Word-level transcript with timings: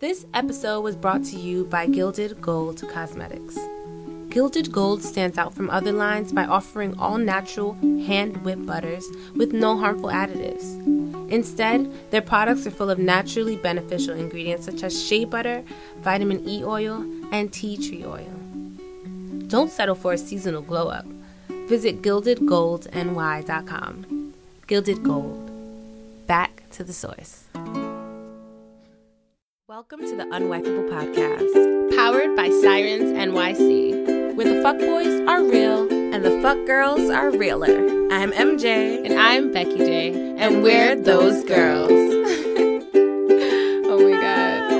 This 0.00 0.24
episode 0.32 0.80
was 0.80 0.96
brought 0.96 1.24
to 1.24 1.36
you 1.36 1.66
by 1.66 1.86
Gilded 1.86 2.40
Gold 2.40 2.82
Cosmetics. 2.90 3.58
Gilded 4.30 4.72
Gold 4.72 5.02
stands 5.02 5.36
out 5.36 5.52
from 5.52 5.68
other 5.68 5.92
lines 5.92 6.32
by 6.32 6.46
offering 6.46 6.98
all 6.98 7.18
natural, 7.18 7.74
hand 8.06 8.38
whipped 8.38 8.64
butters 8.64 9.06
with 9.36 9.52
no 9.52 9.76
harmful 9.76 10.08
additives. 10.08 10.64
Instead, 11.30 11.92
their 12.10 12.22
products 12.22 12.66
are 12.66 12.70
full 12.70 12.88
of 12.88 12.98
naturally 12.98 13.56
beneficial 13.56 14.14
ingredients 14.14 14.64
such 14.64 14.82
as 14.82 15.06
shea 15.06 15.26
butter, 15.26 15.62
vitamin 15.98 16.48
E 16.48 16.64
oil, 16.64 17.04
and 17.30 17.52
tea 17.52 17.76
tree 17.76 18.06
oil. 18.06 18.32
Don't 19.48 19.70
settle 19.70 19.96
for 19.96 20.14
a 20.14 20.18
seasonal 20.18 20.62
glow 20.62 20.88
up. 20.88 21.04
Visit 21.68 22.00
gildedgoldny.com. 22.00 24.32
Gilded 24.66 25.02
Gold. 25.02 25.50
Back 26.26 26.62
to 26.70 26.84
the 26.84 26.94
source. 26.94 27.44
Welcome 29.80 30.00
to 30.00 30.14
the 30.14 30.24
Unwifeable 30.24 30.90
Podcast, 30.90 31.96
powered 31.96 32.36
by 32.36 32.50
Sirens 32.50 33.12
NYC, 33.12 34.34
where 34.34 34.46
the 34.46 34.60
fuck 34.62 34.76
boys 34.78 35.22
are 35.26 35.42
real 35.42 35.90
and 35.90 36.22
the 36.22 36.38
fuck 36.42 36.66
girls 36.66 37.08
are 37.08 37.30
realer. 37.30 37.78
I'm 38.12 38.30
MJ. 38.32 39.02
and 39.02 39.18
I'm 39.18 39.50
Becky 39.54 39.78
J, 39.78 40.08
and, 40.08 40.38
And 40.38 40.62
we're 40.62 40.94
those 40.96 41.42
girls. 41.44 41.90
oh 43.86 43.98
my 44.06 44.20
god. 44.20 44.70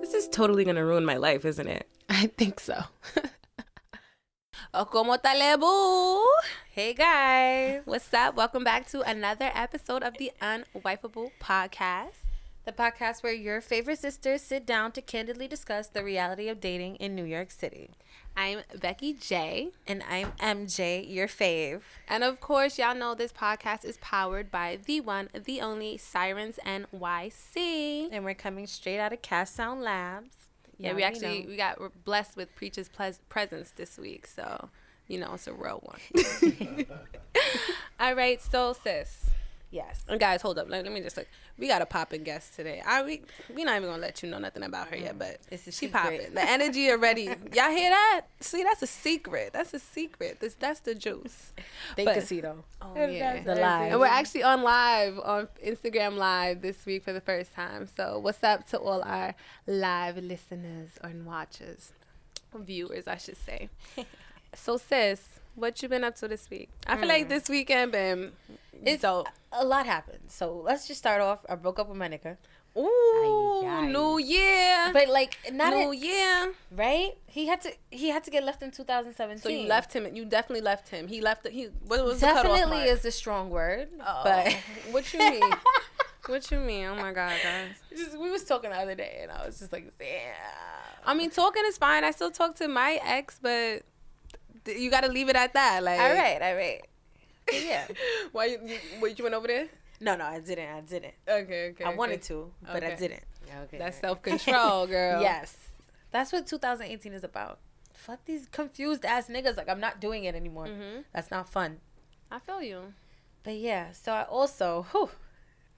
This 0.00 0.14
is 0.14 0.28
totally 0.28 0.64
gonna 0.64 0.84
ruin 0.84 1.04
my 1.04 1.16
life, 1.16 1.44
isn't 1.44 1.66
it? 1.66 1.88
I 2.08 2.28
think 2.28 2.60
so. 2.60 2.84
como 4.72 5.16
talebu? 5.16 6.24
Hey 6.70 6.92
guys. 6.94 7.82
What's 7.84 8.12
up? 8.12 8.36
Welcome 8.36 8.64
back 8.64 8.86
to 8.88 9.00
another 9.00 9.50
episode 9.54 10.02
of 10.02 10.18
the 10.18 10.32
Unwifeable 10.40 11.30
Podcast. 11.40 12.20
The 12.64 12.72
podcast 12.72 13.22
where 13.22 13.32
your 13.32 13.62
favorite 13.62 13.98
sisters 13.98 14.42
sit 14.42 14.66
down 14.66 14.92
to 14.92 15.00
candidly 15.00 15.48
discuss 15.48 15.88
the 15.88 16.04
reality 16.04 16.48
of 16.48 16.60
dating 16.60 16.96
in 16.96 17.14
New 17.14 17.24
York 17.24 17.50
City. 17.50 17.90
I'm 18.36 18.60
Becky 18.78 19.14
J. 19.14 19.70
And 19.86 20.02
I'm 20.08 20.32
MJ, 20.32 21.02
your 21.08 21.28
fave. 21.28 21.80
And 22.06 22.22
of 22.22 22.40
course, 22.40 22.78
y'all 22.78 22.94
know 22.94 23.14
this 23.14 23.32
podcast 23.32 23.84
is 23.84 23.96
powered 24.02 24.50
by 24.50 24.78
the 24.84 25.00
one, 25.00 25.30
the 25.32 25.62
only 25.62 25.96
Sirens 25.96 26.58
NYC. 26.64 28.08
And 28.12 28.24
we're 28.24 28.34
coming 28.34 28.66
straight 28.66 28.98
out 29.00 29.14
of 29.14 29.22
Cast 29.22 29.56
Sound 29.56 29.80
Labs. 29.80 30.37
Yeah, 30.78 30.94
we 30.94 31.02
actually 31.02 31.42
know. 31.42 31.48
we 31.48 31.56
got 31.56 31.80
we're 31.80 31.90
blessed 32.04 32.36
with 32.36 32.54
Preacher's 32.54 32.88
ples- 32.88 33.20
presence 33.28 33.72
this 33.72 33.98
week, 33.98 34.26
so 34.26 34.68
you 35.08 35.18
know 35.18 35.32
it's 35.34 35.46
a 35.46 35.52
real 35.52 35.82
one. 35.82 36.86
All 38.00 38.14
right, 38.14 38.40
so 38.40 38.72
sis, 38.72 39.26
Yes. 39.70 40.02
and 40.08 40.18
guys, 40.18 40.40
hold 40.40 40.58
up. 40.58 40.68
Let, 40.70 40.84
let 40.84 40.92
me 40.92 41.00
just 41.02 41.16
look. 41.18 41.26
We 41.58 41.68
got 41.68 41.82
a 41.82 41.86
popping 41.86 42.22
guest 42.22 42.56
today. 42.56 42.82
I 42.86 43.02
we 43.02 43.20
we 43.54 43.64
not 43.64 43.76
even 43.76 43.90
gonna 43.90 44.00
let 44.00 44.22
you 44.22 44.30
know 44.30 44.38
nothing 44.38 44.62
about 44.62 44.88
her 44.88 44.96
yet, 44.96 45.14
mm. 45.16 45.18
but 45.18 45.38
It's 45.50 45.66
a 45.66 45.70
she 45.72 45.86
secret. 45.86 45.92
popping. 45.92 46.34
The 46.34 46.48
energy 46.48 46.90
already. 46.90 47.24
Y'all 47.24 47.70
hear 47.70 47.90
that? 47.90 48.22
See, 48.40 48.62
that's 48.62 48.80
a 48.82 48.86
secret. 48.86 49.52
That's 49.52 49.74
a 49.74 49.78
secret. 49.78 50.40
This 50.40 50.54
that's 50.54 50.80
the 50.80 50.94
juice. 50.94 51.52
They 51.96 52.04
But- 52.06 52.14
can 52.14 52.22
see 52.26 52.40
though. 52.40 52.64
Oh 52.80 52.94
yeah. 53.06 53.42
The 53.42 53.56
live. 53.56 53.90
And 53.92 54.00
we're 54.00 54.06
actually 54.06 54.42
on 54.44 54.62
live 54.62 55.18
on 55.18 55.48
Instagram 55.64 56.16
Live 56.16 56.62
this 56.62 56.86
week 56.86 57.04
for 57.04 57.12
the 57.12 57.20
first 57.20 57.52
time. 57.54 57.86
So 57.94 58.18
what's 58.20 58.42
up 58.42 58.66
to 58.70 58.78
all 58.78 59.02
our 59.02 59.34
live 59.66 60.16
listeners 60.16 60.90
and 61.02 61.26
watchers, 61.26 61.92
viewers, 62.54 63.06
I 63.06 63.16
should 63.18 63.36
say. 63.36 63.68
so 64.54 64.78
sis, 64.78 65.20
what 65.54 65.82
you 65.82 65.88
been 65.88 66.04
up 66.04 66.16
to 66.16 66.28
this 66.28 66.48
week? 66.50 66.70
I 66.86 66.96
feel 66.96 67.08
like 67.08 67.26
mm. 67.26 67.28
this 67.30 67.48
weekend 67.48 67.92
been 67.92 68.32
It's 68.84 69.02
dope. 69.02 69.28
a 69.52 69.64
lot 69.64 69.86
happened. 69.86 70.24
So 70.28 70.62
let's 70.64 70.86
just 70.86 70.98
start 70.98 71.20
off. 71.20 71.40
I 71.48 71.54
broke 71.54 71.78
up 71.78 71.88
with 71.88 71.98
my 71.98 72.08
nigga. 72.08 72.36
Ooh, 72.76 73.64
Ay, 73.64 73.66
ay. 73.66 73.86
New 73.86 74.18
Year, 74.18 74.90
But 74.92 75.08
like 75.08 75.36
not 75.52 75.72
New 75.72 75.90
a, 75.90 75.96
Year. 75.96 76.52
right? 76.70 77.12
He 77.26 77.46
had 77.46 77.60
to 77.62 77.72
he 77.90 78.08
had 78.10 78.22
to 78.24 78.30
get 78.30 78.44
left 78.44 78.62
in 78.62 78.70
2017. 78.70 79.42
So 79.42 79.48
you 79.48 79.66
left 79.66 79.92
him. 79.92 80.14
You 80.14 80.24
definitely 80.24 80.60
left 80.60 80.88
him. 80.88 81.08
He 81.08 81.20
left. 81.20 81.48
He 81.48 81.70
what 81.86 82.04
was 82.04 82.20
Definitely 82.20 82.82
is 82.82 83.04
a 83.04 83.10
strong 83.10 83.50
word, 83.50 83.88
Oh, 84.00 84.20
but 84.22 84.52
what 84.92 85.12
you 85.12 85.18
mean? 85.18 85.42
what 86.26 86.50
you 86.50 86.60
mean? 86.60 86.86
Oh 86.86 86.94
my 86.94 87.12
god, 87.12 87.36
guys. 87.42 87.74
just, 87.96 88.16
we 88.18 88.30
was 88.30 88.44
talking 88.44 88.70
the 88.70 88.76
other 88.76 88.94
day, 88.94 89.20
and 89.22 89.32
I 89.32 89.46
was 89.46 89.58
just 89.58 89.72
like, 89.72 89.92
damn. 89.98 90.34
I 91.04 91.14
mean, 91.14 91.30
talking 91.30 91.62
is 91.66 91.78
fine. 91.78 92.04
I 92.04 92.10
still 92.12 92.30
talk 92.30 92.54
to 92.56 92.68
my 92.68 93.00
ex, 93.02 93.38
but 93.40 93.82
you 94.76 94.90
got 94.90 95.02
to 95.02 95.08
leave 95.08 95.28
it 95.28 95.36
at 95.36 95.52
that. 95.54 95.82
Like, 95.82 96.00
all 96.00 96.12
right, 96.12 96.40
all 96.42 96.54
right. 96.54 96.80
But 97.46 97.64
yeah. 97.64 97.86
Why 98.32 98.44
you, 98.46 98.58
you 98.66 98.78
wait? 99.00 99.18
You 99.18 99.24
went 99.24 99.34
over 99.34 99.46
there? 99.46 99.68
No, 100.00 100.16
no, 100.16 100.24
I 100.24 100.40
didn't. 100.40 100.68
I 100.68 100.80
didn't. 100.80 101.14
Okay, 101.28 101.70
okay. 101.70 101.84
I 101.84 101.94
wanted 101.94 102.22
to, 102.22 102.50
but 102.64 102.84
I 102.84 102.94
didn't. 102.94 103.22
Okay. 103.64 103.78
That's 103.78 103.98
self 103.98 104.22
control, 104.22 104.86
girl. 104.94 105.20
Yes. 105.22 105.56
That's 106.10 106.32
what 106.32 106.46
2018 106.46 107.12
is 107.12 107.24
about. 107.24 107.58
Fuck 107.94 108.24
these 108.24 108.46
confused 108.50 109.04
ass 109.04 109.28
niggas. 109.28 109.56
Like 109.56 109.68
I'm 109.68 109.80
not 109.80 110.00
doing 110.00 110.24
it 110.24 110.34
anymore. 110.34 110.66
Mhm. 110.66 111.04
That's 111.12 111.30
not 111.30 111.48
fun. 111.48 111.80
I 112.30 112.38
feel 112.38 112.62
you. 112.62 112.94
But 113.42 113.56
yeah. 113.56 113.92
So 113.92 114.12
I 114.12 114.22
also, 114.24 114.86
whew, 114.92 115.10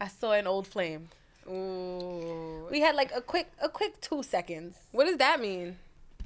I 0.01 0.09
saw 0.09 0.33
an 0.33 0.47
old 0.47 0.67
flame. 0.67 1.09
Ooh. 1.49 2.67
We 2.71 2.81
had 2.81 2.95
like 2.95 3.13
a 3.15 3.21
quick, 3.21 3.51
a 3.61 3.69
quick 3.69 4.01
two 4.01 4.23
seconds. 4.23 4.77
What 4.93 5.07
does 5.07 5.17
that 5.17 5.41
mean? 5.41 5.79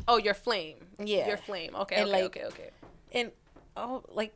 Oh, 0.06 0.19
your 0.19 0.34
flame. 0.34 0.76
Yeah. 1.03 1.28
Your 1.28 1.37
flame. 1.37 1.75
Okay. 1.75 1.97
And, 1.97 2.04
okay. 2.10 2.22
like, 2.22 2.25
okay. 2.37 2.44
Okay. 2.47 2.70
And 3.12 3.32
oh, 3.76 4.03
like 4.12 4.34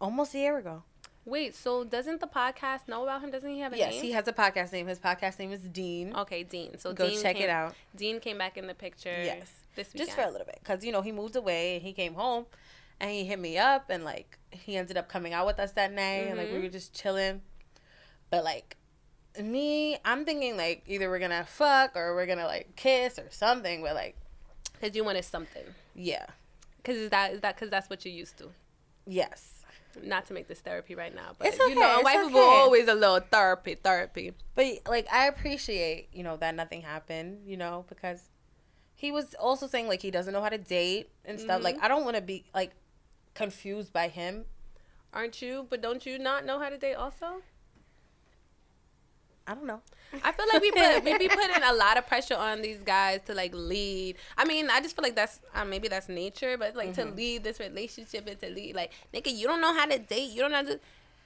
almost 0.00 0.34
a 0.34 0.38
year 0.38 0.58
ago. 0.58 0.82
Wait. 1.24 1.54
So 1.54 1.84
doesn't 1.84 2.20
the 2.20 2.26
podcast 2.26 2.88
know 2.88 3.02
about 3.04 3.22
him? 3.22 3.30
Doesn't 3.30 3.50
he 3.50 3.60
have 3.60 3.72
a 3.72 3.78
Yes, 3.78 3.92
name? 3.92 4.02
he 4.02 4.12
has 4.12 4.26
a 4.28 4.32
podcast 4.32 4.72
name. 4.72 4.86
His 4.86 4.98
podcast 4.98 5.38
name 5.38 5.52
is 5.52 5.60
Dean. 5.60 6.14
Okay, 6.16 6.42
Dean. 6.42 6.78
So 6.78 6.92
Go 6.92 7.08
Dean 7.08 7.20
check 7.22 7.36
came, 7.36 7.44
it 7.44 7.50
out. 7.50 7.74
Dean 7.94 8.18
came 8.20 8.38
back 8.38 8.56
in 8.56 8.66
the 8.66 8.74
picture. 8.74 9.10
Yes. 9.22 9.50
This 9.76 9.92
weekend. 9.94 10.08
Just 10.08 10.18
for 10.18 10.24
a 10.26 10.30
little 10.30 10.44
bit, 10.46 10.60
cause 10.64 10.84
you 10.84 10.92
know 10.92 11.00
he 11.00 11.12
moved 11.12 11.34
away 11.34 11.76
and 11.76 11.82
he 11.82 11.92
came 11.94 12.12
home, 12.14 12.44
and 13.00 13.10
he 13.10 13.24
hit 13.24 13.38
me 13.38 13.56
up 13.56 13.88
and 13.88 14.04
like 14.04 14.38
he 14.50 14.76
ended 14.76 14.98
up 14.98 15.08
coming 15.08 15.32
out 15.32 15.46
with 15.46 15.58
us 15.58 15.72
that 15.72 15.92
night 15.92 16.26
and 16.28 16.36
like 16.36 16.50
we 16.50 16.58
Mhm. 16.58 16.62
were 16.64 16.68
just 16.68 16.92
chilling. 16.94 17.40
But 18.28 18.44
like 18.44 18.76
me, 19.40 19.96
I'm 20.04 20.24
thinking 20.26 20.56
like 20.58 20.82
either 20.86 21.08
we're 21.08 21.20
gonna 21.20 21.44
fuck 21.46 21.96
or 21.96 22.14
we're 22.14 22.26
gonna 22.26 22.44
like 22.46 22.76
kiss 22.76 23.18
or 23.18 23.28
something. 23.30 23.82
But 23.82 23.94
like 23.94 24.16
Cause 24.82 24.94
you 24.96 25.04
wanted 25.04 25.24
something. 25.24 25.62
yeah, 25.94 26.26
Cause 26.84 26.96
is 26.96 27.10
that 27.10 27.32
is 27.34 27.40
that 27.40 27.56
cause 27.56 27.70
that's 27.70 27.88
what 27.88 28.04
you're 28.04 28.12
used 28.14 28.36
to. 28.38 28.48
yes. 29.06 29.60
Not 30.02 30.24
to 30.28 30.32
make 30.34 30.48
this 30.48 30.60
therapy 30.60 30.94
right 30.94 31.14
now, 31.14 31.32
but 31.38 31.48
It's 31.48 31.58
you 31.58 31.74
know, 31.74 31.96
okay, 31.96 32.02
wife 32.02 32.24
okay. 32.24 32.32
will 32.34 32.40
always 32.48 32.88
a 32.88 32.94
little 32.94 33.20
therapy, 33.20 33.74
therapy. 33.74 34.32
But 34.54 34.66
like 34.88 35.06
I 35.12 35.26
appreciate 35.28 36.08
you 36.14 36.22
know 36.24 36.36
that 36.38 36.54
nothing 36.54 36.80
happened. 36.82 37.42
You 37.46 37.58
know 37.58 37.84
because 37.90 38.30
he 38.94 39.12
was 39.12 39.34
also 39.34 39.66
saying 39.66 39.88
like 39.88 40.00
he 40.02 40.10
doesn't 40.10 40.32
know 40.32 40.40
how 40.42 40.48
to 40.48 40.58
date 40.58 41.10
and 41.26 41.38
stuff. 41.38 41.62
Like 41.62 41.76
Mm-hmm. 41.76 41.84
I 41.84 41.88
don't 41.88 42.04
want 42.04 42.16
to 42.16 42.22
be 42.22 42.44
like 42.54 42.72
confused 43.34 43.92
by 43.92 44.08
him. 44.08 44.46
Aren't 45.12 45.42
you? 45.42 45.66
But 45.68 45.82
don't 45.82 46.04
you 46.06 46.18
not 46.18 46.46
know 46.46 46.58
how 46.58 46.70
to 46.70 46.78
date 46.78 46.94
also? 46.94 47.42
I 49.46 49.54
don't 49.54 49.66
know. 49.66 49.82
I 50.24 50.32
feel 50.32 50.46
like 50.52 50.60
we 50.62 50.70
put 50.70 51.04
we 51.04 51.18
be 51.18 51.28
putting 51.28 51.62
a 51.62 51.72
lot 51.72 51.96
of 51.96 52.06
pressure 52.06 52.36
on 52.36 52.60
these 52.62 52.82
guys 52.82 53.20
to 53.26 53.34
like 53.34 53.52
lead. 53.54 54.16
I 54.36 54.44
mean, 54.44 54.68
I 54.70 54.80
just 54.80 54.94
feel 54.94 55.02
like 55.02 55.16
that's 55.16 55.40
uh, 55.54 55.64
maybe 55.64 55.88
that's 55.88 56.08
nature, 56.08 56.56
but 56.58 56.76
like 56.76 56.92
to 56.94 57.04
lead 57.04 57.44
this 57.44 57.58
relationship 57.60 58.26
and 58.28 58.38
to 58.40 58.48
lead 58.50 58.74
like 58.76 58.92
nigga, 59.14 59.34
you 59.34 59.46
don't 59.46 59.60
know 59.60 59.72
how 59.74 59.86
to 59.86 59.98
date. 59.98 60.30
You 60.30 60.40
don't 60.42 60.50
know 60.50 60.58
how 60.58 60.62
to. 60.64 60.80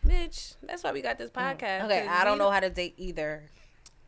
Bitch, 0.06 0.54
that's 0.62 0.84
why 0.84 0.92
we 0.92 1.02
got 1.02 1.18
this 1.18 1.30
podcast. 1.30 1.84
Okay, 1.86 2.06
I 2.06 2.22
don't 2.24 2.34
we- 2.34 2.38
know 2.38 2.50
how 2.50 2.60
to 2.60 2.70
date 2.70 2.94
either. 2.96 3.50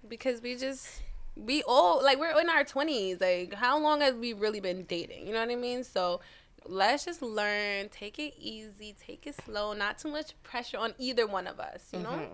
because 0.08 0.40
we 0.42 0.54
just 0.56 1.02
we 1.36 1.62
all 1.64 2.02
like 2.02 2.18
we're 2.18 2.38
in 2.40 2.48
our 2.48 2.64
20s 2.64 3.20
like 3.20 3.54
how 3.54 3.78
long 3.78 4.00
have 4.00 4.16
we 4.16 4.32
really 4.32 4.58
been 4.58 4.82
dating 4.84 5.24
you 5.26 5.32
know 5.32 5.38
what 5.38 5.50
i 5.50 5.54
mean 5.54 5.84
so 5.84 6.20
let's 6.66 7.04
just 7.04 7.22
learn 7.22 7.88
take 7.90 8.18
it 8.18 8.34
easy 8.40 8.94
take 9.00 9.24
it 9.24 9.36
slow 9.44 9.72
not 9.72 9.98
too 9.98 10.08
much 10.10 10.34
pressure 10.42 10.76
on 10.78 10.92
either 10.98 11.26
one 11.28 11.46
of 11.46 11.60
us 11.60 11.86
you 11.92 12.00
know 12.00 12.10
Mhm. 12.10 12.28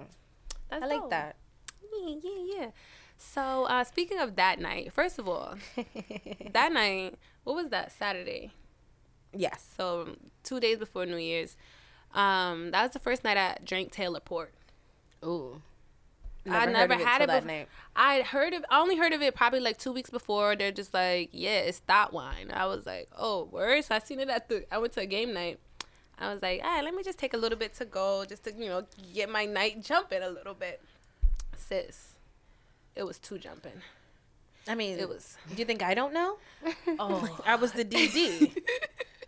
that's 0.71 0.83
I 0.85 0.87
like 0.87 1.01
dope. 1.01 1.11
that. 1.11 1.37
Yeah 2.03 2.15
yeah 2.23 2.57
yeah 2.57 2.67
so 3.17 3.65
uh 3.65 3.85
speaking 3.85 4.19
of 4.19 4.37
that 4.37 4.59
night 4.59 4.93
first 4.93 5.19
of 5.19 5.29
all 5.29 5.55
that 6.53 6.73
night 6.73 7.15
what 7.45 7.57
was 7.57 7.69
that 7.71 7.93
saturday 7.93 8.51
yes. 9.33 9.67
so 9.77 10.17
two 10.43 10.61
days 10.61 10.79
before 10.79 11.07
new 11.07 11.17
year's 11.17 11.57
um 12.15 12.71
that 12.71 12.83
was 12.83 12.93
the 12.93 12.99
first 12.99 13.25
night 13.25 13.37
i 13.37 13.57
drank 13.65 13.91
taylor 13.93 14.21
port 14.21 14.53
Ooh. 15.25 15.63
I 16.51 16.67
never 16.67 16.95
had 16.95 17.23
it 17.23 17.29
that 17.29 17.45
bef- 17.45 17.47
night. 17.47 17.69
I 17.97 18.21
heard 18.21 18.53
of 18.53 18.65
I 18.71 18.81
only 18.81 18.97
heard 18.97 19.13
of 19.13 19.23
it 19.23 19.35
probably 19.35 19.61
like 19.61 19.79
two 19.79 19.93
weeks 19.93 20.11
before. 20.11 20.57
They're 20.57 20.73
just 20.73 20.93
like, 20.93 21.31
yeah, 21.33 21.61
it's 21.61 21.81
that 21.87 22.13
wine. 22.13 22.51
I 22.53 22.67
was 22.67 22.85
like, 22.85 23.09
oh, 23.17 23.45
word. 23.45 23.85
So 23.85 23.95
I 23.95 23.99
seen 23.99 24.21
it 24.21 24.29
at 24.29 24.49
the. 24.49 24.65
I 24.71 24.79
went 24.79 24.93
to 24.95 25.01
a 25.01 25.07
game 25.07 25.33
night. 25.33 25.59
I 26.19 26.33
was 26.33 26.43
like, 26.43 26.61
ah, 26.63 26.81
let 26.85 26.95
me 26.95 27.03
just 27.03 27.19
take 27.19 27.35
a 27.35 27.37
little 27.37 27.59
bit 27.59 27.75
to 27.75 27.85
go, 27.85 28.25
just 28.25 28.45
to 28.45 28.53
you 28.53 28.69
know 28.69 28.85
get 29.15 29.31
my 29.31 29.47
night 29.47 29.83
jumping 29.83 30.23
a 30.23 30.29
little 30.29 30.55
bit. 30.55 30.83
Sis, 31.69 32.15
it 32.95 33.05
was 33.05 33.19
too 33.19 33.39
jumping. 33.39 33.81
I 34.69 34.75
mean, 34.75 34.99
It 34.99 35.09
was. 35.09 35.37
Do 35.51 35.57
you 35.57 35.65
think 35.65 35.83
I 35.83 35.95
don't 35.95 36.13
know? 36.15 36.37
Oh, 36.99 37.39
I 37.47 37.57
was 37.57 37.73
the 37.73 37.85
DD. 37.85 38.57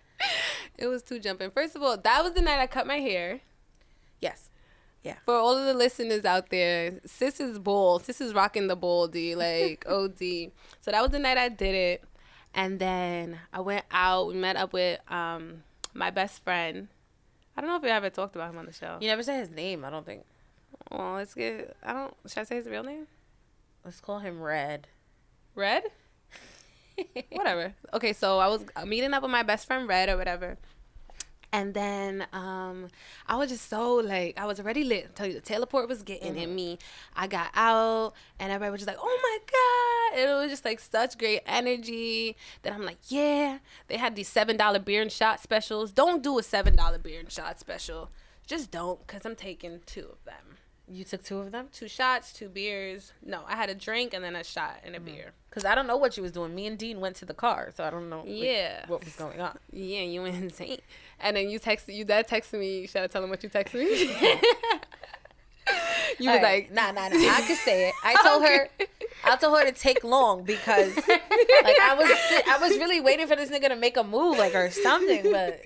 it 0.78 0.86
was 0.86 1.02
too 1.02 1.18
jumping. 1.18 1.50
First 1.50 1.76
of 1.76 1.82
all, 1.82 1.96
that 1.96 2.22
was 2.24 2.32
the 2.32 2.42
night 2.42 2.58
I 2.60 2.66
cut 2.66 2.86
my 2.86 2.98
hair. 2.98 3.40
yes. 4.20 4.50
Yeah. 5.02 5.14
For 5.24 5.34
all 5.34 5.56
of 5.56 5.64
the 5.66 5.74
listeners 5.74 6.24
out 6.24 6.50
there, 6.50 6.98
sis 7.06 7.38
is 7.38 7.60
bold. 7.60 8.04
Sis 8.04 8.20
is 8.20 8.34
rocking 8.34 8.66
the 8.66 8.76
boldy, 8.76 9.36
like 9.46 9.84
OD. 9.88 10.50
So 10.80 10.90
that 10.90 11.00
was 11.00 11.12
the 11.12 11.20
night 11.20 11.38
I 11.38 11.48
did 11.48 11.76
it. 11.76 12.02
And 12.52 12.80
then 12.80 13.38
I 13.52 13.60
went 13.60 13.84
out. 13.92 14.26
We 14.28 14.34
met 14.34 14.56
up 14.56 14.72
with 14.72 14.98
um, 15.08 15.62
my 15.94 16.10
best 16.10 16.42
friend. 16.42 16.88
I 17.56 17.60
don't 17.60 17.70
know 17.70 17.76
if 17.76 17.82
we 17.84 17.90
ever 17.90 18.10
talked 18.10 18.34
about 18.34 18.50
him 18.50 18.58
on 18.58 18.66
the 18.66 18.72
show. 18.72 18.98
You 19.00 19.06
never 19.06 19.22
said 19.22 19.38
his 19.38 19.48
name. 19.50 19.84
I 19.84 19.90
don't 19.90 20.04
think. 20.04 20.24
Well, 20.90 21.14
let's 21.14 21.34
get. 21.34 21.76
I 21.82 21.92
don't. 21.92 22.14
Should 22.26 22.38
I 22.38 22.44
say 22.44 22.56
his 22.56 22.66
real 22.68 22.82
name? 22.84 23.06
Let's 23.84 24.00
call 24.00 24.18
him 24.20 24.40
Red. 24.40 24.88
Red. 25.54 25.84
whatever. 27.30 27.74
Okay, 27.92 28.12
so 28.12 28.38
I 28.38 28.48
was 28.48 28.64
meeting 28.86 29.12
up 29.14 29.22
with 29.22 29.30
my 29.30 29.42
best 29.42 29.66
friend 29.66 29.88
Red 29.88 30.08
or 30.08 30.16
whatever. 30.16 30.56
And 31.52 31.72
then 31.72 32.26
um, 32.32 32.88
I 33.26 33.36
was 33.36 33.48
just 33.50 33.68
so 33.70 33.94
like 33.94 34.38
I 34.38 34.46
was 34.46 34.58
already 34.60 34.84
lit. 34.84 35.06
I 35.08 35.12
tell 35.14 35.26
you 35.26 35.34
the 35.34 35.40
Taylor 35.40 35.64
Port 35.66 35.88
was 35.88 36.02
getting 36.02 36.32
Mm-hmm. 36.34 36.42
in 36.42 36.54
me. 36.54 36.78
I 37.14 37.26
got 37.28 37.50
out 37.54 38.14
and 38.38 38.52
everybody 38.52 38.72
was 38.72 38.80
just 38.80 38.88
like, 38.88 38.98
"Oh 39.00 39.20
my 39.22 39.38
god!" 40.18 40.20
It 40.20 40.34
was 40.34 40.50
just 40.50 40.64
like 40.64 40.80
such 40.80 41.16
great 41.18 41.42
energy. 41.46 42.36
That 42.62 42.72
I'm 42.72 42.84
like, 42.84 42.98
yeah. 43.08 43.58
They 43.88 43.96
had 43.96 44.16
these 44.16 44.28
seven 44.28 44.56
dollar 44.56 44.78
beer 44.80 45.00
and 45.02 45.10
shot 45.12 45.40
specials. 45.40 45.92
Don't 45.92 46.22
do 46.22 46.38
a 46.38 46.42
seven 46.42 46.76
dollar 46.76 46.98
beer 46.98 47.20
and 47.20 47.30
shot 47.30 47.58
special. 47.60 48.10
Just 48.46 48.70
don't, 48.70 49.04
cause 49.06 49.22
I'm 49.24 49.34
taking 49.36 49.80
two 49.86 50.06
of 50.12 50.24
them. 50.24 50.55
You 50.88 51.04
took 51.04 51.24
two 51.24 51.38
of 51.38 51.50
them? 51.50 51.68
Two 51.72 51.88
shots, 51.88 52.32
two 52.32 52.48
beers. 52.48 53.12
No, 53.24 53.40
I 53.48 53.56
had 53.56 53.68
a 53.68 53.74
drink 53.74 54.14
and 54.14 54.22
then 54.22 54.36
a 54.36 54.44
shot 54.44 54.78
and 54.84 54.94
a 54.94 54.98
mm-hmm. 54.98 55.06
beer. 55.06 55.32
Because 55.50 55.64
I 55.64 55.74
don't 55.74 55.86
know 55.86 55.96
what 55.96 56.16
you 56.16 56.22
was 56.22 56.32
doing. 56.32 56.54
Me 56.54 56.66
and 56.66 56.78
Dean 56.78 57.00
went 57.00 57.16
to 57.16 57.24
the 57.24 57.34
car, 57.34 57.72
so 57.74 57.82
I 57.82 57.90
don't 57.90 58.08
know 58.08 58.20
like, 58.20 58.28
Yeah. 58.28 58.84
what 58.86 59.04
was 59.04 59.16
going 59.16 59.40
on. 59.40 59.58
Yeah, 59.72 60.02
you 60.02 60.22
went 60.22 60.36
insane. 60.42 60.78
And 61.18 61.36
then 61.36 61.50
you 61.50 61.58
texted 61.58 61.94
you 61.94 62.04
dad 62.04 62.28
texted 62.28 62.60
me. 62.60 62.86
Should 62.86 63.02
I 63.02 63.06
tell 63.08 63.24
him 63.24 63.30
what 63.30 63.42
you 63.42 63.48
texted 63.48 63.74
me? 63.74 64.30
you 66.18 66.30
was 66.30 66.38
All 66.38 66.42
right. 66.42 66.70
like, 66.70 66.72
nah, 66.72 66.92
nah, 66.92 67.08
nah. 67.08 67.16
I 67.16 67.42
could 67.46 67.56
say 67.56 67.88
it. 67.88 67.94
I 68.04 68.14
told 68.22 68.42
her, 68.44 68.68
I 69.24 69.36
told 69.36 69.58
her 69.58 69.64
to 69.64 69.72
take 69.72 70.04
long 70.04 70.44
because, 70.44 70.96
like, 70.96 71.08
I 71.08 71.96
was, 71.98 72.10
I 72.46 72.58
was 72.60 72.78
really 72.78 73.00
waiting 73.00 73.26
for 73.26 73.36
this 73.36 73.50
nigga 73.50 73.68
to 73.68 73.76
make 73.76 73.96
a 73.96 74.04
move, 74.04 74.38
like, 74.38 74.54
or 74.54 74.70
something. 74.70 75.32
But 75.32 75.60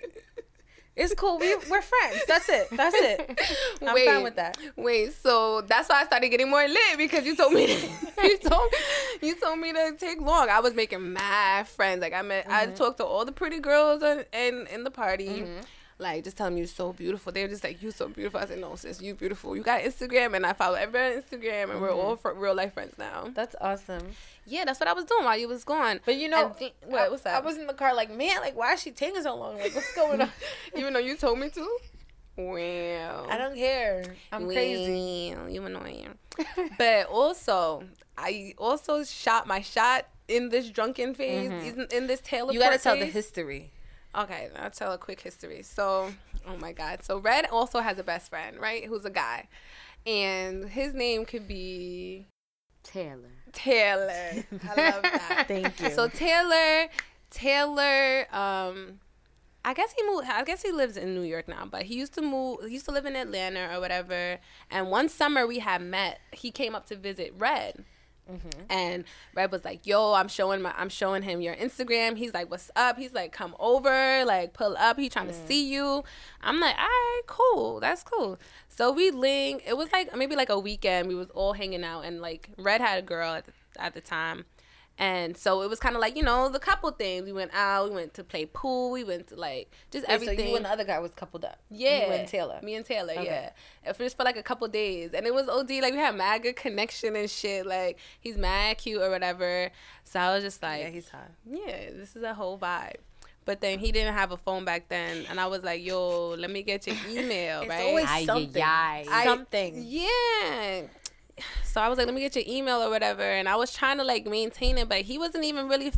it's 0.96 1.14
cool. 1.14 1.38
We 1.38 1.54
we're 1.70 1.80
friends. 1.82 2.22
That's 2.26 2.48
it. 2.48 2.68
That's 2.72 2.94
it. 2.96 3.40
I'm 3.86 3.94
Wait. 3.94 4.06
fine 4.06 4.22
with 4.22 4.36
that. 4.36 4.58
Wait, 4.76 5.12
so 5.14 5.60
that's 5.62 5.88
why 5.88 6.02
I 6.02 6.04
started 6.04 6.28
getting 6.30 6.50
more 6.50 6.66
lit 6.66 6.98
because 6.98 7.24
you 7.24 7.36
told 7.36 7.52
me 7.52 7.66
to, 7.66 7.88
you 8.24 8.38
told 8.38 8.62
you 9.22 9.34
told 9.36 9.58
me 9.58 9.72
to 9.72 9.94
take 9.98 10.20
long. 10.20 10.48
I 10.50 10.60
was 10.60 10.74
making 10.74 11.12
mad 11.12 11.68
friends. 11.68 12.00
Like 12.00 12.12
I 12.12 12.22
met, 12.22 12.46
I 12.50 12.66
Mm-hmm. 12.66 12.74
talked 12.74 12.98
to 12.98 13.04
all 13.04 13.24
the 13.24 13.32
pretty 13.32 13.58
girls 13.60 14.02
in 14.02 14.24
in, 14.32 14.66
in 14.68 14.84
the 14.84 14.90
party. 14.90 15.44
Like 16.00 16.24
just 16.24 16.36
telling 16.38 16.54
me 16.54 16.60
you're 16.62 16.66
so 16.68 16.92
beautiful. 16.92 17.30
They 17.30 17.42
were 17.42 17.48
just 17.48 17.62
like 17.62 17.82
you're 17.82 17.92
so 17.92 18.08
beautiful. 18.08 18.40
I 18.40 18.46
said 18.46 18.58
no, 18.58 18.74
sis, 18.74 19.00
you 19.02 19.14
beautiful. 19.14 19.54
You 19.54 19.62
got 19.62 19.82
Instagram, 19.82 20.34
and 20.34 20.46
I 20.46 20.54
follow 20.54 20.74
everybody 20.76 21.14
on 21.16 21.22
Instagram, 21.22 21.70
and 21.70 21.80
we're 21.80 21.88
Mm-hmm. 21.90 21.98
all 22.00 22.16
fr- 22.16 22.30
real 22.30 22.54
life 22.54 22.72
friends 22.74 22.94
now. 22.98 23.28
That's 23.34 23.54
awesome. 23.60 24.08
Yeah, 24.46 24.64
that's 24.64 24.80
what 24.80 24.88
I 24.88 24.94
was 24.94 25.04
doing 25.04 25.24
while 25.24 25.38
you 25.38 25.46
was 25.46 25.62
gone. 25.62 26.00
But 26.06 26.16
you 26.16 26.28
know, 26.28 26.48
thi- 26.50 26.72
what? 26.86 27.10
What's 27.10 27.26
I, 27.26 27.32
that? 27.32 27.42
I 27.42 27.46
was 27.46 27.58
in 27.58 27.66
the 27.66 27.74
car, 27.74 27.94
like, 27.94 28.10
man, 28.10 28.36
like, 28.40 28.56
why 28.56 28.72
is 28.72 28.80
she 28.82 28.90
taking 28.90 29.22
so 29.22 29.36
long? 29.36 29.58
Like, 29.58 29.74
what's 29.74 29.94
going 29.94 30.20
on? 30.22 30.30
Even 30.76 30.92
though 30.94 30.98
you 31.00 31.16
told 31.16 31.38
me 31.38 31.50
to. 31.50 31.78
Wow. 32.36 33.26
I 33.28 33.36
don't 33.36 33.54
care. 33.54 34.02
I'm 34.32 34.46
crazy. 34.46 35.34
Well, 35.36 35.48
You 35.50 35.64
annoying. 35.66 36.14
but 36.78 37.06
also, 37.06 37.84
I 38.16 38.54
also 38.56 39.04
shot 39.04 39.46
my 39.46 39.60
shot 39.60 40.06
in 40.28 40.48
this 40.48 40.70
drunken 40.70 41.12
phase, 41.14 41.50
in, 41.50 41.86
in 41.92 42.06
this 42.06 42.20
Mm-hmm. 42.22 42.52
You 42.52 42.58
gotta 42.60 42.78
tell 42.78 42.96
the 42.96 43.04
history. 43.06 43.72
Okay, 44.16 44.48
I'll 44.56 44.70
tell 44.70 44.92
a 44.92 44.98
quick 44.98 45.20
history. 45.20 45.62
So, 45.62 46.12
oh 46.46 46.56
my 46.56 46.72
God. 46.72 47.02
So, 47.02 47.18
Red 47.18 47.46
also 47.46 47.80
has 47.80 47.98
a 47.98 48.02
best 48.02 48.30
friend, 48.30 48.58
right? 48.58 48.84
Who's 48.84 49.04
a 49.04 49.10
guy. 49.10 49.48
And 50.06 50.68
his 50.68 50.94
name 50.94 51.24
could 51.24 51.46
be 51.46 52.26
Taylor. 52.82 53.30
Taylor. 53.52 54.10
I 54.68 54.90
love 54.90 55.02
that. 55.02 55.44
Thank 55.48 55.80
you. 55.80 55.90
So 55.90 56.08
Taylor, 56.08 56.88
Taylor, 57.30 58.26
um, 58.34 59.00
I 59.64 59.74
guess 59.74 59.92
he 59.96 60.06
moved. 60.08 60.26
I 60.28 60.42
guess 60.44 60.62
he 60.62 60.72
lives 60.72 60.96
in 60.96 61.14
New 61.14 61.22
York 61.22 61.48
now, 61.48 61.66
but 61.70 61.82
he 61.82 61.96
used 61.96 62.14
to 62.14 62.22
move. 62.22 62.60
He 62.64 62.72
used 62.72 62.86
to 62.86 62.92
live 62.92 63.04
in 63.04 63.16
Atlanta 63.16 63.68
or 63.74 63.80
whatever. 63.80 64.38
And 64.70 64.90
one 64.90 65.08
summer 65.08 65.46
we 65.46 65.58
had 65.58 65.82
met. 65.82 66.20
He 66.32 66.50
came 66.50 66.74
up 66.74 66.86
to 66.86 66.96
visit 66.96 67.34
Red. 67.36 67.84
Mm-hmm. 68.30 68.62
And 68.70 69.04
Red 69.34 69.50
was 69.50 69.64
like, 69.64 69.86
"Yo, 69.86 70.12
I'm 70.12 70.28
showing 70.28 70.62
my, 70.62 70.72
I'm 70.76 70.88
showing 70.88 71.22
him 71.22 71.40
your 71.40 71.54
Instagram." 71.56 72.16
He's 72.16 72.32
like, 72.32 72.50
"What's 72.50 72.70
up?" 72.76 72.96
He's 72.98 73.12
like, 73.12 73.32
"Come 73.32 73.56
over, 73.58 74.24
like 74.24 74.52
pull 74.52 74.76
up." 74.78 74.98
He 74.98 75.08
trying 75.08 75.28
to 75.28 75.34
mm. 75.34 75.48
see 75.48 75.70
you. 75.72 76.04
I'm 76.42 76.60
like, 76.60 76.76
"All 76.76 76.84
right, 76.84 77.22
cool, 77.26 77.80
that's 77.80 78.02
cool." 78.02 78.38
So 78.68 78.92
we 78.92 79.10
link. 79.10 79.64
It 79.66 79.76
was 79.76 79.92
like 79.92 80.16
maybe 80.16 80.36
like 80.36 80.48
a 80.48 80.58
weekend. 80.58 81.08
We 81.08 81.14
was 81.14 81.30
all 81.30 81.52
hanging 81.52 81.84
out, 81.84 82.02
and 82.02 82.20
like 82.20 82.50
Red 82.56 82.80
had 82.80 82.98
a 82.98 83.02
girl 83.02 83.34
at 83.34 83.46
the, 83.46 83.52
at 83.78 83.94
the 83.94 84.00
time, 84.00 84.44
and 85.00 85.36
so 85.36 85.62
it 85.62 85.68
was 85.70 85.80
kind 85.80 85.96
of 85.96 86.00
like 86.00 86.14
you 86.16 86.22
know 86.22 86.48
the 86.48 86.60
couple 86.60 86.90
things. 86.92 87.24
We 87.24 87.32
went 87.32 87.50
out. 87.54 87.88
We 87.88 87.94
went 87.96 88.14
to 88.14 88.22
play 88.22 88.44
pool. 88.46 88.92
We 88.92 89.02
went 89.02 89.26
to 89.28 89.36
like 89.36 89.72
just 89.90 90.06
Wait, 90.06 90.14
everything. 90.14 90.38
So 90.38 90.44
you 90.44 90.56
and 90.56 90.64
the 90.66 90.70
other 90.70 90.84
guy 90.84 90.98
was 91.00 91.10
coupled 91.12 91.44
up. 91.44 91.58
Yeah, 91.70 92.06
You 92.06 92.12
and 92.12 92.28
Taylor. 92.28 92.60
Me 92.62 92.74
and 92.76 92.84
Taylor, 92.86 93.14
Okay. 93.14 93.24
yeah. 93.24 93.50
And 93.82 93.96
for 93.96 94.04
just 94.04 94.16
for 94.16 94.22
like 94.24 94.36
a 94.36 94.42
couple 94.42 94.68
days, 94.68 95.12
and 95.14 95.26
it 95.26 95.34
was 95.34 95.48
OD. 95.48 95.70
Like 95.80 95.92
we 95.94 95.98
had 95.98 96.14
mad 96.14 96.42
good 96.42 96.54
connection 96.56 97.16
and 97.16 97.28
shit. 97.28 97.66
Like 97.66 97.98
he's 98.20 98.36
mad 98.36 98.78
cute 98.78 99.00
or 99.02 99.10
whatever. 99.10 99.70
So 100.04 100.20
I 100.20 100.34
was 100.34 100.44
just 100.44 100.62
like, 100.62 100.82
Yeah, 100.82 100.88
he's 100.90 101.08
hot. 101.08 101.30
yeah, 101.50 101.90
this 101.96 102.14
is 102.14 102.22
a 102.22 102.34
whole 102.34 102.58
vibe. 102.58 102.96
But 103.46 103.62
then 103.62 103.78
he 103.78 103.90
didn't 103.90 104.12
have 104.14 104.32
a 104.32 104.36
phone 104.36 104.66
back 104.66 104.88
then, 104.90 105.24
and 105.30 105.40
I 105.40 105.46
was 105.46 105.64
like, 105.64 105.82
yo, 105.82 106.34
let 106.38 106.50
me 106.50 106.62
get 106.62 106.86
your 106.86 106.94
email, 107.08 107.62
It's 107.62 107.70
right? 107.70 107.82
always 107.86 108.26
something. 108.26 108.62
ay, 108.62 109.06
ay. 109.10 109.24
something. 109.24 109.82
Yeah. 109.82 110.82
So 111.64 111.80
I 111.80 111.88
was 111.88 111.98
like, 111.98 112.06
let 112.06 112.14
me 112.14 112.20
get 112.20 112.34
your 112.34 112.44
email 112.46 112.82
or 112.82 112.90
whatever. 112.90 113.22
And 113.22 113.48
I 113.48 113.56
was 113.56 113.72
trying 113.72 113.98
to 113.98 114.04
like 114.04 114.26
maintain 114.26 114.78
it, 114.78 114.88
but 114.88 115.02
he 115.02 115.18
wasn't 115.18 115.44
even 115.44 115.68
really. 115.68 115.92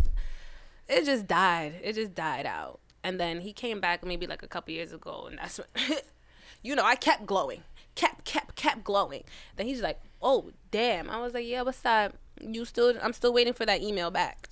It 0.89 1.05
just 1.05 1.27
died. 1.27 1.75
It 1.83 1.95
just 1.95 2.15
died 2.15 2.47
out. 2.47 2.81
And 3.05 3.19
then 3.19 3.41
he 3.41 3.53
came 3.53 3.81
back 3.81 4.05
maybe 4.05 4.27
like 4.27 4.43
a 4.43 4.49
couple 4.49 4.73
years 4.75 4.93
ago, 4.93 5.27
and 5.29 5.39
that's 5.39 5.59
when, 5.59 5.99
you 6.63 6.77
know, 6.77 6.85
I 6.85 6.95
kept 6.95 7.27
glowing, 7.27 7.63
kept, 7.95 8.25
kept, 8.25 8.55
kept 8.55 8.85
glowing. 8.85 9.25
Then 9.57 9.67
he's 9.67 9.81
like, 9.81 10.01
oh 10.21 10.53
damn. 10.71 11.11
I 11.11 11.21
was 11.21 11.35
like, 11.35 11.47
yeah, 11.47 11.63
what's 11.63 11.85
up? 11.85 12.15
You 12.41 12.65
still? 12.65 12.95
I'm 13.03 13.13
still 13.13 13.33
waiting 13.33 13.53
for 13.53 13.67
that 13.67 13.83
email 13.83 14.11
back. 14.11 14.49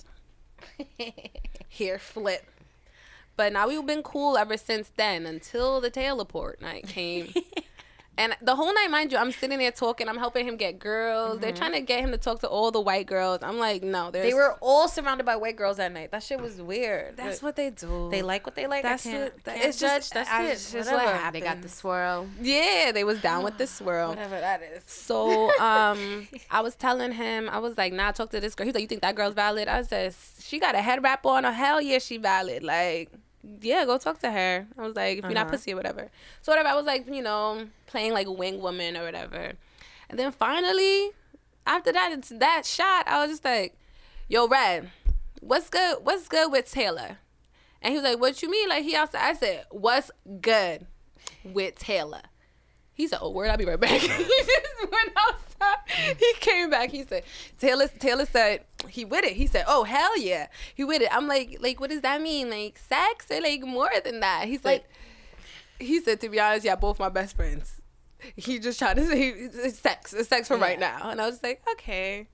Here, 1.69 1.99
flip. 1.99 2.45
But 3.37 3.53
now 3.53 3.69
we've 3.69 3.87
been 3.87 4.03
cool 4.03 4.37
ever 4.37 4.57
since 4.57 4.91
then 4.97 5.25
until 5.25 5.81
the 5.81 5.89
Taylor 5.91 6.25
Port 6.25 6.61
night 6.61 6.87
came. 6.87 7.33
and 8.21 8.37
the 8.43 8.55
whole 8.55 8.73
night, 8.73 8.89
mind 8.91 9.11
you, 9.13 9.19
I'm 9.19 9.33
sitting 9.33 9.59
there 9.59 9.73
talking. 9.73 10.09
I'm 10.09 10.19
helping 10.19 10.47
him 10.47 10.57
get 10.57 10.79
girls. 10.79 11.41
They're 11.41 11.53
trying 11.53 11.73
to 11.73 11.81
get 11.81 12.01
him 12.01 12.11
to 12.13 12.19
talk 12.19 12.41
to 12.41 12.49
all 12.49 12.71
the 12.71 12.81
white 12.81 13.07
girls. 13.07 13.41
I'm 13.43 13.59
like, 13.59 13.83
no, 13.83 14.11
there's, 14.11 14.27
They 14.29 14.35
were 14.35 14.57
all 14.61 14.87
surrounded 14.87 15.25
by 15.25 15.37
white 15.37 15.57
girls 15.57 15.79
that 15.79 15.93
night. 15.93 16.11
That 16.13 16.23
shit 16.23 16.41
was 16.41 16.61
weird. 16.63 17.17
That's 17.17 17.41
But 17.41 17.47
what 17.47 17.57
they 17.57 17.71
do. 17.71 18.09
they 18.11 18.23
like. 18.23 18.47
What 18.47 18.55
they 18.55 18.67
like. 18.67 18.83
That's 18.83 19.07
I 19.07 19.11
can't, 19.11 19.23
what- 19.35 19.45
that- 19.45 19.55
can't 19.57 19.69
it's 19.69 19.79
judge. 19.81 20.01
just- 20.03 20.15
That's 20.15 20.31
I- 20.31 20.45
it. 20.47 20.51
just 20.53 20.75
Whatever. 20.75 20.97
what 20.97 21.07
happened. 21.17 21.43
They 21.43 21.47
got 21.47 21.63
the 21.63 21.69
swirl. 21.69 22.27
Yeah, 22.41 22.93
they 22.93 23.05
was 23.05 23.21
down 23.21 23.43
with 23.43 23.59
the 23.59 23.67
swirl. 23.79 24.11
Whatever 24.11 24.39
that 24.39 24.63
is. 24.63 24.83
So 24.87 25.51
um, 25.59 26.29
I 26.51 26.61
was 26.61 26.75
telling 26.77 27.13
him, 27.13 27.49
I 27.49 27.59
was 27.59 27.77
like, 27.79 27.93
nah, 27.93 28.13
talk 28.13 28.31
to 28.31 28.41
this 28.41 28.55
girl. 28.55 28.67
He's 28.67 28.75
like, 28.75 28.83
you 28.83 28.89
think 28.89 29.03
that 29.03 29.15
girl's 29.15 29.35
valid? 29.35 29.67
I 29.69 29.83
said, 29.83 30.15
she 30.41 30.59
got 30.61 30.75
a 30.75 30.83
head 30.83 31.03
wrap 31.03 31.25
on. 31.25 31.45
Oh, 31.45 31.53
hell 31.53 31.81
yeah, 31.81 31.99
she 31.99 32.17
valid. 32.19 32.63
Like, 32.63 33.11
yeah, 33.61 33.85
go 33.85 33.99
talk 33.99 34.21
to 34.21 34.31
her. 34.31 34.67
I 34.79 34.83
was 34.83 34.95
like, 34.97 35.19
if 35.19 35.25
you're 35.25 35.33
not 35.33 35.43
Uh-huh. 35.47 35.51
pussy 35.53 35.73
or 35.73 35.77
whatever. 35.77 36.11
So 36.43 36.53
whatever, 36.53 36.69
I 36.69 36.75
was 36.75 36.87
like, 36.87 37.07
you 37.07 37.23
know, 37.23 37.67
playing 37.87 38.13
like 38.13 38.27
wing 38.29 38.61
woman 38.61 38.97
or 38.97 39.05
whatever. 39.05 39.53
And 40.09 40.19
then 40.19 40.33
finally, 40.33 41.11
after 41.67 41.93
that, 41.93 42.13
it's 42.13 42.31
that 42.31 42.67
shot, 42.67 43.07
I 43.07 43.21
was 43.21 43.31
just 43.31 43.45
like, 43.45 43.77
yo, 44.29 44.47
Red, 44.49 44.91
what's 45.41 45.69
good? 45.71 45.99
What's 46.03 46.29
good 46.29 46.51
with 46.53 46.71
Taylor? 46.71 47.19
And 47.83 47.93
he 47.93 47.99
was 47.99 48.05
like, 48.05 48.21
what 48.21 48.43
you 48.43 48.51
mean? 48.51 48.69
Like, 48.69 48.85
he 48.85 48.95
outside. 48.95 49.23
I 49.23 49.33
said, 49.35 49.65
what's 49.71 50.11
good 50.41 50.87
with 51.45 51.79
Taylor? 51.79 52.23
He 52.93 53.07
said, 53.07 53.21
"Oh, 53.23 53.31
word, 53.31 53.49
I'll 53.49 53.57
be 53.57 53.65
right 53.65 53.81
back." 53.81 53.91
he 54.01 54.07
just 54.09 54.91
went 54.93 55.13
outside. 55.17 55.50
He 56.19 56.33
came 56.41 56.71
back. 56.71 56.91
He 56.91 57.05
said, 57.05 57.25
"Taylor, 57.59 57.89
Taylor 57.89 58.27
said 58.27 58.65
he 58.89 59.05
with 59.05 59.25
it." 59.25 59.33
He 59.35 59.47
said, 59.47 59.65
"Oh, 59.67 59.85
hell 59.85 60.19
yeah, 60.19 60.47
he 60.75 60.85
with 60.85 61.03
it." 61.03 61.09
I'm 61.13 61.27
like, 61.29 61.59
like, 61.61 61.81
what 61.81 61.91
does 61.91 62.01
that 62.03 62.21
mean? 62.23 62.49
Like 62.51 62.79
sex 62.79 63.27
or 63.31 63.41
like 63.41 63.63
more 63.63 63.91
than 64.05 64.21
that? 64.21 64.47
He 64.47 64.57
said, 64.57 64.65
Like- 64.65 64.89
he 65.79 66.01
said, 66.01 66.21
to 66.21 66.29
be 66.29 66.39
honest, 66.39 66.65
yeah, 66.65 66.77
both 66.77 66.99
my 66.99 67.09
best 67.09 67.35
friends. 67.37 67.81
He 68.37 68.59
just 68.59 68.79
tried 68.79 68.99
to 68.99 69.07
say 69.07 69.49
sex, 69.71 70.15
sex 70.29 70.49
for 70.49 70.59
right 70.59 70.79
now, 70.79 71.09
and 71.11 71.21
I 71.21 71.27
was 71.27 71.43
like, 71.43 71.63
okay, 71.73 72.29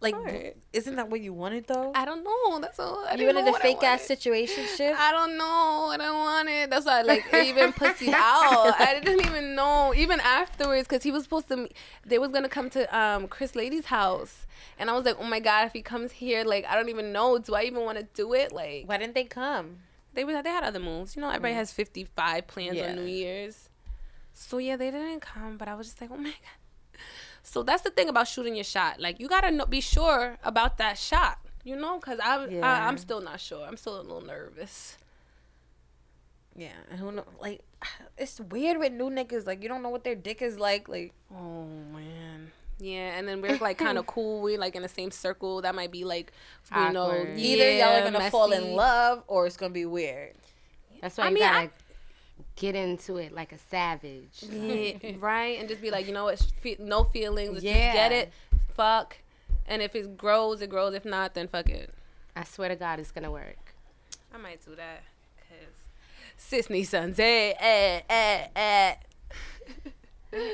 Like, 0.00 0.14
Alright. 0.14 0.56
isn't 0.74 0.96
that 0.96 1.08
what 1.08 1.20
you 1.20 1.32
wanted 1.32 1.66
though? 1.66 1.90
I 1.94 2.04
don't 2.04 2.22
know. 2.22 2.60
That's 2.60 2.78
all. 2.78 3.06
I 3.08 3.14
you 3.14 3.26
wanted 3.26 3.48
a 3.48 3.52
fake 3.58 3.82
ass 3.82 4.02
situation 4.02 4.64
shit. 4.76 4.94
I 4.94 5.10
don't 5.10 5.38
know. 5.38 5.88
I 5.90 5.96
don't 5.96 6.18
want 6.18 6.48
it. 6.50 6.68
That's 6.70 6.84
why 6.84 6.98
I 6.98 7.02
like 7.02 7.24
even 7.34 7.72
pussied 7.80 8.12
out. 8.12 8.74
I 8.78 9.00
didn't 9.02 9.24
even 9.26 9.54
know. 9.54 9.94
Even 9.96 10.20
afterwards, 10.20 10.86
because 10.86 11.02
he 11.02 11.10
was 11.10 11.22
supposed 11.22 11.48
to, 11.48 11.68
they 12.04 12.18
was 12.18 12.30
gonna 12.30 12.48
come 12.48 12.68
to 12.70 12.96
um 12.96 13.26
Chris 13.28 13.56
Lady's 13.56 13.86
house, 13.86 14.46
and 14.78 14.90
I 14.90 14.92
was 14.92 15.04
like, 15.06 15.16
oh 15.18 15.24
my 15.24 15.40
god, 15.40 15.66
if 15.66 15.72
he 15.72 15.80
comes 15.82 16.12
here, 16.12 16.44
like 16.44 16.66
I 16.66 16.74
don't 16.76 16.90
even 16.90 17.10
know. 17.12 17.38
Do 17.38 17.54
I 17.54 17.62
even 17.62 17.82
want 17.82 17.96
to 17.96 18.04
do 18.14 18.34
it? 18.34 18.52
Like 18.52 18.84
Why 18.86 18.98
didn't 18.98 19.14
they 19.14 19.24
come? 19.24 19.78
they 20.12 20.24
were, 20.24 20.42
they 20.42 20.50
had 20.50 20.64
other 20.64 20.80
moves. 20.80 21.14
You 21.16 21.22
know, 21.22 21.28
everybody 21.28 21.54
has 21.54 21.72
fifty 21.72 22.04
five 22.04 22.46
plans 22.46 22.76
Yeah. 22.76 22.90
on 22.90 22.96
New 22.96 23.06
Year's. 23.06 23.70
So 24.34 24.58
yeah, 24.58 24.76
they 24.76 24.90
didn't 24.90 25.20
come, 25.20 25.56
but 25.56 25.68
I 25.68 25.74
was 25.74 25.86
just 25.86 26.00
like, 26.02 26.10
oh 26.12 26.16
my 26.18 26.24
god. 26.24 26.34
So 27.48 27.62
that's 27.62 27.82
the 27.82 27.90
thing 27.90 28.08
about 28.08 28.26
shooting 28.26 28.54
your 28.56 28.64
shot. 28.64 29.00
Like 29.00 29.20
you 29.20 29.28
gotta 29.28 29.50
know, 29.52 29.66
be 29.66 29.80
sure 29.80 30.36
about 30.42 30.78
that 30.78 30.98
shot, 30.98 31.38
you 31.64 31.76
know, 31.76 31.98
because 31.98 32.18
I, 32.18 32.44
Yeah. 32.46 32.66
I 32.66 32.88
I'm 32.88 32.98
still 32.98 33.20
not 33.20 33.40
sure. 33.40 33.64
I'm 33.64 33.76
still 33.76 34.00
a 34.00 34.02
little 34.02 34.20
nervous. 34.20 34.98
Yeah, 36.56 36.68
and 36.90 36.98
who 36.98 37.12
know? 37.12 37.24
Like, 37.40 37.60
it's 38.18 38.40
weird 38.40 38.78
with 38.78 38.92
new 38.92 39.10
niggas. 39.10 39.46
Like, 39.46 39.62
you 39.62 39.68
don't 39.68 39.82
know 39.82 39.90
what 39.90 40.04
their 40.04 40.14
dick 40.14 40.42
is 40.42 40.58
like. 40.58 40.88
Like, 40.88 41.12
Oh 41.32 41.66
man. 41.92 42.50
Yeah, 42.78 43.16
and 43.16 43.26
then 43.26 43.40
we're 43.40 43.56
like 43.58 43.78
kind 43.78 43.96
of 43.96 44.06
cool. 44.14 44.42
We're 44.42 44.58
like 44.58 44.74
in 44.76 44.82
the 44.82 44.88
same 44.88 45.10
circle. 45.10 45.62
That 45.62 45.74
might 45.74 45.92
be 45.92 46.04
like, 46.04 46.32
you 46.74 46.92
know, 46.92 47.04
Awkward. 47.04 47.38
either 47.38 47.72
y'all 47.72 47.96
are 47.96 48.10
gonna 48.10 48.30
fall 48.30 48.52
in 48.52 48.74
love 48.74 49.22
or 49.28 49.46
it's 49.46 49.56
gonna 49.56 49.72
be 49.72 49.86
weird. 49.86 50.34
That's 51.00 51.16
why 51.16 51.24
I 51.24 51.28
you 51.28 51.34
mean, 51.34 51.42
gotta 51.44 51.58
I- 51.58 51.70
get 52.56 52.74
into 52.74 53.16
it 53.16 53.32
like 53.32 53.52
a 53.52 53.58
savage. 53.58 54.42
Yeah, 54.42 54.92
right, 55.18 55.58
and 55.58 55.68
just 55.68 55.80
be 55.82 55.90
like, 55.90 56.06
you 56.06 56.12
know 56.12 56.24
what, 56.24 56.38
fe- 56.60 56.76
no 56.78 57.04
feelings. 57.04 57.52
Let's 57.52 57.64
Yeah. 57.64 57.72
Just 57.92 57.94
get 57.94 58.12
it, 58.12 58.32
fuck, 58.74 59.16
and 59.66 59.82
if 59.82 59.94
it 59.94 60.16
grows, 60.16 60.60
it 60.62 60.70
grows. 60.70 60.94
If 60.94 61.04
not, 61.04 61.34
then 61.34 61.48
fuck 61.48 61.68
it. 61.68 61.90
I 62.34 62.44
swear 62.44 62.68
to 62.68 62.76
God, 62.76 63.00
it's 63.00 63.10
gonna 63.12 63.30
work. 63.30 63.74
I 64.34 64.38
might 64.38 64.64
do 64.64 64.74
that, 64.76 65.02
cause 65.48 65.74
sis 66.36 66.68
needs 66.70 66.90
sons. 66.90 67.18
Eh, 67.18 67.52
eh, 67.58 68.00
eh, 68.08 68.46
eh. 68.54 68.94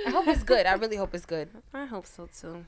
I 0.06 0.10
hope 0.10 0.28
it's 0.28 0.42
good. 0.44 0.66
I 0.66 0.74
really 0.74 0.96
hope 0.96 1.14
it's 1.14 1.26
good. 1.26 1.48
I 1.74 1.86
hope 1.86 2.06
so 2.06 2.28
too. 2.40 2.64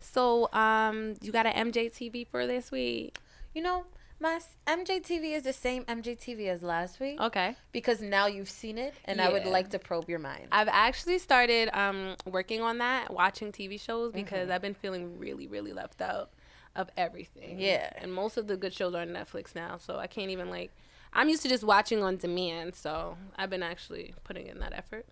So, 0.00 0.50
um, 0.52 1.14
you 1.20 1.30
got 1.32 1.46
an 1.46 1.70
MJTV 1.72 2.26
for 2.26 2.46
this 2.46 2.70
week? 2.70 3.18
You 3.54 3.62
know, 3.62 3.84
my 4.20 4.40
MJTV 4.66 5.34
is 5.36 5.44
the 5.44 5.52
same 5.52 5.84
MJTV 5.84 6.48
as 6.48 6.62
last 6.62 6.98
week 7.00 7.20
Okay. 7.20 7.54
because 7.72 8.00
now 8.00 8.26
you've 8.26 8.50
seen 8.50 8.78
it, 8.78 8.94
and 9.04 9.20
I 9.20 9.28
would 9.30 9.46
like 9.46 9.70
to 9.70 9.78
probe 9.78 10.08
your 10.08 10.18
mind. 10.18 10.48
I've 10.52 10.68
actually 10.68 11.18
started 11.18 11.68
um, 11.72 12.16
working 12.26 12.60
on 12.60 12.78
that, 12.78 13.12
watching 13.12 13.52
TV 13.52 13.80
shows 13.80 14.12
because 14.12 14.50
I've 14.50 14.62
been 14.62 14.74
feeling 14.74 15.18
really, 15.18 15.46
really 15.46 15.72
left 15.72 16.00
out 16.00 16.30
of 16.76 16.90
everything. 16.96 17.60
Yeah. 17.60 17.90
And 17.96 18.12
most 18.12 18.36
of 18.36 18.46
the 18.46 18.56
good 18.56 18.72
shows 18.74 18.94
are 18.94 19.02
on 19.02 19.08
Netflix 19.08 19.54
now, 19.54 19.78
so 19.78 19.96
I 19.96 20.06
can't 20.06 20.30
even 20.30 20.50
like. 20.50 20.70
I'm 21.12 21.28
used 21.30 21.42
to 21.42 21.48
just 21.48 21.64
watching 21.64 22.02
on 22.02 22.16
demand, 22.18 22.74
so 22.74 23.16
I've 23.36 23.48
been 23.50 23.62
actually 23.62 24.14
putting 24.24 24.46
in 24.46 24.58
that 24.58 24.72
effort. 24.74 25.06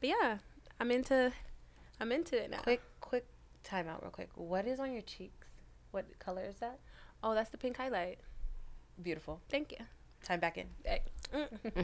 But 0.00 0.08
yeah, 0.08 0.38
I'm 0.78 0.90
into, 0.90 1.32
I'm 1.98 2.12
into 2.12 2.36
it 2.42 2.50
now. 2.50 2.58
Quick, 2.58 2.82
quick 3.00 3.24
timeout, 3.64 4.02
real 4.02 4.10
quick. 4.10 4.28
What 4.34 4.66
is 4.66 4.78
on 4.78 4.92
your 4.92 5.00
cheeks? 5.02 5.46
What 5.92 6.04
color 6.18 6.44
is 6.44 6.56
that? 6.58 6.78
Oh, 7.22 7.34
that's 7.34 7.50
the 7.50 7.58
pink 7.58 7.78
highlight. 7.78 8.18
Beautiful. 9.02 9.40
Thank 9.48 9.72
you. 9.72 9.78
Time 10.24 10.40
back 10.40 10.58
in. 10.58 10.66
Hey. 10.84 11.02
Mm. 11.34 11.48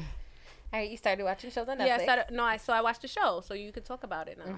All 0.72 0.80
right, 0.80 0.90
you 0.90 0.96
started 0.96 1.24
watching 1.24 1.50
shows 1.50 1.68
on 1.68 1.78
Netflix. 1.78 1.86
Yeah, 1.86 1.96
I 1.96 2.02
started, 2.02 2.24
no, 2.32 2.42
I 2.44 2.56
so 2.56 2.72
I 2.72 2.80
watched 2.80 3.02
the 3.02 3.08
show, 3.08 3.40
so 3.46 3.54
you 3.54 3.70
could 3.72 3.84
talk 3.84 4.02
about 4.04 4.28
it 4.28 4.38
now. 4.38 4.56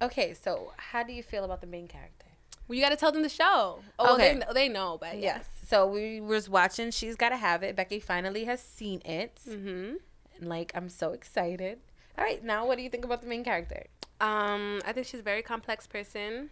Okay, 0.00 0.34
so 0.34 0.72
how 0.78 1.02
do 1.02 1.12
you 1.12 1.22
feel 1.22 1.44
about 1.44 1.60
the 1.60 1.66
main 1.66 1.86
character? 1.86 2.26
Well, 2.66 2.76
you 2.76 2.82
got 2.82 2.88
to 2.90 2.96
tell 2.96 3.12
them 3.12 3.22
the 3.22 3.28
show. 3.28 3.80
Oh, 3.98 4.14
Okay. 4.14 4.32
they, 4.34 4.40
kn- 4.40 4.54
they 4.54 4.68
know, 4.68 4.96
but 4.98 5.16
yeah. 5.18 5.36
Yes. 5.36 5.46
So 5.68 5.86
we 5.86 6.20
was 6.20 6.48
watching 6.48 6.90
She's 6.90 7.16
Gotta 7.16 7.36
Have 7.36 7.62
It. 7.62 7.76
Becky 7.76 8.00
finally 8.00 8.44
has 8.44 8.60
seen 8.62 9.00
it. 9.04 9.40
Mm-hmm. 9.48 9.96
And 10.38 10.48
like 10.48 10.72
I'm 10.74 10.88
so 10.88 11.12
excited. 11.12 11.78
All 12.18 12.24
right, 12.24 12.42
now 12.42 12.66
what 12.66 12.76
do 12.78 12.82
you 12.82 12.90
think 12.90 13.04
about 13.04 13.20
the 13.22 13.28
main 13.28 13.44
character? 13.44 13.84
Um, 14.20 14.80
I 14.86 14.92
think 14.92 15.06
she's 15.06 15.20
a 15.20 15.24
very 15.24 15.42
complex 15.42 15.86
person. 15.86 16.50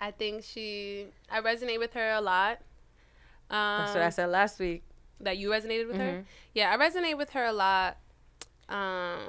I 0.00 0.10
think 0.10 0.42
she, 0.44 1.06
I 1.30 1.40
resonate 1.40 1.78
with 1.78 1.92
her 1.94 2.12
a 2.12 2.20
lot. 2.20 2.58
Um, 3.52 3.82
That's 3.84 3.94
what 3.94 4.02
I 4.02 4.10
said 4.10 4.26
last 4.30 4.58
week. 4.58 4.82
that 5.20 5.38
you 5.38 5.50
resonated 5.50 5.86
with 5.86 5.96
her. 5.98 6.12
Mhm. 6.12 6.24
Yeah, 6.54 6.72
I 6.72 6.76
resonate 6.76 7.16
with 7.16 7.30
her 7.30 7.44
a 7.44 7.52
lot. 7.52 7.96
Um, 8.68 9.20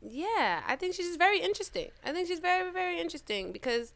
yeah, 0.00 0.62
I 0.66 0.76
think 0.76 0.94
she's 0.94 1.06
just 1.06 1.18
very 1.18 1.40
interesting. 1.40 1.90
I 2.04 2.12
think 2.12 2.28
she's 2.28 2.38
very, 2.38 2.70
very 2.70 3.00
interesting 3.00 3.50
because 3.52 3.92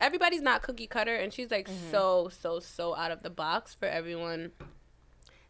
everybody's 0.00 0.40
not 0.40 0.62
cookie 0.62 0.86
cutter, 0.86 1.14
and 1.14 1.32
she's 1.32 1.50
like 1.50 1.68
so, 1.90 2.30
so, 2.30 2.60
so 2.60 2.94
out 2.96 3.10
of 3.10 3.22
the 3.22 3.30
box 3.30 3.74
for 3.74 3.86
everyone 3.86 4.52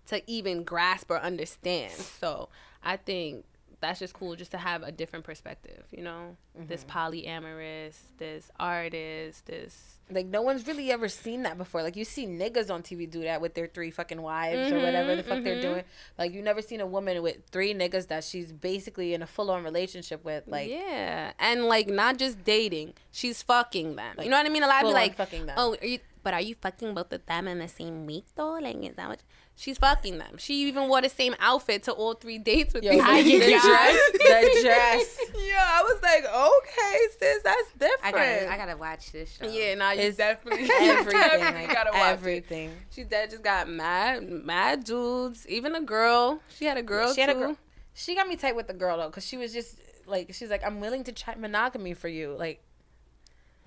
to 0.06 0.22
even 0.28 0.64
grasp 0.64 1.10
or 1.10 1.18
understand. 1.20 1.92
So 1.92 2.48
I 2.82 2.96
think 2.96 3.44
that's 3.80 4.00
just 4.00 4.14
cool 4.14 4.34
just 4.36 4.50
to 4.50 4.58
have 4.58 4.82
a 4.82 4.90
different 4.90 5.24
perspective, 5.24 5.84
you 5.90 6.02
know? 6.02 6.36
This 6.58 6.84
mm-hmm. 6.84 6.98
polyamorous, 6.98 7.96
this 8.18 8.50
artist, 8.58 9.46
this 9.46 10.00
Like 10.10 10.26
no 10.26 10.42
one's 10.42 10.66
really 10.66 10.90
ever 10.90 11.08
seen 11.08 11.42
that 11.44 11.56
before. 11.56 11.82
Like 11.82 11.96
you 11.96 12.04
see 12.04 12.26
niggas 12.26 12.70
on 12.72 12.82
TV 12.82 13.08
do 13.08 13.22
that 13.22 13.40
with 13.40 13.54
their 13.54 13.68
three 13.68 13.90
fucking 13.90 14.20
wives 14.20 14.72
or 14.72 14.78
whatever 14.78 15.14
the 15.14 15.22
fuck 15.22 15.44
they're 15.44 15.54
mm-hmm, 15.54 15.62
doing. 15.62 15.80
Mm-hmm. 15.80 16.18
Like 16.18 16.32
you 16.32 16.42
never 16.42 16.62
seen 16.62 16.80
a 16.80 16.86
woman 16.86 17.22
with 17.22 17.38
three 17.50 17.74
niggas 17.74 18.08
that 18.08 18.24
she's 18.24 18.52
basically 18.52 19.14
in 19.14 19.22
a 19.22 19.26
full 19.26 19.50
on 19.50 19.62
relationship 19.62 20.24
with. 20.24 20.44
Like 20.48 20.68
yeah, 20.68 21.32
and 21.38 21.66
like 21.66 21.88
not 21.88 22.18
just 22.18 22.42
dating, 22.44 22.94
she's 23.12 23.42
fucking 23.42 23.96
them. 23.96 24.16
you 24.20 24.30
know 24.30 24.36
what 24.36 24.46
I 24.46 24.48
mean? 24.48 24.64
A 24.64 24.66
lot 24.66 24.76
of 24.76 24.88
people 24.88 24.92
like, 24.94 25.16
fucking 25.16 25.46
them. 25.46 25.54
oh, 25.58 25.76
are 25.80 25.86
you, 25.86 26.00
but 26.22 26.34
are 26.34 26.40
you 26.40 26.56
fucking 26.56 26.94
both 26.94 27.12
of 27.12 27.24
them 27.26 27.46
in 27.46 27.58
the 27.58 27.68
same 27.68 28.06
week 28.06 28.26
though? 28.34 28.54
Like, 28.54 28.76
is 28.82 28.96
that 28.96 29.08
what? 29.08 29.22
She's 29.60 29.76
fucking 29.76 30.18
them. 30.18 30.36
She 30.38 30.68
even 30.68 30.88
wore 30.88 31.02
the 31.02 31.08
same 31.08 31.34
outfit 31.40 31.82
to 31.82 31.92
all 31.92 32.14
three 32.14 32.38
dates 32.38 32.72
with 32.72 32.84
Yo, 32.84 32.92
these 32.92 33.00
the, 33.02 33.08
niggas. 33.08 33.40
the 33.40 33.68
dress, 33.68 34.10
the 34.12 34.60
dress. 34.62 35.18
yeah, 35.48 35.66
I 35.68 35.82
was 35.82 36.00
like, 36.00 36.24
okay, 36.24 36.98
sis, 37.18 37.42
that's 37.42 37.72
different. 37.72 38.04
I 38.04 38.12
gotta, 38.12 38.52
I 38.52 38.56
gotta 38.56 38.76
watch 38.76 39.10
this 39.10 39.36
show. 39.36 39.48
yeah, 39.50 39.74
nah, 39.74 39.90
you 39.90 40.02
It's 40.02 40.16
definitely 40.16 40.70
Everything, 40.80 41.10
definitely 41.12 41.66
like, 41.66 41.74
gotta 41.74 41.90
watch 41.90 42.00
it. 42.02 42.12
everything. 42.12 42.70
She 42.90 43.02
dead 43.02 43.30
just 43.30 43.42
got 43.42 43.68
mad, 43.68 44.28
mad 44.28 44.84
dudes. 44.84 45.44
Even 45.48 45.74
a 45.74 45.80
girl. 45.80 46.40
She 46.56 46.64
had 46.66 46.76
a 46.76 46.82
girl 46.82 47.12
She 47.12 47.20
had 47.20 47.30
a 47.30 47.34
girl. 47.34 47.56
She 47.94 48.14
got 48.14 48.28
me 48.28 48.36
tight 48.36 48.54
with 48.54 48.68
the 48.68 48.74
girl 48.74 48.96
though, 48.98 49.10
cause 49.10 49.26
she 49.26 49.36
was 49.36 49.52
just 49.52 49.76
like, 50.06 50.32
she's 50.34 50.50
like, 50.50 50.64
I'm 50.64 50.78
willing 50.78 51.02
to 51.02 51.12
try 51.12 51.34
monogamy 51.34 51.94
for 51.94 52.06
you. 52.06 52.36
Like, 52.38 52.62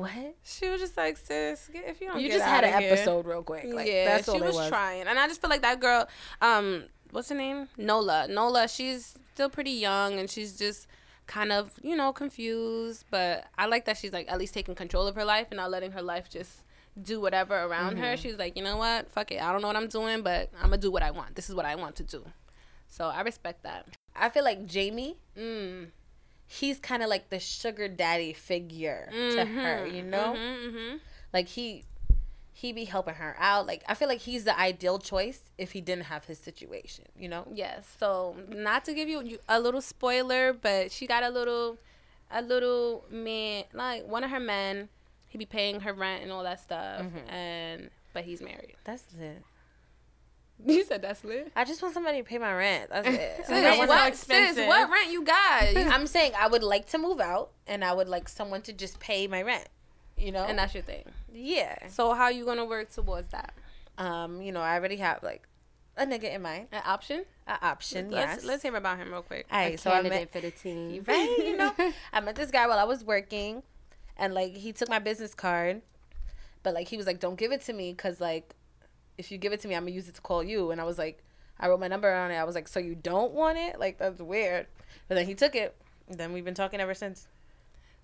what? 0.02 0.36
She 0.44 0.68
was 0.70 0.80
just 0.82 0.98
like, 0.98 1.18
sis, 1.18 1.70
get, 1.72 1.88
if 1.88 2.02
you 2.02 2.08
don't 2.08 2.20
You 2.20 2.30
just 2.30 2.44
had 2.46 2.64
an 2.64 2.82
here." 2.82 2.94
episode 2.94 3.26
real 3.26 3.44
quick. 3.44 3.66
Like, 3.66 3.88
yeah, 3.88 4.06
that's 4.06 4.26
she 4.26 4.32
all 4.32 4.40
was, 4.40 4.56
was. 4.56 4.70
trying, 4.70 5.08
and 5.08 5.18
I 5.18 5.28
just 5.28 5.42
feel 5.42 5.50
like 5.50 5.62
that 5.62 5.80
girl. 5.80 6.08
Um, 6.42 6.86
what's 7.12 7.30
her 7.30 7.36
name? 7.36 7.68
Nola. 7.78 8.28
Nola. 8.28 8.68
She's 8.68 9.16
still 9.34 9.50
pretty 9.50 9.72
young, 9.72 10.20
and 10.20 10.30
she's 10.30 10.58
just 10.58 10.88
kind 11.28 11.52
of 11.52 11.80
you 11.82 11.96
know 11.96 12.12
confused. 12.12 13.06
But 13.10 13.46
I 13.58 13.66
like 13.68 13.86
that 13.86 13.98
she's 13.98 14.12
like 14.14 14.32
at 14.32 14.38
least 14.40 14.54
taking 14.54 14.76
control 14.76 15.08
of 15.08 15.16
her 15.16 15.26
life 15.26 15.48
and 15.52 15.58
not 15.58 15.72
letting 15.72 15.92
her 15.92 16.02
life 16.02 16.30
just 16.30 16.64
do 17.02 17.22
whatever 17.22 17.56
around 17.56 17.98
her. 17.98 18.04
Mm-hmm. 18.16 18.22
She's 18.22 18.38
like, 18.38 18.58
you 18.58 18.64
know 18.64 18.76
what? 18.78 19.10
Fuck 19.10 19.32
it. 19.32 19.42
I 19.42 19.52
don't 19.52 19.62
know 19.62 19.68
what 19.68 19.78
I'm 19.78 19.88
doing, 19.88 20.24
but 20.24 20.50
I'm 20.58 20.70
gonna 20.72 20.78
do 20.78 20.92
what 20.92 21.04
I 21.04 21.12
want. 21.12 21.36
This 21.36 21.50
is 21.50 21.56
what 21.56 21.66
I 21.66 21.76
want 21.76 21.96
to 21.98 22.04
do. 22.04 22.26
So 22.88 23.06
I 23.08 23.22
respect 23.22 23.64
that. 23.64 23.88
I 24.16 24.28
feel 24.30 24.44
like 24.44 24.66
Jamie, 24.66 25.16
Mm. 25.38 25.88
He's 26.52 26.80
kind 26.80 27.02
of 27.02 27.10
like 27.10 27.30
the 27.30 27.40
sugar 27.40 27.88
daddy 27.88 28.34
figure 28.34 29.08
to 29.12 29.46
her. 29.46 29.86
Mm-hmm, 29.86 29.96
you 29.96 30.02
mm-hmm, 30.02 30.10
know, 30.10 30.36
hmm 30.36 30.98
like 31.34 31.48
he 31.48 31.86
he 32.52 32.74
be 32.74 32.84
helping 32.84 33.14
her 33.16 33.36
out. 33.40 33.66
Like 33.66 33.84
I 33.88 33.94
feel 33.94 34.10
like 34.10 34.20
he's 34.20 34.44
the 34.44 34.60
ideal 34.60 35.00
choice 35.00 35.50
if 35.58 35.72
he 35.72 35.80
didn't 35.80 36.06
have 36.06 36.26
his 36.26 36.38
situation. 36.38 37.06
You 37.18 37.30
know. 37.30 37.48
Yes. 37.54 37.88
So 38.00 38.36
not 38.50 38.84
to 38.86 38.94
give 38.94 39.08
you 39.08 39.24
you- 39.24 39.40
a 39.48 39.60
little 39.62 39.82
spoiler, 39.82 40.52
but 40.52 40.92
she 40.92 41.08
got 41.08 41.24
a 41.24 41.30
little, 41.30 41.78
a 42.30 42.42
little 42.42 43.06
man, 43.10 43.64
like 43.74 44.06
one 44.06 44.24
of 44.26 44.30
her 44.30 44.40
men. 44.40 44.90
He 45.30 45.38
be 45.38 45.46
paying 45.46 45.80
her 45.80 45.94
rent 45.94 46.24
and 46.24 46.32
all 46.34 46.44
that 46.44 46.60
stuff, 46.60 47.04
mm-hmm. 47.04 47.30
and 47.30 47.90
but 48.14 48.26
he's 48.26 48.42
married. 48.42 48.76
That's 48.84 49.06
it. 49.18 49.42
You 50.66 50.84
said 50.86 51.02
that's 51.02 51.24
lit. 51.24 51.52
I 51.56 51.64
just 51.66 51.82
want 51.82 51.94
somebody 51.94 52.20
to 52.20 52.24
pay 52.24 52.38
my 52.38 52.54
rent. 52.54 52.90
That's 52.92 53.08
it. 53.08 53.38
Sis, 53.38 53.50
Like, 53.50 53.64
I 53.66 53.78
want 53.78 53.90
so 53.90 53.96
what, 53.96 54.08
expensive. 54.08 54.56
sis, 54.56 54.68
what 54.68 54.90
rent 54.90 55.12
you 55.12 55.24
got? 55.24 55.64
I'm 55.78 56.08
saying 56.08 56.34
I 56.38 56.48
would 56.48 56.64
like 56.64 56.88
to 56.90 56.98
move 56.98 57.20
out, 57.20 57.52
and 57.68 57.84
I 57.84 57.94
would 57.94 58.08
like 58.08 58.30
someone 58.30 58.62
to 58.64 58.74
just 58.74 59.00
pay 59.00 59.28
my 59.28 59.42
rent. 59.42 59.68
You 60.18 60.32
know. 60.32 60.44
and 60.46 60.60
that's 60.60 60.74
your 60.76 60.84
thing. 60.84 61.04
yeah. 61.34 61.88
So 61.88 62.14
how 62.14 62.30
you 62.30 62.46
gonna 62.46 62.66
work 62.66 62.92
towards 62.92 63.30
that? 63.30 63.54
Um. 63.98 64.42
You 64.42 64.52
know, 64.52 64.62
I 64.62 64.76
already 64.76 64.98
have 64.98 65.24
like 65.24 65.48
a 65.98 66.06
nigga 66.06 66.34
in 66.36 66.42
mind. 66.44 66.68
An 66.72 66.84
option? 66.86 67.26
An 67.48 67.58
option. 67.62 68.12
Let's 68.12 68.36
yes. 68.36 68.46
let's 68.46 68.62
hear 68.64 68.76
about 68.76 68.98
him 68.98 69.12
real 69.12 69.24
quick. 69.24 69.48
All 69.52 69.60
A 69.60 69.70
right. 69.72 69.80
So 69.80 69.90
I 69.92 70.02
met 70.04 70.12
candidate 70.12 70.32
for 70.32 70.42
the 70.42 70.52
team. 70.52 71.04
right? 71.08 71.36
You 71.40 71.58
know, 71.58 71.74
I 72.14 72.20
met 72.22 72.36
this 72.36 72.52
guy 72.52 72.68
while 72.68 72.78
I 72.80 72.84
was 72.84 73.04
working, 73.04 73.64
and 74.16 74.34
like 74.36 74.56
he 74.56 74.72
took 74.74 74.90
my 74.90 75.00
business 75.00 75.34
card, 75.34 75.82
but 76.62 76.74
like 76.76 76.88
he 76.90 76.98
was 76.98 77.08
like, 77.08 77.20
"Don't 77.20 77.36
give 77.36 77.52
it 77.52 77.62
to 77.62 77.74
me, 77.74 77.94
cause 77.96 78.22
like, 78.22 78.54
if 79.18 79.32
you 79.32 79.38
give 79.38 79.54
it 79.54 79.62
to 79.62 79.68
me, 79.68 79.76
I'm 79.76 79.84
gonna 79.84 79.92
use 79.92 80.08
it 80.10 80.16
to 80.16 80.22
call 80.22 80.44
you." 80.44 80.72
And 80.72 80.80
I 80.82 80.84
was 80.84 80.98
like, 80.98 81.24
I 81.60 81.68
wrote 81.68 81.80
my 81.80 81.88
number 81.88 82.12
on 82.14 82.32
it. 82.32 82.36
I 82.38 82.44
was 82.44 82.56
like, 82.56 82.68
"So 82.68 82.80
you 82.80 82.96
don't 82.96 83.34
want 83.34 83.58
it? 83.58 83.80
Like 83.80 83.98
that's 83.98 84.20
weird." 84.22 84.68
But 85.08 85.16
then 85.16 85.26
he 85.28 85.34
took 85.36 85.56
it. 85.56 85.76
and 86.10 86.18
Then 86.20 86.34
we've 86.34 86.46
been 86.46 86.54
talking 86.56 86.80
ever 86.80 86.94
since. 86.94 87.28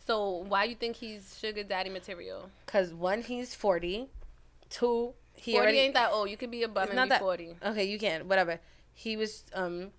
So 0.05 0.45
why 0.47 0.63
you 0.65 0.75
think 0.75 0.95
he's 0.97 1.37
sugar 1.39 1.63
daddy 1.63 1.89
material? 1.89 2.49
Cause 2.65 2.93
one, 2.93 3.21
he's 3.23 3.53
forty. 3.55 4.07
Two, 4.69 5.13
he 5.33 5.51
Forty 5.53 5.63
already 5.63 5.77
ain't 5.79 5.93
that 5.95 6.11
old. 6.11 6.29
You 6.29 6.37
could 6.37 6.51
be 6.51 6.63
a 6.63 6.67
bum 6.67 6.89
and 6.91 7.03
be 7.03 7.09
that- 7.09 7.19
forty. 7.21 7.55
Okay, 7.65 7.83
you 7.85 7.97
can 7.99 8.27
whatever. 8.27 8.59
He 8.93 9.17
was 9.17 9.43
um. 9.53 9.91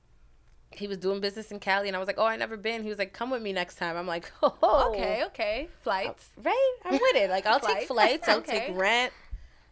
He 0.70 0.86
was 0.86 0.98
doing 0.98 1.20
business 1.20 1.50
in 1.50 1.60
Cali, 1.60 1.88
and 1.88 1.96
I 1.96 1.98
was 1.98 2.06
like, 2.06 2.18
"Oh, 2.18 2.26
I 2.26 2.36
never 2.36 2.58
been." 2.58 2.82
He 2.82 2.90
was 2.90 2.98
like, 2.98 3.14
"Come 3.14 3.30
with 3.30 3.40
me 3.40 3.54
next 3.54 3.76
time." 3.76 3.96
I'm 3.96 4.06
like, 4.06 4.30
"Oh, 4.42 4.90
Okay, 4.94 5.24
okay. 5.28 5.68
Flights. 5.80 6.28
right? 6.42 6.76
I'm 6.84 6.92
with 6.92 7.16
it. 7.16 7.30
Like 7.30 7.46
I'll 7.46 7.58
Flight. 7.58 7.78
take 7.78 7.88
flights, 7.88 8.28
I'll 8.28 8.38
Okay. 8.44 8.66
take 8.68 8.76
rent. 8.76 9.12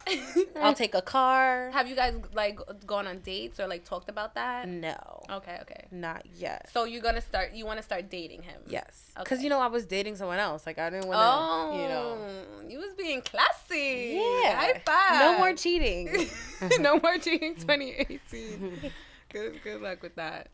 I'll 0.60 0.74
take 0.74 0.94
a 0.94 1.02
car. 1.02 1.70
Have 1.72 1.88
you 1.88 1.96
guys 1.96 2.14
like 2.34 2.58
gone 2.86 3.06
on 3.06 3.18
dates 3.20 3.58
or 3.60 3.66
like 3.66 3.84
talked 3.84 4.08
about 4.08 4.34
that? 4.34 4.68
No, 4.68 5.22
Okay, 5.30 5.58
okay. 5.62 5.86
not 5.90 6.24
yet. 6.34 6.68
So 6.72 6.84
you're 6.84 7.02
gonna 7.02 7.20
start. 7.20 7.52
You 7.52 7.66
want 7.66 7.78
to 7.78 7.82
start 7.82 8.08
dating 8.10 8.42
him? 8.42 8.60
Yes, 8.66 9.10
because 9.18 9.38
Okay. 9.38 9.44
you 9.44 9.50
know 9.50 9.60
I 9.60 9.66
was 9.66 9.84
dating 9.86 10.16
someone 10.16 10.38
else. 10.38 10.66
Like 10.66 10.78
I 10.78 10.90
didn't 10.90 11.08
want 11.08 11.18
Oh, 11.20 11.72
to, 11.76 11.82
you 11.82 11.88
know. 11.88 12.18
Oh, 12.18 12.68
you 12.68 12.78
was 12.78 12.94
being 12.94 13.20
classy. 13.22 14.14
Yeah. 14.14 14.54
High 14.56 14.82
five. 14.84 15.20
No 15.20 15.38
more 15.38 15.52
cheating. 15.54 16.28
no 16.80 16.98
more 17.00 17.18
cheating 17.18 17.54
2018. 17.56 18.92
good 19.32 19.60
good 19.64 19.80
luck 19.82 20.02
with 20.02 20.14
that. 20.16 20.48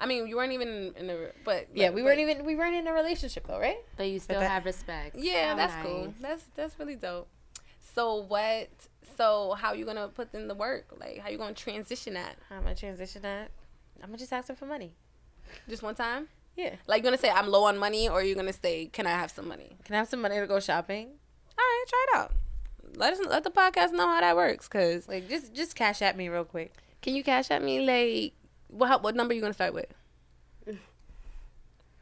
I 0.00 0.06
mean, 0.06 0.28
you 0.28 0.36
weren't 0.36 0.52
even 0.52 0.94
in 0.96 1.10
a 1.10 1.16
but 1.44 1.68
yeah, 1.74 1.88
but- 1.88 1.94
we 1.96 2.02
weren't 2.02 2.20
even 2.20 2.44
we 2.44 2.54
weren't 2.56 2.74
in 2.76 2.86
a 2.86 2.92
relationship 2.92 3.46
though, 3.46 3.58
right? 3.58 3.78
But 3.96 4.04
you 4.08 4.18
still 4.20 4.40
that- 4.40 4.50
have 4.50 4.64
respect. 4.64 5.16
Yeah, 5.16 5.50
How 5.50 5.56
that's 5.56 5.74
nice. 5.74 5.84
cool. 5.84 6.14
That's 6.20 6.44
that's 6.54 6.78
really 6.78 6.96
dope. 6.96 7.28
So 7.94 8.16
what 8.16 8.68
so 9.16 9.54
how 9.58 9.72
you 9.72 9.84
gonna 9.84 10.08
put 10.08 10.32
in 10.34 10.48
the 10.48 10.54
work? 10.54 10.94
Like 10.98 11.18
how 11.18 11.28
you 11.28 11.38
gonna 11.38 11.54
transition 11.54 12.14
that? 12.14 12.36
How 12.48 12.56
am 12.56 12.66
I 12.66 12.74
transition 12.74 13.22
that? 13.22 13.50
I'm 14.02 14.08
gonna 14.08 14.18
just 14.18 14.32
ask 14.32 14.48
her 14.48 14.54
for 14.54 14.66
money. 14.66 14.94
Just 15.68 15.82
one 15.82 15.94
time? 15.94 16.28
Yeah. 16.56 16.74
Like 16.86 17.02
you're 17.02 17.10
gonna 17.10 17.18
say 17.20 17.30
I'm 17.30 17.48
low 17.48 17.64
on 17.64 17.78
money 17.78 18.08
or 18.08 18.22
you're 18.22 18.36
gonna 18.36 18.52
say, 18.52 18.86
Can 18.86 19.06
I 19.06 19.10
have 19.10 19.30
some 19.30 19.48
money? 19.48 19.76
Can 19.84 19.94
I 19.94 19.98
have 19.98 20.08
some 20.08 20.20
money 20.20 20.38
to 20.38 20.46
go 20.46 20.60
shopping? 20.60 21.08
All 21.58 21.64
right, 21.64 21.84
try 21.88 22.06
it 22.12 22.16
out. 22.18 22.32
Let 22.96 23.12
us 23.12 23.20
let 23.26 23.44
the 23.44 23.50
podcast 23.50 23.92
know 23.92 24.06
how 24.06 24.20
that 24.20 24.36
works. 24.36 24.68
Cause 24.68 25.08
Like 25.08 25.28
just 25.28 25.54
just 25.54 25.74
cash 25.74 26.02
at 26.02 26.16
me 26.16 26.28
real 26.28 26.44
quick. 26.44 26.72
can 27.02 27.14
you 27.14 27.22
cash 27.24 27.50
at 27.50 27.62
me 27.62 27.80
like 27.80 28.34
what 28.68 29.02
what 29.02 29.14
number 29.16 29.34
you 29.34 29.40
gonna 29.40 29.54
start 29.54 29.74
with? 29.74 29.92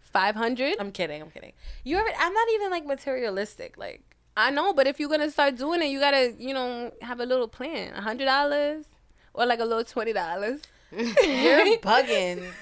Five 0.00 0.34
hundred? 0.34 0.76
I'm 0.80 0.92
kidding. 0.92 1.20
I'm 1.20 1.30
kidding. 1.30 1.52
You 1.84 1.98
ever? 1.98 2.08
I'm 2.18 2.32
not 2.32 2.48
even 2.54 2.70
like 2.70 2.86
materialistic. 2.86 3.76
Like 3.76 4.02
I 4.36 4.50
know, 4.50 4.74
but 4.74 4.86
if 4.86 5.00
you're 5.00 5.08
gonna 5.08 5.30
start 5.30 5.56
doing 5.56 5.80
it, 5.82 5.86
you 5.86 5.98
gotta, 5.98 6.34
you 6.38 6.52
know, 6.52 6.92
have 7.00 7.20
a 7.20 7.26
little 7.26 7.48
plan. 7.48 7.94
A 7.94 8.02
hundred 8.02 8.26
dollars 8.26 8.84
or 9.32 9.46
like 9.46 9.60
a 9.60 9.64
little 9.64 9.84
twenty 9.84 10.12
dollars. 10.12 10.60
you're 10.92 11.06
bugging. 11.78 12.52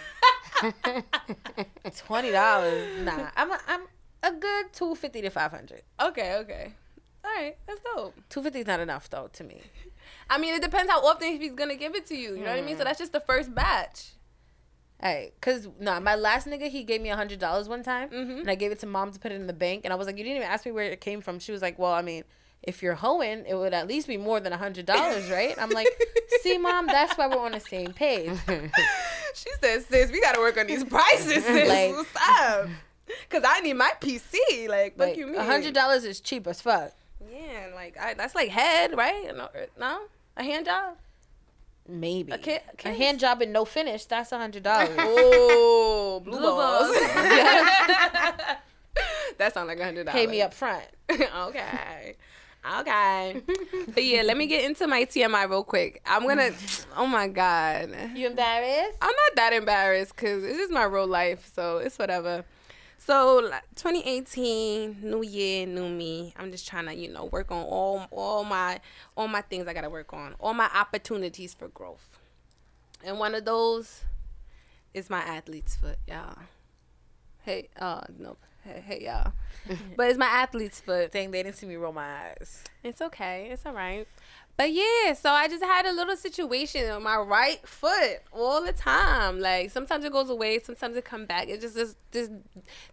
Twenty 1.97 2.31
dollars? 2.31 3.02
Nah. 3.02 3.28
I'm 3.37 3.50
a, 3.50 3.59
I'm 3.66 3.83
a 4.23 4.33
good 4.33 4.73
two 4.73 4.95
fifty 4.95 5.21
to 5.23 5.31
five 5.31 5.50
hundred. 5.50 5.83
Okay, 6.00 6.37
okay. 6.37 6.73
All 7.25 7.31
right, 7.31 7.57
that's 7.66 7.81
dope. 7.81 8.14
Two 8.28 8.43
fifty 8.43 8.61
is 8.61 8.66
not 8.66 8.81
enough 8.81 9.11
though 9.11 9.28
to 9.33 9.45
me. 9.45 9.61
I 10.31 10.38
mean, 10.38 10.54
it 10.54 10.62
depends 10.62 10.90
how 10.90 11.04
often 11.04 11.40
he's 11.40 11.52
gonna 11.52 11.75
give 11.75 11.95
it 11.95 12.07
to 12.07 12.16
you. 12.16 12.37
You 12.37 12.45
know 12.45 12.50
what 12.50 12.59
I 12.59 12.62
mean? 12.62 12.76
So 12.76 12.83
hmm. 12.83 12.85
that's 12.85 12.99
just 12.99 13.12
the 13.12 13.21
first 13.21 13.54
batch. 13.54 14.12
Hey, 15.05 15.33
cause 15.43 15.69
nah, 15.79 16.01
my 16.01 16.15
last 16.15 16.47
nigga 16.47 16.69
he 16.71 16.83
gave 16.83 17.03
me 17.03 17.11
a 17.11 17.17
hundred 17.17 17.39
dollars 17.39 17.69
one 17.69 17.83
time, 17.83 18.09
Mhm. 18.09 18.41
and 18.41 18.51
I 18.51 18.55
gave 18.55 18.73
it 18.73 18.79
to 18.81 18.87
mom 18.87 19.13
to 19.13 19.21
put 19.21 19.33
it 19.33 19.35
in 19.35 19.47
the 19.47 19.53
bank, 19.53 19.83
and 19.85 19.93
I 19.93 19.97
was 19.97 20.07
like, 20.07 20.17
you 20.17 20.25
didn't 20.25 20.37
even 20.39 20.49
ask 20.49 20.65
me 20.65 20.73
where 20.73 20.85
it 20.91 21.01
came 21.03 21.21
from. 21.21 21.39
She 21.39 21.53
was 21.53 21.61
like, 21.61 21.79
well, 21.79 21.93
I 21.93 22.01
mean, 22.01 22.25
if 22.63 22.83
you're 22.83 22.95
hoeing, 22.95 23.45
it 23.47 23.55
would 23.55 23.75
at 23.75 23.87
least 23.87 24.09
be 24.09 24.17
more 24.17 24.41
than 24.41 24.55
a 24.55 24.57
hundred 24.57 24.87
dollars, 24.87 25.29
right? 25.31 25.55
I'm 25.61 25.69
like, 25.69 25.89
see, 26.41 26.57
mom, 26.69 26.87
that's 26.87 27.19
why 27.19 27.27
we're 27.27 27.39
on 27.39 27.53
the 27.53 27.61
same 27.61 27.93
page. 27.93 28.33
She 29.37 29.51
says, 29.61 29.85
"Sis, 29.87 30.13
we 30.13 30.21
gotta 30.21 30.39
work 30.39 30.57
on 30.57 30.69
these 30.69 30.85
prices, 30.85 31.45
sis. 31.45 31.69
Like- 31.69 31.93
What's 31.97 32.09
up? 32.39 32.69
Cause 33.29 33.43
I 33.45 33.61
need 33.61 33.73
my 33.75 33.91
PC. 34.01 34.69
Like, 34.69 34.97
what 34.97 35.09
Like 35.09 35.17
you 35.17 35.27
mean? 35.27 35.35
a 35.35 35.45
hundred 35.45 35.75
dollars 35.75 36.05
is 36.05 36.21
cheap 36.21 36.47
as 36.47 36.61
fuck. 36.61 36.93
Yeah, 37.31 37.71
like 37.75 37.99
I, 38.01 38.15
that's 38.15 38.35
like 38.37 38.49
head, 38.51 38.97
right? 38.97 39.37
No, 39.37 39.49
no, 39.79 40.03
a 40.37 40.43
hand 40.45 40.67
job. 40.67 40.97
Maybe 41.88 42.33
A 42.33 42.38
ki- 42.38 42.55
a 42.55 42.76
kiss? 42.76 42.97
hand 42.97 43.21
job 43.21 43.43
and 43.43 43.53
no 43.53 43.64
finish. 43.64 44.05
That's 44.07 44.33
a 44.33 44.38
hundred 44.38 44.62
dollars. 44.62 44.91
Oh, 44.99 46.21
blue, 46.25 46.38
Blue 46.38 46.41
balls. 46.41 46.88
balls. 46.88 46.97
that 49.38 49.53
sounds 49.53 49.69
like 49.69 49.79
a 49.81 49.85
hundred 49.85 50.07
dollars. 50.07 50.19
Pay 50.21 50.26
me 50.26 50.41
up 50.43 50.55
front. 50.55 50.85
okay. 51.11 52.17
Okay. 52.79 53.43
but 53.93 54.03
yeah, 54.05 54.23
let 54.23 54.38
me 54.38 54.47
get 54.47 54.64
into 54.64 54.87
my 54.87 55.05
TMI 55.05 55.49
real 55.50 55.64
quick. 55.64 56.00
I'm 56.07 56.26
gonna. 56.26 56.50
Oh 56.97 57.07
my 57.07 57.29
god. 57.29 57.91
You 58.14 58.29
embarrassed? 58.29 58.97
I'm 59.03 59.09
not 59.14 59.37
that 59.37 59.53
embarrassed 59.53 60.17
because 60.17 60.45
it's 60.45 60.57
just 60.57 60.73
my 60.73 60.85
real 60.85 61.07
life, 61.07 61.50
so 61.55 61.76
it's 61.79 61.99
whatever. 61.99 62.45
So 63.07 63.37
like, 63.51 63.65
2018, 63.75 65.01
new 65.03 65.23
year, 65.23 65.67
new 65.67 65.91
me. 65.91 66.33
I'm 66.39 66.51
just 66.51 66.67
trying 66.67 66.87
to, 66.87 66.95
you 66.95 67.13
know, 67.13 67.27
work 67.27 67.51
on 67.51 67.63
all 67.65 68.07
all 68.11 68.45
my 68.45 68.81
all 69.15 69.29
my 69.29 69.43
things 69.43 69.69
I 69.69 69.75
gotta 69.75 69.90
work 69.90 70.14
on, 70.14 70.35
all 70.40 70.55
my 70.55 70.71
opportunities 70.75 71.53
for 71.53 71.69
growth. 71.69 72.19
And 73.05 73.19
one 73.19 73.35
of 73.35 73.45
those 73.45 74.05
is 74.95 75.11
my 75.11 75.21
athlete's 75.21 75.77
foot, 75.77 75.99
y'all. 76.09 76.38
Hey, 77.43 77.69
uh, 77.79 78.05
no, 78.19 78.38
hey, 78.64 78.83
hey, 78.87 79.05
y'all. 79.05 79.33
but 79.96 80.09
it's 80.09 80.18
my 80.18 80.27
athlete's 80.27 80.81
foot. 80.81 81.12
Dang, 81.12 81.31
they 81.31 81.42
didn't 81.42 81.57
see 81.57 81.66
me 81.66 81.77
roll 81.77 81.92
my 81.92 82.31
eyes. 82.31 82.64
It's 82.83 83.00
okay. 83.00 83.48
It's 83.50 83.64
all 83.64 83.72
right. 83.72 84.07
But 84.57 84.72
yeah, 84.72 85.14
so 85.14 85.31
I 85.31 85.48
just 85.48 85.64
had 85.64 85.85
a 85.85 85.92
little 85.92 86.16
situation 86.16 86.88
on 86.90 87.03
my 87.03 87.16
right 87.16 87.66
foot 87.66 88.20
all 88.33 88.64
the 88.64 88.72
time. 88.72 89.40
Like 89.40 89.70
sometimes 89.70 90.05
it 90.05 90.12
goes 90.12 90.31
away, 90.31 90.61
sometimes 90.61 90.96
it 90.96 91.05
come 91.05 91.27
back. 91.27 91.48
It's 91.48 91.62
just 91.62 91.74
this 91.74 91.96
this 92.12 92.31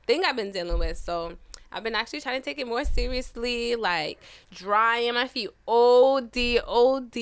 thing 0.07 0.23
I've 0.25 0.35
been 0.35 0.51
dealing 0.51 0.79
with. 0.79 0.97
So 0.97 1.37
I've 1.71 1.83
been 1.83 1.95
actually 1.95 2.21
trying 2.21 2.39
to 2.41 2.43
take 2.43 2.59
it 2.59 2.67
more 2.67 2.83
seriously, 2.83 3.75
like 3.75 4.19
drying 4.51 5.13
my 5.13 5.27
feet 5.27 5.49
OD, 5.67 6.59
OD, 6.67 7.15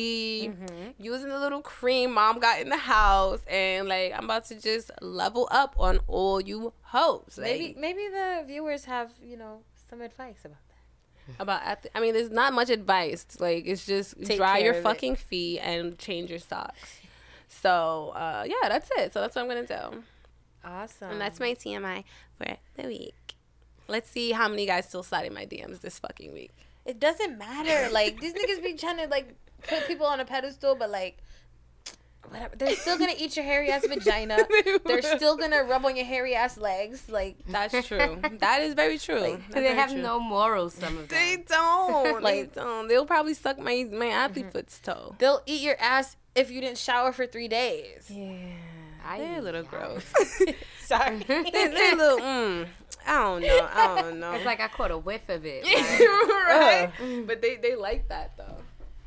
using 0.98 1.30
the 1.30 1.40
little 1.40 1.62
cream 1.62 2.14
mom 2.14 2.40
got 2.40 2.60
in 2.60 2.70
the 2.70 2.78
house, 2.78 3.42
and 3.48 3.88
like 3.88 4.14
I'm 4.16 4.26
about 4.26 4.46
to 4.46 4.60
just 4.60 4.92
level 5.02 5.48
up 5.52 5.76
on 5.78 6.00
all 6.08 6.42
you 6.42 6.74
hoes. 6.82 7.38
Like, 7.38 7.46
Maybe 7.46 7.76
maybe 7.78 8.08
the 8.10 8.44
viewers 8.48 8.86
have 8.86 9.12
you 9.24 9.38
know 9.38 9.62
some 9.90 10.02
advice 10.02 10.40
about 10.46 10.58
that. 10.70 11.42
about 11.42 11.86
I 11.96 12.00
mean, 12.00 12.14
there's 12.14 12.32
not 12.32 12.54
much 12.54 12.70
advice. 12.70 13.26
Like 13.40 13.66
it's 13.68 13.86
just 13.86 14.20
Take 14.24 14.38
dry 14.38 14.58
your 14.60 14.72
of 14.74 14.78
it. 14.80 14.84
fucking 14.84 15.16
feet 15.16 15.60
and 15.60 15.98
change 15.98 16.30
your 16.32 16.40
socks. 16.40 17.02
So 17.48 18.10
uh, 18.16 18.46
yeah, 18.48 18.68
that's 18.70 18.90
it. 18.98 19.14
So 19.14 19.22
that's 19.22 19.36
what 19.36 19.44
I'm 19.44 19.48
gonna 19.48 19.66
do, 19.68 20.04
Awesome. 20.64 21.12
and 21.12 21.22
that's 21.22 21.40
my 21.40 21.54
TMI 21.54 22.04
for 22.38 22.58
the 22.76 22.88
week. 22.88 23.14
Let's 23.90 24.10
see 24.10 24.32
how 24.32 24.48
many 24.48 24.66
guys 24.66 24.88
still 24.88 25.04
slide 25.04 25.26
in 25.26 25.34
my 25.34 25.46
DMs 25.46 25.82
this 25.82 26.00
fucking 26.00 26.32
week. 26.34 26.52
it 26.86 27.00
doesn't 27.00 27.38
matter. 27.38 27.90
Like 27.94 28.20
these 28.22 28.34
niggas 28.34 28.64
be 28.64 28.74
trying 28.76 28.98
to 28.98 29.08
like 29.08 29.36
put 29.68 29.88
people 29.88 30.06
on 30.06 30.20
a 30.20 30.26
pedestal, 30.26 30.76
but 30.76 30.90
like 30.90 31.18
whatever. 32.30 32.56
They're 32.56 32.76
still 32.76 32.98
gonna 32.98 33.14
eat 33.18 33.36
your 33.36 33.46
hairy 33.46 33.70
ass 33.72 33.86
vagina. 33.88 34.38
They 34.50 34.78
They're 34.86 35.02
still 35.18 35.36
gonna 35.38 35.64
rub 35.64 35.86
on 35.86 35.96
your 35.96 36.06
hairy 36.06 36.36
ass 36.36 36.58
legs. 36.58 37.10
Like 37.10 37.38
That's 37.48 37.88
true. 37.88 38.20
that 38.40 38.62
is 38.62 38.74
very 38.76 38.98
true. 38.98 39.20
Like, 39.20 39.50
they 39.50 39.62
very 39.62 39.76
have 39.76 39.92
true. 39.92 40.02
no 40.02 40.20
morals. 40.20 40.74
Some 40.76 40.98
of 40.98 41.08
them. 41.08 41.18
They 41.18 41.36
them. 41.38 41.46
don't. 41.50 42.24
Like- 42.24 42.54
they 42.54 42.62
don't. 42.62 42.88
They'll 42.88 43.06
probably 43.06 43.34
suck 43.34 43.58
my 43.60 43.88
my 43.92 44.08
athlete 44.08 44.52
foot's 44.52 44.80
toe. 44.80 45.16
they'll 45.18 45.42
eat 45.46 45.62
your 45.62 45.78
ass 45.80 46.16
if 46.36 46.52
you 46.52 46.62
didn't 46.62 46.78
shower 46.78 47.12
for 47.12 47.26
three 47.26 47.48
days. 47.48 48.06
Yeah, 48.10 48.38
I- 49.06 49.18
they're 49.18 49.40
a 49.40 49.42
little 49.42 49.64
yeah. 49.64 49.70
gross. 49.70 50.04
Sorry. 50.86 51.18
they're, 51.28 51.44
they're 51.44 51.94
a 51.94 51.98
little. 51.98 52.20
Mm, 52.20 52.68
I 53.06 53.20
don't 53.20 53.42
know. 53.42 53.70
I 53.72 54.02
don't 54.02 54.20
know. 54.20 54.34
It's 54.34 54.46
like 54.46 54.60
I 54.60 54.68
caught 54.68 54.92
a 54.92 54.98
whiff 54.98 55.28
of 55.30 55.46
it. 55.46 55.64
right? 55.66 56.86
Uh-huh. 56.86 57.04
Mm-hmm. 57.04 57.26
But 57.26 57.42
they, 57.42 57.56
they 57.56 57.76
like 57.76 58.10
that 58.10 58.38
though. 58.38 58.58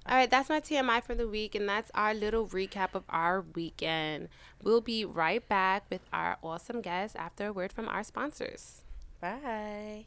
All 0.04 0.16
right, 0.16 0.28
that's 0.28 0.48
my 0.48 0.60
TMI 0.60 1.00
for 1.02 1.14
the 1.14 1.28
week, 1.28 1.54
and 1.54 1.68
that's 1.68 1.90
our 1.94 2.12
little 2.12 2.48
recap 2.48 2.94
of 2.94 3.04
our 3.08 3.44
weekend. 3.54 4.28
We'll 4.60 4.80
be 4.80 5.04
right 5.04 5.46
back 5.48 5.84
with 5.90 6.00
our 6.12 6.38
awesome 6.42 6.80
guests 6.80 7.14
after 7.14 7.46
a 7.46 7.52
word 7.52 7.72
from 7.72 7.88
our 7.88 8.02
sponsors. 8.02 8.82
Bye. 9.20 10.06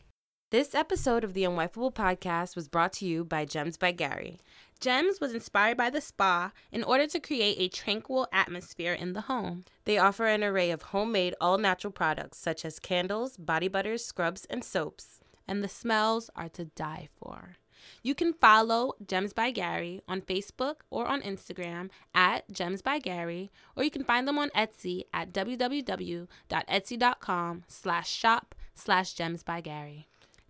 This 0.52 0.76
episode 0.76 1.24
of 1.24 1.34
the 1.34 1.44
Unwifeable 1.44 1.94
podcast 1.94 2.56
was 2.56 2.68
brought 2.68 2.92
to 2.94 3.06
you 3.06 3.24
by 3.24 3.46
Gems 3.46 3.78
by 3.78 3.92
Gary. 3.94 4.40
Gems 4.80 5.20
was 5.20 5.34
inspired 5.34 5.78
by 5.78 5.90
the 5.90 6.02
spa 6.02 6.52
in 6.72 6.84
order 6.84 7.08
to 7.08 7.20
create 7.20 7.58
a 7.60 7.70
tranquil 7.70 8.28
atmosphere 8.32 8.94
in 8.94 9.14
the 9.14 9.22
home. 9.22 9.66
They 9.86 9.98
offer 9.98 10.26
an 10.28 10.44
array 10.44 10.70
of 10.72 10.82
homemade, 10.84 11.34
all 11.40 11.58
natural 11.58 11.92
products 11.92 12.38
such 12.38 12.66
as 12.66 12.80
candles, 12.80 13.38
body 13.38 13.68
butters, 13.68 14.06
scrubs, 14.06 14.46
and 14.46 14.64
soaps. 14.64 15.20
And 15.48 15.64
the 15.64 15.70
smells 15.70 16.30
are 16.36 16.50
to 16.50 16.66
die 16.66 17.10
for. 17.16 17.58
You 18.02 18.16
can 18.16 18.34
follow 18.34 18.94
Gems 19.06 19.32
by 19.34 19.52
Gary 19.52 20.02
on 20.08 20.22
Facebook 20.22 20.78
or 20.90 21.06
on 21.06 21.22
Instagram 21.22 21.90
at 22.14 22.52
Gems 22.52 22.82
by 22.82 22.98
Gary, 23.00 23.52
or 23.76 23.84
you 23.84 23.92
can 23.92 24.04
find 24.04 24.28
them 24.28 24.40
on 24.40 24.50
Etsy 24.50 25.04
at 25.14 25.32
www.etsy.com 25.32 26.28
slash 27.68 28.10
shop 28.10 28.56
slash 28.74 29.14
Gems 29.14 29.44
by 29.44 29.62
Gary. 29.62 30.08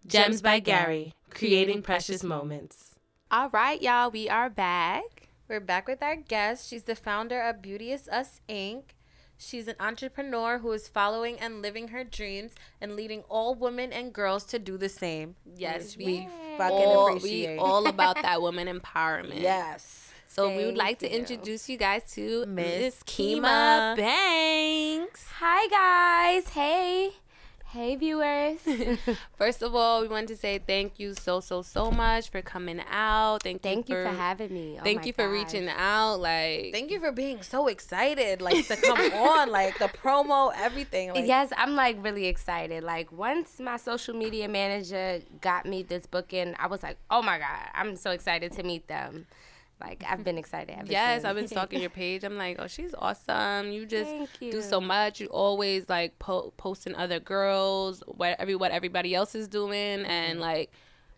Gems 0.07 0.41
by 0.41 0.59
Gary, 0.59 1.13
creating 1.29 1.81
precious 1.81 2.23
moments. 2.23 2.94
All 3.35 3.49
right, 3.49 3.81
y'all, 3.81 4.11
we 4.11 4.29
are 4.29 4.49
back. 4.49 5.27
We're 5.49 5.59
back 5.59 5.89
with 5.89 6.01
our 6.01 6.15
guest. 6.15 6.69
She's 6.69 6.83
the 6.83 6.95
founder 6.95 7.41
of 7.41 7.61
Beauteous 7.61 8.07
Us 8.07 8.39
Inc. 8.47 8.83
She's 9.37 9.67
an 9.67 9.75
entrepreneur 9.77 10.59
who 10.59 10.71
is 10.71 10.87
following 10.87 11.37
and 11.41 11.61
living 11.61 11.89
her 11.89 12.05
dreams 12.05 12.53
and 12.79 12.95
leading 12.95 13.23
all 13.27 13.53
women 13.53 13.91
and 13.91 14.13
girls 14.13 14.45
to 14.45 14.57
do 14.57 14.77
the 14.77 14.87
same. 14.87 15.35
Yes, 15.57 15.97
we 15.97 16.05
we 16.05 16.27
fucking 16.57 16.77
all, 16.77 17.07
appreciate. 17.17 17.55
we 17.55 17.57
all 17.57 17.87
about 17.89 18.21
that 18.21 18.41
woman 18.41 18.69
empowerment. 18.69 19.41
yes. 19.41 20.13
So 20.27 20.47
we 20.47 20.55
would 20.55 20.65
Thank 20.67 20.77
like 20.77 20.99
to 20.99 21.11
you. 21.11 21.17
introduce 21.17 21.67
you 21.67 21.75
guys 21.77 22.03
to 22.13 22.45
Miss 22.45 22.79
Miss 22.79 23.03
Keema. 23.03 23.41
Keema 23.43 23.97
Banks. 23.97 25.25
Hi 25.39 25.67
guys. 25.67 26.47
Hey. 26.53 27.11
Hey, 27.75 27.97
viewers. 27.97 28.59
First 29.37 29.61
of 29.61 29.75
all, 29.75 30.01
we 30.01 30.07
want 30.07 30.29
to 30.29 30.37
say 30.37 30.59
thank 30.65 30.97
you 30.97 31.13
so 31.13 31.41
so 31.41 31.61
so 31.61 31.91
much 31.91 32.29
for 32.29 32.41
coming 32.41 32.81
out. 32.89 33.43
Thank, 33.43 33.61
Thank 33.61 33.89
you 33.89 33.97
you 33.97 34.03
for, 34.05 34.11
for 34.11 34.15
having 34.15 34.53
me. 34.53 34.77
Oh 34.79 34.83
Thank 34.85 35.01
my 35.01 35.07
you 35.07 35.11
for 35.11 35.27
gosh. 35.27 35.33
reaching 35.53 35.67
out. 35.67 36.21
Like 36.21 36.69
Thank 36.71 36.89
you 36.89 37.01
for 37.01 37.11
being 37.11 37.41
so 37.41 37.67
excited, 37.67 38.41
like 38.41 38.65
to 38.67 38.77
come 38.77 38.97
on, 39.13 39.51
like 39.51 39.77
the 39.77 39.89
promo, 39.89 40.53
everything. 40.55 41.13
Like, 41.13 41.27
yes, 41.27 41.51
I'm 41.57 41.75
like 41.75 42.01
really 42.01 42.27
excited. 42.27 42.81
Like 42.81 43.11
once 43.11 43.59
my 43.59 43.75
social 43.75 44.15
media 44.15 44.47
manager 44.47 45.19
got 45.41 45.65
me 45.65 45.83
this 45.83 46.05
booking, 46.05 46.55
I 46.57 46.67
was 46.67 46.81
like, 46.81 46.95
oh 47.09 47.21
my 47.21 47.39
god, 47.39 47.71
I'm 47.73 47.97
so 47.97 48.11
excited 48.11 48.53
to 48.53 48.63
meet 48.63 48.87
them. 48.87 49.27
Like 49.81 50.03
I've 50.07 50.23
been 50.23 50.37
excited. 50.37 50.73
Ever 50.77 50.91
Yes. 50.91 51.25
I've 51.25 51.35
been 51.35 51.47
stalking 51.47 51.81
your 51.81 51.89
page. 51.89 52.23
I'm 52.23 52.37
like, 52.37 52.55
oh, 52.59 52.67
she's 52.67 52.95
awesome. 52.97 53.71
You 53.71 53.85
just 53.85 54.09
Thank 54.09 54.39
do 54.39 54.61
so 54.61 54.79
much. 54.79 55.19
You 55.19 55.27
always 55.27 55.89
like 55.89 56.17
po- 56.19 56.53
posting 56.57 56.95
other 56.95 57.19
girls, 57.19 58.01
what 58.07 58.37
every 58.39 58.55
what 58.55 58.71
everybody 58.71 59.13
else 59.13 59.35
is 59.35 59.47
doing, 59.47 59.99
Mm-hmm. 59.99 60.09
and 60.11 60.39
like, 60.39 60.71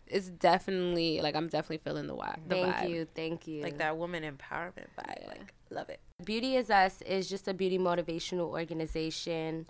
it's 0.08 0.28
definitely 0.28 1.20
like 1.20 1.36
I'm 1.36 1.48
definitely 1.48 1.78
feeling 1.78 2.06
the 2.08 2.16
vibe. 2.16 2.38
The 2.48 2.54
Thank 2.56 2.74
vibe. 2.76 2.90
you, 2.90 3.06
thank 3.14 3.46
you. 3.46 3.62
like 3.62 3.78
that 3.78 3.96
woman 3.96 4.22
empowerment 4.24 4.86
vibe. 4.98 5.28
Like, 5.28 5.54
love 5.70 5.88
it. 5.90 6.00
Beauty 6.24 6.56
is 6.56 6.68
Us 6.70 7.00
is 7.02 7.28
just 7.28 7.46
a 7.46 7.54
beauty 7.54 7.78
motivational 7.78 8.48
organization. 8.48 9.66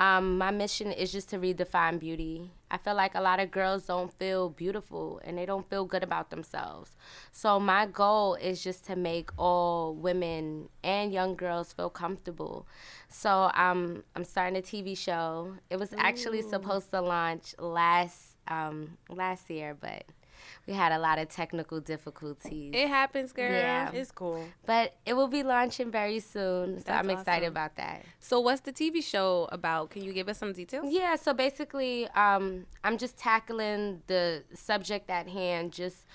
Um, 0.00 0.38
my 0.38 0.50
mission 0.50 0.92
is 0.92 1.12
just 1.12 1.28
to 1.28 1.38
redefine 1.38 2.00
beauty. 2.00 2.50
I 2.70 2.78
feel 2.78 2.94
like 2.94 3.14
a 3.14 3.20
lot 3.20 3.38
of 3.38 3.50
girls 3.50 3.84
don't 3.84 4.10
feel 4.10 4.48
beautiful 4.48 5.20
and 5.24 5.36
they 5.36 5.44
don't 5.44 5.68
feel 5.68 5.84
good 5.84 6.02
about 6.02 6.30
themselves. 6.30 6.96
So 7.32 7.60
my 7.60 7.84
goal 7.84 8.34
is 8.36 8.64
just 8.64 8.86
to 8.86 8.96
make 8.96 9.28
all 9.36 9.94
women 9.94 10.70
and 10.82 11.12
young 11.12 11.34
girls 11.34 11.74
feel 11.74 11.90
comfortable. 11.90 12.66
So 13.10 13.50
um, 13.54 14.02
I'm 14.16 14.24
starting 14.24 14.56
a 14.56 14.62
TV 14.62 14.96
show. 14.96 15.56
It 15.68 15.78
was 15.78 15.92
actually 15.98 16.40
supposed 16.42 16.90
to 16.92 17.02
launch 17.02 17.54
last 17.58 18.38
um, 18.48 18.96
last 19.10 19.50
year, 19.50 19.76
but 19.78 20.04
we 20.66 20.74
had 20.74 20.92
a 20.92 20.98
lot 20.98 21.18
of 21.18 21.28
technical 21.28 21.80
difficulties. 21.80 22.72
It 22.74 22.88
happens, 22.88 23.32
girl. 23.32 23.50
Yeah. 23.50 23.90
It's 23.92 24.10
cool. 24.12 24.44
But 24.66 24.94
it 25.06 25.14
will 25.14 25.28
be 25.28 25.42
launching 25.42 25.90
very 25.90 26.20
soon, 26.20 26.78
so 26.78 26.84
That's 26.86 27.04
I'm 27.04 27.10
excited 27.10 27.46
awesome. 27.46 27.52
about 27.52 27.76
that. 27.76 28.04
So, 28.18 28.40
what's 28.40 28.60
the 28.60 28.72
TV 28.72 29.02
show 29.02 29.48
about? 29.52 29.90
Can 29.90 30.04
you 30.04 30.12
give 30.12 30.28
us 30.28 30.38
some 30.38 30.52
details? 30.52 30.86
Yeah, 30.88 31.16
so 31.16 31.32
basically, 31.34 32.08
um, 32.08 32.66
I'm 32.84 32.98
just 32.98 33.16
tackling 33.16 34.02
the 34.06 34.44
subject 34.54 35.10
at 35.10 35.28
hand, 35.28 35.72
just 35.72 36.06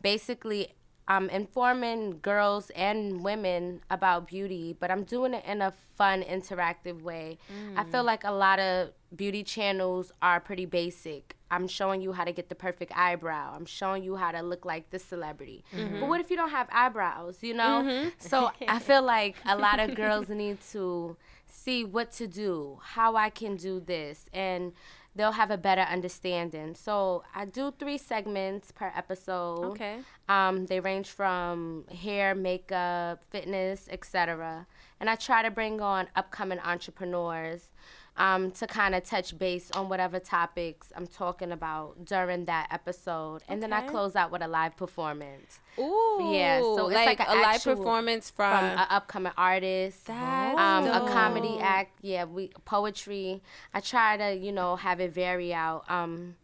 basically 0.00 0.68
um, 1.08 1.28
informing 1.30 2.18
girls 2.20 2.70
and 2.70 3.22
women 3.22 3.80
about 3.90 4.26
beauty, 4.26 4.74
but 4.78 4.90
I'm 4.90 5.04
doing 5.04 5.34
it 5.34 5.44
in 5.44 5.60
a 5.60 5.72
fun, 5.96 6.22
interactive 6.22 7.02
way. 7.02 7.38
I 7.76 7.84
feel 7.84 8.04
like 8.04 8.24
a 8.24 8.32
lot 8.32 8.58
of 8.58 8.90
beauty 9.14 9.42
channels 9.42 10.12
are 10.22 10.40
pretty 10.40 10.66
basic. 10.66 11.36
I'm 11.54 11.68
showing 11.68 12.00
you 12.00 12.12
how 12.12 12.24
to 12.24 12.32
get 12.32 12.48
the 12.48 12.54
perfect 12.54 12.92
eyebrow. 12.96 13.52
I'm 13.54 13.66
showing 13.66 14.02
you 14.02 14.16
how 14.16 14.30
to 14.32 14.42
look 14.42 14.64
like 14.64 14.90
this 14.90 15.04
celebrity. 15.04 15.64
But 16.00 16.08
what 16.08 16.20
if 16.20 16.30
you 16.30 16.36
don't 16.36 16.50
have 16.50 16.68
eyebrows, 16.72 17.38
you 17.42 17.54
know? 17.54 18.10
So 18.18 18.50
I 18.68 18.78
feel 18.78 19.02
like 19.02 19.36
a 19.46 19.56
lot 19.56 19.78
of 19.80 19.94
girls 19.94 20.28
need 20.28 20.58
to 20.72 21.16
see 21.46 21.84
what 21.84 22.10
to 22.12 22.26
do, 22.26 22.78
how 22.82 23.16
I 23.16 23.30
can 23.30 23.56
do 23.56 23.80
this, 23.80 24.26
and 24.32 24.72
they'll 25.16 25.32
have 25.32 25.50
a 25.52 25.56
better 25.56 25.82
understanding. 25.82 26.74
So 26.74 27.22
I 27.34 27.44
do 27.44 27.72
three 27.78 27.98
segments 27.98 28.72
per 28.72 28.90
episode. 28.96 29.64
Okay. 29.72 29.98
Um, 30.28 30.66
they 30.66 30.80
range 30.80 31.08
from 31.08 31.84
hair, 31.88 32.34
makeup, 32.34 33.22
fitness, 33.30 33.88
etc. 33.90 34.66
And 34.98 35.08
I 35.08 35.14
try 35.14 35.42
to 35.42 35.50
bring 35.50 35.80
on 35.80 36.08
upcoming 36.16 36.58
entrepreneurs 36.58 37.70
um, 38.16 38.50
to 38.52 38.66
kind 38.66 38.94
of 38.94 39.04
touch 39.04 39.36
base 39.38 39.70
on 39.72 39.88
whatever 39.88 40.18
topics 40.20 40.92
I'm 40.96 41.06
talking 41.06 41.52
about 41.52 42.04
during 42.04 42.44
that 42.44 42.68
episode. 42.70 43.42
And 43.48 43.62
then 43.62 43.72
I 43.72 43.82
close 43.86 44.14
out 44.14 44.30
with 44.30 44.42
a 44.42 44.48
live 44.48 44.76
performance 44.76 45.58
Ooh. 45.78 46.30
Yeah, 46.32 46.60
so 46.60 46.86
it's 46.88 46.94
like 46.94 47.18
like, 47.18 47.28
a 47.28 47.34
live 47.34 47.62
performance 47.62 48.30
from 48.30 48.58
from. 48.58 48.78
an 48.78 48.86
upcoming 48.90 49.32
artist. 49.36 50.06
That's 50.06 50.58
um, 50.58 50.86
a 50.86 51.10
comedy 51.10 51.58
act, 51.60 51.98
yeah, 52.02 52.24
we 52.24 52.50
poetry. 52.64 53.42
I 53.72 53.80
try 53.80 54.16
to, 54.16 54.34
you 54.34 54.52
know, 54.52 54.76
have 54.76 55.00
it 55.00 55.12
vary 55.12 55.52
out. 55.52 55.90
Um, 55.90 56.36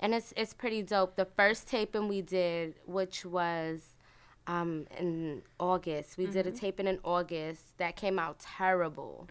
and 0.00 0.14
it's 0.14 0.32
it's 0.36 0.54
pretty 0.54 0.82
dope. 0.82 1.16
The 1.16 1.24
first 1.24 1.68
taping 1.68 2.08
we 2.08 2.22
did, 2.22 2.74
which 2.86 3.24
was 3.24 3.80
um 4.46 4.86
in 4.96 5.42
August, 5.58 6.16
we 6.16 6.26
did 6.26 6.46
a 6.46 6.52
taping 6.52 6.86
in 6.86 7.00
August 7.02 7.76
that 7.78 7.96
came 7.96 8.18
out 8.18 8.38
terrible. 8.38 9.28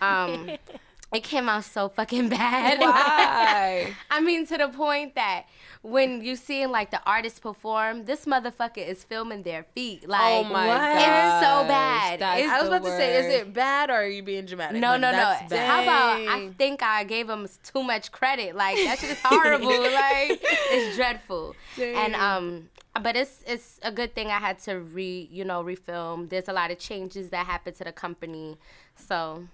Um, 0.00 0.50
it 1.12 1.22
came 1.22 1.48
out 1.48 1.64
so 1.64 1.88
fucking 1.88 2.28
bad. 2.40 2.80
Why? 2.80 3.94
I 4.10 4.20
mean, 4.20 4.46
to 4.46 4.56
the 4.58 4.68
point 4.68 5.14
that 5.14 5.44
when 5.82 6.22
you 6.24 6.34
seeing 6.34 6.70
like 6.70 6.90
the 6.90 7.00
artists 7.06 7.38
perform, 7.38 8.04
this 8.06 8.24
motherfucker 8.24 8.78
is 8.86 9.04
filming 9.04 9.42
their 9.42 9.64
feet. 9.74 10.08
Like, 10.08 10.20
oh 10.22 10.44
my 10.44 10.66
what? 10.66 10.78
god. 10.78 10.96
It's 10.96 11.46
so 11.46 11.68
bad. 11.68 12.20
That's 12.20 12.48
I 12.48 12.58
was 12.60 12.70
the 12.70 12.76
about 12.76 12.84
to 12.88 12.96
say, 12.96 13.16
is 13.18 13.26
it 13.42 13.52
bad 13.52 13.90
or 13.90 13.94
are 13.94 14.06
you 14.08 14.22
being 14.22 14.46
dramatic? 14.46 14.80
No, 14.80 14.92
Like, 14.92 15.00
no, 15.02 15.10
no. 15.12 15.16
that's 15.18 15.50
bad. 15.50 15.68
How 15.70 15.82
about 15.82 16.28
I 16.28 16.50
think 16.56 16.82
I 16.82 17.04
gave 17.04 17.28
him 17.28 17.46
too 17.62 17.82
much 17.82 18.10
credit. 18.10 18.56
Like 18.56 18.76
that 18.76 18.98
shit 18.98 19.10
is 19.10 19.18
horrible. 19.24 19.68
like 19.68 20.40
it's 20.42 20.96
dreadful. 20.96 21.54
And 21.78 22.14
um 22.16 22.70
but 23.02 23.14
it's 23.14 23.42
it's 23.46 23.78
a 23.82 23.92
good 23.92 24.14
thing 24.14 24.28
I 24.28 24.38
had 24.38 24.58
to 24.60 24.80
re 24.80 25.28
you 25.30 25.44
know 25.44 25.62
refilm. 25.62 26.28
There's 26.30 26.48
a 26.48 26.52
lot 26.52 26.70
of 26.70 26.78
changes 26.78 27.28
that 27.30 27.46
happened 27.46 27.76
to 27.76 27.84
the 27.84 27.92
company, 27.92 28.56
so 28.96 29.44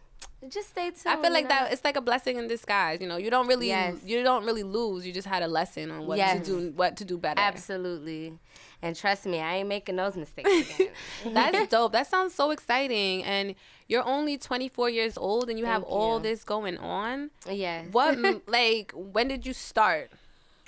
just 0.48 0.70
stay 0.70 0.90
tuned. 0.90 1.02
I 1.06 1.20
feel 1.22 1.32
like 1.32 1.48
that 1.48 1.64
uh, 1.64 1.72
it's 1.72 1.84
like 1.84 1.96
a 1.96 2.00
blessing 2.00 2.36
in 2.38 2.48
disguise. 2.48 3.00
You 3.00 3.08
know, 3.08 3.16
you 3.18 3.30
don't 3.30 3.46
really 3.46 3.68
Yes. 3.68 3.96
you 4.04 4.22
don't 4.22 4.44
really 4.44 4.62
lose. 4.62 5.06
You 5.06 5.12
just 5.12 5.28
had 5.28 5.42
a 5.42 5.48
lesson 5.48 5.90
on 5.90 6.06
what 6.06 6.18
Yes. 6.18 6.46
to 6.46 6.60
do 6.60 6.72
what 6.72 6.96
to 6.98 7.04
do 7.04 7.18
better. 7.18 7.40
Absolutely. 7.40 8.38
And 8.82 8.96
trust 8.96 9.26
me, 9.26 9.38
I 9.40 9.56
ain't 9.56 9.68
making 9.68 9.96
those 9.96 10.16
mistakes 10.16 10.48
again. 10.80 10.92
That's 11.34 11.68
dope. 11.68 11.92
That 11.92 12.06
sounds 12.06 12.34
so 12.34 12.50
exciting. 12.50 13.22
And 13.24 13.54
you're 13.88 14.06
only 14.06 14.38
24 14.38 14.88
years 14.88 15.18
old 15.18 15.50
and 15.50 15.58
you 15.58 15.66
have 15.66 15.82
Thank 15.82 15.92
all 15.92 16.20
this 16.20 16.44
going 16.44 16.78
on. 16.78 17.30
yes. 17.48 17.86
What 17.92 18.18
like 18.48 18.92
when 18.94 19.28
did 19.28 19.44
you 19.44 19.52
start? 19.52 20.10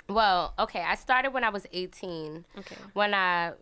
Well, 0.09 0.53
okay, 0.59 0.81
I 0.81 0.95
started 0.95 1.31
when 1.33 1.43
I 1.43 1.49
was 1.49 1.65
18. 1.71 2.45
Okay. 2.59 2.75
When 2.93 3.13
I 3.13 3.53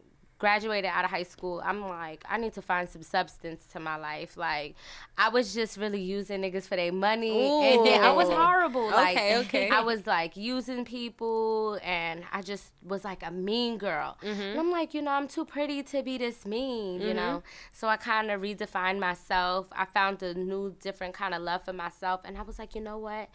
graduated 0.41 0.89
out 0.89 1.05
of 1.05 1.11
high 1.11 1.23
school, 1.23 1.61
I'm 1.63 1.87
like, 1.87 2.25
I 2.27 2.39
need 2.39 2.53
to 2.53 2.63
find 2.63 2.89
some 2.89 3.03
substance 3.03 3.63
to 3.73 3.79
my 3.79 3.95
life. 3.95 4.35
Like, 4.35 4.75
I 5.15 5.29
was 5.29 5.53
just 5.53 5.77
really 5.77 6.01
using 6.01 6.41
niggas 6.41 6.63
for 6.63 6.75
their 6.75 6.91
money. 6.91 7.45
And 7.71 7.85
then 7.85 8.03
I 8.03 8.11
was 8.11 8.27
horrible. 8.27 8.87
Like, 8.87 9.17
Okay, 9.17 9.37
okay. 9.37 9.69
I 9.69 9.81
was 9.81 10.07
like 10.07 10.35
using 10.35 10.83
people 10.83 11.79
and 11.83 12.23
I 12.31 12.41
just 12.41 12.73
was 12.83 13.03
like 13.05 13.21
a 13.23 13.29
mean 13.29 13.77
girl. 13.77 14.17
Mm-hmm. 14.23 14.41
And 14.41 14.59
I'm 14.59 14.71
like, 14.71 14.95
you 14.95 15.03
know, 15.03 15.11
I'm 15.11 15.27
too 15.27 15.45
pretty 15.45 15.83
to 15.83 16.01
be 16.01 16.17
this 16.17 16.43
mean, 16.43 17.01
you 17.01 17.13
know? 17.13 17.43
So 17.71 17.87
I 17.87 17.97
kind 17.97 18.31
of 18.31 18.41
redefined 18.41 18.97
myself. 18.99 19.67
I 19.71 19.85
found 19.85 20.23
a 20.23 20.33
new, 20.33 20.75
different 20.81 21.13
kind 21.13 21.35
of 21.35 21.43
love 21.43 21.63
for 21.65 21.73
myself. 21.73 22.21
And 22.25 22.35
I 22.35 22.41
was 22.41 22.57
like, 22.57 22.73
you 22.73 22.81
know 22.81 22.97
what? 22.97 23.29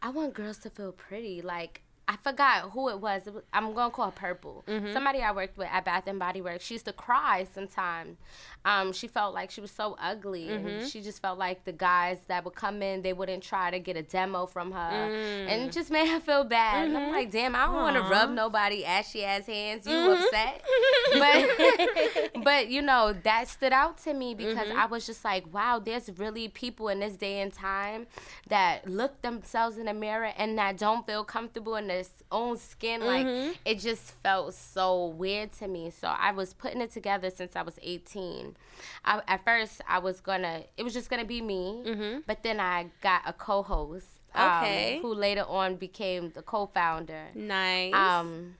I 0.00 0.10
want 0.10 0.34
girls 0.34 0.58
to 0.58 0.70
feel 0.70 0.92
pretty. 0.92 1.42
Like, 1.42 1.82
I 2.06 2.16
forgot 2.16 2.70
who 2.72 2.90
it 2.90 3.00
was. 3.00 3.26
It 3.26 3.34
was 3.34 3.42
I'm 3.52 3.72
gonna 3.72 3.90
call 3.90 4.06
her 4.06 4.10
Purple. 4.10 4.64
Mm-hmm. 4.66 4.92
Somebody 4.92 5.20
I 5.20 5.32
worked 5.32 5.56
with 5.56 5.68
at 5.70 5.84
Bath 5.84 6.04
and 6.06 6.18
Body 6.18 6.40
Works. 6.42 6.64
She 6.64 6.74
used 6.74 6.84
to 6.84 6.92
cry 6.92 7.46
sometimes. 7.52 8.18
Um, 8.66 8.92
she 8.92 9.08
felt 9.08 9.34
like 9.34 9.50
she 9.50 9.60
was 9.60 9.70
so 9.70 9.96
ugly, 10.00 10.48
and 10.48 10.66
mm-hmm. 10.66 10.86
she 10.86 11.02
just 11.02 11.20
felt 11.20 11.38
like 11.38 11.64
the 11.64 11.72
guys 11.72 12.18
that 12.28 12.44
would 12.44 12.54
come 12.54 12.82
in, 12.82 13.02
they 13.02 13.12
wouldn't 13.12 13.42
try 13.42 13.70
to 13.70 13.78
get 13.78 13.96
a 13.96 14.02
demo 14.02 14.46
from 14.46 14.72
her, 14.72 14.78
and 14.78 15.62
it 15.62 15.70
mm. 15.70 15.72
just 15.72 15.90
made 15.90 16.08
her 16.08 16.18
feel 16.18 16.44
bad. 16.44 16.86
And 16.86 16.96
I'm 16.96 17.04
mm-hmm. 17.04 17.12
like, 17.12 17.30
damn, 17.30 17.54
I 17.54 17.66
don't 17.66 17.74
want 17.74 17.96
to 17.96 18.02
rub 18.02 18.30
nobody 18.30 18.84
ashy 18.84 19.22
ass 19.22 19.46
hands. 19.46 19.86
You 19.86 20.12
upset? 20.12 20.64
but 21.12 22.42
but 22.44 22.68
you 22.68 22.80
know 22.80 23.14
that 23.24 23.48
stood 23.48 23.72
out 23.72 23.98
to 24.04 24.14
me 24.14 24.34
because 24.34 24.68
I 24.74 24.86
was 24.86 25.04
just 25.04 25.24
like, 25.24 25.52
wow, 25.52 25.78
there's 25.78 26.10
really 26.16 26.48
people 26.48 26.88
in 26.88 27.00
this 27.00 27.16
day 27.16 27.40
and 27.40 27.52
time 27.52 28.06
that 28.48 28.88
look 28.88 29.20
themselves 29.20 29.76
in 29.76 29.86
the 29.86 29.94
mirror 29.94 30.32
and 30.38 30.56
that 30.58 30.78
don't 30.78 31.06
feel 31.06 31.24
comfortable 31.24 31.76
in 31.76 31.88
their 31.94 32.04
own 32.32 32.56
skin. 32.58 33.04
Like 33.04 33.26
it 33.64 33.78
just 33.78 34.12
felt 34.22 34.54
so 34.54 35.06
weird 35.06 35.52
to 35.60 35.68
me. 35.68 35.90
So 35.90 36.08
I 36.08 36.32
was 36.32 36.52
putting 36.54 36.80
it 36.80 36.90
together 36.92 37.30
since 37.30 37.56
I 37.56 37.62
was 37.62 37.78
18. 37.82 38.56
I, 39.04 39.20
at 39.28 39.44
first, 39.44 39.80
I 39.88 39.98
was 39.98 40.20
gonna, 40.20 40.64
it 40.76 40.82
was 40.82 40.92
just 40.92 41.08
gonna 41.10 41.24
be 41.24 41.40
me, 41.40 42.20
but 42.26 42.42
then 42.42 42.60
I 42.60 42.86
got 43.00 43.22
a 43.26 43.32
co-host. 43.32 44.06
um, 44.34 44.62
Okay. 44.62 44.98
who 45.00 45.14
later 45.14 45.44
on 45.46 45.76
became 45.76 46.30
the 46.34 46.42
co-founder. 46.42 47.26
Nice. 47.34 47.94
Um, 47.94 48.56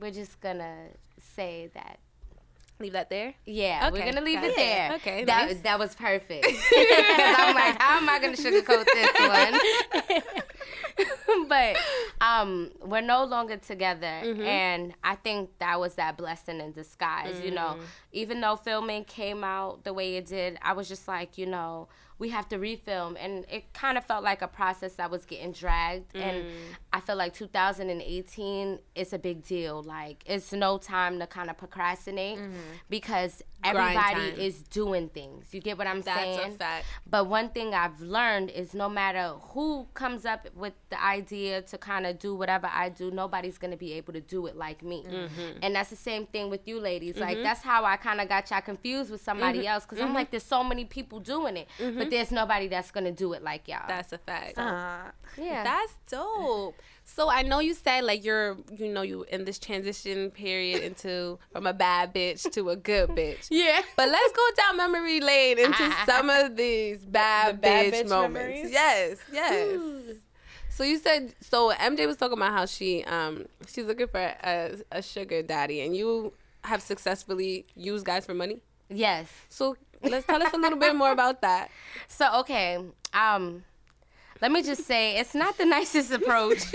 we're 0.00 0.10
just 0.10 0.40
gonna 0.40 0.88
say 1.36 1.70
that 1.74 1.98
Leave 2.80 2.92
that 2.94 3.08
there. 3.08 3.32
yeah, 3.46 3.86
Okay, 3.88 4.00
we're 4.00 4.12
gonna 4.12 4.24
leave 4.24 4.34
got 4.40 4.44
it 4.46 4.50
it. 4.50 4.56
there. 4.56 4.92
Okay, 4.96 5.24
that 5.24 5.46
nice. 5.48 5.60
that 5.60 5.78
was 5.78 5.94
perfect. 5.94 6.44
I'm 6.76 7.54
like, 7.54 7.80
how 7.80 7.98
am 7.98 8.08
I 8.08 8.18
gonna 8.18 8.36
sugarcoat 8.36 8.84
this 8.84 9.12
one? 9.20 10.34
but 11.48 11.76
um, 12.20 12.70
we're 12.84 13.00
no 13.00 13.24
longer 13.24 13.56
together, 13.56 14.06
Mm-hmm. 14.24 14.42
and 14.42 14.94
I 15.02 15.14
think 15.16 15.50
that 15.58 15.78
was 15.80 15.94
that 15.96 16.16
blessing 16.16 16.60
in 16.60 16.72
disguise. 16.72 17.40
You 17.44 17.50
know, 17.50 17.76
Mm. 17.78 17.82
even 18.12 18.40
though 18.40 18.56
filming 18.56 19.04
came 19.04 19.42
out 19.44 19.84
the 19.84 19.92
way 19.92 20.16
it 20.16 20.26
did, 20.26 20.58
I 20.62 20.72
was 20.72 20.88
just 20.88 21.08
like, 21.08 21.36
you 21.38 21.46
know, 21.46 21.88
we 22.18 22.28
have 22.28 22.48
to 22.50 22.58
refilm 22.58 23.16
and 23.18 23.44
it 23.50 23.72
kind 23.74 23.98
of 23.98 24.04
felt 24.04 24.22
like 24.22 24.40
a 24.40 24.46
process 24.46 24.94
that 24.94 25.10
was 25.10 25.24
getting 25.26 25.50
dragged 25.50 26.14
and 26.14 26.44
i 26.92 27.00
feel 27.00 27.16
like 27.16 27.34
2018 27.34 28.78
is 28.94 29.12
a 29.12 29.18
big 29.18 29.42
deal 29.44 29.82
like 29.82 30.22
it's 30.24 30.52
no 30.52 30.78
time 30.78 31.18
to 31.18 31.26
kind 31.26 31.50
of 31.50 31.56
procrastinate 31.58 32.38
because 32.88 33.42
Grind 33.42 33.53
everybody 33.64 34.42
is 34.46 34.62
doing 34.64 35.08
things 35.08 35.46
you 35.52 35.60
get 35.60 35.76
what 35.78 35.86
i'm 35.86 36.00
That's 36.02 36.20
saying 36.20 36.38
That's 36.38 36.54
a 36.54 36.58
fact. 36.58 36.86
but 37.08 37.24
one 37.26 37.48
thing 37.50 37.74
I've 37.74 38.00
learned 38.00 38.50
is 38.50 38.74
no 38.74 38.88
matter 38.88 39.34
who 39.52 39.86
comes 39.94 40.24
up 40.26 40.48
with 40.54 40.74
the 40.90 41.02
idea 41.02 41.62
to 41.62 41.78
kind 41.78 42.06
of 42.06 42.18
do 42.18 42.34
whatever 42.34 42.68
I 42.72 42.88
do, 42.88 43.10
nobody's 43.10 43.58
going 43.58 43.70
to 43.70 43.76
be 43.76 43.92
able 43.94 44.12
to 44.12 44.20
do 44.20 44.46
it 44.46 44.56
like 44.56 44.82
me. 44.82 45.04
Mm-hmm. 45.08 45.58
And 45.62 45.74
that's 45.74 45.90
the 45.90 45.96
same 45.96 46.26
thing 46.26 46.50
with 46.50 46.66
you 46.68 46.78
ladies. 46.80 47.16
Like, 47.16 47.42
that's 47.42 47.62
how 47.62 47.84
I 47.84 47.96
kind 47.96 48.20
of 48.20 48.28
got 48.28 48.50
y'all 48.50 48.60
confused 48.60 49.10
with 49.10 49.22
somebody 49.22 49.60
Mm-hmm. 49.60 49.68
else 49.68 49.84
because 49.86 50.00
I'm 50.00 50.14
like, 50.14 50.30
there's 50.30 50.42
so 50.44 50.62
many 50.62 50.84
people 50.84 51.18
doing 51.20 51.56
it, 51.56 51.68
but 51.78 52.10
there's 52.10 52.30
nobody 52.30 52.68
that's 52.68 52.90
going 52.90 53.04
to 53.04 53.12
do 53.12 53.32
it 53.32 53.42
like 53.42 53.66
y'all. 53.68 53.86
That's 53.88 54.12
a 54.12 54.18
fact. 54.18 54.58
Uh, 54.58 55.10
yeah. 55.40 55.64
That's 55.64 55.94
dope. 56.10 56.76
So 57.14 57.30
I 57.30 57.42
know 57.42 57.60
you 57.60 57.74
said 57.74 58.02
like 58.02 58.24
you're, 58.24 58.56
you 58.76 58.88
know, 58.88 59.02
you 59.02 59.24
in 59.28 59.44
this 59.44 59.60
transition 59.60 60.32
period 60.32 60.82
into 60.82 61.38
from 61.52 61.64
a 61.64 61.72
bad 61.72 62.12
bitch 62.12 62.50
to 62.50 62.70
a 62.70 62.76
good 62.76 63.10
bitch. 63.10 63.46
yeah. 63.50 63.82
But 63.96 64.08
let's 64.08 64.32
go 64.32 64.42
down 64.56 64.76
memory 64.78 65.20
lane 65.20 65.60
into 65.60 65.94
some 66.06 66.28
of 66.28 66.56
these 66.56 66.98
bad, 67.04 67.54
The 67.54 67.58
bad 67.60 67.92
bitch, 67.92 68.02
bitch 68.02 68.08
moments. 68.08 68.34
memories? 68.34 68.72
Yes, 68.72 69.18
yes. 69.32 69.80
so 70.70 70.82
you 70.82 70.98
said 70.98 71.36
so. 71.40 71.72
MJ 71.72 72.04
was 72.08 72.16
talking 72.16 72.36
about 72.36 72.50
how 72.52 72.66
she 72.66 73.04
um 73.04 73.46
she's 73.68 73.84
looking 73.86 74.08
for 74.08 74.18
a, 74.18 74.72
a 74.90 75.00
sugar 75.00 75.40
daddy, 75.40 75.82
and 75.82 75.96
you 75.96 76.32
have 76.64 76.82
successfully 76.82 77.64
used 77.76 78.04
guys 78.04 78.26
for 78.26 78.34
money. 78.34 78.58
Yes. 78.88 79.28
So 79.48 79.76
let's 80.02 80.26
tell 80.26 80.42
us 80.42 80.52
a 80.52 80.56
little 80.58 80.78
bit 80.78 80.96
more 80.96 81.12
about 81.12 81.42
that. 81.42 81.70
So 82.08 82.40
okay, 82.40 82.78
um, 83.12 83.62
let 84.44 84.52
me 84.52 84.62
just 84.62 84.84
say 84.84 85.16
it's 85.16 85.34
not 85.34 85.56
the 85.56 85.64
nicest 85.76 86.12
approach. 86.12 86.58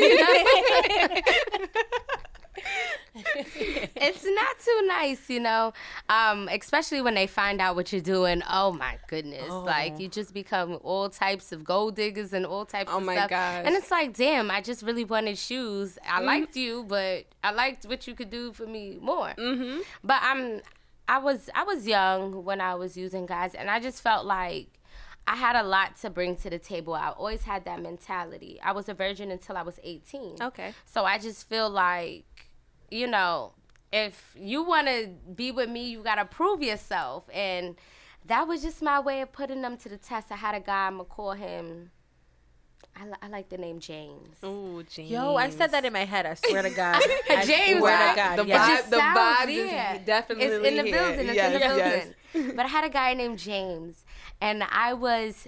it's 3.15 4.25
not 4.25 4.55
too 4.65 4.87
nice, 4.87 5.29
you 5.29 5.39
know. 5.39 5.73
Um, 6.09 6.49
especially 6.51 6.99
when 7.03 7.13
they 7.13 7.27
find 7.27 7.61
out 7.61 7.75
what 7.75 7.91
you're 7.93 8.01
doing. 8.01 8.41
Oh 8.49 8.71
my 8.71 8.97
goodness! 9.07 9.51
Like 9.51 9.99
you 9.99 10.07
just 10.07 10.33
become 10.33 10.79
all 10.83 11.09
types 11.09 11.51
of 11.51 11.63
gold 11.63 11.95
diggers 11.95 12.33
and 12.33 12.43
all 12.43 12.65
types 12.65 12.89
Oh 12.91 12.97
of 12.97 13.03
my 13.03 13.15
stuff. 13.15 13.29
gosh. 13.29 13.63
And 13.67 13.75
it's 13.75 13.91
like, 13.91 14.17
damn, 14.17 14.49
I 14.49 14.61
just 14.61 14.81
really 14.81 15.05
wanted 15.05 15.37
shoes. 15.37 15.99
I 16.03 16.21
liked 16.21 16.55
you, 16.55 16.85
but 16.87 17.25
I 17.43 17.51
liked 17.51 17.85
what 17.85 18.07
you 18.07 18.15
could 18.15 18.31
do 18.31 18.51
for 18.51 18.65
me 18.65 18.97
more. 18.99 19.33
Mm-hmm. 19.37 19.81
But 20.03 20.17
I'm, 20.23 20.61
I 21.07 21.19
was, 21.19 21.51
I 21.53 21.63
was 21.65 21.85
young 21.85 22.43
when 22.43 22.61
I 22.61 22.73
was 22.73 22.97
using 22.97 23.27
guys, 23.27 23.53
and 23.53 23.69
I 23.69 23.79
just 23.79 24.01
felt 24.01 24.25
like. 24.25 24.78
I 25.31 25.35
had 25.35 25.55
a 25.55 25.61
lot 25.61 25.95
to 26.01 26.09
bring 26.09 26.35
to 26.37 26.49
the 26.49 26.57
table. 26.57 26.95
I 26.95 27.09
always 27.09 27.43
had 27.43 27.63
that 27.65 27.79
mentality. 27.81 28.59
I 28.63 28.71
was 28.71 28.89
a 28.89 28.95
virgin 28.95 29.29
until 29.29 29.55
I 29.57 29.61
was 29.61 29.79
18. 29.83 30.37
Okay. 30.41 30.73
So 30.85 31.05
I 31.05 31.19
just 31.19 31.47
feel 31.47 31.69
like, 31.69 32.25
you 32.89 33.05
know, 33.05 33.53
if 33.93 34.35
you 34.35 34.63
want 34.63 34.87
to 34.87 35.09
be 35.35 35.51
with 35.51 35.69
me, 35.69 35.87
you 35.87 36.01
got 36.01 36.15
to 36.15 36.25
prove 36.25 36.63
yourself. 36.63 37.25
And 37.31 37.75
that 38.25 38.47
was 38.47 38.63
just 38.63 38.81
my 38.81 38.99
way 38.99 39.21
of 39.21 39.31
putting 39.31 39.61
them 39.61 39.77
to 39.77 39.87
the 39.89 39.97
test. 39.97 40.31
I 40.31 40.35
had 40.35 40.55
a 40.55 40.59
guy, 40.59 40.87
I'm 40.87 40.95
going 40.97 41.05
to 41.05 41.11
call 41.11 41.33
him, 41.33 41.91
I, 42.99 43.05
li- 43.05 43.13
I 43.21 43.27
like 43.27 43.49
the 43.49 43.57
name 43.59 43.79
James. 43.79 44.35
Oh, 44.41 44.81
James. 44.89 45.11
Yo, 45.11 45.35
I 45.35 45.51
said 45.51 45.71
that 45.71 45.85
in 45.85 45.93
my 45.93 46.05
head. 46.05 46.25
I 46.25 46.33
swear 46.33 46.63
to 46.63 46.69
God. 46.83 47.01
I 47.29 47.45
James, 47.45 47.79
swear 47.79 47.93
right? 47.95 48.09
to 48.09 48.15
God. 48.15 48.35
The 48.39 48.45
yes. 48.47 48.61
vibe- 48.61 48.77
just 48.77 48.89
the 48.89 48.97
sounds- 48.97 49.19
vibes 49.19 49.49
is 49.49 49.71
yeah. 49.71 49.97
definitely 49.99 50.45
it's 50.45 50.67
in 50.67 50.75
the 50.77 50.83
here. 50.83 50.91
building. 50.99 51.27
It's 51.27 51.35
Yes, 51.35 51.53
in 51.53 51.59
the 51.69 51.77
yes. 51.77 52.07
building. 52.33 52.55
but 52.57 52.65
I 52.65 52.67
had 52.69 52.83
a 52.83 52.89
guy 52.89 53.13
named 53.13 53.37
James, 53.39 54.03
and 54.41 54.63
I 54.63 54.93
was 54.93 55.47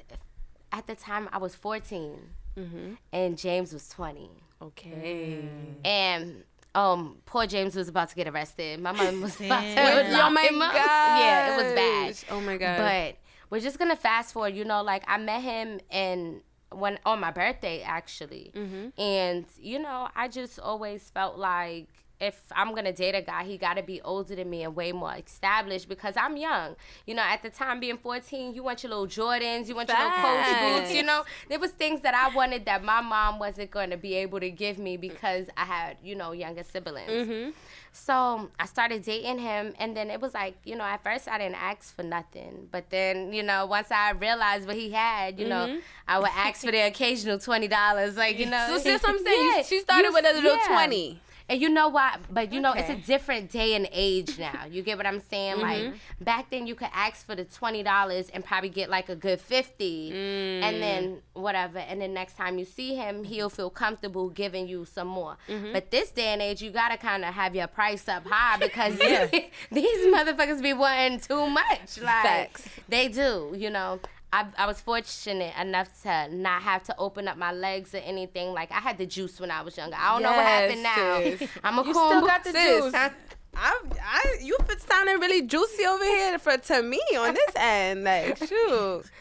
at 0.72 0.88
the 0.88 0.96
time 0.96 1.30
I 1.32 1.38
was 1.38 1.56
14, 1.56 2.18
Mm-hmm. 2.58 2.94
and 3.14 3.38
James 3.38 3.72
was 3.74 3.88
20, 3.90 4.30
Okay. 4.62 5.44
and 5.86 6.44
um, 6.76 7.18
poor 7.26 7.46
James 7.48 7.76
was 7.76 7.88
about 7.90 8.10
to 8.10 8.16
get 8.16 8.28
arrested. 8.28 8.80
My 8.82 8.92
mom 8.92 9.22
was 9.22 9.36
about 9.42 9.62
to 9.64 9.76
Damn. 9.76 10.16
oh 10.28 10.30
my 10.30 10.42
him 10.44 10.62
up. 10.62 10.74
god. 10.74 11.20
Yeah, 11.20 11.54
it 11.54 11.64
was 11.64 11.74
bad. 11.74 12.34
Oh 12.36 12.42
my 12.42 12.58
god. 12.58 12.78
But 12.78 13.18
we're 13.50 13.62
just 13.62 13.78
gonna 13.80 13.96
fast 13.96 14.34
forward. 14.34 14.54
You 14.56 14.64
know, 14.66 14.82
like 14.82 15.04
I 15.08 15.18
met 15.18 15.42
him 15.42 15.80
in 15.90 16.42
when 16.74 16.98
on 17.06 17.20
my 17.20 17.32
birthday 17.32 17.82
actually, 17.82 18.52
and 18.98 19.46
you 19.60 19.80
know, 19.80 20.08
I 20.16 20.28
just 20.30 20.60
always 20.60 21.10
felt 21.10 21.38
like 21.38 21.88
if 22.22 22.40
I'm 22.56 22.76
gonna 22.76 22.94
date 22.94 23.16
a 23.16 23.22
guy, 23.22 23.44
he 23.44 23.58
gotta 23.58 23.82
be 23.82 24.00
older 24.02 24.36
than 24.36 24.50
me 24.50 24.64
and 24.64 24.76
way 24.76 24.92
more 24.92 25.16
established 25.16 25.90
because 25.90 26.14
I'm 26.16 26.38
young. 26.38 26.76
You 27.08 27.16
know, 27.16 27.24
at 27.24 27.42
the 27.42 27.50
time 27.50 27.80
being 27.80 27.98
14, 27.98 28.54
you 28.54 28.62
want 28.62 28.84
your 28.84 28.92
little 28.92 29.08
Jordans, 29.08 29.68
you 29.68 29.76
want 29.76 29.90
your 29.90 29.98
little 29.98 30.22
Coach 30.22 30.82
boots. 30.82 30.94
You 30.94 31.04
know, 31.04 31.24
there 31.50 31.60
was 31.60 31.72
things 31.72 32.02
that 32.02 32.14
I 32.14 32.34
wanted 32.34 32.66
that 32.66 32.84
my 32.84 33.02
mom 33.02 33.40
wasn't 33.40 33.72
gonna 33.72 33.98
be 33.98 34.14
able 34.16 34.40
to 34.40 34.52
give 34.52 34.78
me 34.78 34.98
because 34.98 35.48
I 35.58 35.66
had 35.66 35.98
you 36.04 36.16
know 36.16 36.32
younger 36.32 36.64
siblings. 36.64 37.10
Mm-hmm. 37.10 37.50
So 37.94 38.50
I 38.58 38.68
started 38.68 39.04
dating 39.04 39.40
him, 39.40 39.74
and 39.78 39.98
then 39.98 40.10
it 40.10 40.22
was 40.22 40.34
like, 40.34 40.56
you 40.64 40.76
know, 40.76 40.84
at 40.84 41.04
first 41.04 41.28
I 41.28 41.38
didn't 41.38 41.62
ask 41.62 41.94
for 41.94 42.04
nothing, 42.04 42.70
but 42.72 42.90
then, 42.90 43.34
you 43.34 43.44
know, 43.44 43.66
once 43.66 43.92
I 43.92 44.12
realized 44.12 44.66
what 44.66 44.78
he 44.78 44.92
had, 44.92 45.38
you 45.40 45.48
know, 45.48 45.68
mm-hmm. 45.68 45.80
I 46.08 46.20
would 46.20 46.30
ask 46.34 46.62
for 46.62 46.72
the 46.72 46.88
occasional 46.88 47.38
twenty 47.40 47.68
dollars, 47.68 48.16
like 48.16 48.38
you 48.38 48.46
know. 48.50 48.66
so 48.68 48.80
that's 48.80 49.04
what 49.04 49.12
I'm 49.12 49.24
saying. 49.24 49.52
Yeah, 49.56 49.64
she 49.64 49.80
started 49.80 50.10
you- 50.10 50.14
with 50.14 50.26
a 50.26 50.34
little 50.34 50.56
yeah. 50.56 50.68
twenty. 50.68 51.22
And 51.52 51.62
you 51.62 51.68
know 51.68 51.90
what? 51.90 52.18
But 52.34 52.54
you 52.54 52.62
know, 52.62 52.72
it's 52.72 52.90
a 52.90 52.96
different 52.96 53.52
day 53.52 53.76
and 53.76 53.86
age 53.92 54.40
now. 54.40 54.64
You 54.72 54.82
get 54.82 54.96
what 54.96 55.06
I'm 55.06 55.20
saying? 55.20 55.58
Mm-hmm. 55.58 55.92
Like 55.92 55.94
back 56.22 56.50
then, 56.50 56.66
you 56.66 56.76
could 56.76 56.88
ask 56.94 57.26
for 57.26 57.36
the 57.36 57.44
twenty 57.44 57.84
dollars 57.84 58.30
and 58.30 58.44
probably 58.44 58.70
get 58.70 58.90
like 58.90 59.10
a 59.10 59.18
good 59.18 59.42
fifty, 59.42 60.12
and 60.12 60.78
mm. 60.78 60.80
then 60.80 61.18
whatever. 61.34 61.80
And 61.80 62.00
then 62.00 62.14
next 62.14 62.38
time 62.38 62.58
you 62.58 62.64
see 62.64 62.96
him, 62.96 63.26
he'll 63.26 63.50
feel 63.50 63.70
comfortable 63.70 64.30
giving 64.30 64.70
you 64.70 64.86
some 64.86 65.10
more. 65.10 65.36
Mm-hmm. 65.50 65.74
But 65.74 65.92
this 65.92 66.12
day 66.12 66.28
and 66.28 66.42
age, 66.42 66.62
you 66.62 66.72
gotta 66.72 66.96
kind 66.96 67.26
of 67.26 67.34
have 67.34 67.54
your 67.54 67.68
price 67.68 68.08
up 68.08 68.26
high 68.26 68.58
because 68.58 68.98
these 69.72 70.06
motherfuckers 70.08 70.64
be 70.64 70.72
wanting 70.72 71.20
too 71.20 71.48
much. 71.48 72.00
Like 72.02 72.58
Facts. 72.58 72.70
they 72.88 73.10
do, 73.10 73.54
you 73.58 73.70
know. 73.70 74.00
I, 74.34 74.46
I 74.58 74.66
was 74.66 74.80
fortunate 74.80 75.54
enough 75.60 75.90
to 76.04 76.28
not 76.34 76.62
have 76.62 76.84
to 76.84 76.96
open 76.98 77.28
up 77.28 77.38
my 77.38 77.52
legs 77.52 77.94
or 77.94 77.98
anything. 77.98 78.54
Like 78.54 78.72
I 78.72 78.80
had 78.80 78.98
the 78.98 79.06
juice 79.06 79.40
when 79.40 79.52
I 79.52 79.62
was 79.62 79.76
younger. 79.76 79.98
I 80.00 80.14
don't 80.14 80.24
know 80.24 80.32
what 80.32 80.46
happened 80.46 80.84
now. 80.84 81.20
Sis. 81.22 81.50
I'm 81.64 81.78
a 81.80 81.86
You 81.86 81.94
corn 81.94 82.10
still 82.10 82.22
got 82.26 82.44
the 82.46 82.52
sis. 82.52 82.84
juice. 82.86 82.94
I, 82.94 83.12
I, 83.54 84.36
you 84.42 84.58
fit 84.66 84.82
sounding 84.82 85.20
really 85.20 85.42
juicy 85.42 85.86
over 85.86 86.04
here 86.06 86.40
for 86.40 86.56
to 86.58 86.82
me 86.82 87.02
on 87.18 87.34
this 87.34 87.52
end. 87.56 88.04
Like, 88.06 88.38
shoot. 88.38 89.04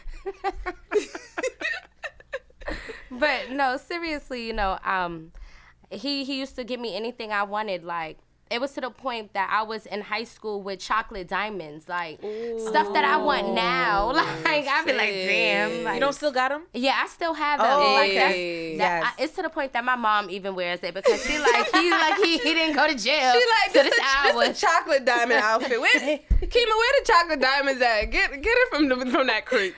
But 3.11 3.51
no, 3.51 3.77
seriously, 3.77 4.47
you 4.47 4.53
know, 4.53 4.79
um, 4.85 5.33
he 5.91 6.25
he 6.25 6.39
used 6.39 6.55
to 6.57 6.65
give 6.65 6.79
me 6.79 6.95
anything 6.97 7.33
I 7.33 7.43
wanted. 7.43 7.83
Like 7.83 8.19
it 8.51 8.61
was 8.61 8.73
to 8.73 8.81
the 8.81 8.91
point 8.91 9.33
that 9.35 9.49
I 9.53 9.63
was 9.63 9.87
in 9.87 10.01
high 10.01 10.25
school 10.25 10.61
with 10.63 10.81
chocolate 10.81 11.29
diamonds, 11.29 11.89
like 11.89 12.19
stuff 12.19 12.93
that 12.95 13.05
I 13.05 13.17
want 13.19 13.55
now. 13.55 14.11
Like 14.51 14.67
I'd 14.67 14.85
be 14.85 14.93
like, 14.93 15.11
damn. 15.11 15.85
Like, 15.85 15.95
You 15.95 16.01
don't 16.01 16.13
still 16.13 16.33
got 16.33 16.51
them? 16.51 16.63
Yeah, 16.75 17.01
I 17.03 17.07
still 17.07 17.35
have 17.35 17.61
them. 17.61 17.69
Oh, 17.71 17.95
like 17.95 18.15
that's, 18.15 18.35
that, 18.35 18.91
Yes. 18.91 19.05
I, 19.07 19.23
it's 19.23 19.35
to 19.37 19.43
the 19.43 19.49
point 19.49 19.73
that 19.75 19.85
my 19.85 19.97
mom 19.97 20.29
even 20.31 20.55
wears 20.55 20.81
it 20.83 20.95
because 20.95 21.23
she 21.25 21.39
like 21.39 21.71
he 21.71 21.91
like 21.91 22.17
he, 22.17 22.39
he 22.39 22.55
didn't 22.55 22.75
go 22.75 22.89
to 22.89 22.95
jail. 22.95 23.33
She 23.33 23.39
like 23.39 23.71
so 23.73 23.83
this, 23.83 23.91
this 23.91 23.99
a, 23.99 24.33
hour. 24.33 24.45
this 24.45 24.63
a 24.63 24.67
chocolate 24.67 25.05
diamond 25.05 25.41
outfit. 25.41 25.81
Where, 25.81 25.91
Keema, 26.01 26.53
where 26.53 26.93
the 27.01 27.05
chocolate 27.05 27.41
diamonds 27.41 27.83
at? 27.83 28.07
Get 28.07 28.31
get 28.31 28.45
it 28.45 28.75
from 28.75 28.89
the, 28.89 28.97
from 29.11 29.27
that 29.29 29.47
creep. 29.47 29.75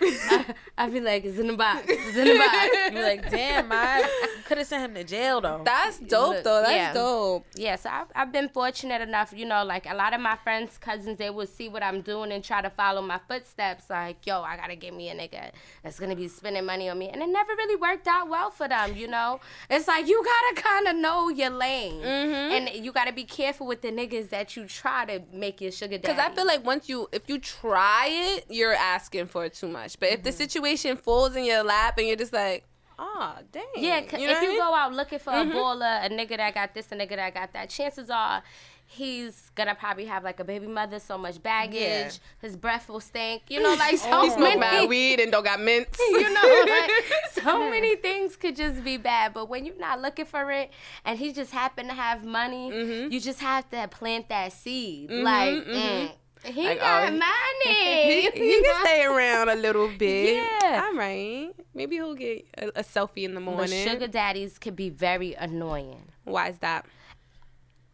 I'd 0.79 0.93
be 0.93 1.01
like, 1.01 1.25
it's 1.25 1.39
in 1.39 1.49
the 1.49 1.57
box. 1.57 1.85
It's 1.89 2.17
in 2.17 2.25
the 2.25 2.39
box. 2.39 2.95
You're 2.95 3.03
like, 3.03 3.31
damn, 3.31 3.69
I 3.71 4.09
could 4.47 4.59
have 4.59 4.67
sent 4.67 4.85
him 4.85 4.95
to 4.95 5.05
jail 5.05 5.41
though. 5.41 5.63
That's 5.65 5.99
dope 5.99 6.37
Look, 6.37 6.45
though. 6.45 6.63
That's 6.63 6.73
yeah. 6.73 6.93
dope. 6.95 7.47
Yeah, 7.55 7.77
so 7.77 7.91
I've, 7.91 8.07
I've 8.15 8.33
been 8.33 8.49
fortunate 8.63 9.03
enough, 9.03 9.35
you 9.37 9.45
know, 9.45 9.65
like 9.65 9.87
a 9.91 9.95
lot 9.95 10.15
of 10.15 10.21
my 10.21 10.37
friends, 10.37 10.79
cousins, 10.79 11.19
they 11.19 11.31
would 11.31 11.49
see 11.49 11.69
what 11.69 11.83
I'm 11.83 12.01
doing 12.01 12.31
and 12.31 12.45
try 12.45 12.63
to 12.63 12.71
follow 12.71 13.03
my 13.03 13.19
footsteps. 13.27 13.91
Like, 13.91 14.25
yo, 14.25 14.41
I 14.43 14.57
gotta 14.57 14.77
get 14.77 14.95
me 14.95 15.09
a 15.09 15.17
nigga 15.17 15.51
that's 15.83 15.99
gonna 15.99 16.15
be 16.15 16.29
spending 16.29 16.65
money 16.65 16.89
on 16.89 16.97
me. 16.97 17.09
And 17.09 17.21
it 17.21 17.29
never 17.29 17.57
really 17.57 17.75
worked 17.75 18.07
out 18.07 18.29
well 18.29 18.53
for 18.53 18.69
them, 18.69 18.95
you 18.95 19.09
know? 19.09 19.41
It's 19.69 19.89
like 19.89 20.07
you 20.07 20.23
gotta 20.25 20.63
kind 20.63 20.87
of 20.87 20.95
know 20.95 21.29
your 21.29 21.51
lane. 21.51 22.03
Mm-hmm. 22.03 22.53
And 22.53 22.85
you 22.85 22.93
gotta 22.93 23.13
be 23.13 23.25
careful 23.25 23.67
with 23.67 23.83
the 23.83 23.91
niggas 23.91 24.29
that 24.29 24.55
you 24.55 24.65
try 24.67 25.07
to 25.07 25.23
make 25.33 25.61
your 25.61 25.73
sugar 25.73 25.99
daddy. 25.99 26.15
Because 26.15 26.19
I 26.21 26.33
feel 26.33 26.47
like 26.47 26.65
once 26.65 26.89
you, 26.89 27.09
if 27.11 27.29
you 27.29 27.41
try 27.41 28.07
it, 28.11 28.47
you're 28.49 28.75
asking 28.75 29.27
for 29.27 29.49
too 29.49 29.67
much. 29.67 29.99
But 29.99 30.11
if 30.11 30.23
the 30.23 30.31
mm-hmm. 30.31 30.37
situation 30.37 30.97
falls 30.97 31.35
in 31.35 31.45
your 31.45 31.65
lap 31.65 31.99
and 31.99 32.07
you're 32.07 32.15
just 32.15 32.33
like, 32.33 32.65
ah, 32.99 33.39
dang. 33.51 33.65
Yeah, 33.77 34.01
You 34.19 34.27
know 34.29 34.35
if 34.37 34.43
you 34.43 34.49
mean? 34.51 34.59
go 34.59 34.75
out 34.75 34.93
looking 34.93 35.19
for 35.19 35.31
a 35.33 35.45
baller, 35.45 36.05
a 36.07 36.09
nigga 36.11 36.37
that 36.37 36.55
got 36.55 36.75
this, 36.75 36.91
a 36.93 36.95
nigga 36.97 37.17
that 37.17 37.35
got 37.35 37.53
that, 37.53 37.69
chances 37.71 38.11
are 38.11 38.43
he's 38.85 39.51
gonna 39.55 39.75
probably 39.75 40.05
have 40.05 40.23
like 40.23 40.39
a 40.39 40.45
baby 40.45 40.67
mother, 40.67 40.99
so 40.99 41.17
much 41.17 41.43
baggage, 41.43 41.73
Yeah. 41.81 42.11
his 42.43 42.57
breath 42.57 42.91
will 42.91 43.01
stink. 43.01 43.45
You 43.49 43.63
know, 43.63 43.75
like 43.75 43.97
so 43.99 44.23
he 44.23 44.29
smoke 44.31 44.41
many. 44.59 44.61
mad 44.61 44.89
weed 44.89 45.19
and 45.21 45.33
don't 45.33 45.45
got 45.45 45.61
mints. 45.61 45.99
You 46.11 46.33
know, 46.33 46.65
like, 46.69 46.91
so 47.33 47.71
many 47.71 47.97
things 47.97 48.37
could 48.37 48.55
just 48.55 48.85
be 48.85 48.99
bad. 48.99 49.33
But 49.33 49.49
when 49.49 49.65
you're 49.65 49.79
not 49.79 50.01
looking 50.03 50.27
for 50.27 50.51
it, 50.51 50.71
and 51.07 51.19
he 51.19 51.33
just 51.33 51.53
happened 51.53 51.89
to 51.89 51.95
have 51.95 52.25
money, 52.25 52.71
Mm-hmm. 52.71 53.13
you 53.13 53.19
just 53.21 53.41
have 53.41 53.69
to 53.71 53.89
plant 53.89 54.29
that 54.29 54.53
seed. 54.53 55.11
Like, 55.11 55.55
mm, 55.65 56.13
He 56.45 56.65
Like, 56.67 56.81
got 56.81 57.09
oh, 57.09 57.11
money. 57.13 58.03
he, 58.05 58.21
he 58.35 58.63
can 58.65 58.85
stay 58.85 59.05
around 59.05 59.49
a 59.49 59.55
little 59.55 59.89
bit. 59.89 60.37
Yeah. 60.63 60.85
All 60.87 60.97
right. 60.99 61.51
Maybe 61.75 61.97
he'll 61.97 62.15
get 62.15 62.47
a, 62.59 62.81
a 62.81 62.83
selfie 62.83 63.25
in 63.25 63.35
the 63.35 63.41
But 63.41 63.51
morning. 63.55 63.87
sugar 63.87 64.09
daddies 64.09 64.59
could 64.59 64.75
be 64.77 64.89
very 64.91 65.35
annoying. 65.35 66.03
Why 66.25 66.49
is 66.49 66.59
that? 66.59 66.85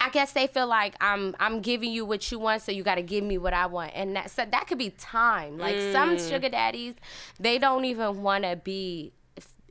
I 0.00 0.10
guess 0.10 0.32
they 0.32 0.46
feel 0.46 0.68
like 0.68 0.94
I'm 1.00 1.34
I'm 1.40 1.60
giving 1.60 1.90
you 1.92 2.04
what 2.04 2.30
you 2.30 2.38
want, 2.38 2.62
so 2.62 2.70
you 2.70 2.84
got 2.84 2.94
to 2.94 3.02
give 3.02 3.24
me 3.24 3.36
what 3.36 3.52
I 3.52 3.66
want, 3.66 3.90
and 3.96 4.14
that 4.14 4.30
so 4.30 4.44
that 4.48 4.66
could 4.68 4.78
be 4.78 4.90
time. 4.90 5.58
Like 5.58 5.76
some 5.92 6.16
Mm. 6.16 6.28
sugar 6.30 6.48
daddies, 6.48 6.94
they 7.40 7.58
don't 7.58 7.84
even 7.84 8.22
want 8.22 8.44
to 8.44 8.54
be 8.54 9.12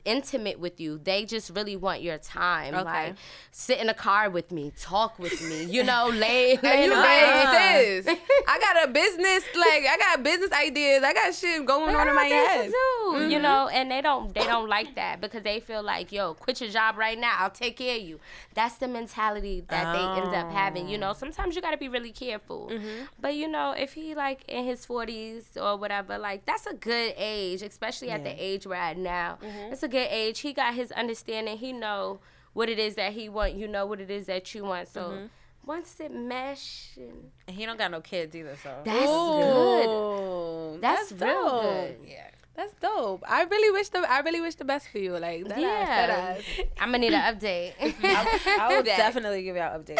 intimate 0.08 0.58
with 0.58 0.80
you. 0.80 0.98
They 0.98 1.24
just 1.24 1.50
really 1.50 1.76
want 1.76 2.02
your 2.02 2.18
time. 2.18 2.74
Okay. 2.74 2.84
Like 2.84 3.16
sit 3.50 3.78
in 3.78 3.88
a 3.88 3.94
car 3.94 4.30
with 4.30 4.50
me, 4.50 4.72
talk 4.80 5.18
with 5.18 5.40
me. 5.48 5.64
You 5.64 5.84
know, 5.84 6.08
lay, 6.12 6.56
lay 6.56 6.84
you 6.84 6.92
like, 6.94 8.06
sis, 8.06 8.06
I 8.48 8.58
got 8.58 8.88
a 8.88 8.92
business, 8.92 9.44
like, 9.54 9.84
I 9.86 9.96
got 9.98 10.22
business 10.22 10.50
ideas. 10.52 11.02
I 11.04 11.12
got 11.12 11.34
shit 11.34 11.64
going 11.66 11.94
on 11.94 12.08
in 12.08 12.14
my 12.14 12.24
head. 12.24 12.70
Mm-hmm. 12.70 13.30
You 13.30 13.38
know, 13.38 13.68
and 13.68 13.90
they 13.90 14.00
don't 14.00 14.34
they 14.34 14.44
don't 14.44 14.68
like 14.68 14.94
that 14.94 15.20
because 15.20 15.42
they 15.42 15.60
feel 15.60 15.82
like, 15.82 16.10
yo, 16.10 16.34
quit 16.34 16.60
your 16.60 16.70
job 16.70 16.96
right 16.96 17.18
now. 17.18 17.34
I'll 17.38 17.50
take 17.50 17.76
care 17.76 17.96
of 17.96 18.02
you. 18.02 18.18
That's 18.54 18.76
the 18.76 18.88
mentality 18.88 19.64
that 19.68 19.92
they 19.92 20.22
end 20.22 20.34
up 20.34 20.50
having. 20.50 20.88
You 20.88 20.98
know, 20.98 21.12
sometimes 21.12 21.54
you 21.54 21.62
got 21.62 21.72
to 21.72 21.76
be 21.76 21.88
really 21.88 22.12
careful. 22.12 22.70
Mm-hmm. 22.72 23.04
But 23.20 23.34
you 23.34 23.48
know, 23.48 23.72
if 23.72 23.92
he 23.92 24.14
like 24.14 24.44
in 24.48 24.64
his 24.64 24.86
forties 24.86 25.44
or 25.60 25.76
whatever, 25.76 26.16
like 26.18 26.46
that's 26.46 26.66
a 26.66 26.74
good 26.74 27.14
age, 27.16 27.62
especially 27.62 28.10
at 28.10 28.24
the 28.24 28.30
age 28.42 28.66
we're 28.66 28.74
at 28.74 28.96
now. 28.96 29.38
Mm-hmm. 29.42 29.72
It's 29.72 29.82
a 29.82 29.88
good 29.88 29.97
age. 30.06 30.40
He 30.40 30.52
got 30.52 30.74
his 30.74 30.92
understanding. 30.92 31.58
He 31.58 31.72
know 31.72 32.20
what 32.52 32.68
it 32.68 32.78
is 32.78 32.94
that 32.96 33.12
he 33.14 33.28
want. 33.28 33.54
You 33.54 33.68
know 33.68 33.86
what 33.86 34.00
it 34.00 34.10
is 34.10 34.26
that 34.26 34.54
you 34.54 34.64
want. 34.64 34.88
So. 34.88 35.00
Mm-hmm. 35.02 35.26
Once 35.66 36.00
it 36.00 36.10
mesh, 36.10 36.92
and 36.96 37.30
And 37.46 37.54
he 37.54 37.66
don't 37.66 37.76
got 37.76 37.90
no 37.90 38.00
kids 38.00 38.34
either, 38.34 38.56
so. 38.62 38.70
that's 38.86 39.04
good. 39.04 39.86
Ooh, 39.86 40.78
That's, 40.80 41.12
real 41.12 41.20
dope. 41.20 41.62
good. 41.62 41.96
yeah. 42.06 42.24
That's 42.56 42.72
dope. 42.80 43.22
I 43.28 43.42
really 43.42 43.70
wish 43.70 43.90
the 43.90 43.98
I 44.10 44.20
really 44.20 44.40
wish 44.40 44.54
the 44.54 44.64
best 44.64 44.88
for 44.88 44.96
you. 44.98 45.12
Like 45.18 45.46
that 45.46 45.58
ass, 45.58 45.88
that 45.88 46.10
ass. 46.10 46.42
I'm 46.80 46.88
gonna 46.88 46.98
need 46.98 47.12
an 47.12 47.20
update. 47.36 47.74
I 48.02 48.68
will 48.74 48.82
definitely 49.02 49.42
give 49.42 49.56
y'all 49.56 49.78
updates. 49.78 49.98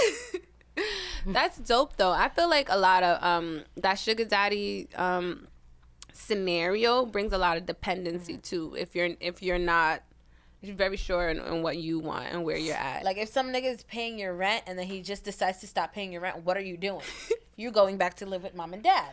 That's 1.27 1.59
dope 1.59 1.97
though. 1.97 2.13
I 2.13 2.31
feel 2.31 2.49
like 2.49 2.69
a 2.71 2.79
lot 2.79 3.03
of 3.03 3.23
um 3.23 3.65
that 3.77 3.99
sugar 3.99 4.25
daddy 4.25 4.89
um 4.97 5.48
scenario 6.19 7.07
brings 7.07 7.33
a 7.33 7.39
lot 7.39 7.57
of 7.57 7.67
dependency 7.67 8.35
mm-hmm. 8.35 8.43
too. 8.43 8.75
If 8.77 8.95
you're 8.95 9.11
if 9.21 9.43
you're 9.43 9.59
not 9.59 10.03
you're 10.61 10.75
very 10.75 10.97
sure 10.97 11.29
in, 11.29 11.39
in 11.39 11.63
what 11.63 11.77
you 11.77 12.01
want 12.01 12.27
and 12.33 12.45
where 12.45 12.57
you're 12.57 12.75
at. 12.75 13.05
Like 13.05 13.17
if 13.17 13.29
some 13.29 13.53
nigga 13.53 13.73
is 13.73 13.85
paying 13.85 14.19
your 14.19 14.35
rent 14.35 14.65
and 14.67 14.77
then 14.79 14.87
he 14.87 15.03
just 15.03 15.25
decides 15.25 15.59
to 15.59 15.69
stop 15.69 15.93
paying 15.93 16.11
your 16.11 16.21
rent, 16.21 16.45
what 16.45 16.57
are 16.57 16.63
you 16.63 16.77
doing? 16.77 17.03
you're 17.57 17.71
going 17.71 17.97
back 17.97 18.15
to 18.17 18.27
live 18.27 18.43
with 18.43 18.55
mom 18.55 18.73
and 18.75 18.83
dad. 18.83 19.11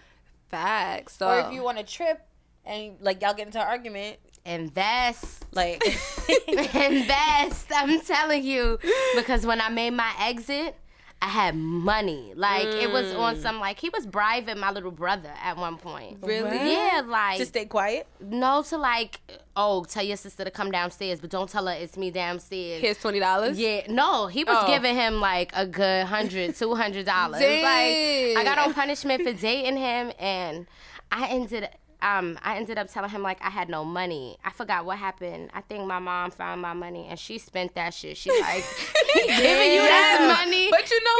facts. 0.50 1.18
So 1.18 1.28
Or 1.30 1.39
if 1.41 1.54
you 1.54 1.62
want 1.62 1.78
a 1.78 1.84
trip 1.84 2.26
and 2.65 2.96
like 3.00 3.22
y'all 3.22 3.36
get 3.36 3.46
into 3.46 3.62
an 3.62 3.68
argument, 3.68 4.18
Invest. 4.44 5.46
like 5.54 5.84
Invest. 6.48 7.68
I'm 7.74 8.02
telling 8.02 8.44
you. 8.44 8.80
Because 9.15 9.46
when 9.46 9.62
I 9.62 9.70
made 9.70 9.91
my 9.91 10.12
exit, 10.20 10.76
I 11.21 11.28
had 11.28 11.56
money. 11.56 12.34
Like 12.36 12.67
it 12.67 12.91
was 12.91 13.12
on 13.13 13.36
mm. 13.36 13.41
some 13.41 13.60
like 13.60 13.80
he 13.80 13.89
was 13.89 14.06
bribing 14.06 14.60
my 14.60 14.71
little 14.71 14.91
brother 14.91 15.32
at 15.43 15.58
one 15.58 15.78
point. 15.78 16.19
Really? 16.21 16.71
Yeah, 16.71 17.01
like 17.06 17.39
to 17.39 17.45
stay 17.45 17.65
quiet. 17.65 18.06
no 18.19 18.62
to 18.63 18.78
like 18.78 19.19
oh 19.56 19.86
tell 19.86 20.04
your 20.04 20.17
sister 20.17 20.43
to 20.43 20.51
come 20.51 20.71
downstairs, 20.71 21.19
but 21.19 21.30
don't 21.30 21.49
tell 21.49 21.65
her 21.67 21.73
it's 21.73 21.97
me 21.97 22.12
downstairs. 22.12 22.82
here's 22.82 22.99
twenty 22.99 23.19
dollars. 23.19 23.58
Yeah, 23.58 23.82
no, 23.89 24.28
he 24.28 24.43
was 24.43 24.58
Oh. 24.60 24.67
giving 24.67 24.95
him 24.95 25.19
like 25.19 25.51
a 25.56 25.65
good 25.65 26.06
hundred, 26.06 26.56
two 26.56 26.75
hundred 26.75 27.06
dollars. 27.06 27.41
Like 27.41 28.38
I 28.38 28.41
got 28.43 28.60
on 28.60 28.73
punishment 28.73 29.23
for 29.23 29.34
dating 29.34 29.78
him, 29.78 30.12
and 30.19 30.67
I 31.12 31.28
ended. 31.30 31.69
Um, 32.01 32.38
I 32.43 32.58
ended 32.58 32.77
up 32.77 32.91
telling 32.91 33.10
him 33.10 33.21
like 33.23 33.39
I 33.41 33.49
had 33.49 33.67
no 33.69 33.84
money. 33.84 34.38
I 34.43 34.51
forgot 34.51 34.86
what 34.86 34.97
happened. 34.97 35.49
I 35.53 35.62
think 35.62 35.86
my 35.88 35.99
mom 35.99 36.29
found 36.31 36.62
my 36.62 36.73
money 36.73 37.08
and 37.10 37.17
she 37.17 37.38
spent 37.39 37.73
that 37.75 37.93
shit. 37.93 38.17
She 38.17 38.29
like 38.41 38.63
giving 39.15 39.71
you 39.73 39.81
that 39.81 40.38
money. 40.45 40.69
But 40.69 40.89
you 40.91 41.03
know 41.03 41.15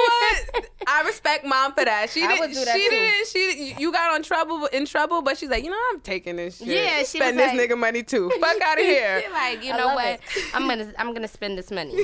what? 0.60 0.70
I 0.88 1.02
respect 1.08 1.44
mom 1.46 1.74
for 1.74 1.84
that. 1.86 2.10
She 2.12 2.22
I 2.24 2.28
didn't. 2.28 2.40
would 2.42 2.52
do 2.54 2.66
that 2.66 2.76
she 2.76 2.84
too. 2.84 2.90
didn't. 2.90 3.28
She 3.28 3.76
you 3.82 3.92
got 3.92 4.14
on 4.14 4.22
trouble 4.22 4.66
in 4.68 4.86
trouble, 4.86 5.22
but 5.22 5.38
she's 5.38 5.50
like, 5.50 5.64
you 5.64 5.72
know, 5.72 5.80
I'm 5.92 6.02
taking 6.02 6.36
this 6.36 6.58
shit. 6.60 6.68
Yeah, 6.68 7.00
she 7.00 7.18
spend 7.18 7.40
this 7.40 7.54
like- 7.54 7.70
nigga 7.70 7.78
money 7.78 8.04
too. 8.04 8.30
Fuck 8.40 8.62
out 8.62 8.78
of 8.78 8.86
here. 8.86 9.24
Like, 9.32 9.64
you 9.64 9.72
I 9.74 9.78
know 9.78 9.96
what? 9.96 10.06
it. 10.06 10.20
I'm 10.54 10.68
gonna 10.68 10.92
I'm 11.00 11.14
gonna 11.14 11.28
spend 11.28 11.58
this 11.58 11.72
money. 11.72 12.04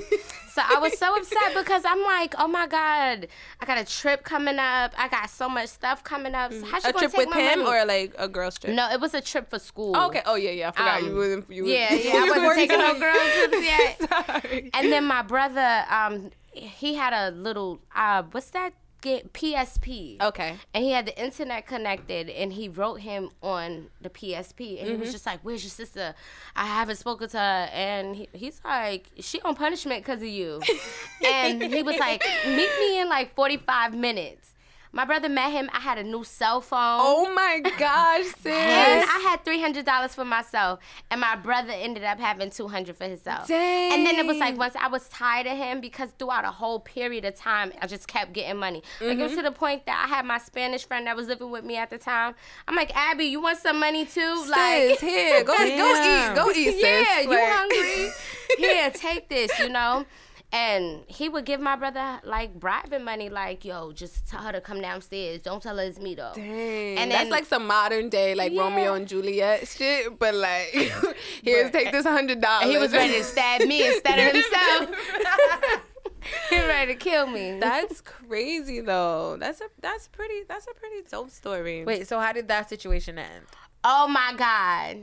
So 0.54 0.62
I 0.66 0.80
was 0.80 0.98
so 0.98 1.16
upset 1.16 1.54
because 1.56 1.84
I'm 1.86 2.04
like, 2.04 2.36
oh 2.38 2.48
my 2.48 2.68
god, 2.68 3.28
I 3.60 3.66
got 3.66 3.78
a 3.78 3.86
trip 3.86 4.24
coming 4.24 4.60
up. 4.60 4.94
I 4.98 5.08
got 5.08 5.30
so 5.30 5.48
much 5.48 5.70
stuff 5.70 6.04
coming 6.04 6.36
up. 6.36 6.52
So 6.52 6.66
she 6.66 6.90
a 6.90 6.94
trip 6.94 7.12
take 7.12 7.18
with 7.18 7.30
my 7.30 7.40
him 7.40 7.60
money? 7.64 7.82
or 7.82 7.86
like 7.86 8.14
a 8.18 8.28
girl's 8.28 8.60
trip? 8.60 8.76
no? 8.76 8.90
It 8.92 9.00
was 9.00 9.14
a 9.14 9.22
trip 9.22 9.50
for 9.50 9.60
school. 9.60 9.94
Oh, 9.96 10.08
okay. 10.08 10.22
Oh 10.26 10.36
yeah, 10.36 10.52
yeah. 10.52 10.70
I 10.70 10.72
forgot 10.72 11.02
Um, 11.02 11.08
you 11.08 11.16
wasn't. 11.16 11.50
You 11.52 11.68
Yeah, 11.68 11.94
yeah. 11.94 12.12
I 12.16 12.30
wasn't 12.30 12.56
taking 12.56 12.80
no 12.80 13.00
girl 13.00 13.16
trips 13.16 13.64
yet. 13.64 14.10
Sorry. 14.10 14.70
And 14.74 14.92
then 14.92 15.06
my 15.06 15.22
brother, 15.22 15.86
um, 15.90 16.32
he 16.52 16.96
had 16.96 17.14
a 17.14 17.32
little 17.32 17.80
uh, 17.96 18.24
what's 18.32 18.50
that? 18.52 18.74
Get 19.02 19.34
PSP. 19.34 20.22
Okay. 20.22 20.58
And 20.74 20.84
he 20.84 20.92
had 20.92 21.08
the 21.08 21.20
internet 21.20 21.66
connected, 21.66 22.30
and 22.30 22.54
he 22.54 22.70
wrote 22.70 23.00
him 23.02 23.32
on 23.42 23.88
the 24.00 24.10
PSP, 24.10 24.78
and 24.80 24.88
he 24.88 24.94
Mm-hmm. 24.94 25.02
was 25.02 25.12
just 25.12 25.26
like, 25.26 25.40
"Where's 25.42 25.64
your 25.64 25.72
sister? 25.72 26.14
I 26.56 26.66
haven't 26.68 26.98
spoken 26.98 27.28
to 27.30 27.38
her." 27.38 27.70
And 27.74 28.16
he, 28.16 28.30
he's 28.34 28.62
like, 28.64 29.10
"She 29.20 29.42
on 29.42 29.56
punishment 29.56 30.06
because 30.06 30.22
of 30.22 30.28
you." 30.28 30.62
and 31.26 31.64
he 31.64 31.82
was 31.84 31.98
like, 31.98 32.24
"Meet 32.46 32.70
me 32.80 33.00
in 33.02 33.10
like 33.10 33.34
45 33.36 33.96
minutes." 33.96 34.51
My 34.94 35.06
brother 35.06 35.30
met 35.30 35.52
him. 35.52 35.70
I 35.74 35.80
had 35.80 35.98
a 35.98 36.04
new 36.04 36.24
cell 36.26 36.60
phone. 36.60 37.00
Oh 37.02 37.34
my 37.34 37.62
gosh, 37.78 38.26
sis. 38.44 38.46
And 38.48 39.04
I 39.10 39.26
had 39.30 39.46
three 39.46 39.62
hundred 39.62 39.86
dollars 39.86 40.14
for 40.14 40.26
myself, 40.26 40.80
and 41.10 41.22
my 41.22 41.36
brother 41.38 41.72
ended 41.72 42.04
up 42.04 42.20
having 42.20 42.50
two 42.50 42.68
hundred 42.68 42.98
for 42.98 43.06
himself. 43.06 43.48
Dang. 43.48 43.94
And 43.94 44.06
then 44.06 44.16
it 44.16 44.26
was 44.26 44.38
like 44.38 44.58
once 44.58 44.76
I 44.76 44.88
was 44.90 45.08
tired 45.08 45.48
of 45.48 45.56
him 45.58 45.80
because 45.80 46.10
throughout 46.20 46.44
a 46.44 46.52
whole 46.52 46.80
period 46.82 47.24
of 47.24 47.36
time, 47.36 47.72
I 47.82 47.88
just 47.88 48.08
kept 48.10 48.34
getting 48.34 48.58
money. 48.60 48.84
Like 49.00 49.12
it 49.12 49.14
Mm-hmm. 49.14 49.22
was 49.24 49.36
to 49.36 49.42
the 49.44 49.52
point 49.52 49.86
that 49.86 50.06
I 50.06 50.14
had 50.14 50.26
my 50.26 50.38
Spanish 50.40 50.86
friend 50.86 51.08
that 51.08 51.16
was 51.16 51.28
living 51.28 51.52
with 51.52 51.64
me 51.64 51.78
at 51.78 51.90
the 51.90 51.98
time. 51.98 52.36
I'm 52.68 52.76
like, 52.76 52.94
Abby, 52.96 53.26
you 53.26 53.42
want 53.42 53.60
some 53.60 53.80
money 53.80 54.06
too? 54.06 54.44
sis, 54.46 55.00
here, 55.00 55.44
go, 55.46 55.56
go 55.58 55.64
eat, 55.66 56.36
go 56.36 56.52
eat, 56.56 56.72
sis. 56.74 56.82
yeah, 56.82 57.20
you 57.22 57.30
hungry? 57.40 58.12
Here, 58.58 58.92
take 58.92 59.30
this. 59.30 59.58
You 59.60 59.70
know. 59.70 60.06
And 60.54 61.06
he 61.08 61.30
would 61.30 61.46
give 61.46 61.62
my 61.62 61.78
brother 61.78 62.20
like 62.26 62.54
bribing 62.60 63.06
money, 63.06 63.30
like, 63.30 63.64
yo, 63.64 63.94
just 63.94 64.28
tell 64.28 64.42
her 64.42 64.52
to 64.52 64.60
come 64.60 64.82
downstairs. 64.82 65.42
Don't 65.42 65.64
tell 65.64 65.78
her 65.78 65.84
it's 65.84 65.98
me 66.00 66.14
though. 66.16 66.34
Dang, 66.36 66.98
And 66.98 67.10
that's 67.10 67.24
then- 67.24 67.30
like 67.32 67.46
some 67.46 67.66
modern 67.68 68.10
day, 68.10 68.36
like 68.36 68.52
Yeah. 68.52 68.62
Romeo 68.64 68.94
and 68.96 69.08
Juliet 69.08 69.66
shit. 69.68 70.20
But 70.20 70.36
like, 70.36 70.68
here's 71.44 71.72
take 71.72 71.92
this 71.94 72.06
hundred 72.06 72.42
dollars. 72.42 72.70
He 72.70 72.78
was 72.78 72.92
ready 72.92 73.14
to 73.14 73.24
stab 73.24 73.62
me 73.62 73.88
instead 73.88 74.20
of 74.20 74.34
himself. 74.36 74.90
he 76.50 76.56
was 76.58 76.66
ready 76.68 76.94
to 76.94 77.00
kill 77.00 77.28
me. 77.28 77.58
That's 77.60 78.02
crazy 78.02 78.82
though. 78.82 79.38
That's 79.40 79.62
a 79.62 79.66
that's 79.80 80.10
pretty 80.10 80.44
that's 80.50 80.68
a 80.68 80.74
pretty 80.74 81.08
dope 81.10 81.30
story. 81.32 81.86
Wait, 81.86 82.08
so 82.10 82.20
how 82.20 82.34
did 82.34 82.50
that 82.50 82.68
situation 82.70 83.18
end? 83.18 83.46
oh 83.84 84.08
my 84.08 84.34
God. 84.38 84.98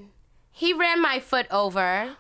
He 0.51 0.73
ran 0.75 1.01
my 1.01 1.21
foot 1.21 1.47
over. 1.51 2.17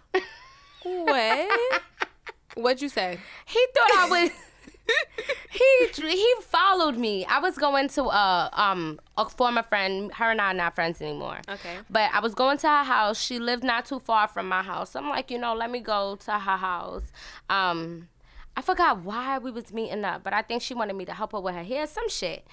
what? 0.82 1.80
What'd 2.54 2.82
you 2.82 2.88
say? 2.88 3.18
He 3.46 3.66
thought 3.74 3.90
I 3.96 4.08
was. 4.11 4.30
he 5.50 6.08
he 6.08 6.34
followed 6.42 6.96
me. 6.96 7.24
I 7.26 7.40
was 7.40 7.56
going 7.56 7.88
to 7.90 8.04
a 8.04 8.50
um 8.52 9.00
a 9.16 9.28
former 9.28 9.62
friend. 9.62 10.12
Her 10.14 10.30
and 10.30 10.40
I 10.40 10.50
are 10.50 10.54
not 10.54 10.74
friends 10.74 11.00
anymore. 11.00 11.38
Okay. 11.48 11.76
But 11.90 12.11
I 12.12 12.20
was 12.20 12.34
going 12.34 12.58
to 12.58 12.68
her 12.68 12.84
house. 12.84 13.20
She 13.20 13.38
lived 13.38 13.64
not 13.64 13.84
too 13.87 13.98
far 13.98 14.28
from 14.28 14.48
my 14.48 14.62
house. 14.62 14.96
I'm 14.96 15.08
like, 15.08 15.30
you 15.30 15.38
know, 15.38 15.54
let 15.54 15.70
me 15.70 15.80
go 15.80 16.16
to 16.16 16.32
her 16.32 16.56
house. 16.56 17.04
Um, 17.50 18.08
I 18.56 18.62
forgot 18.62 19.02
why 19.02 19.38
we 19.38 19.50
was 19.52 19.72
meeting 19.72 20.04
up, 20.04 20.24
but 20.24 20.32
I 20.32 20.42
think 20.42 20.62
she 20.62 20.74
wanted 20.74 20.96
me 20.96 21.04
to 21.04 21.12
help 21.14 21.32
her 21.32 21.40
with 21.40 21.54
her 21.54 21.62
hair, 21.62 21.87
some 21.87 22.08
shit. 22.08 22.44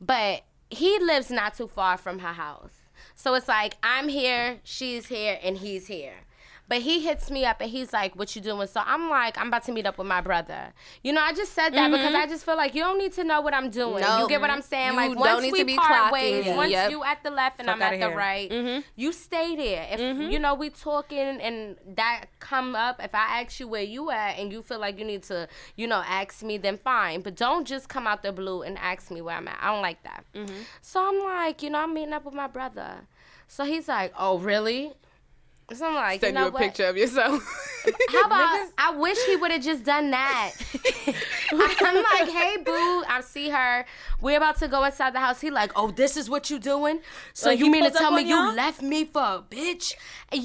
But 0.00 0.44
he 0.70 0.98
lives 0.98 1.30
not 1.30 1.54
too 1.54 1.68
far 1.68 1.98
from 1.98 2.20
her 2.20 2.32
house, 2.32 2.72
so 3.14 3.34
it's 3.34 3.48
like 3.48 3.76
I'm 3.82 4.08
here, 4.08 4.60
she's 4.64 5.06
here, 5.08 5.38
and 5.42 5.58
he's 5.58 5.88
here. 5.88 6.14
But 6.68 6.82
he 6.82 7.00
hits 7.00 7.30
me 7.30 7.44
up 7.44 7.60
and 7.60 7.70
he's 7.70 7.92
like, 7.92 8.16
"What 8.16 8.34
you 8.34 8.40
doing?" 8.40 8.66
So 8.66 8.80
I'm 8.84 9.10
like, 9.10 9.36
"I'm 9.38 9.48
about 9.48 9.64
to 9.64 9.72
meet 9.72 9.84
up 9.84 9.98
with 9.98 10.06
my 10.06 10.20
brother." 10.20 10.72
You 11.02 11.12
know, 11.12 11.20
I 11.20 11.32
just 11.32 11.52
said 11.52 11.74
that 11.74 11.90
because 11.90 12.06
mm-hmm. 12.06 12.16
I 12.16 12.26
just 12.26 12.44
feel 12.44 12.56
like 12.56 12.74
you 12.74 12.82
don't 12.82 12.98
need 12.98 13.12
to 13.14 13.24
know 13.24 13.40
what 13.40 13.52
I'm 13.52 13.68
doing. 13.68 14.00
No. 14.00 14.20
You 14.20 14.28
get 14.28 14.40
what 14.40 14.50
I'm 14.50 14.62
saying? 14.62 14.92
You 14.92 14.96
like 14.96 15.10
don't 15.12 15.20
once 15.20 15.42
need 15.42 15.52
we 15.52 15.58
to 15.58 15.64
be 15.64 15.76
part 15.76 15.90
clocking. 15.90 16.12
ways, 16.12 16.46
Yeah. 16.46 16.56
once 16.56 16.70
Yep. 16.70 16.90
you 16.90 17.04
at 17.04 17.22
the 17.22 17.30
left 17.30 17.58
and 17.58 17.66
Fuck 17.66 17.76
I'm 17.76 17.82
at 17.82 17.90
the 18.00 18.08
here. 18.08 18.16
right, 18.16 18.50
mm-hmm. 18.50 18.80
you 18.96 19.12
stay 19.12 19.56
there. 19.56 19.86
If 19.90 20.00
mm-hmm. 20.00 20.30
you 20.30 20.38
know 20.38 20.54
we 20.54 20.70
talking 20.70 21.18
and 21.18 21.76
that 21.96 22.26
come 22.40 22.74
up, 22.74 23.02
if 23.04 23.14
I 23.14 23.42
ask 23.42 23.60
you 23.60 23.68
where 23.68 23.82
you 23.82 24.10
at 24.10 24.38
and 24.38 24.52
you 24.52 24.62
feel 24.62 24.78
like 24.78 24.98
you 24.98 25.04
need 25.04 25.24
to, 25.24 25.48
you 25.76 25.86
know, 25.86 26.02
ask 26.06 26.42
me, 26.42 26.58
then 26.58 26.78
fine. 26.78 27.20
But 27.20 27.36
don't 27.36 27.66
just 27.66 27.88
come 27.88 28.06
out 28.06 28.22
the 28.22 28.32
blue 28.32 28.62
and 28.62 28.78
ask 28.78 29.10
me 29.10 29.20
where 29.20 29.36
I'm 29.36 29.48
at. 29.48 29.58
I 29.60 29.72
don't 29.72 29.82
like 29.82 30.02
that. 30.04 30.24
So 30.80 31.06
I'm 31.06 31.18
like, 31.22 31.62
you 31.62 31.70
know, 31.70 31.80
I'm 31.80 31.92
meeting 31.92 32.12
up 32.14 32.24
with 32.24 32.34
my 32.34 32.46
brother. 32.46 33.02
So 33.48 33.64
he's 33.64 33.88
like, 33.88 34.14
oh 34.18 34.38
really? 34.38 34.94
So 35.72 35.86
I'm 35.86 35.94
like, 35.94 36.20
Send 36.20 36.34
you 36.34 36.40
know 36.40 36.42
you 36.42 36.48
a 36.48 36.52
what? 36.52 36.62
picture 36.62 36.86
of 36.86 36.96
yourself. 36.96 37.42
How 38.10 38.26
about 38.26 38.68
I 38.78 38.94
wish 38.96 39.18
he 39.26 39.36
would 39.36 39.50
have 39.50 39.62
just 39.62 39.84
done 39.84 40.10
that. 40.10 40.52
I'm 41.52 41.96
like, 41.96 42.28
hey 42.30 42.56
boo, 42.62 43.02
I 43.08 43.20
see 43.24 43.48
her. 43.48 43.84
We're 44.20 44.36
about 44.36 44.58
to 44.58 44.68
go 44.68 44.84
inside 44.84 45.14
the 45.14 45.18
house. 45.20 45.40
He 45.40 45.50
like, 45.50 45.72
oh, 45.74 45.90
this 45.90 46.16
is 46.16 46.28
what 46.30 46.48
you 46.50 46.58
doing? 46.58 47.00
So 47.32 47.48
Like, 47.50 47.58
you 47.58 47.70
mean 47.70 47.84
to 47.84 47.90
tell 47.90 48.12
me 48.12 48.22
you 48.22 48.36
y'all? 48.36 48.54
left 48.54 48.82
me 48.82 49.04
for 49.04 49.20
a 49.20 49.42
bitch? 49.50 49.94
Yeah, 50.32 50.40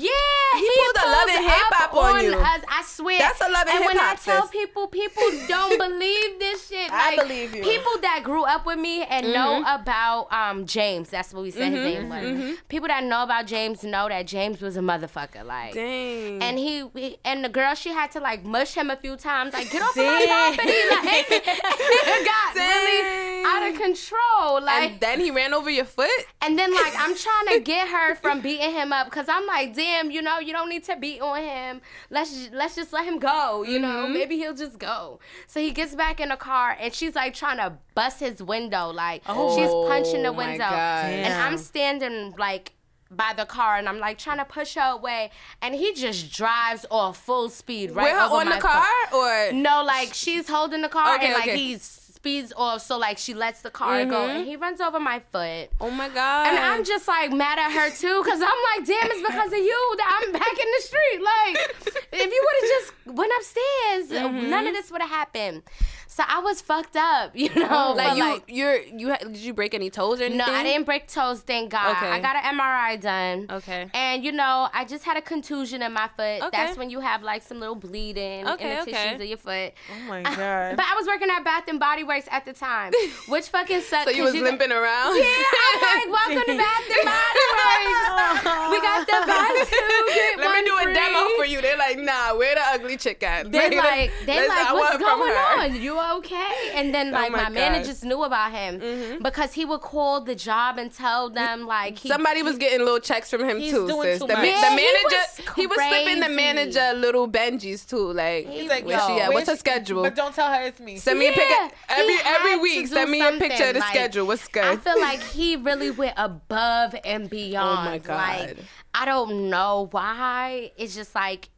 he, 0.55 0.69
pulled 0.75 0.95
a 1.05 1.09
Love 1.11 1.29
and 1.29 1.45
hip 1.45 1.53
hop 1.69 1.93
on 1.93 2.23
you. 2.23 2.33
Us, 2.33 2.61
I 2.67 2.83
swear. 2.85 3.19
That's 3.19 3.39
a 3.41 3.49
Love 3.49 3.67
and 3.67 3.77
And 3.77 3.85
when 3.85 3.99
I 3.99 4.15
tell 4.15 4.47
people, 4.47 4.87
people 4.87 5.23
don't 5.47 5.77
believe 5.77 6.39
this 6.39 6.67
shit. 6.67 6.91
I 6.91 7.15
believe 7.15 7.53
you. 7.53 7.61
People 7.63 8.01
that 8.01 8.21
grew 8.23 8.43
up 8.45 8.65
with 8.65 8.79
me 8.79 9.03
and 9.03 9.27
know 9.33 9.47
Mm-hmm. 9.47 9.81
about 9.81 10.27
um 10.33 10.65
James. 10.65 11.09
That's 11.09 11.33
what 11.33 11.43
we 11.43 11.51
said 11.51 11.71
his 11.71 11.83
name 11.83 12.09
was. 12.09 12.57
People 12.67 12.87
that 12.87 13.03
know 13.03 13.23
about 13.23 13.45
James 13.47 13.83
know 13.83 14.07
that 14.09 14.27
James 14.27 14.59
was 14.61 14.75
a 14.75 14.81
motherfucker. 15.07 15.45
Like. 15.45 15.73
Dang. 15.73 16.41
And 16.41 16.57
he, 16.59 16.85
he- 16.93 17.17
and 17.25 17.43
the 17.43 17.49
girl, 17.49 17.73
she 17.75 17.89
had 17.89 18.11
to 18.11 18.19
like 18.19 18.43
mush 18.45 18.73
him 18.73 18.89
a 18.89 18.95
few 18.95 19.15
times, 19.15 19.53
like 19.53 19.69
get 19.71 19.81
off 19.81 19.91
of 19.91 19.97
my 20.05 20.25
Dang. 20.25 20.55
property, 20.55 20.77
like 21.07 21.27
it 21.31 22.25
got 22.25 22.55
really 22.55 23.45
out 23.45 23.69
of 23.71 23.79
control, 23.81 24.61
like. 24.61 24.91
and 24.91 24.99
then 24.99 25.19
he 25.19 25.31
ran 25.31 25.53
over 25.53 25.69
your 25.69 25.85
foot. 25.85 26.09
And 26.41 26.57
then 26.57 26.73
like 26.73 26.93
I'm 26.97 27.15
trying 27.27 27.47
to 27.57 27.59
get 27.61 27.87
her 27.89 28.15
from 28.15 28.41
beating 28.41 28.71
him 28.71 28.91
up 28.93 29.07
because 29.07 29.27
I'm 29.29 29.45
like, 29.45 29.73
damn, 29.75 30.11
you 30.11 30.21
know, 30.21 30.39
you 30.39 30.53
don't 30.53 30.69
need 30.69 30.83
to 30.85 30.95
beat 30.95 31.21
on 31.21 31.41
him. 31.41 31.81
Let's 32.09 32.49
let's 32.51 32.75
just 32.75 32.93
let 32.93 33.05
him 33.05 33.19
go. 33.19 33.63
You 33.63 33.79
know, 33.79 33.87
Mm-hmm. 33.87 34.13
maybe 34.13 34.37
he'll 34.37 34.53
just 34.53 34.77
go. 34.79 35.19
So 35.47 35.59
he 35.59 35.71
gets 35.71 35.95
back 35.95 36.19
in 36.19 36.29
the 36.29 36.35
car 36.35 36.75
and 36.79 36.93
she's 36.93 37.15
like 37.15 37.33
trying 37.33 37.57
to 37.57 37.77
bust 37.95 38.19
his 38.19 38.41
window, 38.43 38.89
like 38.91 39.23
oh, 39.27 39.55
she's 39.57 39.69
punching 39.89 40.23
the 40.23 40.31
window, 40.33 40.63
and 40.63 41.33
I'm 41.33 41.57
standing 41.57 42.33
like. 42.37 42.73
By 43.09 43.33
the 43.35 43.45
car, 43.45 43.77
and 43.77 43.87
I'm 43.87 43.99
like 43.99 44.17
trying 44.17 44.37
to 44.39 44.45
push 44.45 44.75
her 44.75 44.91
away, 44.91 45.31
and 45.61 45.73
he 45.73 45.93
just 45.93 46.31
drives 46.33 46.85
off 46.91 47.17
full 47.17 47.49
speed 47.49 47.91
right 47.91 48.03
With 48.03 48.13
her 48.13 48.25
over 48.27 48.35
on 48.35 48.45
the 48.47 48.51
foot. 48.53 48.61
car, 48.61 48.85
or 49.13 49.51
No, 49.53 49.83
like 49.85 50.13
she's 50.13 50.47
holding 50.49 50.81
the 50.81 50.89
car, 50.89 51.15
Okay, 51.15 51.27
and 51.27 51.33
like 51.33 51.47
okay. 51.47 51.57
he 51.57 51.77
speeds 51.77 52.51
off, 52.57 52.81
so 52.81 52.97
like 52.97 53.17
she 53.17 53.33
lets 53.33 53.61
the 53.61 53.69
car 53.69 54.03
go, 54.05 54.27
and 54.27 54.45
he 54.45 54.57
runs 54.57 54.81
over 54.81 54.99
my 54.99 55.19
foot. 55.31 55.69
oh 55.79 55.89
my 55.89 56.09
god. 56.09 56.47
And 56.47 56.57
I'm 56.59 56.83
just 56.83 57.07
like 57.07 57.31
mad 57.31 57.57
at 57.59 57.71
her 57.71 57.89
too, 57.95 58.21
cause 58.25 58.41
I'm 58.41 58.61
like, 58.75 58.85
damn, 58.85 59.09
it's 59.11 59.21
because 59.25 59.53
of 59.53 59.59
you 59.59 59.95
that 59.97 60.21
I'm 60.25 60.31
back 60.33 60.51
in 60.51 60.67
the 60.75 60.81
street. 60.83 61.21
Like, 61.23 61.93
if 62.11 62.31
you 62.33 62.45
would 62.45 62.61
have 62.61 62.69
just 62.81 63.17
went 63.17 63.31
upstairs, 63.37 64.21
Mm-hmm. 64.27 64.49
none 64.49 64.67
of 64.67 64.73
this 64.73 64.91
would 64.91 65.01
have 65.01 65.09
happened. 65.09 65.63
So 66.09 66.23
I 66.25 66.39
was 66.39 66.61
fucked 66.61 66.95
up, 66.95 67.31
you 67.35 67.49
know. 67.53 67.67
Oh, 67.69 67.93
like 67.95 68.07
but, 68.09 68.17
you, 68.17 68.23
like, 68.23 68.43
you're 68.47 68.81
you. 68.81 69.09
ha- 69.09 69.17
Did 69.21 69.37
you 69.37 69.53
break 69.53 69.73
any 69.73 69.89
toes 69.89 70.19
or 70.19 70.23
anything? 70.23 70.37
no, 70.39 70.45
I 70.45 70.63
didn't 70.63 70.85
break 70.85 71.07
toes, 71.07 71.41
thank 71.41 71.71
God. 71.71 71.97
Okay. 71.97 72.09
I 72.09 72.19
got 72.19 72.35
an 72.37 72.57
MRI 72.57 72.99
done. 73.01 73.47
Okay. 73.49 73.89
And 73.93 74.23
you 74.23 74.31
know, 74.31 74.69
I 74.73 74.85
just 74.85 75.03
had 75.03 75.17
a 75.17 75.21
contusion 75.21 75.81
in 75.81 75.91
my 75.93 76.07
foot. 76.07 76.41
Okay. 76.43 76.49
That's 76.51 76.77
when 76.77 76.89
you 76.89 77.01
have 77.01 77.23
like 77.23 77.43
some 77.43 77.59
little 77.59 77.75
bleeding 77.75 78.47
Okay, 78.47 78.63
in 78.71 78.75
the 78.77 78.81
okay. 78.83 78.91
tissues 78.91 79.21
of 79.21 79.27
your 79.27 79.37
foot. 79.37 79.73
Oh 79.93 79.99
my 80.07 80.23
god. 80.23 80.37
But 80.77 80.85
I 80.89 80.95
was 80.95 81.07
working 81.07 81.29
at 81.29 81.43
Bath 81.43 81.65
and 81.67 81.79
Body 81.79 82.03
Works 82.03 82.27
at 82.31 82.45
the 82.45 82.53
time, 82.53 82.93
which 83.27 83.47
fucking 83.49 83.81
sucked. 83.81 84.09
So 84.09 84.15
you 84.15 84.23
was 84.23 84.33
know- 84.33 84.41
limping 84.41 84.71
around. 84.71 85.17
Yeah, 85.17 85.25
I'm 85.27 85.81
like, 85.81 86.09
welcome 86.11 86.43
to 86.53 86.57
Bath 86.57 86.87
and 86.87 87.05
Body 87.05 87.45
Works. 87.51 88.71
we 88.71 88.81
got 88.81 89.05
the 89.07 89.23
buy 89.27 89.65
two 89.69 90.13
get 90.13 90.39
Let 90.39 90.63
me 90.63 90.71
one 90.71 90.83
do 90.85 90.89
a 90.89 90.93
demo 90.93 91.27
for 91.37 91.45
you. 91.45 91.61
They're 91.61 91.77
like, 91.77 91.97
nah, 91.99 92.35
where 92.37 92.55
the 92.55 92.61
ugly 92.73 92.97
chick 92.97 93.21
at? 93.23 93.51
They're 93.51 93.69
like, 93.75 94.11
they're 94.25 94.47
like, 94.47 94.73
what's 94.73 94.97
going 94.97 95.33
on? 95.33 95.81
You 95.81 95.96
okay? 96.17 96.71
And 96.73 96.93
then 96.93 97.07
oh 97.09 97.11
like 97.11 97.31
my 97.31 97.37
my, 97.37 97.43
God. 97.45 97.53
managers 97.53 98.03
knew 98.03 98.23
about 98.23 98.51
him 98.51 98.79
mm-hmm. 98.79 99.23
because 99.23 99.53
he 99.53 99.65
would 99.65 99.81
call 99.81 100.21
the 100.21 100.35
job 100.35 100.77
and 100.77 100.91
tell 100.91 101.29
them 101.29 101.65
like 101.65 101.97
he, 101.97 102.09
Somebody 102.09 102.43
was 102.43 102.57
getting 102.57 102.79
little 102.79 102.99
checks 102.99 103.29
from 103.29 103.43
him 103.47 103.59
He's 103.59 103.71
too, 103.71 103.87
doing 103.87 104.13
sis. 104.13 104.19
too 104.19 104.27
the, 104.27 104.33
much. 104.33 104.45
Yeah, 104.45 104.61
the 104.61 104.69
he 104.69 104.75
manager, 104.75 105.23
was 105.35 105.55
he 105.55 105.67
was 105.67 105.77
slipping 105.77 106.19
the 106.19 106.29
manager 106.29 106.93
little 106.95 107.27
Benjis 107.29 107.87
too. 107.87 108.13
Like, 108.13 108.47
He's 108.47 108.69
like, 108.69 108.85
where 108.85 108.99
she 109.07 109.17
yo, 109.17 109.19
at? 109.19 109.33
What's 109.33 109.49
her 109.49 109.55
schedule? 109.55 110.03
But 110.03 110.15
don't 110.15 110.33
tell 110.33 110.51
her 110.51 110.63
it's 110.63 110.79
me. 110.79 110.97
Send 110.97 111.19
me 111.19 111.27
a 111.27 111.31
picture 111.33 111.75
every 111.89 112.17
every 112.25 112.57
week. 112.57 112.87
Send 112.87 113.11
me 113.11 113.21
a 113.21 113.31
picture 113.33 113.65
of 113.65 113.73
the 113.73 113.79
like, 113.79 113.89
schedule. 113.89 114.27
What's 114.27 114.47
good? 114.47 114.63
I 114.63 114.77
feel 114.77 114.99
like 114.99 115.21
he 115.21 115.55
really 115.55 115.91
went 115.91 116.15
above 116.17 116.95
and 117.05 117.29
beyond. 117.29 117.67
Oh 117.77 117.83
my 117.83 117.97
God. 117.97 118.39
Like 118.39 118.57
I 118.93 119.05
don't 119.05 119.49
know 119.49 119.89
why. 119.91 120.71
It's 120.77 120.95
just 120.95 121.13
like 121.13 121.49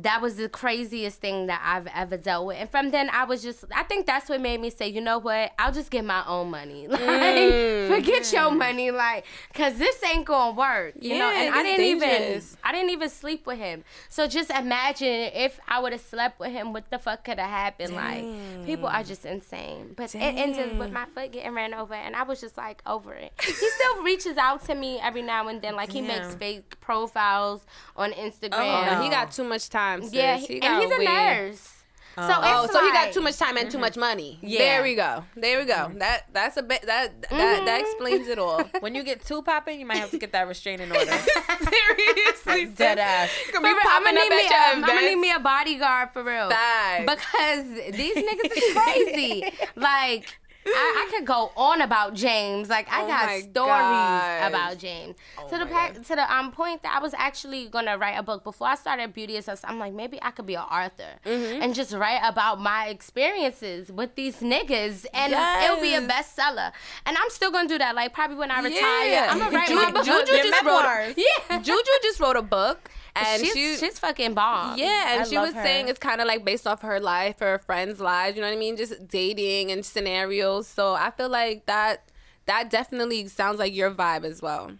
that 0.00 0.20
was 0.20 0.36
the 0.36 0.48
craziest 0.48 1.20
thing 1.20 1.46
that 1.46 1.60
I've 1.64 1.86
ever 1.94 2.16
dealt 2.16 2.46
with. 2.46 2.56
And 2.58 2.70
from 2.70 2.90
then 2.90 3.08
I 3.10 3.24
was 3.24 3.42
just 3.42 3.64
I 3.74 3.82
think 3.82 4.06
that's 4.06 4.28
what 4.28 4.40
made 4.40 4.60
me 4.60 4.70
say, 4.70 4.88
you 4.88 5.00
know 5.00 5.18
what? 5.18 5.52
I'll 5.58 5.72
just 5.72 5.90
get 5.90 6.04
my 6.04 6.24
own 6.26 6.50
money. 6.50 6.88
Like 6.96 7.36
Mm. 7.36 7.88
forget 7.88 8.32
your 8.32 8.50
money 8.50 8.90
like 8.90 9.24
cuz 9.54 9.78
this 9.78 10.02
ain't 10.04 10.26
to 10.26 10.54
work, 10.56 10.94
you 11.00 11.18
know? 11.18 11.30
And 11.30 11.54
I 11.54 11.62
didn't 11.62 11.84
even, 11.84 12.42
I 12.64 12.72
didn't 12.72 12.90
even 12.90 13.08
sleep 13.08 13.46
with 13.46 13.58
him. 13.58 13.84
So 14.08 14.26
just 14.26 14.50
imagine 14.50 15.30
if 15.34 15.58
I 15.68 15.80
would 15.80 15.92
have 15.92 16.00
slept 16.00 16.40
with 16.40 16.50
him, 16.52 16.72
what 16.72 16.90
the 16.90 16.98
fuck 16.98 17.24
could 17.24 17.38
have 17.38 17.50
happened? 17.50 17.94
Like 17.94 18.24
people 18.64 18.88
are 18.88 19.02
just 19.02 19.24
insane. 19.24 19.94
But 19.96 20.14
it 20.14 20.18
ended 20.18 20.78
with 20.78 20.92
my 20.92 21.06
foot 21.14 21.32
getting 21.32 21.54
ran 21.54 21.72
over, 21.74 21.94
and 21.94 22.14
I 22.16 22.24
was 22.24 22.40
just 22.40 22.56
like 22.56 22.82
over 22.86 23.14
it. 23.14 23.32
He 23.40 23.52
still 23.52 24.02
reaches 24.10 24.36
out 24.36 24.64
to 24.66 24.74
me 24.74 24.98
every 25.00 25.22
now 25.22 25.48
and 25.48 25.62
then, 25.62 25.76
like 25.76 25.92
he 25.92 26.02
makes 26.02 26.34
fake 26.34 26.78
profiles 26.80 27.62
on 27.96 28.12
oh, 28.12 28.20
Instagram. 28.20 29.02
he 29.02 29.08
got 29.08 29.30
too 29.32 29.44
much 29.44 29.68
time. 29.68 29.85
Sis. 30.02 30.12
yeah, 30.12 30.36
he 30.36 30.46
he- 30.54 30.60
got 30.60 30.70
and 30.70 30.82
he's 30.82 30.92
a 30.92 30.98
way- 30.98 31.04
nurse. 31.04 31.72
So 32.18 32.22
Oh, 32.22 32.64
it's 32.64 32.74
oh, 32.74 32.80
so 32.80 32.86
he 32.86 32.92
got 32.92 33.12
too 33.12 33.20
much 33.20 33.36
time 33.36 33.58
and 33.58 33.70
too 33.70 33.76
mm-hmm. 33.76 33.82
much 33.82 33.96
money. 33.98 34.38
Yeah. 34.40 34.58
There 34.60 34.82
we 34.82 34.94
go. 34.94 35.22
There 35.36 35.58
we 35.58 35.66
go. 35.66 35.74
Mm-hmm. 35.74 35.98
That 35.98 36.24
that's 36.32 36.56
a 36.56 36.62
bit 36.62 36.80
that 36.86 37.12
that 37.20 37.28
that 37.28 37.66
mm-hmm. 37.66 37.80
explains 37.84 38.26
it 38.28 38.38
all. 38.38 38.64
When 38.80 38.94
you 38.94 39.02
get 39.04 39.22
too 39.22 39.42
popping, 39.42 39.78
you 39.80 39.84
might 39.84 39.98
have 39.98 40.10
to 40.12 40.18
get 40.18 40.32
that 40.32 40.48
restraining 40.48 40.90
order. 40.96 41.12
Seriously, 41.12 42.66
Dead 42.74 42.98
ass. 42.98 43.30
Could 43.46 43.56
For 43.56 43.60
be 43.60 43.68
real, 43.68 43.76
I'm 43.84 44.02
gonna 44.02 44.18
need 44.20 44.30
me. 44.30 44.36
at 44.36 44.50
your 44.50 44.58
a- 44.60 44.76
I'm 44.76 44.80
gonna 44.80 45.00
need 45.02 45.16
me 45.16 45.30
a 45.30 45.40
bodyguard 45.40 46.10
for 46.12 46.22
real. 46.24 46.48
Facts. 46.48 47.04
because 47.04 47.94
these 47.94 48.16
niggas 48.16 48.56
is 48.56 48.74
crazy. 48.82 49.52
like 49.76 50.38
I, 50.66 51.06
I 51.08 51.10
could 51.16 51.26
go 51.26 51.52
on 51.56 51.80
about 51.80 52.14
James. 52.14 52.68
Like 52.68 52.88
I 52.90 53.04
Oh 53.04 53.06
got 53.06 53.28
stories 53.40 53.52
gosh. 53.54 54.48
about 54.48 54.78
James. 54.78 55.16
to 55.50 55.58
the 55.58 55.66
pa- 55.66 55.92
to 55.92 56.14
the 56.16 56.34
um 56.34 56.50
point 56.52 56.82
that 56.82 56.94
I 56.96 57.00
was 57.00 57.14
actually 57.14 57.68
gonna 57.68 57.96
write 57.98 58.18
a 58.18 58.22
book 58.22 58.44
before 58.44 58.66
I 58.68 58.74
started 58.74 59.12
Beauty 59.14 59.36
Assess. 59.36 59.60
I'm 59.64 59.78
like 59.78 59.92
maybe 59.92 60.18
I 60.22 60.30
could 60.32 60.46
be 60.46 60.54
an 60.54 60.62
author 60.62 61.04
Mm-hmm. 61.24 61.62
and 61.62 61.74
just 61.74 61.92
write 61.94 62.20
about 62.24 62.60
my 62.60 62.88
experiences 62.88 63.90
with 63.90 64.14
these 64.14 64.36
niggas, 64.36 65.06
and 65.12 65.32
it'll 65.64 65.80
be 65.80 65.94
a 65.94 66.00
bestseller. 66.00 66.72
And 67.06 67.16
I'm 67.16 67.30
still 67.30 67.50
gonna 67.50 67.68
do 67.68 67.78
that. 67.78 67.94
Like 67.94 68.12
probably 68.12 68.36
when 68.36 68.50
I 68.50 68.60
retire, 68.60 69.06
Yeah. 69.10 69.28
I'm 69.30 69.38
gonna 69.38 69.56
write 69.56 69.70
my 69.74 69.90
book. 69.90 70.04
Juju 70.04 70.26
just 70.26 70.62
wrote. 70.64 70.82
memoirs. 70.82 71.14
yeah. 71.50 71.58
Juju 71.60 71.90
just 72.02 72.20
wrote 72.20 72.36
a 72.36 72.42
book, 72.42 72.90
and 73.16 73.42
she's, 73.42 73.52
she 73.52 73.76
she's 73.76 73.98
fucking 73.98 74.34
bomb. 74.34 74.78
Yeah, 74.78 75.12
and 75.12 75.22
I 75.22 75.24
she 75.24 75.38
was 75.38 75.54
her. 75.54 75.62
saying 75.62 75.88
it's 75.88 75.98
kind 75.98 76.20
of 76.20 76.26
like 76.26 76.44
based 76.44 76.66
off 76.66 76.82
her 76.82 77.00
life, 77.00 77.40
her 77.40 77.58
friends' 77.58 78.00
lives. 78.00 78.36
You 78.36 78.42
know 78.42 78.48
what 78.48 78.56
I 78.56 78.58
mean? 78.58 78.76
Just 78.76 79.08
dating 79.08 79.70
and 79.70 79.84
scenarios. 79.84 80.66
So 80.66 80.94
I 80.94 81.10
feel 81.10 81.28
like 81.28 81.66
that 81.66 82.10
that 82.46 82.70
definitely 82.70 83.26
sounds 83.28 83.58
like 83.58 83.74
your 83.74 83.90
vibe 83.90 84.24
as 84.24 84.40
well. 84.40 84.72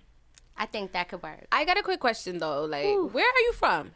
I 0.56 0.66
think 0.66 0.92
that 0.92 1.08
could 1.08 1.22
work. 1.22 1.46
I 1.52 1.64
got 1.64 1.78
a 1.78 1.82
quick 1.82 2.00
question 2.00 2.38
though. 2.38 2.64
Like, 2.64 2.86
Ooh. 2.86 3.08
where 3.08 3.26
are 3.26 3.40
you 3.40 3.52
from? 3.52 3.92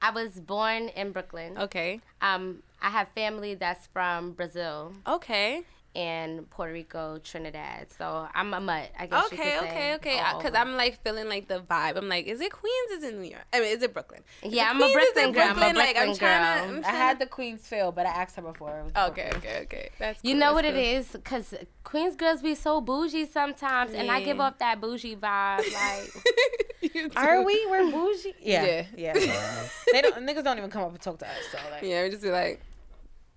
I 0.00 0.10
was 0.10 0.40
born 0.40 0.88
in 0.90 1.12
Brooklyn. 1.12 1.56
Okay. 1.58 2.00
Um, 2.20 2.62
I 2.82 2.90
have 2.90 3.08
family 3.08 3.54
that's 3.54 3.86
from 3.86 4.32
Brazil 4.32 4.92
Okay. 5.06 5.64
And 5.96 6.48
Puerto 6.50 6.72
Rico, 6.74 7.18
Trinidad. 7.24 7.86
So 7.96 8.28
I'm 8.34 8.52
a 8.52 8.60
mutt. 8.60 8.90
I 8.98 9.06
guess 9.06 9.32
you 9.32 9.38
Okay. 9.38 9.50
could 9.58 9.64
Okay. 9.64 9.70
say, 9.74 9.94
Okay. 9.94 10.22
Because. 10.36 10.54
I'm 10.54 10.76
like 10.76 11.02
feeling 11.02 11.28
like 11.28 11.48
the 11.48 11.60
vibe. 11.60 11.96
I'm 11.96 12.08
like, 12.08 12.26
is 12.26 12.40
it 12.40 12.52
Queens? 12.52 12.90
Is 12.98 13.04
it 13.04 13.14
New 13.14 13.30
York? 13.30 13.44
I 13.52 13.60
mean, 13.60 13.68
is 13.76 13.82
it 13.82 13.94
Brooklyn? 13.94 14.22
Is 14.42 14.52
Yeah, 14.52 14.66
it 14.66 14.70
I'm 14.70 14.76
a 14.76 14.80
Queens? 14.92 14.96
Is 14.96 15.08
it 15.08 15.14
Brooklyn 15.14 15.32
girl. 15.32 15.42
I'm 15.42 15.50
a 15.50 15.54
Brooklyn? 15.54 15.76
Like, 15.76 15.96
I'm 15.96 16.06
Brooklyn 16.08 16.18
trying 16.18 16.58
girl. 16.58 16.66
to. 16.68 16.72
I'm 16.72 16.78
I 16.78 16.82
trying 16.82 16.94
had 16.96 17.18
the 17.18 17.26
Queens 17.26 17.66
feel, 17.66 17.92
but 17.92 18.06
I 18.06 18.10
asked 18.10 18.36
her 18.36 18.42
before. 18.42 18.78
It 18.78 18.84
was 18.84 18.92
to- 18.92 19.06
Okay. 19.10 19.30
Okay. 19.36 19.58
Okay. 19.62 19.88
That's. 19.98 20.20
You 20.22 20.34
know 20.34 20.40
that's 20.40 20.54
what 20.54 20.64
it 20.66 20.74
cool. 20.74 20.98
is? 21.00 21.06
Because 21.12 21.54
Queens 21.84 22.14
girls 22.16 22.42
be 22.42 22.54
so 22.54 22.80
bougie 22.82 23.24
sometimes, 23.26 23.92
and 23.94 24.10
I 24.10 24.20
give 24.22 24.36
Yeah. 24.36 24.42
off 24.44 24.58
that 24.58 24.80
bougie 24.80 25.16
vibe. 25.16 25.62
Like, 26.84 27.16
Are 27.16 27.42
we? 27.42 27.66
We're 27.70 27.90
bougie. 27.90 28.34
Yeah, 28.40 28.84
Yeah. 28.96 29.14
yeah. 29.16 29.68
they 29.92 30.02
don't. 30.02 30.14
Niggas 30.26 30.44
don't 30.44 30.58
even 30.58 30.70
come 30.70 30.82
up 30.82 30.90
and 30.90 31.00
talk 31.00 31.18
to 31.18 31.26
us. 31.26 31.32
So 31.50 31.58
like, 31.70 31.82
Yeah, 31.82 32.02
we 32.04 32.10
just 32.10 32.22
be 32.22 32.30
like, 32.30 32.60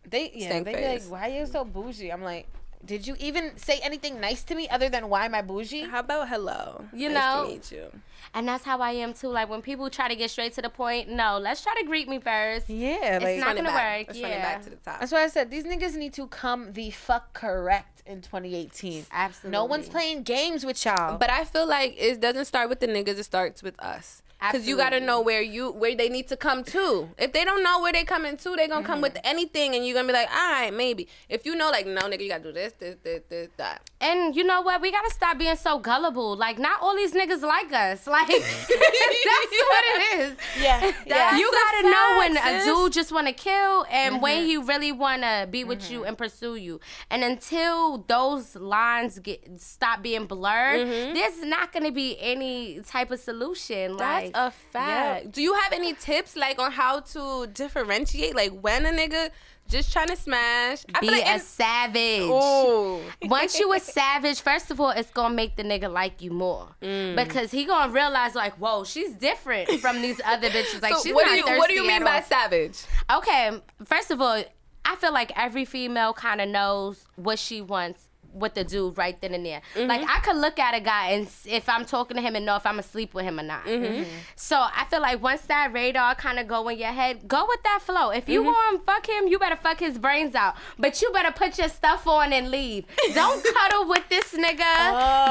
they 0.10 0.32
yeah, 0.34 0.48
Stank 0.48 0.66
they 0.66 0.74
be 0.76 0.80
face. 0.82 1.04
like, 1.10 1.12
why 1.12 1.30
are 1.30 1.40
you 1.40 1.46
so 1.46 1.64
bougie? 1.66 2.12
I'm 2.12 2.24
like, 2.24 2.48
did 2.86 3.06
you 3.06 3.16
even 3.20 3.58
say 3.58 3.80
anything 3.84 4.22
nice 4.22 4.42
to 4.44 4.56
me 4.56 4.68
other 4.70 4.90
than 4.90 5.10
why 5.10 5.26
am 5.26 5.36
I 5.36 5.42
bougie? 5.42 5.82
how 5.84 6.00
about 6.00 6.30
hello? 6.30 6.86
You 6.94 7.10
nice 7.10 7.16
know? 7.36 7.46
to 7.46 7.52
meet 7.52 7.72
you. 7.72 7.92
and 8.34 8.48
that's 8.48 8.64
how 8.64 8.80
I 8.80 8.92
am 8.92 9.14
too. 9.14 9.28
Like 9.28 9.50
when 9.50 9.62
people 9.62 9.90
try 9.90 10.08
to 10.08 10.16
get 10.16 10.32
straight 10.32 10.54
to 10.54 10.62
the 10.62 10.70
point, 10.70 11.10
no, 11.10 11.38
let's 11.40 11.62
try 11.62 11.74
to 11.80 11.86
greet 11.86 12.08
me 12.08 12.20
first. 12.20 12.70
Yeah, 12.70 13.18
It's 13.18 13.24
like 13.26 13.38
not 13.40 13.48
Run 13.48 13.58
it 13.58 13.60
gonna 13.60 13.70
back. 13.70 13.98
work, 14.00 14.08
Let's 14.08 14.20
yeah. 14.20 14.42
back 14.42 14.64
to 14.64 14.70
the 14.70 14.76
top. 14.78 15.00
that's 15.02 15.12
why 15.12 15.24
I 15.24 15.28
said 15.28 15.52
these 15.52 15.66
niggas 15.66 15.96
need 15.96 16.14
to 16.14 16.28
come 16.28 16.72
the 16.74 16.90
fuck 16.92 17.34
correct 17.34 18.02
in 18.06 18.22
2018. 18.22 19.06
Absolutely. 19.12 19.52
No 19.52 19.66
one's 19.66 19.90
playing 19.90 20.24
games 20.24 20.66
with 20.66 20.84
y'all. 20.86 21.18
But 21.18 21.30
I 21.30 21.44
feel 21.44 21.68
like 21.68 21.96
it 22.00 22.22
doesn't 22.22 22.46
start 22.46 22.70
with 22.70 22.80
the 22.80 22.88
niggas. 22.88 23.20
It 23.20 23.26
starts 23.26 23.62
with 23.62 23.78
us. 23.82 24.24
Cause 24.42 24.66
you 24.66 24.78
gotta 24.78 25.02
know 25.02 25.20
where 25.20 25.42
you 25.42 25.72
where 25.72 25.96
they 25.96 26.08
need 26.08 26.30
to 26.30 26.38
come 26.38 26.64
to. 26.66 27.10
If 27.18 27.34
they 27.34 27.44
don't 27.44 27.62
know 27.62 27.82
where 27.82 27.92
they 27.92 28.06
coming 28.06 28.38
to, 28.38 28.56
they 28.56 28.68
gonna 28.68 28.86
come 28.86 29.02
with 29.02 29.14
mm-hmm. 29.16 29.28
anything, 29.28 29.76
and 29.76 29.86
you're 29.86 29.94
gonna 29.94 30.08
be 30.08 30.14
like, 30.14 30.30
all 30.30 30.52
right, 30.52 30.74
maybe. 30.74 31.10
If 31.28 31.46
you 31.46 31.56
know, 31.56 31.70
like, 31.70 31.86
no, 31.86 32.02
nigga, 32.04 32.22
you 32.22 32.30
gotta 32.30 32.44
do 32.44 32.52
this, 32.54 32.72
this, 32.80 32.96
this, 33.04 33.22
this, 33.28 33.50
that. 33.58 33.90
And 34.02 34.34
you 34.36 34.44
know 34.46 34.62
what? 34.62 34.82
We 34.82 34.92
gotta 34.92 35.12
stop 35.12 35.38
being 35.38 35.58
so 35.58 35.78
gullible. 35.78 36.38
Like, 36.38 36.58
not 36.58 36.82
all 36.82 36.96
these 36.96 37.14
niggas 37.14 37.42
like 37.42 37.72
us. 37.74 38.08
Like, 38.20 38.28
that's 38.28 38.42
what 38.42 39.84
it 39.86 40.20
is. 40.20 40.38
Yeah, 40.62 40.92
yeah. 41.06 41.38
you 41.38 41.50
gotta 41.52 41.88
a 41.88 41.92
know 41.92 42.18
when 42.18 42.36
fact, 42.36 42.64
a 42.64 42.66
dude 42.66 42.92
just 42.92 43.12
wanna 43.12 43.34
kill 43.34 43.86
and 43.90 44.22
when 44.22 44.40
mm-hmm. 44.40 44.48
he 44.48 44.58
really 44.58 44.92
wanna 44.92 45.48
be 45.50 45.64
with 45.64 45.90
you 45.92 46.00
mm-hmm. 46.00 46.08
and 46.10 46.18
pursue 46.18 46.56
you. 46.56 46.80
And 47.10 47.24
until 47.24 48.00
those 48.08 48.56
lines 48.56 49.20
get 49.20 49.62
stop 49.62 50.02
being 50.02 50.26
blurred, 50.26 50.88
mm-hmm. 50.88 51.14
there's 51.14 51.42
not 51.44 51.72
gonna 51.72 51.92
be 51.92 52.18
any 52.20 52.82
type 52.82 53.12
of 53.12 53.20
solution. 53.20 53.96
That's 53.98 54.26
like, 54.26 54.32
a 54.36 54.52
fact. 54.52 55.32
Do 55.32 55.42
you 55.42 55.54
have 55.54 55.72
any 55.72 55.94
tips 55.94 56.36
like 56.36 56.60
on 56.60 56.72
how 56.72 57.02
to 57.02 57.48
differentiate 57.54 58.36
like 58.36 58.52
when 58.52 58.86
a 58.86 58.90
nigga 58.90 59.30
just 59.70 59.94
trying 59.94 60.08
to 60.08 60.16
smash? 60.16 60.84
I 60.94 61.00
be 61.00 61.10
like 61.12 61.26
a 61.28 61.40
savage. 61.40 62.22
Ooh. 62.24 63.00
Once 63.24 63.60
you 63.60 63.72
a 63.74 63.80
savage, 64.00 64.42
first 64.42 64.72
of 64.72 64.80
all, 64.82 64.90
it's 64.90 65.12
gonna 65.12 65.34
make 65.34 65.56
the 65.56 65.64
nigga 65.64 65.92
like 65.92 66.22
you 66.22 66.32
more 66.32 66.68
Mm. 66.82 67.16
because 67.16 67.52
he 67.52 67.66
gonna 67.66 67.92
realize 67.92 68.36
like, 68.36 68.54
whoa, 68.56 68.84
she's 68.84 69.12
different 69.14 69.70
from 69.80 70.02
these 70.02 70.20
other 70.26 70.50
bitches. 70.56 70.82
Like, 70.82 70.96
so 70.96 71.04
she's 71.04 71.14
what 71.14 71.26
not 71.26 71.32
do 71.46 71.52
you 71.54 71.58
what 71.58 71.68
do 71.70 71.76
you 71.76 71.88
mean 71.88 72.04
by 72.04 72.18
all. 72.18 72.24
savage? 72.24 72.80
Okay, 73.12 73.60
first 73.86 74.12
of 74.12 74.20
all, 74.22 74.44
I 74.86 74.96
feel 74.96 75.14
like 75.14 75.32
every 75.38 75.66
female 75.66 76.14
kind 76.14 76.42
of 76.42 76.50
knows 76.50 77.06
what 77.16 77.38
she 77.40 77.62
wants 77.62 78.09
with 78.34 78.54
the 78.54 78.64
dude 78.64 78.98
right 78.98 79.20
then 79.22 79.34
and 79.34 79.46
there. 79.46 79.62
Mm-hmm. 79.76 79.88
Like 79.90 80.02
I 80.08 80.20
could 80.20 80.36
look 80.38 80.60
at 80.60 80.74
a 80.76 80.80
guy 80.80 81.10
and 81.12 81.28
if 81.46 81.68
I'm 81.70 81.86
talking 81.86 82.16
to 82.18 82.22
him 82.22 82.36
and 82.36 82.46
know 82.46 82.56
if 82.56 82.66
I'm 82.66 82.80
asleep 82.80 83.14
with 83.14 83.26
him 83.26 83.40
or 83.40 83.44
not. 83.44 83.66
Mm-hmm. 83.66 84.04
So 84.36 84.56
I 84.58 84.86
feel 84.90 85.02
like 85.02 85.22
once 85.22 85.42
that 85.44 85.74
radar 85.74 86.16
kind 86.16 86.40
of 86.40 86.48
go 86.48 86.68
in 86.70 86.78
your 86.80 86.92
head, 86.92 87.28
go 87.28 87.46
with 87.48 87.62
that 87.64 87.80
flow. 87.82 88.12
If 88.12 88.24
Mm-hmm. 88.24 88.32
you 88.32 88.44
want 88.44 88.80
to 88.80 88.86
fuck 88.86 89.08
him, 89.10 89.28
you 89.28 89.40
better 89.40 89.56
fuck 89.56 89.80
his 89.80 89.98
brains 89.98 90.36
out. 90.36 90.56
But 90.78 91.02
you 91.02 91.12
better 91.12 91.32
put 91.32 91.58
your 91.58 91.70
stuff 91.70 92.06
on 92.08 92.32
and 92.34 92.52
leave. 92.52 92.86
Don't 93.14 93.44
cuddle 93.54 93.88
with 93.88 94.08
this 94.10 94.34
nigga. 94.34 94.58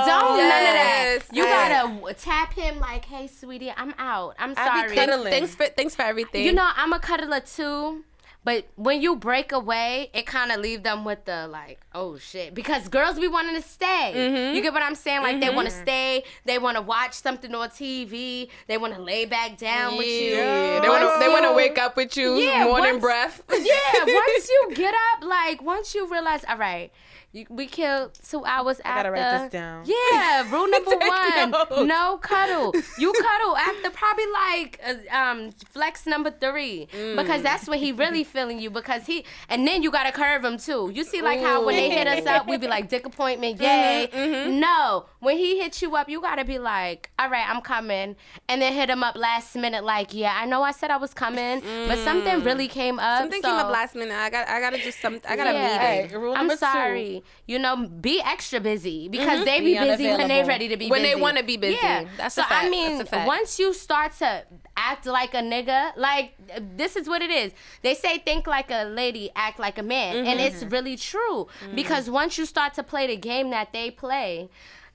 Don't 0.06 0.36
none 0.38 0.66
of 0.66 0.74
that. 0.74 1.18
You 1.32 1.44
I- 1.44 1.68
gotta 1.68 2.14
tap 2.14 2.52
him 2.54 2.80
like, 2.80 3.04
hey 3.04 3.26
sweetie, 3.26 3.72
I'm 3.76 3.94
out. 3.98 4.34
I'm 4.38 4.54
I 4.56 4.82
be 4.86 4.94
sorry. 4.94 4.96
cuddling. 4.96 5.32
Thanks 5.32 5.54
for 5.54 5.66
thanks 5.66 5.94
for 5.94 6.02
everything. 6.02 6.44
You 6.44 6.52
know, 6.52 6.68
I'm 6.76 6.92
a 6.92 6.98
cuddler 6.98 7.40
too. 7.40 8.04
But 8.44 8.66
when 8.76 9.02
you 9.02 9.16
break 9.16 9.52
away, 9.52 10.10
it 10.14 10.24
kind 10.24 10.50
of 10.50 10.60
leave 10.60 10.82
them 10.82 11.04
with 11.04 11.24
the 11.26 11.46
like, 11.48 11.80
oh 11.94 12.16
shit, 12.18 12.54
because 12.54 12.88
girls 12.88 13.18
be 13.18 13.28
wanting 13.28 13.54
to 13.56 13.60
stay. 13.62 14.12
Mm-hmm. 14.14 14.54
You 14.54 14.62
get 14.62 14.72
what 14.72 14.82
I'm 14.82 14.94
saying? 14.94 15.22
Like 15.22 15.40
they 15.40 15.50
want 15.50 15.68
to 15.68 15.74
stay, 15.74 16.24
they 16.46 16.58
want 16.58 16.76
to 16.76 16.82
watch 16.82 17.12
something 17.14 17.54
on 17.54 17.68
TV, 17.68 18.48
they 18.66 18.78
want 18.78 18.94
to 18.94 19.02
lay 19.02 19.26
back 19.26 19.58
down 19.58 19.98
with 19.98 20.06
you. 20.06 20.36
Yeah, 20.36 20.80
they 20.80 20.88
want 20.88 21.02
to 21.02 21.20
they 21.20 21.28
want 21.28 21.44
to 21.44 21.52
wake 21.52 21.78
up 21.78 21.96
with 21.96 22.16
you 22.16 22.36
Yeah, 22.36 22.64
morning 22.64 22.92
once- 22.92 23.02
breath. 23.02 23.42
Yeah, 23.50 24.04
once 24.06 24.48
you 24.70 24.70
get 24.74 24.94
up, 24.94 25.24
like 25.24 25.60
once 25.60 25.94
you 25.94 26.06
realize, 26.10 26.44
all 26.48 26.56
right, 26.56 26.90
you, 27.32 27.44
we 27.50 27.66
killed 27.66 28.12
two 28.26 28.42
hours 28.46 28.80
I 28.84 28.88
gotta 28.88 29.08
after. 29.08 29.12
write 29.12 29.42
this 29.42 29.52
down. 29.52 29.84
Yeah, 29.84 30.50
rule 30.54 30.66
number 30.68 30.90
one: 30.96 31.50
notes. 31.50 31.82
no 31.86 32.16
cuddle. 32.22 32.72
You 32.98 33.12
cuddle 33.12 33.54
after 33.56 33.90
probably 33.90 34.24
like 34.32 34.80
uh, 34.86 35.14
um 35.16 35.50
flex 35.70 36.06
number 36.06 36.30
three 36.30 36.88
Mm. 36.92 37.16
because 37.16 37.42
that's 37.42 37.68
when 37.68 37.78
he 37.78 37.92
really 37.92 38.24
feeling 38.34 38.58
you 38.58 38.70
because 38.70 39.04
he 39.06 39.24
and 39.50 39.66
then 39.68 39.82
you 39.82 39.90
gotta 39.90 40.10
curve 40.12 40.42
him 40.44 40.56
too. 40.56 40.90
You 40.94 41.04
see 41.04 41.20
like 41.20 41.40
how 41.40 41.64
when 41.66 41.76
they 41.76 41.90
hit 41.90 42.06
us 42.06 42.24
up, 42.26 42.48
we 42.48 42.56
be 42.56 42.66
like 42.66 42.88
dick 42.88 43.04
appointment, 43.04 43.60
yay. 43.60 44.08
Mm-hmm, 44.10 44.58
No, 44.60 45.04
when 45.20 45.36
he 45.36 45.58
hits 45.60 45.82
you 45.82 45.94
up, 45.96 46.08
you 46.08 46.20
gotta 46.22 46.44
be 46.46 46.58
like, 46.58 47.10
all 47.18 47.28
right, 47.28 47.44
I'm 47.48 47.60
coming, 47.60 48.16
and 48.48 48.62
then 48.62 48.72
hit 48.72 48.88
him 48.88 49.02
up 49.02 49.16
last 49.16 49.54
minute 49.54 49.84
like, 49.84 50.14
yeah, 50.14 50.34
I 50.40 50.46
know 50.46 50.62
I 50.62 50.72
said 50.72 50.90
I 50.90 50.96
was 50.96 51.12
coming, 51.12 51.60
but 51.86 51.98
something 51.98 52.42
really 52.42 52.68
came 52.68 52.98
up. 52.98 53.18
Mm. 53.18 53.22
Something 53.24 53.42
came 53.42 53.54
up 53.54 53.70
last 53.70 53.94
minute. 53.94 54.14
I 54.16 54.30
got 54.30 54.48
I 54.48 54.60
gotta 54.60 54.78
do 54.82 54.90
something. 54.90 55.30
I 55.30 55.36
gotta 55.36 55.52
yeah. 55.52 55.62
meeting. 55.62 56.10
Hey, 56.10 56.16
rule 56.16 56.32
I'm 56.32 56.46
number 56.46 56.56
two. 56.56 57.17
Sorry. 57.20 57.32
You 57.46 57.58
know, 57.58 57.86
be 57.88 58.20
extra 58.24 58.60
busy 58.60 59.08
because 59.08 59.44
they 59.44 59.60
be, 59.60 59.74
Be 59.74 59.78
busy 59.80 60.04
when 60.06 60.16
they 60.18 60.24
unavailable. 60.24 60.48
ready 60.48 60.68
to 60.68 60.76
be 60.76 60.88
When 60.90 61.02
they 61.02 61.14
wanna 61.14 61.42
be 61.42 61.56
busy. 61.56 61.78
Yeah. 61.82 62.04
That's 62.16 62.34
so 62.34 62.42
a 62.42 62.44
fact. 62.44 62.64
I 62.66 62.68
mean, 62.70 62.98
That's 62.98 63.08
a 63.08 63.16
fact. 63.16 63.26
once 63.26 63.58
you 63.58 63.72
start 63.74 64.12
to 64.18 64.44
act 64.76 65.06
like 65.06 65.34
a 65.34 65.38
nigga, 65.40 65.92
like 65.96 66.34
this 66.76 66.96
is 66.96 67.08
what 67.08 67.22
it 67.22 67.30
is. 67.30 67.52
They 67.82 67.94
say 67.94 68.18
think 68.18 68.46
like 68.46 68.70
a 68.70 68.84
lady, 68.84 69.30
act 69.34 69.58
like 69.58 69.78
a 69.78 69.82
man, 69.82 70.26
and 70.26 70.40
it's 70.40 70.58
Mm-hmm. 70.58 70.68
really 70.70 70.96
true 70.96 71.46
because 71.74 72.10
once 72.10 72.36
you 72.38 72.46
start 72.46 72.74
to 72.74 72.82
play 72.82 73.06
the 73.06 73.16
game 73.16 73.50
that 73.50 73.72
they 73.72 73.90
play. 73.90 74.48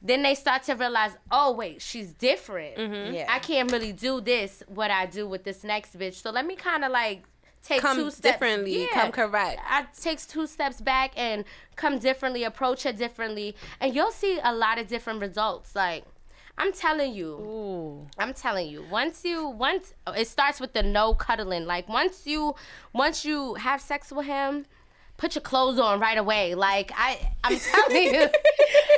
Then 0.06 0.22
they 0.22 0.36
start 0.36 0.64
to 0.64 0.74
realize, 0.76 1.12
oh 1.32 1.54
wait, 1.54 1.82
she's 1.82 2.12
different. 2.12 2.76
Mm-hmm. 2.76 3.14
Yeah. 3.14 3.26
I 3.30 3.40
can't 3.40 3.72
really 3.72 3.94
do 3.94 4.20
this 4.20 4.62
what 4.68 4.92
I 4.92 5.06
do 5.06 5.26
with 5.26 5.46
this 5.46 5.64
next 5.64 5.98
bitch. 5.98 6.16
So 6.16 6.30
let 6.30 6.46
me 6.46 6.58
kind 6.58 6.84
of 6.84 6.92
like 6.92 7.24
take 7.64 7.82
Come 7.82 7.98
two 7.98 8.12
steps 8.12 8.22
differently, 8.22 8.84
Yeah. 8.84 8.88
come 9.02 9.12
correct. 9.12 9.62
I 9.68 9.86
takes 10.00 10.26
two 10.26 10.46
steps 10.48 10.82
back 10.82 11.12
and 11.16 11.46
come 11.76 11.98
differently, 11.98 12.44
approach 12.44 12.86
it 12.86 12.98
differently, 12.98 13.56
and 13.80 13.96
you'll 13.96 14.12
see 14.12 14.40
a 14.44 14.54
lot 14.54 14.78
of 14.80 14.88
different 14.88 15.22
results. 15.22 15.76
Like 15.76 16.04
I'm 16.58 16.72
telling 16.74 17.14
you, 17.16 17.30
Ooh. 17.30 18.08
I'm 18.20 18.34
telling 18.34 18.68
you. 18.70 18.84
Once 18.92 19.24
you 19.26 19.48
once 19.48 19.94
oh, 20.06 20.12
it 20.12 20.28
starts 20.28 20.60
with 20.60 20.74
the 20.74 20.84
no 20.84 21.14
cuddling. 21.16 21.66
Like 21.66 21.88
once 21.90 22.28
you 22.28 22.54
once 22.94 23.26
you 23.26 23.56
have 23.56 23.82
sex 23.82 24.12
with 24.12 24.28
him, 24.28 24.66
put 25.18 25.34
your 25.36 25.42
clothes 25.42 25.80
on 25.80 26.00
right 26.00 26.18
away. 26.18 26.54
Like 26.54 26.92
I 26.96 27.32
I'm 27.44 27.58
telling 27.72 28.14
you. 28.14 28.28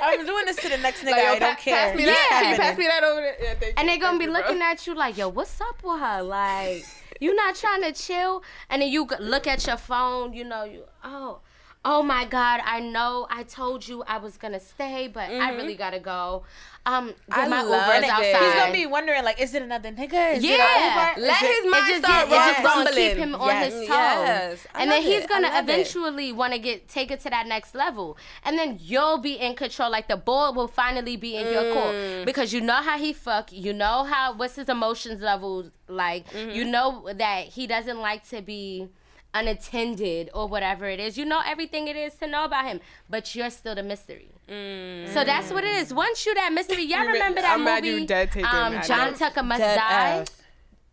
I'm 0.04 0.26
doing 0.26 0.46
this 0.46 0.58
to 0.58 0.70
the 0.70 0.78
next 0.78 1.02
nigga. 1.04 1.12
Like, 1.12 1.24
yo, 1.24 1.32
I 1.32 1.40
don't 1.40 1.56
pa- 1.56 1.62
care. 1.62 1.88
Pass 1.88 1.96
me 1.98 2.06
that. 2.06 2.28
Yeah. 2.32 2.40
Can 2.42 2.52
you 2.52 2.58
pass 2.58 2.78
me 2.78 2.88
that 2.88 3.04
over 3.04 3.22
there? 3.22 3.36
Yeah, 3.42 3.54
thank 3.56 3.80
and 3.80 3.88
they're 3.90 3.98
gonna 4.00 4.18
Thank 4.18 4.20
be 4.20 4.26
you, 4.26 4.32
bro. 4.32 4.42
looking 4.42 4.62
at 4.62 4.88
you 4.88 4.94
like, 4.96 5.18
yo, 5.18 5.30
what's 5.30 5.62
up 5.62 5.82
with 5.84 6.00
her? 6.00 6.22
Like, 6.24 6.84
you 7.20 7.34
not 7.36 7.56
trying 7.56 7.82
to 7.84 7.94
chill? 7.94 8.44
And 8.70 8.82
then 8.82 8.90
you 8.90 9.08
look 9.20 9.48
at 9.48 9.66
your 9.68 9.78
phone, 9.78 10.34
you 10.34 10.44
know, 10.44 10.64
you 10.64 10.84
oh, 11.04 11.40
oh 11.86 12.02
my 12.04 12.26
God, 12.26 12.62
I 12.66 12.80
know 12.80 13.28
I 13.30 13.44
told 13.44 13.88
you 13.88 14.04
I 14.08 14.18
was 14.18 14.38
gonna 14.38 14.60
stay, 14.60 15.08
but 15.08 15.30
I 15.30 15.52
really 15.56 15.76
gotta 15.76 16.00
go. 16.00 16.44
Um, 16.88 17.08
get 17.08 17.16
Mm-hmm. 17.30 17.40
I 17.40 17.48
my 17.48 17.62
love 17.64 17.88
Uber's 17.88 18.04
it. 18.04 18.10
outside. 18.12 18.44
He's 18.46 18.54
gonna 18.56 18.72
be 18.74 18.86
wondering 18.86 19.24
like, 19.24 19.40
is 19.42 19.56
it 19.56 19.62
another 19.64 19.92
nigga? 19.92 20.36
Is 20.38 20.44
Yeah. 20.44 20.58
a 20.58 21.14
Uber? 21.16 21.22
Let 21.28 21.42
Is 21.42 21.50
it- 21.50 21.64
his 21.64 21.72
mind 21.72 21.86
it 21.88 21.90
just, 21.90 22.04
start 22.06 22.30
get, 22.30 22.36
it 22.36 22.52
just 22.54 22.64
gonna 22.64 22.86
rumbling. 22.86 23.10
keep 23.10 23.18
him 23.18 23.36
on 23.36 23.48
Yes. 23.48 23.74
his 23.74 23.82
toes. 23.82 23.88
Yes. 23.90 24.68
And 24.76 24.92
then 24.92 25.02
he's 25.02 25.24
it. 25.24 25.30
gonna 25.30 25.48
I 25.48 25.58
it. 25.60 25.64
eventually 25.64 26.32
want 26.32 26.54
to 26.54 26.60
get 26.60 26.88
take 26.88 27.10
it 27.12 27.22
to 27.22 27.30
that 27.32 27.48
next 27.48 27.74
level. 27.74 28.18
And 28.44 28.58
then 28.60 28.78
you'll 28.82 29.18
be 29.18 29.34
in 29.34 29.56
control. 29.56 29.90
Like 29.90 30.08
the 30.08 30.18
ball 30.18 30.54
will 30.54 30.68
finally 30.68 31.18
be 31.18 31.36
in 31.38 31.52
your 31.52 31.64
Mm. 31.64 31.74
court 31.74 32.26
because 32.26 32.54
you 32.54 32.62
know 32.62 32.82
how 32.84 32.98
he 33.00 33.14
fuck. 33.14 33.52
You 33.52 33.74
know 33.74 34.04
how 34.04 34.34
what's 34.36 34.56
his 34.56 34.70
emotions 34.70 35.22
levels 35.22 35.72
like. 35.88 36.30
Mm-hmm. 36.32 36.52
You 36.52 36.66
know 36.66 37.10
that 37.14 37.46
he 37.48 37.66
doesn't 37.66 38.00
like 38.00 38.28
to 38.30 38.42
be 38.44 38.90
unattended 39.36 40.30
or 40.34 40.48
whatever 40.48 40.86
it 40.90 41.00
is. 41.00 41.18
You 41.18 41.26
know 41.26 41.42
everything 41.46 41.88
it 41.88 41.96
is 41.96 42.16
to 42.16 42.28
know 42.28 42.46
about 42.46 42.66
him, 42.66 42.80
but 43.10 43.36
you're 43.36 43.50
still 43.52 43.76
the 43.76 43.84
mystery. 43.84 44.30
So 44.48 45.24
that's 45.24 45.52
what 45.52 45.64
it 45.64 45.76
is. 45.76 45.94
Once 45.94 46.26
you 46.26 46.34
that 46.36 46.52
mystery, 46.54 46.84
y'all 46.84 47.04
You 47.04 47.14
remember 47.14 47.42
that 47.42 47.54
I'm 47.54 47.64
mad 47.64 47.84
movie? 47.84 48.02
you 48.02 48.08
dead 48.08 48.30
taking 48.32 48.46
um, 48.46 48.74
mad 48.74 48.86
John. 48.86 49.14
Tucker 49.14 49.44
Must 49.44 49.60
Dead 49.60 49.76
Die. 49.76 49.82
ass. 50.22 50.42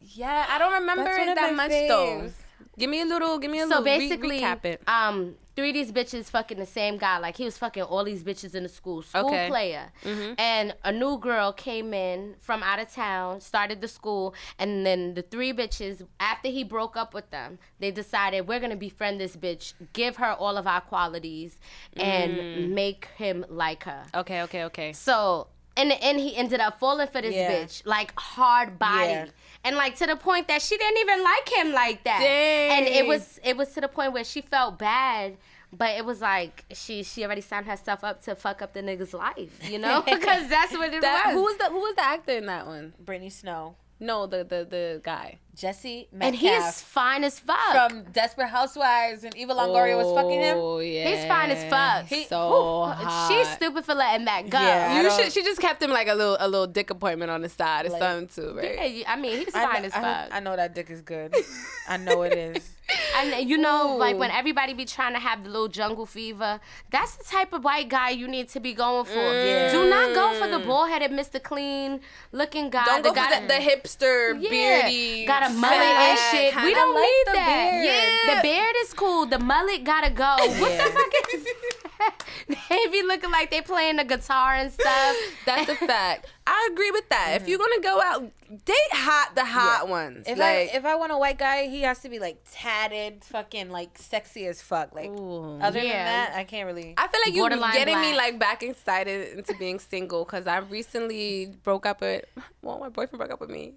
Yeah, 0.00 0.46
I 0.48 0.58
don't 0.58 0.72
remember 0.74 1.10
it 1.10 1.34
that 1.34 1.54
my 1.54 1.68
much 1.68 1.88
though. 1.88 2.30
Give 2.78 2.88
me 2.90 3.00
a 3.00 3.04
little. 3.04 3.38
Give 3.38 3.50
me 3.50 3.58
a 3.60 3.62
So 3.62 3.80
little. 3.80 3.82
So 3.84 3.84
basically, 3.84 4.40
recap 4.40 4.64
it. 4.64 4.80
um, 4.88 5.34
three 5.54 5.68
of 5.68 5.74
these 5.74 5.92
bitches 5.92 6.30
fucking 6.30 6.58
the 6.58 6.64
same 6.66 6.96
guy. 6.96 7.18
Like 7.18 7.36
he 7.36 7.44
was 7.44 7.58
fucking 7.58 7.82
all 7.82 8.02
these 8.04 8.22
bitches 8.24 8.54
in 8.54 8.62
the 8.62 8.68
school, 8.68 9.02
school 9.02 9.26
Okay. 9.26 9.48
player. 9.48 9.92
And 10.38 10.74
a 10.82 10.90
new 10.90 11.18
girl 11.18 11.52
came 11.52 11.92
in 11.92 12.34
from 12.38 12.62
out 12.62 12.78
of 12.78 12.90
town, 12.90 13.40
started 13.42 13.82
the 13.82 13.88
school, 13.88 14.34
and 14.58 14.86
then 14.86 15.12
the 15.14 15.20
three 15.22 15.52
bitches, 15.52 16.06
after 16.18 16.48
he 16.48 16.64
broke 16.64 16.96
up 16.96 17.12
with 17.12 17.30
them, 17.30 17.58
they 17.78 17.90
decided 17.90 18.48
we're 18.48 18.60
gonna 18.60 18.76
befriend 18.76 19.20
this 19.20 19.36
bitch, 19.36 19.74
give 19.92 20.16
her 20.16 20.32
all 20.32 20.56
of 20.56 20.66
our 20.66 20.80
qualities, 20.80 21.58
and 21.98 22.74
make 22.74 23.08
him 23.16 23.44
like 23.50 23.84
her. 23.84 24.04
Okay, 24.14 24.40
okay, 24.42 24.64
okay. 24.64 24.92
So 24.94 25.48
in 25.76 25.88
the 25.88 26.02
end, 26.02 26.18
he 26.20 26.36
ended 26.36 26.60
up 26.60 26.78
falling 26.78 27.08
for 27.08 27.20
this 27.22 27.34
Yeah. 27.34 27.50
bitch, 27.52 27.86
like 27.86 28.12
hard 28.18 28.78
body, 28.78 29.10
Yeah. 29.12 29.26
and 29.64 29.76
like 29.76 29.96
to 29.96 30.06
the 30.06 30.16
point 30.16 30.48
that 30.48 30.60
she 30.62 30.76
didn't 30.76 30.98
even 30.98 31.22
like 31.22 31.48
him 31.48 31.72
like 31.72 32.04
that. 32.04 32.20
And 32.22 32.86
it 32.86 33.06
was 33.06 33.40
it 33.42 33.56
was 33.56 33.72
to 33.74 33.80
the 33.80 33.88
point 33.88 34.12
where 34.12 34.24
she 34.24 34.40
felt 34.42 34.78
bad. 34.78 35.36
But 35.74 35.96
it 35.96 36.04
was 36.04 36.20
like 36.20 36.66
she 36.74 37.02
she 37.02 37.24
already 37.24 37.40
signed 37.40 37.64
herself 37.66 38.04
up 38.04 38.22
to 38.24 38.34
fuck 38.34 38.60
up 38.60 38.74
the 38.74 38.82
nigga's 38.82 39.14
life, 39.14 39.58
you 39.70 39.78
know, 39.78 40.02
because 40.06 40.46
that's 40.48 40.72
what 40.74 40.92
it 40.92 41.00
That, 41.08 41.28
was. 41.28 41.34
who 41.34 41.42
was 41.42 41.56
the 41.56 41.64
Who 41.70 41.80
was 41.80 41.94
the 41.94 42.04
actor 42.04 42.32
in 42.32 42.44
that 42.46 42.66
one? 42.66 42.92
Brittany 43.00 43.30
Snow, 43.30 43.76
No, 43.98 44.26
the 44.26 44.44
the 44.44 44.66
the 44.68 45.00
guy. 45.02 45.38
Jesse 45.54 46.08
and 46.18 46.34
he's 46.34 46.80
fine 46.80 47.24
as 47.24 47.38
fuck. 47.38 47.58
from 47.72 48.04
Desperate 48.12 48.48
Housewives, 48.48 49.22
and 49.22 49.36
Eva 49.36 49.52
Longoria 49.52 49.96
was 49.98 50.06
oh, 50.06 50.14
fucking 50.14 50.40
him. 50.40 50.56
Oh 50.58 50.78
yeah. 50.78 51.08
He's 51.14 51.24
fine 51.26 51.50
as 51.50 51.62
fuck. 51.68 52.06
He- 52.06 52.24
so 52.24 52.84
hot. 52.86 53.28
She's 53.30 53.46
stupid 53.48 53.84
for 53.84 53.94
letting 53.94 54.24
that 54.24 54.48
go. 54.48 54.58
Yeah. 54.58 55.02
You 55.02 55.10
should. 55.10 55.30
She 55.32 55.42
just 55.42 55.60
kept 55.60 55.82
him 55.82 55.90
like 55.90 56.08
a 56.08 56.14
little 56.14 56.38
a 56.40 56.48
little 56.48 56.66
dick 56.66 56.88
appointment 56.88 57.30
on 57.30 57.42
the 57.42 57.50
side 57.50 57.84
or 57.86 57.90
Like- 57.90 58.00
something 58.00 58.28
too, 58.28 58.56
right? 58.56 58.94
Yeah, 58.94 59.12
I 59.12 59.16
mean, 59.16 59.38
he's 59.44 59.54
I, 59.54 59.62
fine 59.64 59.72
kn- 59.72 59.84
as 59.84 59.92
I, 59.92 60.00
fuck. 60.00 60.28
I 60.32 60.40
know 60.40 60.56
that 60.56 60.74
dick 60.74 60.88
is 60.88 61.02
good. 61.02 61.34
I 61.88 61.96
know 61.98 62.22
it 62.22 62.32
is. 62.32 62.70
And 63.16 63.48
you 63.48 63.58
know, 63.58 63.96
like 63.96 64.16
when 64.16 64.30
everybody 64.30 64.74
be 64.74 64.84
trying 64.84 65.14
to 65.14 65.18
have 65.20 65.44
the 65.44 65.50
little 65.50 65.68
jungle 65.68 66.06
fever, 66.06 66.60
that's 66.90 67.16
the 67.16 67.24
type 67.24 67.52
of 67.52 67.64
white 67.64 67.88
guy 67.88 68.10
you 68.10 68.28
need 68.28 68.48
to 68.50 68.60
be 68.60 68.72
going 68.74 69.04
for. 69.04 69.14
Yeah. 69.14 69.70
Do 69.72 69.88
not 69.88 70.14
go 70.14 70.34
for 70.38 70.48
the 70.48 70.58
bullheaded, 70.58 71.10
Mr. 71.10 71.42
Clean 71.42 72.00
looking 72.32 72.70
guy. 72.70 72.84
Don't 72.84 73.02
the 73.02 73.10
go 73.10 73.14
guy 73.14 73.34
for 73.36 73.40
the, 73.42 73.48
the 73.48 73.54
hipster, 73.54 74.36
yeah, 74.40 74.50
beardy, 74.50 75.26
got 75.26 75.50
a 75.50 75.54
mullet 75.54 75.72
and 75.78 76.18
shit. 76.30 76.54
We 76.56 76.74
don't 76.74 76.94
like 76.94 77.02
need 77.02 77.24
the 77.26 77.32
that. 77.32 77.70
beard. 77.70 77.84
Yeah, 78.28 78.34
the 78.36 78.42
beard 78.42 78.76
is 78.82 78.92
cool. 78.94 79.26
The 79.26 79.38
mullet 79.38 79.84
gotta 79.84 80.10
go. 80.10 80.36
What 80.38 80.70
Yeah. 80.70 80.84
the 80.88 80.90
fuck 80.90 81.12
is? 81.34 81.46
they 82.48 82.86
be 82.90 83.02
looking 83.02 83.30
like 83.30 83.50
they 83.50 83.60
playing 83.60 83.96
the 83.96 84.04
guitar 84.04 84.54
and 84.54 84.72
stuff. 84.72 85.16
That's 85.46 85.68
a 85.68 85.74
fact. 85.76 86.26
I 86.46 86.68
agree 86.72 86.90
with 86.90 87.08
that. 87.10 87.40
If 87.40 87.48
you're 87.48 87.58
gonna 87.58 87.80
go 87.80 88.00
out, 88.02 88.30
date 88.64 88.92
hot 88.92 89.32
the 89.34 89.44
hot 89.44 89.88
ones. 89.88 90.26
If 90.26 90.38
like, 90.38 90.48
I 90.48 90.76
if 90.76 90.84
I 90.84 90.96
want 90.96 91.12
a 91.12 91.18
white 91.18 91.38
guy, 91.38 91.68
he 91.68 91.82
has 91.82 92.00
to 92.00 92.08
be 92.08 92.18
like 92.18 92.38
tatted, 92.50 93.24
fucking 93.24 93.70
like 93.70 93.96
sexy 93.96 94.46
as 94.46 94.60
fuck. 94.60 94.94
Like 94.94 95.10
other 95.10 95.80
than 95.80 95.88
that, 95.88 96.32
I 96.34 96.44
can't 96.44 96.66
really. 96.66 96.94
I 96.96 97.06
feel 97.08 97.20
like 97.24 97.34
you're 97.34 97.72
getting 97.72 98.00
me 98.00 98.16
like 98.16 98.38
back 98.38 98.62
excited 98.62 99.38
into 99.38 99.54
being 99.56 99.78
single 99.78 100.24
because 100.24 100.46
I 100.46 100.58
recently 100.58 101.54
broke 101.62 101.86
up 101.86 102.00
with 102.00 102.24
well 102.62 102.78
my 102.78 102.88
boyfriend 102.88 103.18
broke 103.18 103.32
up 103.32 103.40
with 103.40 103.50
me. 103.50 103.74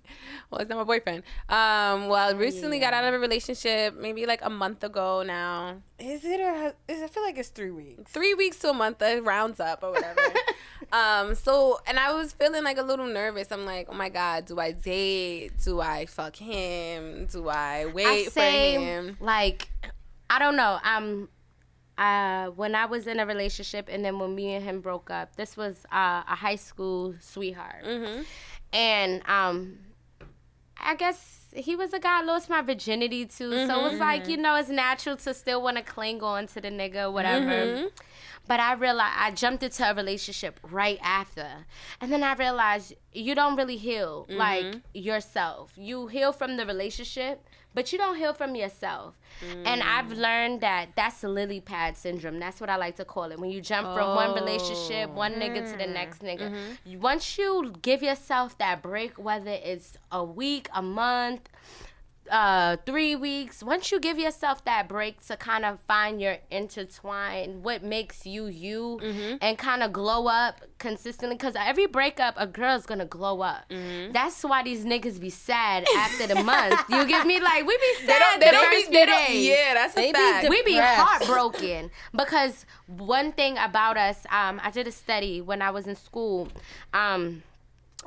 Well, 0.50 0.62
it's 0.62 0.70
not 0.70 0.78
my 0.78 0.84
boyfriend. 0.84 1.24
Um, 1.50 2.08
well, 2.08 2.30
I 2.30 2.32
recently 2.32 2.80
got 2.80 2.94
out 2.94 3.04
of 3.04 3.14
a 3.14 3.20
relationship 3.20 3.96
maybe 3.96 4.26
like 4.26 4.42
a 4.44 4.50
month 4.50 4.84
ago 4.84 5.24
now. 5.24 5.82
Is 6.00 6.26
it 6.26 6.42
or 6.42 6.52
has, 6.52 6.74
is 6.88 7.02
I 7.02 7.08
feel 7.08 7.24
like 7.24 7.38
it's 7.38 7.50
three 7.50 7.72
weeks. 7.72 8.12
Three 8.12 8.34
weeks 8.34 8.60
to 8.60 8.70
a 8.70 8.74
month, 8.74 9.02
it 9.02 9.24
rounds 9.24 9.60
up 9.60 9.84
or 9.84 9.92
whatever. 9.92 10.20
um, 10.92 11.36
so 11.36 11.80
and 11.88 11.98
I 12.00 12.14
was 12.14 12.34
feeling 12.34 12.64
like 12.64 12.78
a 12.78 12.84
little 12.84 13.06
nervous. 13.08 13.52
I'm 13.52 13.66
like, 13.66 13.88
oh 13.90 13.96
my 13.96 14.10
god, 14.10 14.46
do 14.46 14.60
I 14.60 14.72
date? 14.72 15.52
Do 15.64 15.82
I 15.82 16.06
fuck 16.06 16.36
him? 16.36 17.26
Do 17.28 17.50
I 17.50 17.86
wait 17.88 18.28
I 18.28 18.30
for 18.30 18.40
him? 18.42 19.18
like 19.20 19.70
I 20.30 20.40
don't 20.40 20.56
know. 20.56 20.80
Um 20.84 21.30
uh 21.98 22.48
when 22.48 22.76
I 22.76 22.86
was 22.86 23.08
in 23.08 23.20
a 23.20 23.26
relationship 23.26 23.88
and 23.90 24.04
then 24.04 24.20
when 24.20 24.36
me 24.36 24.54
and 24.54 24.64
him 24.64 24.82
broke 24.82 25.10
up, 25.10 25.36
this 25.38 25.56
was 25.56 25.86
uh, 25.92 26.24
a 26.28 26.36
high 26.36 26.58
school 26.58 27.16
sweetheart. 27.22 27.86
Mm-hmm. 27.86 28.22
And 28.74 29.22
um 29.28 29.78
I 30.78 30.96
guess 30.96 31.40
he 31.56 31.76
was 31.76 31.94
a 31.94 32.00
guy 32.00 32.20
I 32.20 32.24
lost 32.24 32.50
my 32.50 32.62
virginity 32.62 33.26
to. 33.26 33.32
So 33.32 33.46
it 33.46 33.68
Mm-hmm. 33.68 33.84
was 33.84 34.00
like, 34.00 34.28
you 34.28 34.36
know, 34.38 34.56
it's 34.56 34.68
natural 34.70 35.16
to 35.18 35.34
still 35.34 35.62
want 35.62 35.78
to 35.78 35.84
cling 35.84 36.22
on 36.22 36.48
to 36.48 36.60
the 36.62 36.68
nigga, 36.70 37.12
whatever. 37.12 37.46
Mm-hmm. 37.46 37.88
But 38.48 38.60
I 38.60 38.74
realized 38.74 39.16
I 39.18 39.32
jumped 39.32 39.64
into 39.64 39.90
a 39.90 39.94
relationship 39.94 40.60
right 40.64 41.00
after. 41.02 41.48
And 42.00 42.12
then 42.12 42.24
I 42.24 42.34
realized 42.36 42.94
you 43.14 43.34
don't 43.36 43.56
really 43.56 43.78
heal 43.78 44.26
Mm-hmm. 44.30 44.38
like 44.38 44.82
yourself. 44.94 45.72
You 45.78 46.08
heal 46.08 46.32
from 46.32 46.58
the 46.58 46.66
relationship, 46.66 47.44
but 47.74 47.92
you 47.92 47.98
don't 47.98 48.18
heal 48.18 48.34
from 48.34 48.56
yourself. 48.56 49.16
And 49.66 49.84
I've 49.84 50.06
Mm. 50.14 50.18
learned 50.18 50.62
that 50.62 50.90
that's 50.96 51.20
the 51.22 51.28
lily 51.30 51.60
pad 51.60 51.98
syndrome. 51.98 52.40
That's 52.40 52.62
what 52.62 52.70
I 52.70 52.78
like 52.78 52.96
to 52.98 53.06
call 53.06 53.32
it. 53.32 53.40
When 53.40 53.50
you 53.50 53.62
jump 53.62 53.88
from 53.96 54.16
one 54.16 54.34
relationship, 54.34 55.10
one 55.10 55.34
nigga 55.34 55.70
to 55.72 55.78
the 55.78 55.88
next 55.88 56.22
nigga. 56.22 56.78
You- 56.86 57.00
Once 57.00 57.38
you 57.38 57.74
give 57.82 58.02
yourself 58.02 58.58
that 58.60 58.82
break, 58.82 59.18
whether 59.18 59.52
it's 59.52 59.98
a 60.12 60.24
week, 60.24 60.70
a 60.74 60.82
month, 60.82 61.50
uh 62.32 62.76
three 62.86 63.16
weeks 63.16 63.62
once 63.62 63.92
you 63.92 64.00
give 64.00 64.18
yourself 64.18 64.64
that 64.66 64.88
break 64.88 65.24
to 65.26 65.38
kind 65.38 65.64
of 65.64 65.80
find 65.82 66.20
your 66.20 66.38
intertwine 66.50 67.62
what 67.62 67.84
makes 67.84 68.26
you 68.26 68.48
you 68.48 69.00
and 69.42 69.58
kind 69.58 69.84
of 69.84 69.94
glow 69.94 70.28
up 70.28 70.62
consistently 70.80 71.36
because 71.36 71.56
every 71.58 71.86
breakup 71.86 72.34
a 72.38 72.48
girl's 72.48 72.86
gonna 72.86 73.06
glow 73.06 73.42
up 73.42 73.66
that's 74.12 74.44
why 74.44 74.64
these 74.64 74.86
niggas 74.86 75.20
be 75.20 75.30
sad 75.30 75.86
after 75.98 76.28
the 76.28 76.42
month 76.44 76.80
you 76.90 77.06
give 77.06 77.26
me 77.26 77.40
like 77.40 77.66
we 77.66 77.78
be 77.78 78.06
sad 78.06 78.08
They 78.16 78.20
don't. 78.20 78.40
They 78.40 78.46
the 78.48 78.52
don't 78.52 78.74
first 78.74 78.90
be. 78.92 78.94
They 78.98 79.06
don't. 79.06 79.32
Yeah, 79.34 79.74
that's 79.76 79.94
a 79.94 79.96
They 80.00 80.12
be 80.12 80.18
fact. 80.18 80.50
we 80.50 80.62
be 80.64 80.78
heartbroken 80.80 81.92
because 82.16 82.66
one 82.88 83.32
thing 83.34 83.58
about 83.58 83.98
us 83.98 84.26
um 84.32 84.60
i 84.64 84.72
did 84.72 84.88
a 84.88 84.92
study 84.92 85.42
when 85.42 85.62
i 85.62 85.70
was 85.70 85.86
in 85.88 85.96
school 85.96 86.48
um 86.94 87.44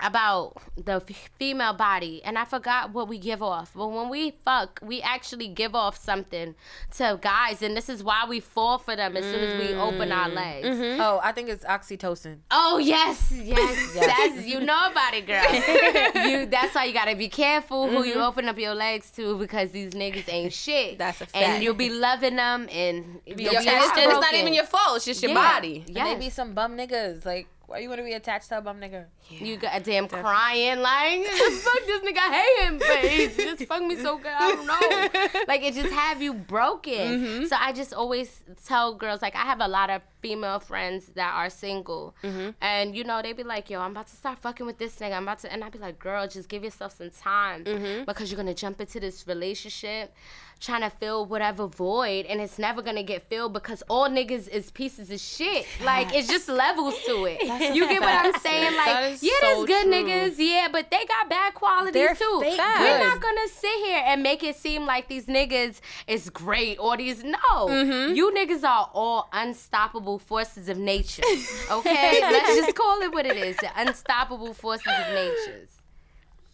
about 0.03 0.61
the 0.77 1.03
f- 1.09 1.31
female 1.39 1.73
body 1.73 2.23
and 2.25 2.39
i 2.39 2.45
forgot 2.45 2.93
what 2.93 3.09
we 3.09 3.19
give 3.19 3.43
off 3.43 3.73
but 3.75 3.89
when 3.89 4.09
we 4.09 4.31
fuck 4.45 4.79
we 4.83 5.01
actually 5.03 5.49
give 5.49 5.75
off 5.75 5.97
something 5.97 6.55
to 6.95 7.19
guys 7.23 7.63
and 7.63 7.77
this 7.77 7.89
is 7.89 8.03
why 8.03 8.25
we 8.29 8.41
fall 8.41 8.79
for 8.79 8.95
them 8.95 9.17
as 9.17 9.25
soon 9.25 9.43
as 9.43 9.61
we 9.61 9.75
open 9.75 10.13
our 10.13 10.27
mm-hmm. 10.27 10.37
legs 10.37 10.67
mm-hmm. 10.67 10.99
Oh, 11.01 11.21
I 11.23 11.33
think 11.33 11.49
it's 11.49 11.65
oxytocin. 11.65 12.39
Oh 12.51 12.79
yes, 12.79 13.33
yes, 13.33 13.95
that's 13.95 14.47
you 14.47 14.61
know 14.61 14.87
about 14.91 15.15
it, 15.15 15.27
girl. 15.27 15.45
you 16.29 16.47
that's 16.47 16.75
why 16.75 16.85
you 16.85 16.93
gotta 16.93 17.17
be 17.17 17.29
careful 17.29 17.89
who 17.89 18.05
you 18.05 18.15
mm-hmm. 18.15 18.23
open 18.23 18.49
up 18.49 18.59
your 18.59 18.75
legs 18.75 19.11
to 19.13 19.39
because 19.39 19.71
these 19.71 19.93
niggas 19.93 20.29
ain't 20.29 20.53
shit. 20.53 20.99
That's 20.99 21.21
a 21.21 21.27
fact. 21.27 21.37
And 21.37 21.63
you'll 21.63 21.75
be 21.75 21.91
loving 21.91 22.37
them, 22.37 22.69
and 22.71 23.21
you'll 23.27 23.39
Your- 23.39 23.57
and 23.59 23.67
it's, 23.67 23.97
not 23.97 24.35
even 24.35 24.55
your 24.55 24.65
fault. 24.65 24.97
It's 24.97 25.05
just 25.05 25.23
your 25.23 25.33
Yeah. 25.33 25.55
body. 25.55 25.85
And 25.87 25.97
Yes. 25.97 26.15
they 26.15 26.27
be 26.27 26.31
some 26.31 26.55
bum 26.55 26.77
niggas. 26.77 27.25
Like, 27.25 27.49
why 27.69 27.81
you 27.81 27.89
want 27.91 27.99
to 27.99 28.05
be 28.05 28.15
attached 28.15 28.49
to 28.49 28.57
a 28.57 28.61
bum 28.63 28.81
nigga? 28.81 29.05
You 29.29 29.59
got 29.59 29.79
a 29.79 29.81
damn 29.81 30.09
crying 30.09 30.81
like 30.81 31.25
fuck 31.27 31.87
this 31.87 32.01
nigga, 32.01 32.19
I 32.19 32.43
hate 32.43 32.67
him, 32.67 32.79
but 32.79 32.99
he 33.05 33.27
just 33.29 33.67
fuck 33.67 33.83
me 33.83 33.97
so 33.97 34.17
good. 34.17 34.33
I 34.35 34.49
don't 34.53 34.67
know. 34.67 35.41
Like 35.47 35.63
it 35.63 35.75
just 35.75 35.93
have 35.93 36.23
you 36.23 36.33
broken. 36.33 36.93
Mm-hmm. 36.95 37.45
So 37.45 37.57
I 37.59 37.73
just 37.73 37.93
always 37.93 38.43
tell 38.67 38.95
girls 38.95 39.21
like 39.21 39.37
I 39.37 39.43
have 39.43 39.61
a 39.61 39.69
lot 39.69 39.91
of 39.91 40.01
female 40.21 40.61
friends 40.61 41.07
that 41.15 41.33
are 41.35 41.51
single, 41.51 42.15
Mm-hmm. 42.23 42.51
and 42.61 42.97
you 42.97 43.05
know 43.05 43.21
they 43.23 43.33
be 43.33 43.43
like, 43.45 43.71
yo, 43.71 43.81
I'm 43.81 43.91
about 43.93 44.07
to 44.09 44.17
start 44.17 44.39
fucking 44.39 44.67
with 44.67 44.79
this 44.79 44.97
nigga. 44.97 45.17
I'm 45.17 45.23
about 45.25 45.39
to, 45.41 45.53
and 45.53 45.63
I 45.65 45.69
be 45.71 45.79
like, 45.79 45.99
girl, 45.99 46.27
just 46.29 46.49
give 46.49 46.65
yourself 46.65 46.97
some 46.97 47.11
time 47.11 47.65
Mm-hmm. 47.65 48.05
because 48.05 48.31
you're 48.31 48.37
gonna 48.39 48.55
jump 48.55 48.81
into 48.81 49.01
this 49.01 49.27
relationship. 49.27 50.15
Trying 50.61 50.81
to 50.81 50.91
fill 50.91 51.25
whatever 51.25 51.69
void, 51.69 52.27
and 52.27 52.41
it's 52.41 52.59
never 52.59 52.83
gonna 52.83 53.05
get 53.05 53.23
filled 53.23 53.53
because 53.53 53.81
all 53.89 54.09
niggas 54.09 54.49
is 54.49 54.73
pieces 54.73 55.09
of 55.13 55.21
shit. 55.21 55.65
Like 55.85 56.13
it's 56.13 56.27
just 56.27 56.49
levels 56.49 56.95
to 57.07 57.27
it. 57.27 57.41
You 57.77 57.87
get 57.89 58.01
what 58.01 58.25
I'm 58.27 58.41
saying? 58.41 58.75
Like, 58.77 59.23
yeah, 59.23 59.31
so 59.41 59.47
there's 59.47 59.67
good 59.67 59.85
true. 59.85 59.93
niggas, 59.93 60.35
yeah, 60.39 60.67
but 60.73 60.91
they 60.91 61.05
got 61.05 61.31
bad 61.31 61.55
qualities 61.55 61.93
They're 61.93 62.17
too. 62.17 62.41
We're 62.41 62.57
not 62.57 63.21
gonna 63.23 63.47
sit 63.55 63.71
here 63.87 64.03
and 64.05 64.21
make 64.21 64.43
it 64.43 64.57
seem 64.57 64.85
like 64.85 65.07
these 65.07 65.27
niggas 65.27 65.79
is 66.09 66.29
great 66.29 66.79
or 66.81 66.97
these 66.97 67.23
no. 67.23 67.69
You 68.13 68.33
niggas 68.33 68.65
are 68.65 68.91
all 68.93 69.29
unstoppable 69.33 70.08
forces 70.17 70.71
of 70.71 70.79
nature. 70.79 71.23
Okay? 71.71 72.21
Let's 72.23 72.57
just 72.57 72.75
call 72.75 73.03
it 73.03 73.13
what 73.13 73.27
it 73.27 73.37
is. 73.37 73.57
The 73.59 73.69
unstoppable 73.77 74.55
forces 74.55 74.87
of 74.87 75.13
nature. 75.13 75.67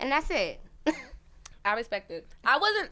And 0.01 0.11
that's 0.11 0.29
it. 0.31 0.61
I 1.65 1.75
respect 1.75 2.11
it. 2.11 2.27
I 2.45 2.59
wasn't. 2.59 2.91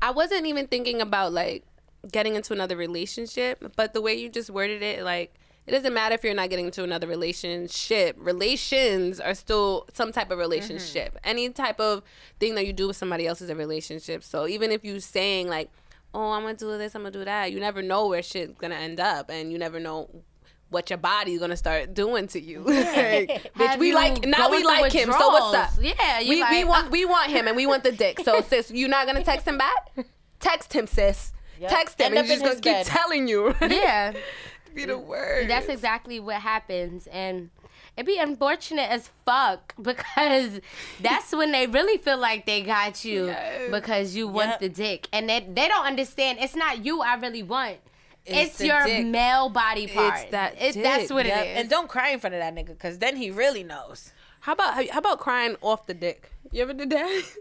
I 0.00 0.12
wasn't 0.12 0.46
even 0.46 0.68
thinking 0.68 1.00
about 1.00 1.32
like 1.32 1.64
getting 2.10 2.36
into 2.36 2.52
another 2.52 2.76
relationship, 2.76 3.72
but 3.74 3.94
the 3.94 4.00
way 4.00 4.14
you 4.14 4.28
just 4.28 4.48
worded 4.48 4.80
it, 4.80 5.02
like 5.02 5.34
it 5.68 5.72
doesn't 5.72 5.92
matter 5.92 6.14
if 6.14 6.24
you're 6.24 6.34
not 6.34 6.48
getting 6.48 6.64
into 6.64 6.82
another 6.82 7.06
relationship. 7.06 8.16
Relations 8.18 9.20
are 9.20 9.34
still 9.34 9.86
some 9.92 10.12
type 10.12 10.26
of 10.26 10.32
mm-hmm. 10.32 10.40
relationship. 10.40 11.18
Any 11.24 11.50
type 11.50 11.78
of 11.78 12.02
thing 12.40 12.54
that 12.54 12.66
you 12.66 12.72
do 12.72 12.86
with 12.86 12.96
somebody 12.96 13.26
else 13.26 13.42
is 13.42 13.50
a 13.50 13.54
relationship. 13.54 14.24
So 14.24 14.48
even 14.48 14.72
if 14.72 14.82
you're 14.82 15.00
saying 15.00 15.48
like, 15.48 15.68
"Oh, 16.14 16.32
I'm 16.32 16.42
gonna 16.42 16.54
do 16.54 16.76
this, 16.78 16.94
I'm 16.94 17.02
gonna 17.02 17.12
do 17.12 17.24
that," 17.24 17.52
you 17.52 17.60
never 17.60 17.82
know 17.82 18.08
where 18.08 18.22
shit's 18.22 18.58
gonna 18.58 18.74
end 18.74 19.00
up, 19.00 19.30
and 19.30 19.52
you 19.52 19.58
never 19.58 19.80
know 19.80 20.08
what 20.70 20.90
your 20.90 20.98
body's 20.98 21.40
gonna 21.40 21.56
start 21.56 21.94
doing 21.94 22.26
to 22.28 22.40
you. 22.40 22.64
Like, 22.88 23.52
bitch, 23.54 23.78
we 23.78 23.88
you 23.88 23.94
like 23.94 24.24
now 24.26 24.50
we 24.50 24.62
like 24.64 24.92
him. 24.92 25.10
So 25.12 25.28
what's 25.28 25.56
up? 25.56 25.70
Yeah, 25.80 26.20
you 26.20 26.30
we, 26.30 26.40
like, 26.40 26.50
we 26.52 26.64
want 26.64 26.86
uh, 26.86 26.90
we 26.90 27.04
want 27.04 27.30
him 27.30 27.46
and 27.46 27.56
we 27.56 27.66
want 27.66 27.84
the 27.84 27.92
dick. 27.92 28.20
So 28.24 28.40
sis, 28.48 28.70
you 28.70 28.88
not 28.88 29.06
gonna 29.06 29.24
text 29.24 29.46
him 29.46 29.58
back? 29.58 30.06
Text 30.40 30.72
him, 30.72 30.86
sis. 30.86 31.32
Yep. 31.60 31.70
Text 31.70 32.00
him. 32.00 32.06
End 32.06 32.18
and 32.18 32.26
he's 32.26 32.40
just 32.40 32.62
gonna 32.62 32.78
his 32.78 32.86
keep 32.86 32.94
telling 32.94 33.28
you. 33.28 33.54
yeah. 33.62 34.12
Be 34.74 34.84
the 34.84 34.98
word. 34.98 35.48
That's 35.48 35.66
exactly 35.66 36.20
what 36.20 36.36
happens, 36.36 37.06
and 37.08 37.50
it 37.98 38.06
be 38.06 38.16
unfortunate 38.18 38.88
as 38.90 39.10
fuck 39.26 39.74
because 39.82 40.60
that's 41.00 41.32
when 41.32 41.52
they 41.52 41.66
really 41.66 41.98
feel 41.98 42.16
like 42.18 42.46
they 42.46 42.62
got 42.62 43.04
you 43.04 43.26
Yes. 43.26 43.70
because 43.70 44.14
you 44.16 44.28
want 44.28 44.50
Yep. 44.50 44.60
the 44.60 44.68
dick, 44.68 45.08
and 45.12 45.28
they 45.28 45.40
they 45.40 45.68
don't 45.68 45.84
understand. 45.86 46.38
It's 46.40 46.54
not 46.56 46.84
you 46.84 47.02
I 47.02 47.14
really 47.16 47.42
want. 47.42 47.78
It's, 48.24 48.60
It's 48.60 48.60
your 48.68 48.84
dick. 48.84 49.06
male 49.06 49.48
body 49.48 49.86
part. 49.86 50.30
that 50.32 50.60
It- 50.60 50.74
That's 50.82 51.10
what 51.10 51.24
Yep. 51.26 51.44
it 51.44 51.48
is. 51.50 51.56
And 51.58 51.70
don't 51.70 51.88
cry 51.88 52.10
in 52.10 52.20
front 52.20 52.34
of 52.34 52.40
that 52.40 52.54
nigga, 52.54 52.68
because 52.68 52.98
then 52.98 53.16
he 53.16 53.30
really 53.30 53.64
knows. 53.64 54.12
How 54.40 54.52
about 54.52 54.74
how 54.90 54.98
about 54.98 55.18
crying 55.18 55.56
off 55.62 55.86
the 55.86 55.94
dick? 55.94 56.30
You 56.52 56.62
ever 56.62 56.72
did 56.74 56.90
that? 56.90 57.22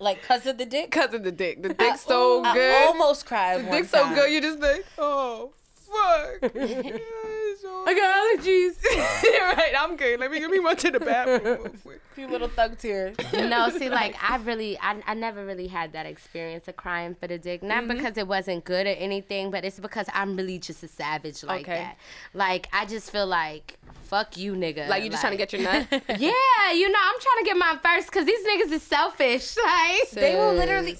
Like, 0.00 0.20
because 0.20 0.46
of 0.46 0.58
the 0.58 0.66
dick. 0.66 0.90
Cause 0.90 1.14
of 1.14 1.22
the 1.22 1.30
dick. 1.30 1.62
The 1.62 1.68
dick's 1.74 2.00
so 2.00 2.42
I 2.42 2.54
good. 2.54 2.86
almost 2.88 3.24
cried 3.24 3.60
the 3.60 3.64
one 3.68 3.76
dick's 3.82 3.90
so 3.92 4.12
good. 4.12 4.32
You 4.32 4.40
just 4.40 4.58
like, 4.58 4.84
oh 4.98 5.52
fuck. 5.86 6.52
I 7.64 7.94
got 7.94 8.44
allergies. 8.44 9.22
You're 9.22 9.42
right. 9.56 9.72
I'm 9.78 9.96
good. 9.96 10.18
Let 10.20 10.30
me 10.30 10.40
let 10.40 10.50
me 10.50 10.58
run 10.58 10.76
to 10.76 10.90
the 10.90 11.00
bathroom. 11.00 11.42
real 11.44 11.72
quick. 11.82 12.00
few 12.14 12.26
little 12.28 12.48
thug 12.48 12.78
tears. 12.78 13.16
no, 13.32 13.68
see, 13.70 13.88
like 13.88 14.14
I 14.22 14.36
really, 14.38 14.78
I, 14.80 15.00
I 15.06 15.14
never 15.14 15.44
really 15.44 15.66
had 15.68 15.92
that 15.92 16.06
experience 16.06 16.68
of 16.68 16.76
crying 16.76 17.14
for 17.14 17.26
the 17.26 17.38
dick. 17.38 17.62
Not 17.62 17.84
Mm-hmm. 17.84 17.96
because 17.96 18.16
it 18.18 18.26
wasn't 18.28 18.64
good 18.64 18.86
or 18.86 18.90
anything, 18.90 19.50
but 19.50 19.64
it's 19.64 19.78
because 19.80 20.06
I'm 20.12 20.36
really 20.36 20.58
just 20.58 20.82
a 20.82 20.88
savage 20.88 21.42
like 21.44 21.62
Okay. 21.62 21.78
that. 21.78 21.96
Like 22.34 22.68
I 22.72 22.84
just 22.86 23.10
feel 23.10 23.26
like, 23.26 23.78
fuck 24.04 24.36
you, 24.36 24.54
nigga. 24.54 24.88
Like 24.88 25.02
you 25.04 25.10
just 25.10 25.20
trying 25.22 25.32
to 25.32 25.36
get 25.38 25.52
your 25.52 25.62
nut. 25.62 25.86
Yeah, 26.18 26.72
you 26.72 26.88
know, 26.90 26.98
I'm 27.00 27.20
trying 27.20 27.38
to 27.40 27.44
get 27.44 27.56
mine 27.56 27.78
first 27.82 28.08
because 28.10 28.26
these 28.26 28.44
niggas 28.46 28.72
is 28.72 28.82
selfish. 28.82 29.56
Like, 29.56 30.10
They 30.10 30.34
will 30.36 30.52
literally, 30.54 30.96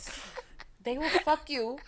they 0.85 0.99
will 0.99 1.09
fuck 1.11 1.49
you, 1.51 1.79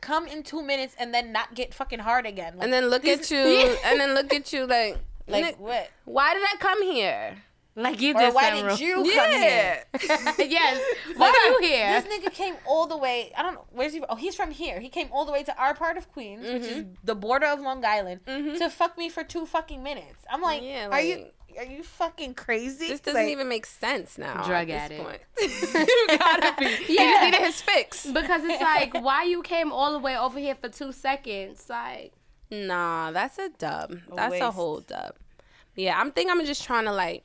come 0.00 0.26
in 0.26 0.42
two 0.42 0.62
minutes, 0.62 0.94
and 0.98 1.12
then 1.14 1.32
not 1.32 1.54
get 1.54 1.72
fucking 1.74 2.00
hard 2.00 2.26
again. 2.26 2.54
Like, 2.56 2.64
and 2.64 2.72
then 2.72 2.86
look 2.88 3.04
at 3.06 3.30
you. 3.30 3.76
And 3.84 4.00
then 4.00 4.14
look 4.14 4.32
at 4.32 4.52
you 4.52 4.66
like, 4.66 4.98
like 5.28 5.44
"Nick, 5.44 5.60
what? 5.60 5.88
why 6.04 6.34
did 6.34 6.42
I 6.42 6.56
come 6.58 6.82
here? 6.82 7.36
Like 7.76 8.00
you 8.00 8.14
Or 8.14 8.20
did 8.20 8.34
why 8.34 8.50
some 8.50 8.66
did 8.68 8.80
ru- 8.80 8.86
you 9.04 9.14
come 9.14 9.30
here? 9.30 9.84
Yes. 10.38 10.80
Why 11.16 11.28
are 11.28 11.50
you 11.52 11.68
here? 11.68 12.02
This 12.02 12.12
nigga 12.12 12.32
came 12.32 12.54
all 12.66 12.86
the 12.88 12.96
way. 12.96 13.32
I 13.36 13.42
don't 13.42 13.54
know 13.54 13.64
where's 13.70 13.92
he. 13.92 14.00
From? 14.00 14.08
Oh, 14.10 14.16
he's 14.16 14.34
from 14.34 14.50
here. 14.50 14.80
He 14.80 14.88
came 14.88 15.08
all 15.12 15.24
the 15.24 15.30
way 15.32 15.44
to 15.44 15.56
our 15.56 15.72
part 15.72 15.96
of 15.96 16.10
Queens, 16.12 16.42
which 16.42 16.62
is 16.62 16.78
Mm-hmm. 16.82 16.94
the 17.04 17.14
border 17.14 17.46
of 17.46 17.60
Long 17.60 17.84
Island, 17.84 18.20
to 18.26 18.68
fuck 18.70 18.98
me 18.98 19.08
for 19.08 19.22
two 19.22 19.46
fucking 19.46 19.82
minutes. 19.84 20.24
I'm 20.28 20.42
like, 20.42 20.62
Yeah, 20.62 20.88
are 20.90 21.00
you 21.00 21.16
like- 21.16 21.34
are 21.58 21.64
you 21.64 21.82
fucking 21.82 22.34
crazy? 22.34 22.88
This 22.88 23.00
doesn't 23.00 23.20
Like, 23.22 23.30
even 23.32 23.48
make 23.48 23.66
sense 23.66 24.18
now. 24.18 24.42
Drug 24.44 24.68
at 24.70 24.90
addict. 24.92 25.02
point. 25.02 25.20
you 25.40 26.18
gotta 26.18 26.54
be. 26.58 26.66
He 26.86 26.94
Yeah. 26.96 27.10
just 27.12 27.22
needed 27.24 27.40
his 27.40 27.60
fix. 27.62 28.06
Because 28.06 28.42
it's 28.44 28.62
like, 28.62 28.94
why 28.94 29.24
you 29.24 29.42
came 29.42 29.72
all 29.72 29.92
the 29.92 29.98
way 29.98 30.16
over 30.16 30.38
here 30.38 30.54
for 30.54 30.68
two 30.68 30.92
seconds? 30.92 31.66
Like, 31.68 32.12
Nah, 32.50 33.12
that's 33.12 33.38
a 33.38 33.48
dub. 33.50 33.96
That's 34.14 34.40
a 34.40 34.50
whole 34.50 34.80
dub. 34.80 35.14
Yeah, 35.76 35.98
I'm 36.00 36.10
think 36.12 36.30
I'm 36.30 36.44
just 36.44 36.64
trying 36.64 36.84
to 36.86 36.92
like 36.92 37.24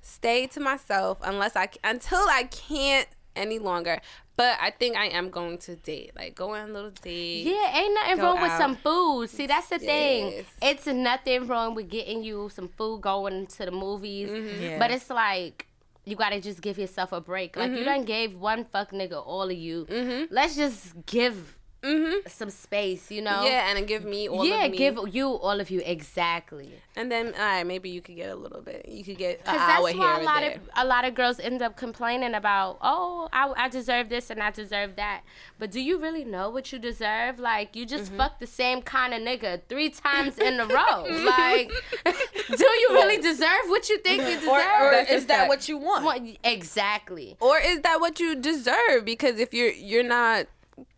stay 0.00 0.46
to 0.48 0.60
myself 0.60 1.18
unless 1.22 1.56
I 1.56 1.68
until 1.82 2.20
I 2.30 2.44
can't 2.44 3.08
any 3.34 3.58
longer. 3.58 4.00
But 4.38 4.56
I 4.60 4.70
think 4.70 4.96
I 4.96 5.06
am 5.08 5.30
going 5.30 5.58
to 5.66 5.74
date, 5.74 6.12
like 6.16 6.34
go 6.36 6.54
on 6.54 6.70
a 6.70 6.72
little 6.72 6.90
date. 7.02 7.44
yeah, 7.44 7.76
ain't 7.78 7.92
nothing 7.94 8.16
Go 8.18 8.22
wrong 8.22 8.40
with 8.42 8.52
some 8.52 8.76
food. 8.76 9.28
See, 9.30 9.46
that's 9.48 9.68
the 9.68 9.78
thing. 9.80 10.44
It's 10.62 10.86
nothing 10.86 11.48
wrong 11.48 11.74
with 11.74 11.90
getting 11.90 12.22
you 12.22 12.48
some 12.54 12.68
food, 12.68 13.00
going 13.02 13.48
to 13.48 13.64
the 13.64 13.72
movies. 13.72 14.30
Mm-hmm. 14.30 14.62
Yeah. 14.62 14.78
But 14.78 14.92
it's 14.92 15.10
like, 15.10 15.66
you 16.04 16.14
gotta 16.16 16.40
just 16.40 16.60
give 16.62 16.78
yourself 16.78 17.10
a 17.12 17.20
break. 17.20 17.56
Like, 17.56 17.70
Mm-hmm. 17.70 17.78
you 17.78 17.84
done 17.84 18.04
gave 18.04 18.38
one 18.38 18.64
fuck 18.64 18.92
nigga 18.92 19.20
all 19.26 19.42
of 19.50 19.58
you. 19.66 19.86
Let's 20.30 20.54
just 20.56 20.94
give 21.04 21.57
Mm-hmm. 21.82 22.26
some 22.28 22.50
space, 22.50 23.10
you 23.10 23.22
know? 23.22 23.44
Yeah, 23.44 23.68
and 23.68 23.78
then 23.78 23.86
give 23.86 24.04
me 24.04 24.28
all 24.28 24.44
yeah, 24.44 24.64
of 24.64 24.72
me. 24.72 24.76
give 24.78 24.98
you 25.12 25.26
all 25.28 25.60
of 25.60 25.70
you 25.70 25.80
exactly. 25.84 26.72
and 26.96 27.10
then 27.10 27.26
all 27.34 27.40
right, 27.40 27.64
maybe 27.64 27.88
you 27.88 28.00
could 28.02 28.16
get 28.16 28.30
a 28.30 28.34
little 28.34 28.60
bit. 28.60 28.88
You 28.88 29.04
could 29.04 29.16
get 29.16 29.36
an 29.38 29.42
Because 29.44 29.60
hour 29.60 29.82
that's 29.84 29.92
here 29.92 30.00
why 30.00 30.18
or 30.18 30.20
a 30.20 30.24
lot 30.24 30.42
of 30.42 30.52
a 30.76 30.84
lot 30.84 31.04
of 31.04 31.14
girls 31.14 31.38
end 31.38 31.62
up 31.62 31.76
complaining 31.76 32.34
about, 32.34 32.78
oh, 32.82 33.28
I, 33.32 33.52
I 33.56 33.68
deserve 33.68 34.08
this 34.08 34.28
and 34.30 34.42
I 34.42 34.50
deserve 34.50 34.96
that. 34.96 35.22
But 35.60 35.70
do 35.70 35.80
you 35.80 35.98
really 35.98 36.24
know 36.24 36.50
what 36.50 36.72
you 36.72 36.78
deserve? 36.80 37.38
Like 37.38 37.76
you 37.76 37.86
just 37.86 38.06
Mm-hmm. 38.06 38.16
fucked 38.16 38.40
the 38.40 38.46
same 38.48 38.82
kind 38.82 39.14
of 39.14 39.20
nigga 39.20 39.60
three 39.68 39.90
times 39.90 40.36
in 40.38 40.58
a 40.58 40.66
row. 40.78 41.02
like, 41.24 41.70
do 42.04 42.64
you 42.82 42.88
really 42.92 43.18
deserve 43.18 43.64
what 43.66 43.88
you 43.88 43.98
think 43.98 44.22
you 44.22 44.34
deserve? 44.36 44.48
or, 44.48 44.58
or 44.88 44.90
That's 44.90 45.10
a 45.10 45.14
is 45.14 45.26
that 45.26 45.48
what 45.48 45.68
you 45.68 45.78
want? 45.78 46.04
Well, 46.04 46.18
exactly. 46.42 47.36
or 47.40 47.58
is 47.58 47.80
that 47.82 48.00
what 48.00 48.18
you 48.18 48.34
deserve? 48.34 49.04
Because 49.04 49.38
if 49.38 49.54
you're 49.54 49.70
you're 49.72 50.02
not 50.02 50.46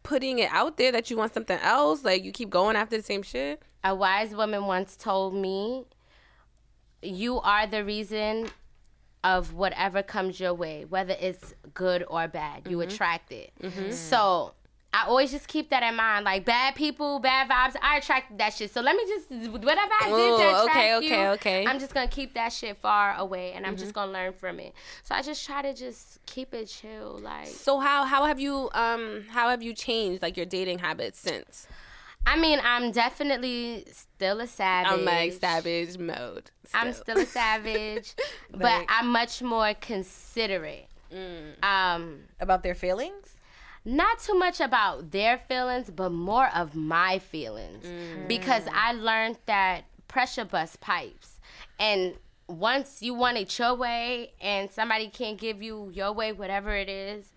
putting 0.02 0.38
it 0.38 0.50
out 0.52 0.76
there 0.76 0.92
that 0.92 1.10
you 1.10 1.16
want 1.16 1.34
something 1.34 1.58
else, 1.60 2.04
like 2.04 2.24
you 2.24 2.32
keep 2.32 2.50
going 2.50 2.76
after 2.76 2.96
the 2.96 3.02
same 3.02 3.22
shit. 3.22 3.62
A 3.84 3.94
wise 3.94 4.34
woman 4.34 4.66
once 4.66 4.96
told 4.96 5.34
me, 5.34 5.84
"You 7.02 7.40
are 7.40 7.66
the 7.66 7.84
reason." 7.84 8.50
Of 9.22 9.52
whatever 9.52 10.02
comes 10.02 10.40
your 10.40 10.54
way, 10.54 10.86
whether 10.86 11.14
it's 11.20 11.52
good 11.74 12.02
or 12.08 12.26
bad, 12.26 12.66
you 12.66 12.78
Mm-hmm. 12.78 12.88
attract 12.88 13.30
it. 13.32 13.52
So 13.92 14.54
I 14.92 15.06
always 15.06 15.30
just 15.30 15.46
keep 15.46 15.70
that 15.70 15.82
in 15.84 15.94
mind. 15.94 16.24
Like 16.24 16.44
bad 16.44 16.74
people, 16.74 17.20
bad 17.20 17.48
vibes, 17.48 17.76
I 17.80 17.98
attract 17.98 18.36
that 18.38 18.54
shit. 18.54 18.72
So 18.72 18.80
let 18.80 18.96
me 18.96 19.04
just 19.06 19.30
whatever 19.52 19.92
I 19.92 20.12
did 20.16 20.34
Ooh, 20.34 20.36
to 20.38 20.62
attract 20.62 20.68
okay, 20.68 20.90
you, 20.90 20.96
okay, 20.98 21.28
okay. 21.28 21.66
I'm 21.66 21.78
just 21.78 21.94
gonna 21.94 22.08
keep 22.08 22.34
that 22.34 22.52
shit 22.52 22.76
far 22.76 23.14
away, 23.16 23.52
and 23.52 23.64
I'm 23.66 23.74
Mm-hmm. 23.74 23.80
just 23.80 23.92
gonna 23.94 24.10
learn 24.12 24.32
from 24.32 24.58
it. 24.58 24.74
So 25.04 25.14
I 25.14 25.22
just 25.22 25.46
try 25.46 25.62
to 25.62 25.72
just 25.74 26.18
keep 26.26 26.52
it 26.54 26.66
chill. 26.66 27.18
Like 27.22 27.46
So 27.46 27.78
how 27.78 28.04
how 28.04 28.24
have 28.24 28.40
you 28.40 28.68
um 28.74 29.26
how 29.30 29.48
have 29.48 29.62
you 29.62 29.74
changed 29.74 30.22
like 30.22 30.36
your 30.36 30.46
dating 30.46 30.80
habits 30.80 31.18
since? 31.20 31.68
I 32.26 32.38
mean, 32.38 32.60
I'm 32.62 32.90
definitely 32.92 33.86
still 33.92 34.40
a 34.40 34.46
savage. 34.46 34.90
I'm 34.92 35.04
like 35.04 35.32
savage 35.32 35.96
mode. 35.98 36.50
I'm 36.74 36.92
still 36.92 37.18
a 37.18 37.26
savage, 37.26 38.14
but 38.52 38.84
I'm 38.88 39.08
much 39.08 39.40
more 39.40 39.72
considerate. 39.74 40.88
Mm. 41.12 41.64
Um, 41.64 42.20
About 42.38 42.62
their 42.62 42.74
feelings? 42.74 43.34
Not 43.84 44.18
too 44.18 44.34
much 44.34 44.60
about 44.60 45.10
their 45.10 45.38
feelings, 45.38 45.90
but 45.90 46.10
more 46.10 46.48
of 46.54 46.74
my 46.74 47.18
feelings. 47.18 47.84
Mm. 47.84 48.28
Because 48.28 48.64
I 48.72 48.92
learned 48.92 49.38
that 49.46 49.84
pressure 50.08 50.44
bust 50.44 50.80
pipes. 50.80 51.40
And 51.78 52.14
once 52.46 53.00
you 53.00 53.14
want 53.14 53.38
it 53.38 53.58
your 53.58 53.74
way 53.74 54.32
and 54.40 54.70
somebody 54.70 55.08
can't 55.08 55.38
give 55.38 55.62
you 55.62 55.90
your 55.94 56.12
way, 56.12 56.32
whatever 56.32 56.74
it 56.76 56.88
is, 56.88 57.30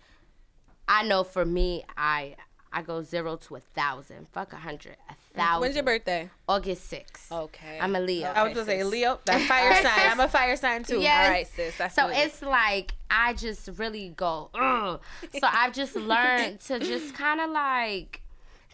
I 0.87 1.03
know 1.03 1.23
for 1.23 1.45
me, 1.45 1.85
I 1.95 2.35
I 2.73 2.81
go 2.81 3.03
zero 3.03 3.35
to 3.37 3.55
a 3.55 3.59
thousand. 3.59 4.27
Fuck 4.31 4.51
a 4.51 4.57
hundred. 4.57 4.97
A 5.07 5.15
thousand. 5.35 5.61
When's 5.61 5.75
your 5.75 5.83
birthday? 5.83 6.29
August 6.49 6.91
6th. 6.91 7.31
Okay. 7.31 7.77
I'm 7.79 7.95
a 7.95 7.99
Leo. 7.99 8.29
I 8.29 8.43
was 8.43 8.53
gonna 8.53 8.65
say 8.65 8.83
Leo, 8.83 9.19
that 9.25 9.41
fire 9.47 9.75
sign. 9.75 9.93
I'm 10.11 10.19
a 10.19 10.27
fire 10.27 10.55
sign 10.55 10.83
too. 10.83 10.99
Yes. 10.99 11.25
All 11.25 11.31
right, 11.31 11.47
sis. 11.47 11.77
That's 11.77 11.95
So 11.95 12.09
it's 12.09 12.41
like 12.41 12.93
I 13.15 13.33
just 13.33 13.69
really 13.77 14.09
go. 14.09 14.49
Ugh. 14.55 14.99
So 15.39 15.47
I've 15.49 15.71
just 15.71 15.95
learned 16.13 16.59
to 16.61 16.79
just 16.79 17.13
kind 17.13 17.39
of 17.39 17.51
like 17.51 18.21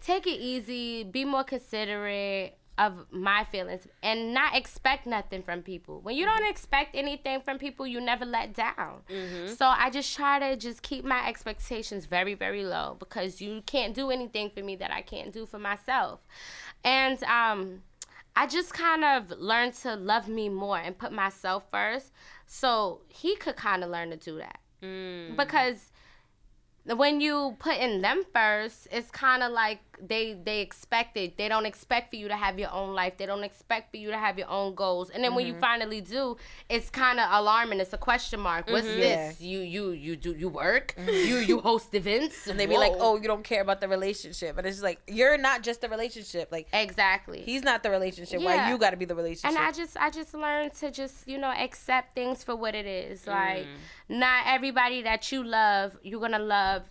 take 0.01 0.25
it 0.25 0.39
easy, 0.39 1.03
be 1.03 1.25
more 1.25 1.43
considerate 1.43 2.55
of 2.77 3.05
my 3.11 3.43
feelings, 3.43 3.85
and 4.01 4.33
not 4.33 4.55
expect 4.55 5.05
nothing 5.05 5.43
from 5.43 5.61
people. 5.61 5.99
When 5.99 6.15
you 6.15 6.23
don't 6.25 6.49
expect 6.49 6.95
anything 6.95 7.41
from 7.41 7.57
people, 7.57 7.85
you 7.85 7.99
never 7.99 8.23
let 8.23 8.53
down. 8.53 9.01
So 9.57 9.65
I 9.65 9.89
just 9.89 10.15
try 10.15 10.39
to 10.39 10.55
just 10.55 10.81
keep 10.81 11.03
my 11.03 11.27
expectations 11.27 12.05
very, 12.05 12.35
very 12.35 12.63
low 12.63 12.95
because 12.97 13.41
you 13.41 13.61
can't 13.65 13.93
do 13.93 14.09
anything 14.11 14.49
for 14.49 14.63
me 14.63 14.77
that 14.77 14.91
I 14.91 15.01
can't 15.01 15.33
do 15.33 15.45
for 15.45 15.59
myself. 15.59 16.21
And 16.85 17.21
um, 17.23 17.81
I 18.37 18.47
just 18.47 18.73
kind 18.73 19.03
of 19.03 19.37
learned 19.37 19.73
to 19.83 19.95
love 19.97 20.29
me 20.29 20.47
more 20.47 20.77
and 20.77 20.97
put 20.97 21.11
myself 21.11 21.65
first. 21.69 22.13
So 22.51 23.01
he 23.09 23.35
could 23.35 23.55
kind 23.55 23.83
of 23.83 23.91
learn 23.91 24.09
to 24.09 24.17
do 24.17 24.39
that. 24.39 24.59
Mm. 24.81 25.37
Because 25.37 25.91
when 26.83 27.21
you 27.21 27.55
put 27.59 27.77
in 27.77 28.01
them 28.01 28.23
first, 28.33 28.87
it's 28.91 29.11
kind 29.11 29.43
of 29.43 29.51
like 29.51 29.88
they 30.01 30.33
they 30.33 30.61
expect 30.61 31.17
it. 31.17 31.37
They 31.37 31.47
don't 31.47 31.65
expect 31.65 32.09
for 32.09 32.15
you 32.15 32.27
to 32.27 32.35
have 32.35 32.57
your 32.57 32.71
own 32.71 32.95
life. 32.95 33.17
They 33.17 33.25
don't 33.25 33.43
expect 33.43 33.91
for 33.91 33.97
you 33.97 34.11
to 34.11 34.17
have 34.17 34.37
your 34.37 34.49
own 34.49 34.75
goals. 34.75 35.09
And 35.09 35.23
then 35.23 35.35
when 35.35 35.45
you 35.45 35.53
mm-hmm. 35.53 35.61
finally 35.61 36.01
do, 36.01 36.37
it's 36.69 36.89
kind 36.89 37.19
of 37.19 37.27
alarming. 37.31 37.79
It's 37.79 37.93
a 37.93 37.97
question 37.97 38.39
mark. 38.39 38.69
What's 38.69 38.87
mm-hmm. 38.87 38.99
this? 38.99 39.41
You 39.41 39.59
you 39.59 39.91
you 39.91 40.15
do 40.15 40.33
you 40.33 40.49
work? 40.49 40.95
Mm-hmm. 40.97 41.09
You 41.09 41.37
you 41.37 41.59
host 41.59 41.93
events? 41.93 42.47
And 42.47 42.59
they 42.59 42.65
be 42.65 42.77
like, 42.77 42.93
"Oh, 42.95 43.17
you 43.17 43.27
don't 43.27 43.43
care 43.43 43.61
about 43.61 43.81
the 43.81 43.87
relationship," 43.87 44.55
but 44.55 44.65
it's 44.65 44.77
just 44.77 44.83
like 44.83 44.99
you're 45.07 45.37
not 45.37 45.63
just 45.63 45.81
the 45.81 45.89
relationship. 45.89 46.49
Like 46.51 46.67
exactly. 46.73 47.41
he's 47.41 47.63
not 47.63 47.83
the 47.83 47.91
relationship. 47.91 48.41
Why 48.41 48.69
you 48.69 48.77
got 48.77 48.91
to 48.91 48.97
be 48.97 49.05
the 49.05 49.15
relationship? 49.15 49.49
and 49.49 49.57
I 49.57 49.71
just 49.71 49.97
I 49.97 50.09
just 50.09 50.33
learned 50.33 50.73
to 50.75 50.91
just 50.91 51.27
you 51.27 51.37
know 51.37 51.51
accept 51.51 52.15
things 52.15 52.43
for 52.43 52.55
what 52.55 52.75
it 52.75 52.85
is. 52.85 53.27
Like 53.27 53.65
mm. 53.65 53.77
not 54.09 54.43
everybody 54.45 55.01
that 55.03 55.31
you 55.31 55.43
love 55.43 55.97
you're 56.03 56.21
gonna 56.21 56.39
love 56.39 56.83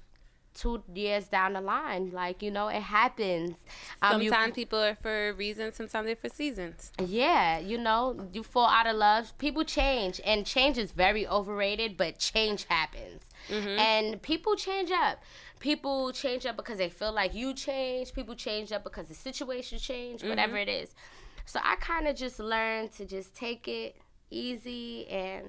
two 0.54 0.82
years 0.94 1.28
down 1.28 1.52
the 1.52 1.60
line. 1.60 2.10
Like 2.12 2.42
you 2.42 2.50
know 2.50 2.68
it 2.68 2.82
happens. 2.82 3.56
Um, 4.02 4.22
you- 4.22 4.30
sometimes 4.30 4.54
people 4.54 4.80
are 4.80 4.94
for 4.94 5.32
reasons, 5.34 5.76
sometimes 5.76 6.06
they're 6.06 6.16
for 6.16 6.28
seasons. 6.28 6.92
yeah, 6.98 7.58
you 7.58 7.78
know 7.78 8.28
you 8.32 8.42
fall 8.42 8.68
out 8.68 8.86
of 8.86 8.96
love. 8.96 9.36
People 9.38 9.64
change, 9.64 10.20
and 10.24 10.46
change 10.46 10.78
is 10.78 10.92
very 10.92 11.26
overrated. 11.26 11.96
But 11.96 12.18
change 12.18 12.64
happens, 12.64 13.22
mm-hmm. 13.48 13.78
and 13.78 14.22
people 14.22 14.56
change 14.56 14.90
up. 14.90 15.22
People 15.60 16.12
change 16.12 16.46
up 16.46 16.56
because 16.56 16.78
they 16.78 16.88
feel 16.88 17.12
like 17.12 17.34
you 17.34 17.52
change. 17.52 18.14
People 18.14 18.34
change 18.34 18.70
up 18.70 18.84
because 18.84 19.08
the 19.08 19.14
situation 19.14 19.78
changed. 19.78 20.22
Mm-hmm. 20.22 20.30
Whatever 20.30 20.56
it 20.56 20.68
is. 20.68 20.94
So 21.46 21.60
I 21.62 21.76
kind 21.76 22.06
of 22.06 22.14
just 22.14 22.38
learned 22.38 22.92
to 22.92 23.06
just 23.06 23.34
take 23.34 23.66
it 23.68 23.96
easy 24.30 25.08
and 25.08 25.46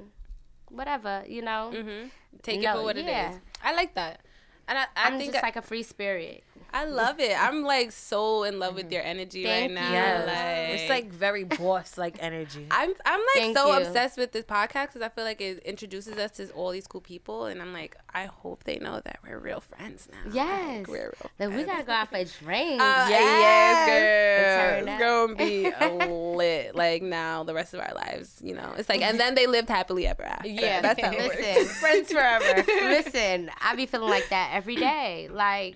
whatever, 0.69 1.23
you 1.27 1.41
know. 1.41 1.71
Mm-hmm. 1.73 2.07
Take 2.41 2.63
it 2.63 2.71
for 2.71 2.83
what 2.83 2.97
it 2.97 3.05
yeah. 3.05 3.31
is. 3.31 3.39
I 3.63 3.73
like 3.73 3.95
that. 3.95 4.21
And 4.69 4.77
I, 4.77 4.83
I 4.95 5.07
I'm 5.07 5.17
think 5.17 5.33
just 5.33 5.43
I, 5.43 5.47
like 5.47 5.55
a 5.57 5.61
free 5.61 5.83
spirit. 5.83 6.43
I 6.71 6.85
love 6.85 7.19
it. 7.19 7.35
I'm 7.39 7.63
like 7.63 7.91
so 7.91 8.43
in 8.43 8.59
love 8.59 8.75
with 8.75 8.91
your 8.91 9.01
energy 9.03 9.43
Thank 9.43 9.69
right 9.69 9.71
now. 9.81 9.87
you. 9.87 9.93
yes, 9.93 10.27
Like, 10.27 10.79
it's 10.79 10.89
like 10.89 11.11
very 11.11 11.43
boss 11.43 11.97
like 11.97 12.17
energy. 12.19 12.67
I'm 12.71 12.93
I'm 13.05 13.19
like 13.19 13.27
Thank 13.35 13.57
so 13.57 13.67
you. 13.77 13.85
obsessed 13.85 14.17
with 14.17 14.31
this 14.31 14.45
podcast 14.45 14.87
because 14.87 15.01
I 15.01 15.09
feel 15.09 15.23
like 15.23 15.41
it 15.41 15.59
introduces 15.59 16.17
us 16.17 16.31
to 16.33 16.49
all 16.51 16.71
these 16.71 16.87
cool 16.87 17.01
people, 17.01 17.45
and 17.45 17.61
I'm 17.61 17.73
like, 17.73 17.95
I 18.13 18.25
hope 18.25 18.63
they 18.65 18.77
know 18.79 19.01
that 19.03 19.19
we're 19.27 19.39
real 19.39 19.61
friends 19.61 20.07
now. 20.11 20.31
Yes. 20.33 20.77
Like, 20.79 20.87
we're 20.87 21.13
real. 21.19 21.31
Then 21.37 21.55
we 21.55 21.63
gotta 21.63 21.83
go 21.83 21.91
out 21.93 22.09
for 22.09 22.17
a 22.17 22.25
drink. 22.25 22.81
Uh, 22.81 23.07
Yes. 23.09 23.87
yes, 23.89 24.83
girl. 24.85 24.87
It's 24.87 24.99
gonna 25.01 25.35
be 25.35 26.05
lit. 26.35 26.75
Like 26.75 27.01
now, 27.01 27.43
the 27.43 27.53
rest 27.53 27.73
of 27.73 27.79
our 27.79 27.93
lives, 27.95 28.41
you 28.43 28.53
know. 28.53 28.73
It's 28.77 28.89
like, 28.89 29.01
and 29.01 29.19
then 29.19 29.35
they 29.35 29.47
lived 29.47 29.69
happily 29.69 30.05
ever 30.07 30.23
after. 30.23 30.47
Yeah, 30.47 30.81
that's 30.81 31.01
how 31.01 31.11
it 31.11 31.57
works. 31.57 31.71
Friends 31.79 32.11
forever. 32.11 32.63
listen, 32.83 33.49
I 33.61 33.75
be 33.75 33.85
feeling 33.85 34.09
like 34.09 34.29
that 34.29 34.51
every 34.53 34.75
day. 34.75 35.29
Like, 35.31 35.75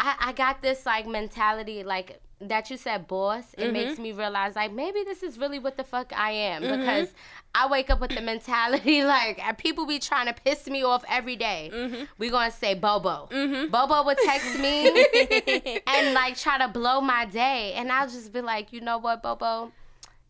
I, 0.00 0.14
I 0.28 0.32
got 0.32 0.62
this 0.62 0.86
like 0.86 1.06
mentality, 1.06 1.84
like 1.84 2.20
that 2.40 2.70
you 2.70 2.78
said, 2.78 3.06
boss. 3.06 3.44
It 3.52 3.64
Mm-hmm. 3.64 3.72
makes 3.74 3.98
me 3.98 4.12
realize, 4.12 4.56
like, 4.56 4.72
maybe 4.72 5.04
this 5.04 5.22
is 5.22 5.36
really 5.38 5.58
what 5.58 5.76
the 5.76 5.84
fuck 5.84 6.10
I 6.16 6.30
am 6.30 6.62
because 6.62 7.12
I 7.54 7.68
wake 7.68 7.90
up 7.90 8.00
with 8.00 8.12
the 8.14 8.22
mentality 8.22 9.04
like 9.16 9.58
people 9.58 9.84
be 9.86 9.98
trying 9.98 10.26
to 10.26 10.32
piss 10.42 10.66
me 10.66 10.82
off 10.82 11.04
every 11.06 11.36
day. 11.36 11.70
Mm-hmm. 11.72 12.04
We 12.16 12.30
gonna 12.30 12.50
say 12.50 12.72
Bobo. 12.74 13.28
Bobo 13.70 14.04
would 14.06 14.16
text 14.24 14.58
me 14.58 14.88
and 15.86 16.14
like 16.14 16.38
try 16.38 16.56
to 16.58 16.68
blow 16.68 17.02
my 17.02 17.26
day, 17.26 17.74
and 17.74 17.92
I'll 17.92 18.08
just 18.08 18.32
be 18.32 18.40
like, 18.40 18.72
you 18.72 18.80
know 18.80 18.96
what, 18.96 19.22
Bobo. 19.22 19.70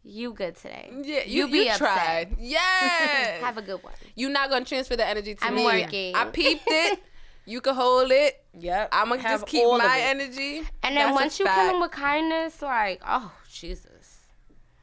you 0.03 0.33
good 0.33 0.57
today. 0.57 0.91
Yeah, 1.05 1.23
you, 1.27 1.47
be 1.47 1.59
you 1.59 1.71
upset. 1.71 1.79
tried. 1.79 2.29
Yes. 2.41 3.41
Have 3.43 3.57
a 3.59 3.63
good 3.63 3.83
one. 3.85 3.93
You're 4.17 4.31
not 4.31 4.51
gonna 4.51 4.65
transfer 4.65 4.97
the 4.97 5.07
energy 5.07 5.35
to 5.37 5.45
I'm 5.45 5.55
me. 5.55 5.65
working. 5.65 6.15
I 6.17 6.25
peeped 6.25 6.65
it. 6.67 6.99
You 7.47 7.61
can 7.61 7.75
hold 7.75 8.11
it. 8.13 8.45
Yep. 8.59 8.89
I'm 8.93 9.09
gonna 9.09 9.23
Have 9.23 9.41
just 9.41 9.47
keep 9.47 9.65
my 9.67 9.99
energy. 10.01 10.59
And 10.83 10.97
then 10.97 11.07
That's 11.09 11.15
once 11.15 11.39
you 11.39 11.45
fact. 11.47 11.59
kill 11.59 11.67
them 11.73 11.81
with 11.81 11.91
kindness, 11.91 12.63
like, 12.63 13.01
oh 13.07 13.33
Jesus. 13.51 14.19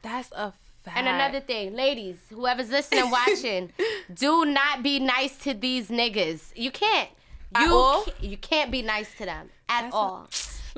that's 0.02 0.30
a 0.32 0.52
fact. 0.82 0.96
And 0.98 1.06
another 1.08 1.40
thing, 1.40 1.74
ladies, 1.74 2.16
whoever's 2.30 2.70
listening, 2.70 3.10
watching, 3.10 3.72
do 4.14 4.44
not 4.44 4.82
be 4.82 4.98
nice 5.00 5.36
to 5.38 5.54
these 5.54 5.88
niggas. 5.88 6.52
You 6.56 6.70
can't. 6.70 7.10
At 7.54 7.64
You 7.66 7.72
all? 7.74 8.02
ca- 8.04 8.12
you 8.20 8.36
can't 8.36 8.70
be 8.70 8.82
nice 8.82 9.14
to 9.18 9.24
them 9.24 9.48
at 9.68 9.82
That's 9.82 9.94
a- 9.94 9.98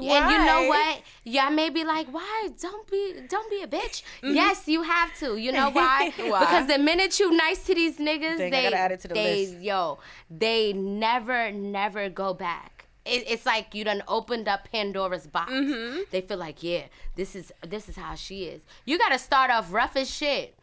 all. 0.08 0.16
And 0.16 0.30
you 0.30 0.38
know 0.44 0.68
what? 0.68 1.02
Y'all 1.24 1.50
may 1.50 1.70
be 1.70 1.84
like, 1.84 2.08
why? 2.08 2.48
Don't 2.60 2.90
be 2.90 3.14
don't 3.28 3.50
be 3.50 3.62
a 3.62 3.66
bitch. 3.66 4.02
Mm-hmm. 4.22 4.34
Yes, 4.34 4.66
you 4.68 4.82
have 4.82 5.16
to. 5.18 5.36
You 5.36 5.52
know 5.52 5.70
why? 5.70 6.12
Why? 6.18 6.40
Because 6.40 6.66
the 6.66 6.78
minute 6.78 7.18
you 7.18 7.30
nice 7.30 7.64
to 7.66 7.74
these 7.74 7.98
niggas, 7.98 8.38
Dang, 8.38 8.50
they 8.50 8.62
gotta 8.62 8.76
add 8.76 8.92
it 8.92 9.00
to 9.00 9.08
the 9.08 9.14
they 9.14 9.46
list. 9.46 9.60
yo, 9.60 9.98
they 10.30 10.72
never, 10.72 11.50
never 11.50 12.08
go 12.08 12.34
back. 12.34 12.86
It's 13.06 13.46
like 13.46 13.74
you 13.74 13.82
done 13.84 14.02
opened 14.06 14.46
up 14.46 14.68
Pandora's 14.70 15.26
box. 15.26 15.50
Mm-hmm. 15.50 16.02
They 16.10 16.20
feel 16.20 16.36
like, 16.36 16.62
yeah, 16.62 16.84
this 17.16 17.34
is 17.34 17.52
this 17.66 17.88
is 17.88 17.96
how 17.96 18.14
she 18.14 18.44
is. 18.44 18.60
You 18.84 18.98
gotta 18.98 19.18
start 19.18 19.50
off 19.50 19.72
rough 19.72 19.96
as 19.96 20.10
shit. 20.10 20.56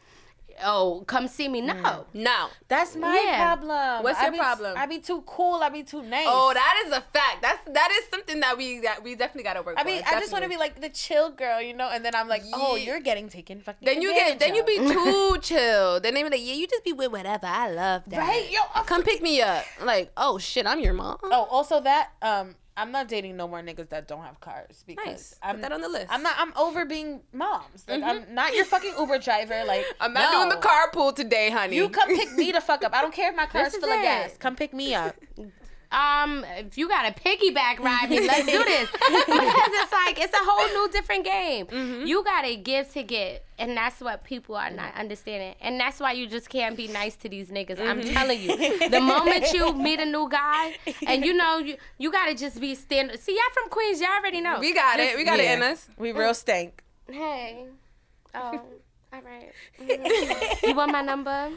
Oh, 0.64 1.04
come 1.08 1.28
see 1.28 1.48
me. 1.48 1.62
No. 1.62 2.06
no. 2.14 2.48
That's 2.68 2.96
my 2.96 3.14
Yeah. 3.26 3.38
problem. 3.56 4.04
What's 4.04 4.20
I 4.20 4.24
your 4.24 4.32
be- 4.32 4.38
problem? 4.38 4.74
I 4.78 4.86
be 4.86 5.00
too 5.00 5.24
cool. 5.26 5.56
I 5.62 5.70
be 5.70 5.84
too 5.84 6.02
nice. 6.02 6.26
Oh, 6.28 6.52
that 6.54 6.84
is 6.86 6.92
a 6.92 7.02
fact. 7.02 7.42
That's 7.42 7.60
that 7.74 7.90
is 7.92 8.10
something 8.10 8.40
that 8.40 8.58
we 8.58 8.80
that 8.82 9.04
we 9.04 9.16
definitely 9.16 9.44
gotta 9.44 9.62
work. 9.62 9.76
I 9.78 9.84
mean. 9.84 10.02
I 10.06 10.20
just 10.20 10.32
want 10.32 10.44
to 10.44 10.50
be 10.50 10.58
like 10.58 10.82
the 10.82 10.90
chill 10.90 11.30
girl, 11.32 11.62
you 11.62 11.74
know, 11.74 11.90
and 11.92 12.04
then 12.04 12.16
I'm 12.16 12.28
like, 12.28 12.44
oh, 12.54 12.76
you're 12.76 13.00
getting 13.00 13.30
taken 13.30 13.62
fucking. 13.62 13.86
Then 13.86 14.02
you 14.02 14.14
get, 14.14 14.40
then 14.40 14.56
you 14.56 14.64
be 14.64 14.78
too 14.78 15.38
chill. 15.42 16.00
Then 16.00 16.14
they 16.14 16.24
be 16.24 16.30
like, 16.30 16.42
yeah, 16.46 16.54
you 16.54 16.68
just 16.68 16.84
be 16.84 16.94
with 16.94 17.12
whatever. 17.12 17.46
I 17.48 17.70
love 17.70 18.04
that. 18.08 18.18
right, 18.20 18.50
yo. 18.50 18.60
I 18.74 18.84
Come 18.84 19.04
pick 19.04 19.22
me 19.22 19.42
up. 19.42 19.66
Like, 19.84 20.12
oh 20.18 20.38
shit, 20.38 20.66
I'm 20.66 20.80
your 20.80 20.94
mom. 20.94 21.18
Oh, 21.24 21.48
also 21.52 21.80
that 21.82 22.12
um, 22.22 22.56
I'm 22.78 22.92
not 22.92 23.08
dating 23.08 23.36
no 23.36 23.48
more 23.48 23.62
niggas 23.62 23.90
that 23.90 24.08
don't 24.08 24.22
have 24.22 24.40
cars 24.40 24.84
because 24.86 25.06
nice. 25.06 25.36
I'm 25.42 25.56
Put 25.56 25.62
that 25.64 25.72
on 25.72 25.82
the 25.82 25.90
list. 25.90 26.06
I'm 26.12 26.22
not. 26.22 26.36
I'm 26.38 26.54
over 26.56 26.86
being 26.86 27.22
moms. 27.34 27.86
Like 27.88 28.04
I'm 28.04 28.22
mm-hmm. 28.22 28.36
not 28.36 28.56
your 28.56 28.66
fucking 28.66 28.94
Uber 29.00 29.18
driver. 29.18 29.64
Like 29.66 29.84
I'm 30.00 30.14
not 30.14 30.32
no. 30.32 30.40
doing 30.40 30.50
the 30.50 30.68
carpool 30.68 31.16
today, 31.16 31.50
honey. 31.50 31.76
You 31.76 31.90
come 31.90 32.08
pick 32.08 32.34
me 32.34 32.52
to 32.52 32.62
fuck 32.68 32.84
up. 32.84 32.96
I 32.96 33.02
don't 33.02 33.14
care 33.14 33.32
if 33.32 33.36
my 33.36 33.48
car's 33.48 33.76
full 33.76 33.90
of 33.90 34.02
gas. 34.02 34.38
Come 34.38 34.56
pick 34.56 34.76
me 34.76 34.94
up. 34.94 35.16
Um, 35.92 36.44
if 36.58 36.78
you 36.78 36.90
got 36.90 37.06
a 37.10 37.14
piggyback 37.14 37.80
ride 37.80 38.10
me, 38.10 38.28
let's 38.28 38.46
do 38.46 38.62
this. 38.64 38.90
because 38.92 39.70
it's 39.74 39.92
like 39.94 40.20
it's 40.20 40.34
a 40.34 40.42
whole 40.44 40.68
new 40.84 40.92
different 40.92 41.24
game. 41.24 41.66
Mm-hmm. 41.68 42.06
You 42.06 42.24
gotta 42.26 42.56
give 42.58 42.92
to 42.94 43.04
get, 43.04 43.46
and 43.58 43.78
that's 43.78 44.02
what 44.02 44.24
people 44.26 44.56
are 44.56 44.70
not 44.70 44.94
understanding. 44.96 45.56
And 45.62 45.80
that's 45.80 46.00
why 46.02 46.12
you 46.12 46.28
just 46.28 46.50
can't 46.50 46.76
be 46.76 46.88
nice 46.90 47.16
to 47.18 47.30
these 47.30 47.50
niggas. 47.50 47.80
I'm 47.80 48.02
Mm-hmm. 48.02 48.14
telling 48.14 48.42
you, 48.42 48.90
the 48.90 49.00
moment 49.00 49.54
you 49.54 49.74
meet 49.74 50.00
a 50.02 50.06
new 50.06 50.28
guy, 50.30 50.76
and 51.08 51.24
you 51.24 51.34
know 51.34 51.58
you 51.60 51.78
you 51.98 52.12
gotta 52.12 52.36
just 52.36 52.60
be 52.60 52.76
stand. 52.76 53.12
See, 53.20 53.32
y'all 53.34 53.54
from 53.54 53.70
Queens, 53.70 54.02
y'all 54.02 54.10
already 54.20 54.42
know. 54.42 54.60
we 54.60 54.74
got 54.74 55.00
it. 55.00 55.16
We 55.16 55.24
got 55.24 55.40
it 55.40 55.50
in 55.50 55.62
us. 55.64 55.88
We 55.98 56.12
real 56.12 56.34
stank. 56.34 56.84
Hey. 57.10 57.66
Oh, 58.36 58.62
all 59.14 59.22
right. 59.22 59.52
You 60.64 60.76
want 60.76 60.92
my 60.92 61.02
number? 61.02 61.50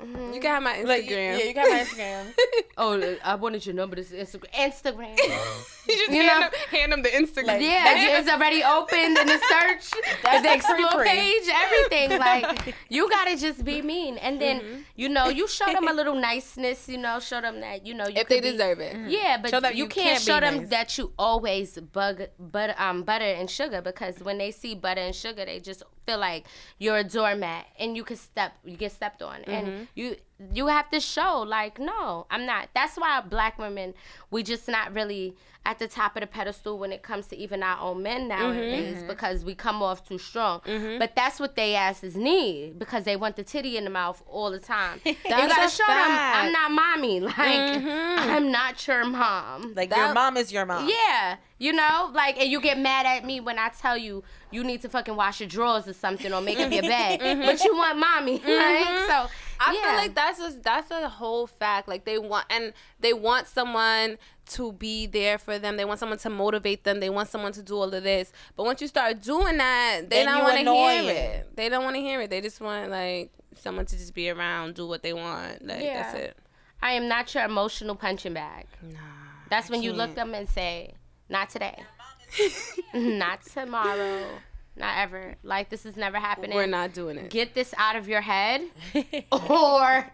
Mm-hmm. 0.00 0.32
You 0.34 0.40
can 0.40 0.50
have 0.50 0.62
my 0.62 0.74
Instagram. 0.74 0.86
Like, 0.86 1.10
yeah, 1.10 1.36
you 1.38 1.54
got 1.54 1.68
my 1.68 1.78
Instagram. 1.84 2.34
Oh, 2.76 3.16
I 3.24 3.34
wanted 3.34 3.66
your 3.66 3.74
number. 3.74 3.96
This 3.96 4.12
is 4.12 4.34
Instagram. 4.34 4.50
Instagram. 4.54 5.16
Oh. 5.32 5.66
you 5.88 5.96
just 5.96 6.10
You 6.10 6.22
hand, 6.22 6.40
know- 6.40 6.50
them, 6.50 6.52
hand 6.70 6.92
them 6.92 7.02
the 7.02 7.08
Instagram. 7.10 7.46
Like, 7.46 7.62
Yeah, 7.62 8.18
it's 8.18 8.28
already 8.28 8.62
opened 8.62 9.16
in 9.18 9.26
the 9.26 9.38
search, 9.50 9.90
That's 10.22 10.42
the 10.42 10.48
the 10.48 10.54
explore 10.54 11.04
page, 11.04 11.42
everything. 11.64 12.18
Like 12.18 12.74
you 12.88 13.08
gotta 13.08 13.36
just 13.36 13.64
be 13.64 13.82
mean, 13.82 14.18
and 14.18 14.40
then 14.40 14.60
Mm-hmm. 14.60 14.80
you 14.96 15.08
know 15.08 15.28
you 15.28 15.46
show 15.48 15.66
them 15.72 15.88
a 15.88 15.92
little 15.92 16.14
niceness. 16.14 16.88
You 16.88 16.98
know, 16.98 17.18
show 17.20 17.40
them 17.40 17.60
that 17.60 17.86
you 17.86 17.94
know 17.94 18.06
you 18.08 18.16
if 18.20 18.28
they 18.28 18.40
be- 18.40 18.50
deserve 18.52 18.80
it. 18.80 18.96
Yeah, 19.10 19.38
but 19.40 19.50
Show 19.50 19.60
them 19.60 19.72
you, 19.74 19.84
you 19.84 19.88
can't, 19.88 20.08
can't 20.18 20.22
show 20.22 20.40
them 20.40 20.56
nice. 20.58 20.68
that 20.70 20.98
you 20.98 21.12
always 21.18 21.78
bug 21.78 22.22
butter, 22.38 22.74
um, 22.78 23.02
butter 23.04 23.24
and 23.24 23.48
sugar 23.48 23.80
because 23.80 24.18
when 24.22 24.38
they 24.38 24.50
see 24.50 24.74
butter 24.74 25.00
and 25.00 25.14
sugar, 25.14 25.44
they 25.44 25.60
just 25.60 25.82
feel 26.06 26.18
like 26.18 26.46
you're 26.78 26.98
a 26.98 27.04
doormat 27.04 27.66
and 27.78 27.96
you 27.96 28.04
can 28.04 28.16
step, 28.16 28.52
you 28.64 28.76
get 28.76 28.92
stepped 28.92 29.22
on, 29.22 29.40
Mm-hmm. 29.40 29.50
and 29.50 29.88
you 29.94 30.16
you 30.54 30.66
have 30.68 30.90
to 30.90 31.00
show 31.00 31.40
like 31.46 31.78
no, 31.78 32.26
I'm 32.30 32.46
not. 32.46 32.68
That's 32.74 32.96
why 32.96 33.20
black 33.20 33.58
women 33.58 33.94
we 34.30 34.42
just 34.42 34.68
not 34.68 34.94
really 34.94 35.34
at 35.66 35.78
the 35.78 35.86
top 35.86 36.16
of 36.16 36.22
the 36.22 36.26
pedestal 36.26 36.78
when 36.78 36.90
it 36.90 37.02
comes 37.02 37.26
to 37.26 37.36
even 37.36 37.62
our 37.62 37.78
own 37.80 38.02
men 38.02 38.26
nowadays 38.28 38.96
Mm-hmm. 38.96 39.08
because 39.08 39.44
we 39.44 39.54
come 39.54 39.82
off 39.82 40.08
too 40.08 40.16
strong. 40.16 40.62
But 40.98 41.14
that's 41.14 41.38
what 41.38 41.54
they 41.54 41.74
asses 41.74 42.16
need 42.16 42.78
because 42.78 43.04
they 43.04 43.14
want 43.16 43.36
the 43.36 43.44
titty 43.44 43.76
in 43.76 43.84
the 43.84 43.90
mouth 43.90 44.22
all 44.26 44.50
the 44.50 44.58
time. 44.58 45.00
you 45.04 45.14
gotta 45.28 45.68
show 45.68 45.84
them. 45.86 45.96
I'm 45.98 46.50
not 46.52 46.70
mommy. 46.72 47.20
Like 47.20 47.36
Mm-hmm. 47.36 48.30
I'm 48.30 48.50
not 48.50 48.86
your 48.88 49.04
mom. 49.04 49.74
Like 49.76 49.90
That- 49.90 49.98
your 49.98 50.14
mom 50.14 50.36
is 50.38 50.50
your 50.50 50.64
mom. 50.64 50.88
Yeah, 50.88 51.36
you 51.58 51.72
know, 51.74 52.10
like, 52.14 52.38
and 52.40 52.50
you 52.50 52.60
get 52.60 52.78
mad 52.78 53.04
at 53.04 53.24
me 53.26 53.40
when 53.40 53.58
I 53.58 53.68
tell 53.68 53.98
you 53.98 54.22
you 54.50 54.64
need 54.64 54.80
to 54.82 54.88
fucking 54.88 55.14
wash 55.14 55.40
your 55.40 55.48
drawers 55.48 55.86
or 55.86 55.92
something 55.92 56.32
or 56.32 56.40
make 56.40 56.58
up 56.58 56.72
your 56.72 56.82
bed, 56.96 57.18
but 57.44 57.62
you 57.62 57.76
want 57.76 57.98
mommy, 57.98 58.40
right? 58.46 59.04
So 59.08 59.30
I 59.62 59.74
yeah. 59.74 59.82
feel 59.82 59.96
like 59.96 60.14
that's 60.14 60.40
a 60.40 60.58
that's 60.62 60.90
a 60.90 61.08
whole 61.08 61.46
fact. 61.46 61.86
Like 61.86 62.06
they 62.06 62.18
want 62.18 62.46
and 62.48 62.72
they 62.98 63.12
want 63.12 63.46
someone 63.46 64.16
to 64.52 64.72
be 64.72 65.06
there 65.06 65.36
for 65.36 65.58
them. 65.58 65.76
They 65.76 65.84
want 65.84 66.00
someone 66.00 66.18
to 66.18 66.30
motivate 66.30 66.84
them. 66.84 66.98
They 67.00 67.10
want 67.10 67.28
someone 67.28 67.52
to 67.52 67.62
do 67.62 67.76
all 67.76 67.92
of 67.92 68.02
this. 68.02 68.32
But 68.56 68.64
once 68.64 68.80
you 68.80 68.88
start 68.88 69.20
doing 69.20 69.58
that, 69.58 70.08
they 70.08 70.24
Then 70.24 70.26
don't 70.26 70.42
want 70.42 70.58
to 70.64 70.72
hear 70.72 71.12
it. 71.12 71.56
They 71.56 71.68
don't 71.68 71.84
want 71.84 71.96
to 71.96 72.00
hear 72.00 72.22
it. 72.22 72.30
They 72.30 72.40
just 72.40 72.60
want 72.60 72.90
like 72.90 73.32
someone 73.54 73.84
to 73.84 73.96
just 73.98 74.14
be 74.14 74.30
around, 74.30 74.74
do 74.74 74.86
what 74.86 75.02
they 75.02 75.12
want. 75.12 75.64
Like 75.66 75.82
Yeah. 75.82 76.02
that's 76.02 76.14
it. 76.18 76.36
I 76.82 76.92
am 76.92 77.08
not 77.08 77.34
your 77.34 77.44
emotional 77.44 77.94
punching 77.94 78.32
bag. 78.32 78.66
Nah. 78.82 78.98
That's 79.50 79.68
when 79.68 79.82
you 79.82 79.92
look 79.92 80.14
them 80.14 80.34
and 80.34 80.48
say, 80.48 80.94
not 81.28 81.50
today, 81.50 81.82
not 82.94 83.42
tomorrow, 83.42 84.24
not 84.80 84.98
ever. 84.98 85.36
Like 85.44 85.68
this 85.70 85.86
is 85.86 85.96
never 85.96 86.18
happening. 86.18 86.56
We're 86.56 86.66
not 86.66 86.92
doing 86.92 87.16
it. 87.18 87.30
Get 87.30 87.54
this 87.54 87.72
out 87.76 87.94
of 87.94 88.08
your 88.08 88.20
head, 88.20 88.62
or 89.32 90.10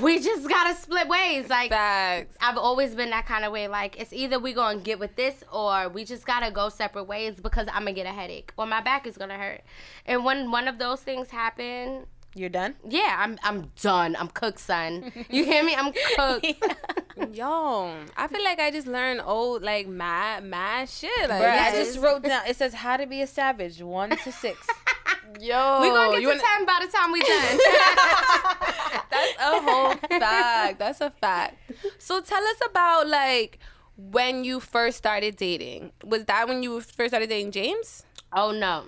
we 0.00 0.18
just 0.18 0.48
gotta 0.48 0.74
split 0.74 1.06
ways. 1.06 1.48
Like 1.48 1.70
Facts. 1.70 2.36
I've 2.40 2.56
always 2.56 2.94
been 2.94 3.10
that 3.10 3.26
kind 3.26 3.44
of 3.44 3.52
way. 3.52 3.68
Like 3.68 4.00
it's 4.00 4.12
either 4.12 4.38
we 4.38 4.52
gonna 4.52 4.80
get 4.80 4.98
with 4.98 5.14
this 5.14 5.44
or 5.52 5.88
we 5.88 6.04
just 6.04 6.26
gotta 6.26 6.50
go 6.50 6.68
separate 6.68 7.04
ways 7.04 7.36
because 7.40 7.68
I'm 7.68 7.82
gonna 7.82 7.92
get 7.92 8.06
a 8.06 8.12
headache 8.12 8.52
or 8.56 8.66
my 8.66 8.80
back 8.80 9.06
is 9.06 9.16
gonna 9.16 9.38
hurt. 9.38 9.60
And 10.06 10.24
when 10.24 10.50
one 10.50 10.66
of 10.66 10.78
those 10.78 11.02
things 11.02 11.30
happen, 11.30 12.06
You're 12.36 12.50
done. 12.50 12.74
yeah, 12.86 13.16
I'm 13.18 13.38
I'm 13.42 13.72
done. 13.80 14.14
I'm 14.18 14.28
cooked, 14.28 14.60
son. 14.60 15.10
You 15.30 15.44
hear 15.44 15.64
me? 15.64 15.74
I'm 15.74 15.92
cooked. 16.16 16.46
Yo, 17.32 17.94
I 18.14 18.28
feel 18.28 18.44
like 18.44 18.60
I 18.60 18.70
just 18.70 18.86
learned 18.86 19.22
old 19.24 19.62
like 19.62 19.88
mad 19.88 20.44
mad 20.44 20.86
shit. 20.90 21.10
Like 21.30 21.42
Bruh, 21.42 21.58
I 21.58 21.70
just 21.72 21.98
wrote 21.98 22.22
down. 22.24 22.42
It 22.46 22.56
says 22.56 22.74
how 22.74 22.98
to 22.98 23.06
be 23.06 23.22
a 23.22 23.26
savage, 23.26 23.80
one 23.80 24.10
to 24.10 24.30
six. 24.32 24.66
yo. 25.40 25.80
we 25.80 25.88
gonna 25.88 26.12
get 26.12 26.20
you 26.20 26.28
to 26.32 26.36
wanna- 26.36 26.42
ten 26.42 26.66
by 26.66 26.78
the 26.84 26.92
time 26.92 27.10
we 27.10 27.20
done. 27.22 27.58
That's 29.10 29.34
a 29.40 29.60
whole 29.62 29.94
fact. 30.20 30.78
That's 30.78 31.00
a 31.00 31.10
fact. 31.10 31.56
So 31.98 32.20
tell 32.20 32.42
us 32.44 32.60
about 32.70 33.08
like 33.08 33.58
when 33.96 34.44
you 34.44 34.60
first 34.60 34.98
started 34.98 35.36
dating. 35.36 35.92
Was 36.04 36.26
that 36.26 36.46
when 36.48 36.62
you 36.62 36.82
first 36.82 37.12
started 37.12 37.30
dating 37.30 37.52
James? 37.52 38.04
Oh 38.30 38.50
no. 38.50 38.84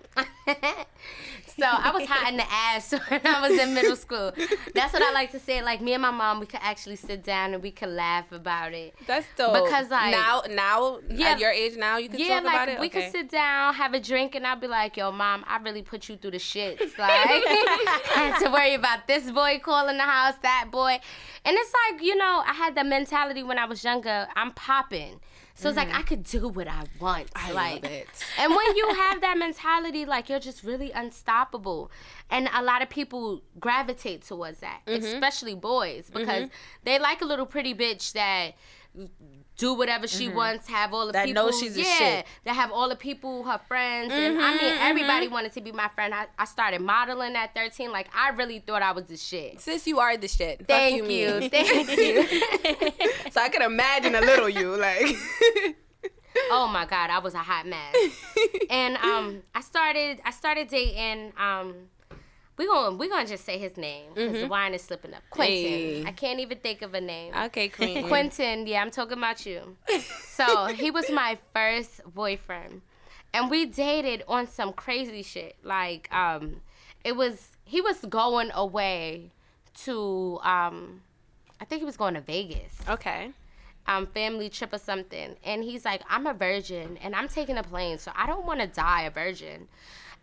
So 1.58 1.66
I 1.66 1.90
was 1.90 2.06
hot 2.08 2.30
in 2.30 2.36
the 2.36 2.50
ass 2.50 2.92
when 3.08 3.20
I 3.24 3.48
was 3.48 3.58
in 3.58 3.74
middle 3.74 3.96
school. 3.96 4.32
That's 4.74 4.92
what 4.92 5.02
I 5.02 5.12
like 5.12 5.30
to 5.32 5.40
say. 5.40 5.62
Like 5.62 5.80
me 5.80 5.92
and 5.94 6.02
my 6.02 6.10
mom, 6.10 6.40
we 6.40 6.46
could 6.46 6.60
actually 6.62 6.96
sit 6.96 7.24
down 7.24 7.54
and 7.54 7.62
we 7.62 7.70
could 7.70 7.88
laugh 7.90 8.30
about 8.32 8.72
it. 8.72 8.94
That's 9.06 9.26
dope. 9.36 9.52
Because, 9.64 9.90
like- 9.90 10.12
now, 10.12 10.42
now 10.50 10.98
Yeah. 11.10 11.28
at 11.30 11.38
your 11.40 11.50
age 11.50 11.76
now, 11.76 11.96
you 11.98 12.08
can 12.08 12.18
Yeah, 12.20 12.36
talk 12.36 12.44
like 12.44 12.54
about 12.54 12.68
it. 12.68 12.72
Yeah, 12.74 12.80
we 12.80 12.86
okay. 12.88 13.02
could 13.04 13.12
sit 13.12 13.28
down, 13.30 13.74
have 13.74 13.94
a 13.94 14.00
drink, 14.00 14.34
and 14.34 14.46
I'll 14.46 14.56
be 14.60 14.66
like, 14.66 14.96
"Yo, 14.96 15.10
mom, 15.12 15.44
I 15.48 15.58
really 15.58 15.82
put 15.82 16.08
you 16.08 16.16
through 16.16 16.32
the 16.32 16.38
shits. 16.38 16.78
Like, 16.98 17.10
I 17.10 18.30
had 18.32 18.38
to 18.44 18.50
worry 18.50 18.74
about 18.74 19.06
this 19.06 19.30
boy 19.30 19.60
calling 19.62 19.96
the 19.96 20.02
house, 20.02 20.34
that 20.42 20.68
boy, 20.70 20.98
and 21.44 21.56
it's 21.56 21.72
like, 21.90 22.02
you 22.02 22.16
know, 22.16 22.42
I 22.46 22.52
had 22.52 22.74
the 22.74 22.84
mentality 22.84 23.42
when 23.42 23.58
I 23.58 23.64
was 23.66 23.82
younger. 23.84 24.28
I'm 24.36 24.52
popping, 24.52 25.20
so 25.58 25.68
it's 25.68 25.76
like 25.76 25.92
I 25.92 26.02
could 26.02 26.22
do 26.22 26.48
what 26.48 26.68
I 26.68 26.84
want. 27.00 27.28
I 27.34 27.52
like, 27.52 27.82
love 27.82 27.92
it. 27.92 28.06
and 28.38 28.50
when 28.54 28.76
you 28.76 28.94
have 28.94 29.20
that 29.20 29.36
mentality, 29.36 30.04
like 30.06 30.28
you're 30.28 30.38
just 30.40 30.62
really 30.62 30.92
unstoppable. 30.92 31.90
And 32.30 32.48
a 32.54 32.62
lot 32.62 32.80
of 32.82 32.88
people 32.90 33.42
gravitate 33.58 34.22
towards 34.24 34.60
that, 34.60 34.80
Mm-hmm. 34.86 35.04
especially 35.04 35.54
boys, 35.54 36.10
because 36.12 36.48
they 36.84 36.98
like 36.98 37.22
a 37.22 37.24
little 37.24 37.46
pretty 37.46 37.74
bitch 37.74 38.12
that 38.12 38.52
do 39.56 39.74
whatever 39.74 40.06
she 40.06 40.28
wants, 40.28 40.68
have 40.68 40.92
all 40.94 41.06
the 41.06 41.12
That 41.12 41.26
people. 41.26 41.44
knows 41.46 41.58
she's 41.58 41.74
the 41.74 41.82
yeah, 41.82 41.98
shit. 41.98 42.26
that 42.44 42.54
have 42.54 42.70
all 42.70 42.88
the 42.88 42.96
people, 42.96 43.42
her 43.44 43.58
friends, 43.66 44.12
and 44.12 44.38
I 44.38 44.52
Mm-hmm, 44.52 44.64
mean 44.64 44.74
everybody 44.80 45.28
wanted 45.28 45.52
to 45.52 45.60
be 45.60 45.72
my 45.72 45.88
friend. 45.88 46.14
I, 46.14 46.26
I 46.38 46.44
started 46.44 46.80
modeling 46.80 47.34
at 47.36 47.54
13. 47.54 47.90
Like 47.90 48.08
I 48.14 48.30
really 48.30 48.60
thought 48.60 48.82
I 48.82 48.92
was 48.92 49.04
the 49.06 49.16
shit. 49.16 49.60
Sis, 49.60 49.86
you 49.86 49.98
are 49.98 50.16
the 50.16 50.28
shit. 50.28 50.58
Fuck 50.60 50.68
Thank 50.68 50.96
you, 50.96 51.02
you, 51.04 51.40
mean. 51.40 51.50
thank 51.50 51.88
you. 51.96 52.22
so 53.32 53.40
I 53.40 53.48
could 53.50 53.62
imagine 53.62 54.14
a 54.14 54.20
little 54.20 54.48
you, 54.48 54.76
like. 54.76 55.06
oh 56.50 56.68
my 56.68 56.86
god, 56.86 57.10
I 57.10 57.18
was 57.18 57.34
a 57.34 57.38
hot 57.38 57.66
mess. 57.66 57.94
and 58.70 58.96
um, 58.98 59.42
I 59.54 59.60
started 59.60 60.20
I 60.24 60.30
started 60.30 60.68
dating 60.68 61.32
um. 61.38 61.74
We 62.58 62.66
gonna 62.66 62.96
we 62.96 63.08
gonna 63.08 63.26
just 63.26 63.44
say 63.44 63.56
his 63.56 63.76
name 63.76 64.10
because 64.14 64.40
the 64.40 64.48
wine 64.48 64.74
is 64.74 64.82
slipping 64.82 65.14
up. 65.14 65.22
Quentin. 65.30 65.54
Hey. 65.54 66.04
I 66.04 66.10
can't 66.12 66.40
even 66.40 66.58
think 66.58 66.82
of 66.82 66.92
a 66.94 67.00
name. 67.00 67.32
Okay, 67.34 67.68
Queen. 67.78 68.06
Quentin, 68.08 68.66
yeah, 68.66 68.82
I'm 68.82 68.90
talking 68.90 69.16
about 69.16 69.46
you. 69.46 69.76
So 70.26 70.66
he 70.66 70.90
was 70.90 71.08
my 71.10 71.38
first 71.54 72.00
boyfriend, 72.14 72.82
and 73.32 73.48
we 73.48 73.64
dated 73.66 74.24
on 74.26 74.46
some 74.48 74.72
crazy 74.72 75.22
shit. 75.22 75.54
Like, 75.62 76.12
um, 76.12 76.60
it 77.04 77.14
was 77.16 77.50
he 77.64 77.80
was 77.80 77.98
going 78.08 78.50
away 78.54 79.30
to, 79.84 80.40
um, 80.42 81.02
I 81.60 81.64
think 81.64 81.80
he 81.80 81.84
was 81.86 81.96
going 81.96 82.14
to 82.14 82.20
Vegas, 82.20 82.72
Okay. 82.88 83.30
um, 83.86 84.06
family 84.06 84.48
trip 84.48 84.72
or 84.72 84.78
something, 84.78 85.36
and 85.44 85.62
he's 85.62 85.84
like, 85.84 86.02
I'm 86.08 86.26
a 86.26 86.34
virgin, 86.34 86.98
and 87.02 87.14
I'm 87.14 87.28
taking 87.28 87.56
a 87.58 87.62
plane, 87.62 87.98
so 87.98 88.10
I 88.16 88.26
don't 88.26 88.44
want 88.46 88.60
to 88.60 88.66
die 88.66 89.02
a 89.02 89.10
virgin. 89.10 89.68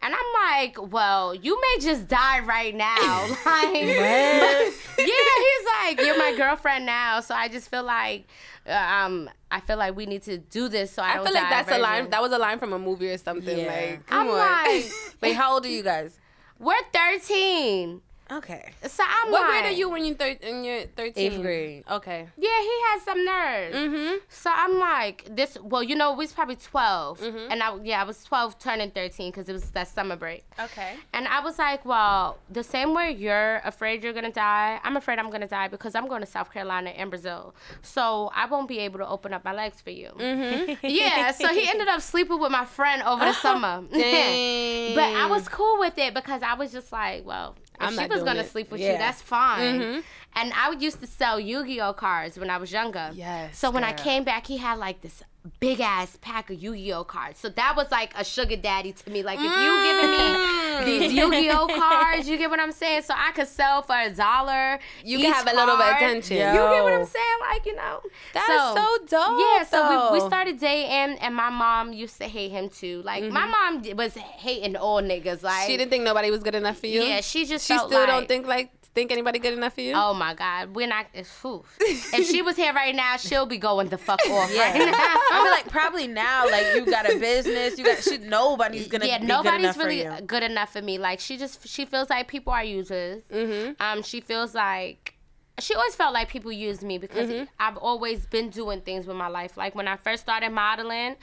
And 0.06 0.14
I'm 0.14 0.60
like, 0.62 0.92
well, 0.92 1.34
you 1.34 1.60
may 1.60 1.82
just 1.82 2.08
die 2.08 2.40
right 2.42 2.76
now. 2.76 3.28
Like, 3.46 3.74
yeah, 3.74 4.74
he's 4.98 5.66
like, 5.98 6.00
you're 6.02 6.18
my 6.18 6.36
girlfriend 6.38 6.86
now, 6.86 7.20
so 7.20 7.34
I 7.34 7.48
just 7.48 7.70
feel 7.70 7.84
like, 7.84 8.28
uh, 8.68 8.72
um, 8.74 9.30
I 9.52 9.60
feel 9.62 9.78
like 9.78 9.96
we 9.96 10.06
need 10.06 10.22
to 10.24 10.38
do 10.38 10.68
this 10.70 10.92
so 10.92 11.02
I, 11.02 11.12
I 11.12 11.14
don't 11.16 11.26
feel 11.26 11.34
like 11.34 11.44
die 11.44 11.50
that's 11.50 11.72
a 11.72 11.78
line. 11.78 11.96
virgin. 11.98 12.12
That 12.12 12.22
was 12.22 12.32
a 12.32 12.38
line 12.38 12.60
from 12.60 12.74
a 12.74 12.80
movie 12.80 13.10
or 13.10 13.18
something. 13.18 13.58
Yeah. 13.58 13.66
Like, 13.68 14.06
come 14.06 14.28
I'm 14.28 14.34
on. 14.34 14.38
like, 14.38 14.86
Wait, 15.22 15.34
how 15.34 15.54
old 15.54 15.66
are 15.66 15.70
you 15.70 15.84
guys? 15.84 16.20
we're 16.60 16.76
13. 16.94 18.02
Okay. 18.32 18.72
So 18.88 19.04
I'm 19.08 19.32
what 19.32 19.42
like, 19.42 19.50
grade 19.62 19.66
are 19.66 19.78
you 19.78 19.90
when 19.90 20.04
you're 20.06 20.16
thir- 20.16 20.38
when 20.42 20.64
you're 20.64 20.82
thirteen? 20.96 21.32
Eighth 21.34 21.42
grade. 21.42 21.84
Okay. 21.90 22.28
Yeah, 22.38 22.62
he 22.62 22.76
has 22.90 23.02
some 23.04 23.24
nerves. 23.24 23.76
Mm-hmm. 23.76 24.16
So 24.30 24.50
I'm 24.54 24.80
like, 24.80 25.28
this. 25.36 25.58
Well, 25.62 25.84
you 25.84 25.96
know, 25.96 26.12
we 26.14 26.24
was 26.26 26.34
probably 26.34 26.56
12, 26.56 27.20
Mm-hmm. 27.22 27.52
and 27.52 27.62
I 27.64 27.78
yeah, 27.84 28.02
I 28.02 28.04
was 28.04 28.24
12 28.24 28.58
turning 28.58 28.90
13 28.92 29.32
because 29.32 29.48
it 29.48 29.54
was 29.54 29.70
that 29.72 29.88
summer 29.90 30.16
break. 30.16 30.44
Okay. 30.60 30.94
And 31.14 31.28
I 31.28 31.40
was 31.42 31.60
like, 31.60 31.86
well, 31.86 32.40
the 32.50 32.64
same 32.64 32.94
way 32.96 33.12
you're 33.12 33.62
afraid 33.64 34.04
you're 34.04 34.14
gonna 34.14 34.32
die, 34.32 34.80
I'm 34.84 34.98
afraid 34.98 35.20
I'm 35.20 35.30
gonna 35.30 35.48
die 35.48 35.68
because 35.68 35.94
I'm 35.94 36.08
going 36.08 36.22
to 36.22 36.28
South 36.28 36.52
Carolina 36.52 36.90
and 36.92 37.12
Brazil. 37.12 37.54
So 37.84 38.32
I 38.34 38.48
won't 38.48 38.68
be 38.68 38.80
able 38.80 39.00
to 39.00 39.08
open 39.08 39.34
up 39.34 39.46
my 39.46 39.54
legs 39.54 39.82
for 39.82 39.92
you. 39.92 40.10
Mm-hmm. 40.18 40.86
Yeah. 40.88 41.32
So 41.32 41.48
he 41.50 41.68
ended 41.74 41.88
up 41.90 42.02
sleeping 42.02 42.40
with 42.40 42.52
my 42.52 42.66
friend 42.66 43.04
over 43.04 43.24
the 43.26 43.34
summer. 43.34 43.84
Dang. 43.94 44.96
But 44.96 45.14
I 45.14 45.28
was 45.28 45.48
cool 45.48 45.80
with 45.80 45.98
it 45.98 46.14
because 46.14 46.42
I 46.42 46.56
was 46.56 46.72
just 46.72 46.92
like, 46.92 47.26
well, 47.26 47.56
if 47.80 47.88
I'm 47.88 47.94
she 47.98 48.06
was 48.08 48.24
gonna 48.24 48.42
it. 48.42 48.50
sleep 48.52 48.72
with 48.72 48.82
Yeah. 48.82 48.94
you, 48.94 48.98
that's 48.98 49.22
fine. 49.22 49.80
Mhm. 49.80 50.04
And 50.38 50.54
I 50.54 50.70
would 50.70 50.82
used 50.82 51.00
to 51.02 51.08
sell 51.08 51.40
Yu-Gi-Oh 51.40 51.94
cards 51.94 52.38
when 52.38 52.50
I 52.50 52.58
was 52.58 52.72
younger. 52.72 53.12
Yes, 53.14 53.58
So 53.58 53.72
when 53.72 53.84
I 53.86 53.94
came 53.94 54.24
back, 54.26 54.48
he 54.48 54.58
had 54.58 54.78
like 54.78 55.02
this 55.02 55.24
big 55.60 55.80
ass 55.80 56.18
pack 56.22 56.50
of 56.50 56.62
Yu-Gi-Oh 56.62 57.04
cards. 57.04 57.40
So 57.40 57.50
that 57.50 57.76
was 57.76 57.92
like 57.92 58.14
a 58.18 58.24
sugar 58.24 58.56
daddy 58.56 58.92
to 58.94 59.10
me. 59.10 59.24
Like 59.24 59.40
if 59.40 59.44
you 59.44 59.50
giving 59.84 60.16
Mm. 60.16 60.86
me 60.86 60.86
these 60.86 61.14
Yu-Gi-Oh 61.14 61.68
cards, 61.68 62.28
you 62.28 62.38
get 62.38 62.50
what 62.50 62.60
I'm 62.60 62.72
saying? 62.72 63.04
So 63.04 63.14
I 63.16 63.32
could 63.32 63.48
sell 63.48 63.82
for 63.82 63.96
a 64.00 64.10
dollar. 64.10 64.80
You 65.04 65.18
each 65.18 65.26
can 65.26 65.34
have 65.34 65.48
a 65.48 65.56
little 65.56 65.78
bit 65.78 65.88
of 65.88 65.96
attention. 65.96 66.38
Yeah. 66.38 66.54
You 66.54 66.60
get 66.76 66.84
what 66.84 66.94
I'm 66.94 67.06
saying? 67.06 67.38
Like 67.50 67.66
you 67.66 67.76
know. 67.76 68.02
That's 68.34 68.48
so, 68.48 68.98
dope. 69.08 69.40
Yeah, 69.40 69.64
so 69.66 70.12
we, 70.12 70.20
we 70.20 70.28
started 70.28 70.60
dating, 70.60 71.18
and 71.20 71.36
my 71.36 71.50
mom 71.50 71.94
used 71.94 72.18
to 72.18 72.26
hate 72.26 72.52
him 72.52 72.70
too. 72.70 73.02
Like 73.04 73.24
my 73.32 73.46
mom 73.48 73.84
was 73.96 74.14
hating 74.16 74.76
all 74.76 75.02
niggas. 75.02 75.44
Like 75.44 75.56
Mm-hmm. 75.56 75.72
She 75.72 75.78
didn't 75.78 75.90
think 75.92 76.04
nobody 76.04 76.32
was 76.32 76.44
good 76.44 76.56
enough 76.56 76.80
for 76.80 76.88
you. 76.88 77.02
Yeah, 77.02 77.22
she 77.22 77.46
just 77.46 77.66
She 77.66 77.76
felt 77.76 77.90
still 77.90 78.02
like, 78.02 78.10
don't 78.10 78.28
think 78.28 78.46
like 78.46 78.72
think 78.96 79.12
anybody 79.12 79.38
good 79.40 79.54
enough 79.54 79.76
for 79.76 79.82
you. 79.82 79.94
Oh 79.96 80.14
my 80.14 80.34
God, 80.34 80.74
we're 80.76 80.88
not. 80.88 81.06
Whew. 81.42 81.64
if 81.80 82.28
she 82.28 82.42
was 82.42 82.56
here 82.56 82.74
right 82.74 82.96
now, 82.96 83.18
she'll 83.18 83.46
be 83.46 83.58
going 83.58 83.90
the 83.90 83.98
fuck 83.98 84.20
off 84.30 84.52
Yeah. 84.54 84.72
right 84.72 84.92
now. 84.92 84.94
I 84.98 85.42
feel 85.44 85.52
like 85.52 85.70
probably 85.70 86.08
now, 86.08 86.50
like 86.50 86.66
you 86.76 86.86
got 86.86 87.06
a 87.12 87.20
business, 87.20 87.78
you 87.78 87.84
got 87.86 88.02
shit. 88.02 88.24
Nobody's 88.24 88.88
gonna 88.88 89.06
yeah, 89.06 89.20
be 89.20 89.26
nobody's 89.26 89.76
good 89.76 89.86
really 89.86 90.04
for 90.06 90.16
you. 90.16 90.22
good 90.26 90.44
enough 90.44 90.72
for 90.74 90.82
me. 90.82 90.98
Like 90.98 91.20
she 91.20 91.38
just 91.38 91.68
she 91.68 91.86
feels 91.86 92.10
like 92.10 92.28
people 92.28 92.54
are 92.54 92.64
users. 92.64 93.24
Mm-hmm. 93.32 93.74
Um, 93.80 94.02
she 94.02 94.22
feels 94.22 94.56
like 94.56 95.15
she 95.60 95.74
always 95.74 95.96
felt 95.96 96.14
like 96.14 96.28
people 96.30 96.52
used 96.52 96.84
me 96.84 96.98
because 96.98 97.30
Mm-hmm. 97.30 97.46
I've 97.60 97.78
always 97.78 98.26
been 98.26 98.50
doing 98.50 98.82
things 98.82 99.08
with 99.08 99.16
my 99.16 99.28
life. 99.28 99.56
Like 99.58 99.74
when 99.76 99.88
I 99.88 99.96
first 99.96 100.24
started 100.24 100.50
modeling, 100.52 101.16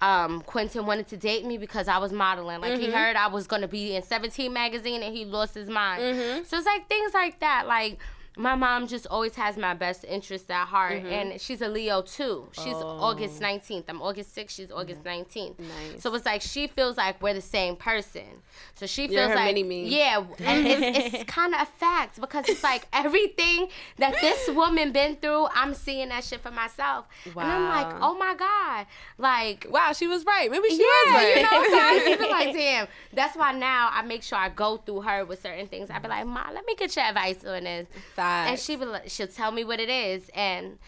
um, 0.00 0.42
Quentin 0.42 0.86
wanted 0.86 1.08
to 1.08 1.16
date 1.16 1.44
me 1.44 1.58
because 1.58 1.88
I 1.88 1.98
was 1.98 2.12
modeling. 2.12 2.60
Like 2.60 2.74
Mm-hmm. 2.74 2.82
he 2.82 2.90
heard 2.92 3.16
I 3.16 3.26
was 3.26 3.46
gonna 3.46 3.68
be 3.68 3.96
in 3.96 4.02
17 4.02 4.52
magazine 4.52 5.02
and 5.02 5.14
he 5.14 5.24
lost 5.24 5.54
his 5.54 5.68
mind. 5.68 6.02
Mm-hmm. 6.02 6.44
So 6.44 6.56
it's 6.56 6.66
like 6.66 6.88
things 6.88 7.12
like 7.14 7.40
that. 7.40 7.66
Like 7.66 7.98
my 8.36 8.54
mom 8.54 8.86
just 8.86 9.06
always 9.08 9.34
has 9.34 9.56
my 9.56 9.74
best 9.74 10.04
interest 10.04 10.50
at 10.50 10.66
heart, 10.66 10.92
Mm-hmm. 11.02 11.06
and 11.06 11.40
she's 11.40 11.60
a 11.62 11.68
Leo 11.68 12.00
too. 12.02 12.48
She's 12.52 12.74
August 12.74 13.40
19th. 13.40 13.84
I'm 13.88 14.00
August 14.00 14.34
6th. 14.36 14.50
She's 14.50 14.70
August 14.70 15.02
19th. 15.04 15.54
Oh. 15.58 15.62
Nice. 15.62 16.02
So 16.02 16.14
it's 16.14 16.24
like 16.24 16.40
she 16.42 16.66
feels 16.68 16.96
like 16.96 17.20
we're 17.22 17.34
the 17.34 17.40
same 17.40 17.76
person. 17.76 18.42
So 18.74 18.86
she 18.86 19.08
feels 19.08 19.28
You're 19.28 19.34
like 19.34 19.56
yeah, 19.56 20.24
and 20.40 20.66
it's, 20.66 21.14
it's 21.14 21.24
kind 21.32 21.54
of 21.54 21.62
a 21.62 21.66
fact 21.66 22.20
because 22.20 22.48
it's 22.48 22.62
like 22.62 22.86
everything 22.92 23.68
that 23.98 24.14
this 24.20 24.48
woman 24.50 24.92
been 24.92 25.16
through, 25.16 25.46
I'm 25.54 25.74
seeing 25.74 26.08
that 26.10 26.24
shit 26.24 26.40
for 26.40 26.50
myself, 26.50 27.06
and 27.24 27.34
I'm 27.40 27.68
like, 27.68 27.94
oh 28.00 28.16
my 28.16 28.34
god, 28.34 28.86
like. 29.18 29.66
Wow, 29.70 29.92
she 29.92 30.06
was 30.06 30.24
right. 30.24 30.50
Maybe 30.50 30.68
she 30.68 30.76
Yeah, 30.78 31.12
was 31.12 31.14
right. 31.14 31.36
you 31.36 31.42
know, 31.42 31.48
so 31.50 31.78
I 32.12 32.16
feel 32.16 32.30
like, 32.30 32.54
damn. 32.54 32.86
That's 33.12 33.36
why 33.36 33.52
now 33.58 33.90
I 33.92 34.02
make 34.02 34.22
sure 34.22 34.38
I 34.38 34.48
go 34.48 34.76
through 34.78 35.02
her 35.02 35.24
with 35.24 35.42
certain 35.42 35.66
things. 35.68 35.90
i'd 35.90 36.02
be 36.02 36.08
like, 36.08 36.26
Ma, 36.26 36.50
let 36.52 36.64
me 36.64 36.74
get 36.76 36.94
your 36.96 37.04
advice 37.04 37.44
on 37.44 37.64
this, 37.64 37.86
Facts. 38.20 38.50
and 38.50 38.58
she 38.60 38.76
be 38.76 38.84
like, 38.84 39.08
she'll 39.08 39.26
tell 39.26 39.50
me 39.52 39.64
what 39.64 39.80
it 39.80 39.88
is, 39.88 40.28
and 40.34 40.78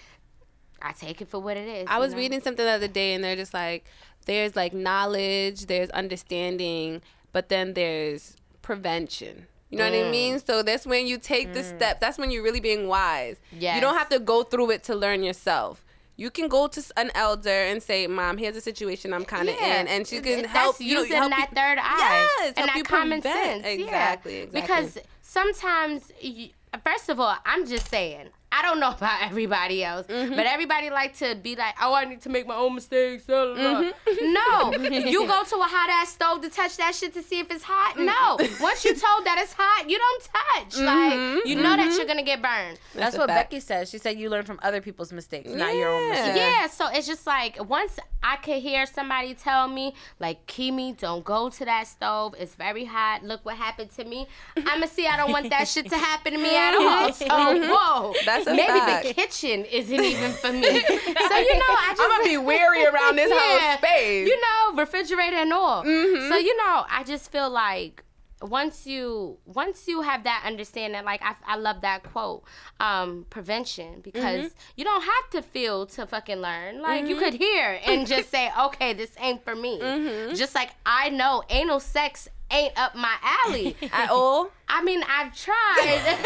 I 0.81 0.93
take 0.93 1.21
it 1.21 1.29
for 1.29 1.41
what 1.41 1.57
it 1.57 1.67
is. 1.69 1.87
I 1.89 1.99
was 1.99 2.13
know? 2.13 2.19
reading 2.19 2.41
something 2.41 2.65
the 2.65 2.71
other 2.73 2.89
day, 2.89 3.15
and 3.15 3.23
they're 3.25 3.37
just 3.37 3.55
like, 3.55 3.85
there's 4.27 4.55
like 4.57 4.73
knowledge, 4.73 5.67
there's 5.67 5.91
understanding, 5.91 7.03
but 7.33 7.49
then 7.49 7.75
there's 7.75 8.37
prevention. 8.63 9.47
You 9.71 9.79
know 9.79 9.85
what 9.91 9.95
Mm. 9.95 10.09
I 10.09 10.11
mean? 10.11 10.39
So 10.39 10.63
that's 10.63 10.87
when 10.87 11.07
you 11.07 11.17
take 11.17 11.55
the 11.55 11.65
steps. 11.65 11.99
That's 12.01 12.19
when 12.19 12.31
you're 12.31 12.43
really 12.43 12.61
being 12.61 12.89
wise. 12.89 13.37
Yes. 13.51 13.75
You 13.77 13.81
don't 13.81 13.97
have 13.97 14.11
to 14.11 14.19
go 14.19 14.43
through 14.43 14.71
it 14.73 14.83
to 14.85 14.95
learn 14.95 15.23
yourself. 15.23 15.83
You 16.17 16.31
can 16.31 16.49
go 16.49 16.67
to 16.69 16.83
an 16.99 17.11
elder 17.15 17.49
and 17.49 17.83
say, 17.83 18.07
"Mom, 18.07 18.37
here's 18.37 18.55
a 18.55 18.61
situation 18.61 19.15
I'm 19.15 19.25
kind 19.25 19.49
of 19.49 19.55
Yeah. 19.59 19.81
in," 19.81 19.89
and 19.89 20.07
she 20.07 20.21
can 20.21 20.43
that's 20.43 20.53
help 20.53 20.79
you. 20.79 20.99
using 20.99 21.17
help 21.17 21.31
that 21.31 21.49
you- 21.51 21.57
third 21.57 21.79
eye. 21.81 22.29
Yes, 22.41 22.49
and 22.49 22.57
help 22.59 22.67
that 22.69 22.77
you 22.77 22.85
common 22.85 23.23
prevent. 23.23 23.65
sense. 23.65 23.67
Exactly, 23.81 24.37
Yeah. 24.37 24.43
exactly. 24.43 24.61
Because 24.61 24.99
sometimes, 25.23 26.13
you, 26.21 26.51
first 26.81 27.09
of 27.09 27.21
all, 27.21 27.37
I'm 27.45 27.67
just 27.67 27.89
saying. 27.89 28.29
I 28.53 28.63
don't 28.63 28.79
know 28.81 28.91
about 28.99 29.23
everybody 29.23 29.83
else, 29.83 30.07
Mm-hmm. 30.07 30.37
but 30.37 30.47
everybody 30.47 30.91
like 30.91 31.17
to 31.19 31.35
be 31.35 31.57
like, 31.57 31.75
"Oh, 31.81 31.95
I 31.95 32.05
need 32.05 32.21
to 32.23 32.29
make 32.29 32.47
my 32.47 32.55
own 32.57 32.75
mistakes." 32.75 33.25
blah, 33.25 33.47
blah, 33.47 33.55
blah." 33.55 33.91
Mm-hmm. 33.91 34.33
No, 34.33 34.89
you 35.15 35.27
go 35.27 35.43
to 35.45 35.57
a 35.57 35.69
hot 35.77 35.91
ass 35.91 36.11
stove 36.13 36.43
to 36.43 36.51
touch 36.51 36.77
that 36.77 36.95
shit 36.95 37.15
to 37.15 37.23
see 37.23 37.41
if 37.41 37.51
it's 37.51 37.65
hot. 37.67 37.99
No, 37.99 38.37
once 38.61 38.85
you're 38.85 38.95
told 39.07 39.25
that 39.27 39.39
it's 39.41 39.55
hot, 39.57 39.89
you 39.89 39.99
don't 39.99 40.23
touch. 40.23 40.77
Like 40.79 41.47
you 41.47 41.57
know 41.57 41.77
that 41.77 41.95
you're 41.97 42.07
gonna 42.07 42.23
get 42.23 42.43
burned. 42.43 42.79
That's 42.95 43.17
a 43.17 43.19
what 43.21 43.29
fact. 43.31 43.51
Becky 43.51 43.61
says. 43.61 43.91
She 43.91 43.99
said 43.99 44.19
you 44.19 44.29
learn 44.29 44.45
from 44.45 44.59
other 44.63 44.81
people's 44.81 45.13
mistakes, 45.13 45.51
not 45.51 45.75
your 45.75 45.89
own 45.91 46.09
Yeah. 46.09 46.15
mistakes. 46.27 46.37
Yeah, 46.39 46.67
so 46.69 46.89
it's 46.93 47.07
just 47.07 47.27
like 47.27 47.57
once 47.69 47.99
I 48.23 48.37
could 48.37 48.63
hear 48.63 48.87
somebody 48.87 49.35
tell 49.35 49.67
me, 49.67 49.95
like, 50.21 50.47
Kimi, 50.47 50.93
don't 50.93 51.25
go 51.25 51.49
to 51.51 51.65
that 51.65 51.89
stove. 51.89 52.37
It's 52.39 52.55
very 52.55 52.85
hot. 52.85 53.25
Look 53.25 53.45
what 53.45 53.57
happened 53.57 53.91
to 53.97 54.05
me. 54.05 54.29
I'ma 54.57 54.87
see 54.87 55.07
I 55.09 55.17
don't 55.17 55.33
want 55.33 55.51
that 55.51 55.67
shit 55.67 55.89
to 55.91 55.97
happen 55.99 56.35
to 56.35 56.39
me 56.39 56.55
at 56.57 56.75
all. 56.77 57.13
So 57.13 57.27
whoa. 57.27 58.15
That's 58.25 58.42
maybe 58.47 58.79
fact. 58.79 59.07
the 59.07 59.15
kitchen 59.15 59.65
isn't 59.65 60.01
even 60.01 60.33
for 60.33 60.53
me. 60.53 60.63
so 60.65 60.69
you 60.71 61.59
know, 61.59 61.65
I 61.69 61.87
just 61.97 62.01
I'm 62.01 62.11
gonna 62.11 62.25
be 62.25 62.37
wary 62.39 62.85
around 62.85 63.17
this 63.17 63.31
whole 63.33 63.79
space. 63.79 64.29
You 64.29 64.41
know, 64.41 64.77
refrigerator 64.77 65.37
and 65.37 65.53
all. 65.53 65.85
Mm-hmm. 65.85 66.29
So 66.31 66.37
you 66.39 66.57
know, 66.57 66.85
I 66.91 67.05
just 67.05 67.31
feel 67.33 67.49
like 67.51 68.05
once 68.41 68.89
you 68.89 69.39
once 69.47 69.87
you 69.87 70.01
have 70.01 70.25
that 70.25 70.43
understanding, 70.45 71.05
like 71.05 71.23
I, 71.23 71.37
I 71.47 71.57
love 71.57 71.83
that 71.83 72.03
quote, 72.03 72.43
um, 72.81 73.25
prevention 73.31 74.01
because 74.01 74.23
Mm-hmm. 74.47 74.49
you 74.77 74.85
don't 74.85 75.03
have 75.03 75.31
to 75.31 75.43
feel 75.43 75.87
to 75.87 76.07
fucking 76.07 76.39
learn. 76.39 76.83
Like 76.83 77.07
you 77.07 77.17
could 77.17 77.35
hear 77.35 77.79
and 77.87 78.05
just 78.07 78.31
say, 78.31 78.51
okay, 78.61 78.95
this 78.95 79.13
ain't 79.21 79.45
for 79.45 79.55
me. 79.55 79.79
Mm-hmm. 79.79 80.35
Just 80.35 80.55
like 80.57 80.71
I 80.85 81.11
know 81.11 81.45
anal 81.51 81.79
sex 81.79 82.27
ain't 82.51 82.77
up 82.77 82.97
my 82.97 83.15
alley. 83.47 83.77
At 83.93 84.11
all? 84.11 84.51
I 84.69 84.83
mean, 84.83 85.03
I've 85.09 85.35
tried. 85.37 86.19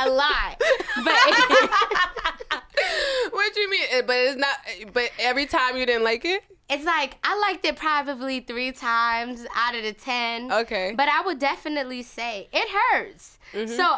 I've 0.00 0.06
tried 0.06 0.08
a 0.08 0.12
lot, 0.12 0.58
but 1.04 2.62
what 3.32 3.54
do 3.54 3.60
you 3.60 3.70
mean? 3.70 3.86
Eh, 3.92 4.02
But 4.06 4.16
it's 4.16 4.36
not. 4.36 4.56
But 4.92 5.10
every 5.18 5.46
time 5.46 5.76
you 5.76 5.86
didn't 5.86 6.04
like 6.04 6.24
it. 6.24 6.42
it's 6.68 6.84
like 6.84 7.16
I 7.24 7.38
liked 7.40 7.64
it 7.64 7.76
probably 7.76 8.40
three 8.40 8.72
times 8.72 9.46
out 9.54 9.74
of 9.74 9.82
the 9.82 9.92
ten. 9.92 10.52
Okay. 10.52 10.94
But 10.96 11.08
I 11.08 11.22
would 11.22 11.38
definitely 11.38 12.02
say 12.02 12.48
it 12.52 12.68
hurts. 12.68 13.38
Mm-hmm. 13.52 13.72
So 13.74 13.96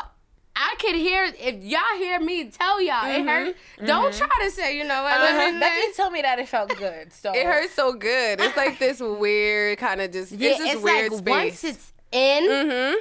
I 0.54 0.74
could 0.80 0.94
hear 0.96 1.24
if 1.38 1.62
y'all 1.64 1.80
hear 1.96 2.20
me 2.20 2.44
tell 2.50 2.80
y'all 2.80 3.06
it 3.10 3.24
hurt. 3.26 3.56
Don't 3.84 4.12
try 4.14 4.28
to 4.44 4.50
say 4.50 4.76
you 4.76 4.84
know 4.84 5.02
what 5.02 5.12
Mm-hmm. 5.14 5.24
Uh-huh. 5.24 5.42
I 5.42 5.50
mean. 5.50 5.60
Becky 5.60 5.92
told 5.96 6.12
me 6.12 6.22
that 6.22 6.38
it 6.38 6.48
felt 6.48 6.76
good. 6.76 7.12
So 7.12 7.32
It 7.34 7.46
hurts 7.46 7.72
so 7.74 7.92
good. 7.94 8.40
It's 8.40 8.56
like 8.56 8.78
this 8.78 9.00
weird 9.00 9.78
kind 9.78 10.00
of 10.00 10.10
just. 10.12 10.32
Yeah, 10.32 10.50
it's 10.50 10.58
this 10.58 10.72
it's 10.74 10.82
weird 10.82 11.12
like 11.12 11.18
space. 11.20 11.62
once 11.62 11.64
it's 11.64 11.92
in, 12.12 12.44
mm-hmm. 12.44 12.98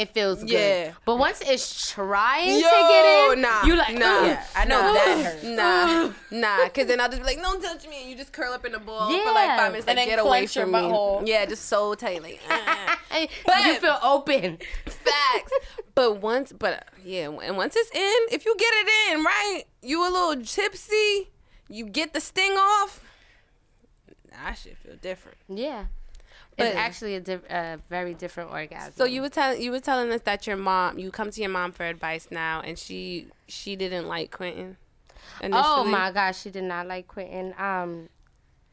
It 0.00 0.08
feels 0.14 0.40
good. 0.40 0.50
Yeah. 0.50 0.92
But 1.04 1.16
once 1.18 1.40
it's 1.44 1.90
trying 1.92 2.48
Yo, 2.48 2.56
to 2.60 2.86
get 2.88 3.32
in, 3.34 3.40
nah, 3.42 3.64
you 3.64 3.76
like, 3.76 3.94
nah. 3.94 4.24
Yeah, 4.24 4.44
I 4.56 4.64
know 4.64 4.80
Nah. 4.80 4.92
that 4.94 5.24
hurts. 5.24 5.44
Nah, 6.30 6.38
nah, 6.40 6.64
because 6.64 6.86
then 6.86 7.00
I'll 7.00 7.08
just 7.08 7.20
be 7.20 7.26
like, 7.26 7.40
"Don't 7.40 7.60
touch 7.62 7.86
me," 7.88 8.00
and 8.02 8.10
you 8.10 8.16
just 8.16 8.32
curl 8.32 8.52
up 8.52 8.64
in 8.64 8.72
the 8.72 8.78
ball 8.78 9.08
for 9.08 9.14
like 9.14 9.48
Yeah. 9.48 9.56
five 9.56 9.72
minutes, 9.72 9.86
like 9.86 9.96
And 9.96 9.98
then 9.98 10.08
get 10.08 10.18
away 10.18 10.38
clench 10.46 10.56
your 10.56 10.64
from 10.64 10.72
me. 10.72 10.78
butthole. 10.78 11.26
Yeah, 11.26 11.44
just 11.46 11.66
so 11.66 11.94
tight, 11.94 12.22
like 12.22 12.40
uh, 12.50 12.96
Hey, 13.10 13.28
But- 13.46 13.66
you 13.66 13.74
feel 13.80 13.98
open. 14.02 14.58
facts. 14.86 15.52
But 15.94 16.20
once, 16.22 16.52
but 16.52 16.88
yeah, 17.04 17.28
and 17.42 17.56
once 17.56 17.74
it's 17.76 17.90
in, 17.90 18.34
if 18.34 18.46
you 18.46 18.54
get 18.56 18.72
it 18.72 18.88
in 19.12 19.24
right, 19.24 19.64
you 19.82 20.00
a 20.02 20.08
little 20.10 20.42
tipsy, 20.44 21.30
you 21.68 21.84
get 21.84 22.14
the 22.14 22.20
sting 22.20 22.52
off. 22.52 23.02
That 24.30 24.54
should 24.56 24.78
feel 24.78 24.96
different. 24.96 25.36
Yeah. 25.48 25.86
But- 26.60 26.68
it's 26.68 26.76
actually 26.76 27.16
a, 27.16 27.20
di- 27.20 27.40
a 27.50 27.78
very 27.88 28.14
different 28.14 28.50
orgasm. 28.50 28.92
So 28.96 29.04
you 29.04 29.20
were 29.22 29.28
telling 29.28 29.60
you 29.60 29.70
were 29.72 29.80
telling 29.80 30.10
us 30.12 30.20
that 30.22 30.46
your 30.46 30.56
mom, 30.56 30.98
you 30.98 31.10
come 31.10 31.30
to 31.30 31.40
your 31.40 31.50
mom 31.50 31.72
for 31.72 31.84
advice 31.84 32.28
now, 32.30 32.60
and 32.60 32.78
she 32.78 33.26
she 33.48 33.76
didn't 33.76 34.06
like 34.06 34.30
Quentin. 34.30 34.76
Oh 35.52 35.84
my 35.90 36.10
gosh, 36.12 36.40
she 36.40 36.50
did 36.50 36.64
not 36.64 36.86
like 36.86 37.08
Quentin. 37.08 37.54
Um, 37.58 38.08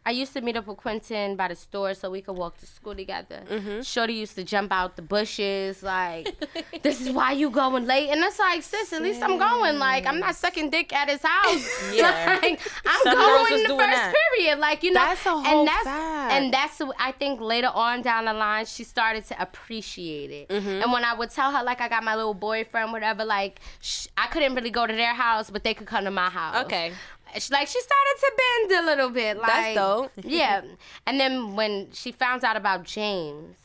I 0.07 0.11
used 0.11 0.31
to 0.35 0.41
meet 0.41 0.55
up 0.55 0.67
with 0.67 0.77
Quentin 0.77 1.35
by 1.35 1.49
the 1.49 1.55
store 1.55 1.93
so 1.93 2.09
we 2.09 2.21
could 2.21 2.37
walk 2.37 2.57
to 2.59 2.65
school 2.65 2.95
together. 2.95 3.41
Mm-hmm. 3.51 3.81
Shorty 3.81 4.13
used 4.13 4.35
to 4.35 4.43
jump 4.45 4.71
out 4.71 4.95
the 4.95 5.01
bushes 5.01 5.83
like, 5.83 6.33
"This 6.81 7.01
is 7.01 7.09
why 7.11 7.33
you 7.33 7.49
going 7.49 7.85
late," 7.85 8.09
and 8.09 8.23
it's 8.23 8.39
like, 8.39 8.63
"Sis, 8.63 8.93
at 8.93 9.01
least 9.01 9.21
I'm 9.21 9.37
going. 9.37 9.77
Like, 9.79 10.05
I'm 10.05 10.19
not 10.21 10.35
sucking 10.35 10.69
dick 10.69 10.93
at 10.93 11.09
his 11.09 11.21
house. 11.21 11.67
Yeah. 11.93 12.39
like, 12.41 12.61
I'm 12.85 13.01
Some 13.03 13.15
going 13.15 13.63
the 13.63 13.69
first 13.69 13.77
that. 13.77 14.13
period. 14.37 14.59
Like, 14.59 14.83
you 14.83 14.93
know, 14.93 15.01
That's 15.01 15.25
a 15.25 15.31
whole 15.31 15.45
and 15.45 15.67
that's 15.67 15.83
fact. 15.83 16.33
and 16.33 16.53
that's 16.53 16.81
I 16.97 17.11
think 17.11 17.41
later 17.41 17.71
on 17.73 18.01
down 18.01 18.25
the 18.25 18.33
line 18.33 18.65
she 18.65 18.85
started 18.85 19.25
to 19.25 19.41
appreciate 19.41 20.31
it. 20.31 20.47
Mm-hmm. 20.49 20.83
And 20.83 20.93
when 20.93 21.03
I 21.03 21.13
would 21.15 21.31
tell 21.31 21.51
her 21.51 21.63
like 21.63 21.81
I 21.81 21.89
got 21.89 22.03
my 22.03 22.15
little 22.15 22.33
boyfriend, 22.33 22.93
whatever, 22.93 23.25
like 23.25 23.59
sh- 23.81 24.07
I 24.17 24.27
couldn't 24.27 24.55
really 24.55 24.69
go 24.69 24.87
to 24.87 24.93
their 24.93 25.13
house, 25.13 25.49
but 25.49 25.63
they 25.65 25.73
could 25.73 25.87
come 25.87 26.05
to 26.05 26.11
my 26.11 26.29
house. 26.29 26.63
Okay. 26.65 26.93
She, 27.39 27.53
like 27.53 27.67
she 27.67 27.79
started 27.81 28.15
to 28.19 28.31
bend 28.37 28.83
a 28.83 28.85
little 28.85 29.09
bit. 29.09 29.37
Like, 29.37 29.47
That's 29.47 29.75
dope. 29.75 30.11
yeah. 30.23 30.61
And 31.05 31.19
then 31.19 31.55
when 31.55 31.89
she 31.91 32.11
found 32.11 32.43
out 32.43 32.55
about 32.57 32.83
James, 32.83 33.55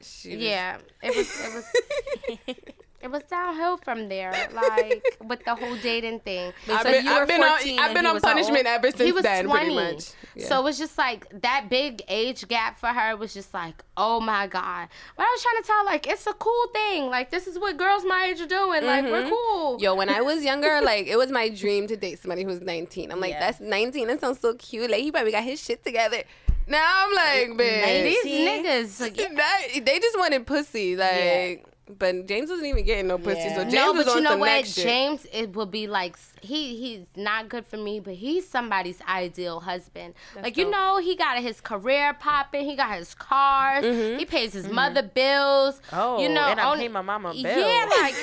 She 0.00 0.34
was- 0.36 0.44
yeah, 0.44 0.78
it 1.02 1.16
was 1.16 1.40
it 1.40 1.54
was 1.54 2.56
it 3.02 3.10
was 3.10 3.22
downhill 3.24 3.76
from 3.78 4.08
there. 4.08 4.32
Like 4.52 5.02
with 5.20 5.44
the 5.44 5.54
whole 5.54 5.76
dating 5.76 6.20
thing. 6.20 6.52
I've 6.70 6.82
So 6.82 6.92
been, 6.92 7.04
you 7.04 7.10
were 7.10 7.22
I've 7.22 7.28
been 7.28 7.42
14 7.42 7.78
on, 7.78 7.84
I've 7.84 7.94
been 7.94 8.04
he 8.04 8.08
on 8.08 8.14
was 8.14 8.22
punishment 8.22 8.58
old? 8.58 8.66
ever 8.66 8.90
since 8.90 9.02
he 9.02 9.12
was 9.12 9.22
then, 9.22 9.44
20. 9.46 9.58
pretty 9.58 9.74
much. 9.74 10.10
Yeah. 10.34 10.46
So 10.46 10.60
it 10.60 10.64
was 10.64 10.78
just 10.78 10.96
like 10.96 11.26
that 11.42 11.66
big 11.68 12.02
age 12.08 12.46
gap 12.48 12.78
for 12.78 12.88
her 12.88 13.16
was 13.16 13.34
just 13.34 13.52
like, 13.52 13.82
oh 13.96 14.20
my 14.20 14.46
God. 14.46 14.88
But 15.16 15.22
I 15.24 15.30
was 15.34 15.42
trying 15.42 15.62
to 15.62 15.66
tell 15.66 15.84
like, 15.84 16.06
it's 16.06 16.26
a 16.26 16.32
cool 16.34 16.66
thing. 16.72 17.06
Like, 17.06 17.30
this 17.30 17.46
is 17.46 17.58
what 17.58 17.76
girls 17.76 18.04
my 18.04 18.26
age 18.30 18.40
are 18.40 18.46
doing. 18.46 18.84
Like, 18.84 19.04
we're 19.04 19.22
mm-hmm. 19.22 19.30
cool. 19.30 19.78
Yo, 19.80 19.94
when 19.94 20.08
I 20.08 20.20
was 20.20 20.44
younger, 20.44 20.80
like 20.82 21.06
it 21.06 21.16
was 21.16 21.30
my 21.30 21.48
dream 21.48 21.86
to 21.88 21.96
date 21.96 22.20
somebody 22.20 22.44
who's 22.44 22.60
19. 22.60 23.10
I'm 23.10 23.20
like, 23.20 23.30
Yeah. 23.32 23.40
that's 23.40 23.60
19. 23.60 24.08
That 24.08 24.20
sounds 24.20 24.40
so 24.40 24.54
cute. 24.54 24.90
Like 24.90 25.00
he 25.00 25.10
probably 25.10 25.32
got 25.32 25.44
his 25.44 25.62
shit 25.62 25.84
together. 25.84 26.22
Now 26.68 27.04
I'm 27.06 27.12
like, 27.12 27.58
bitch. 27.58 28.02
These 28.04 28.24
niggas. 28.24 29.00
Like, 29.00 29.16
that, 29.36 29.62
they 29.84 29.98
just 29.98 30.18
wanted 30.18 30.46
pussy, 30.46 30.96
like. 30.96 31.66
But 31.98 32.26
James 32.26 32.50
wasn't 32.50 32.68
even 32.68 32.84
getting 32.84 33.06
no 33.08 33.18
pussy, 33.18 33.40
Yeah. 33.40 33.56
so 33.56 33.62
James 33.64 33.74
no, 33.74 33.92
was 33.92 34.04
but 34.06 34.10
on 34.12 34.16
you 34.18 34.22
know 34.24 34.36
what? 34.36 34.64
James, 34.64 35.26
it 35.32 35.54
would 35.54 35.70
be 35.70 35.86
like 35.86 36.16
he 36.42 36.76
he's 36.76 37.00
not 37.16 37.48
good 37.48 37.66
for 37.66 37.76
me, 37.76 38.00
but 38.00 38.14
he's 38.14 38.48
somebody's 38.48 39.00
ideal 39.08 39.60
husband. 39.60 40.14
like 40.42 40.56
you 40.56 40.68
know, 40.70 40.98
he 40.98 41.16
got 41.16 41.38
his 41.38 41.60
career 41.60 42.14
popping, 42.14 42.64
he 42.64 42.76
got 42.76 42.96
his 42.96 43.14
cars, 43.14 43.84
he 44.18 44.24
pays 44.24 44.52
his 44.52 44.68
mother 44.68 45.02
bills. 45.02 45.76
Mm-hmm. 45.90 45.96
Oh, 45.98 46.22
you 46.22 46.28
know, 46.28 46.42
and 46.42 46.60
I 46.60 46.76
pay 46.76 46.88
my 46.88 47.02
mama 47.02 47.32
bills. 47.32 47.44
Yeah, 47.44 47.86
like 48.00 48.14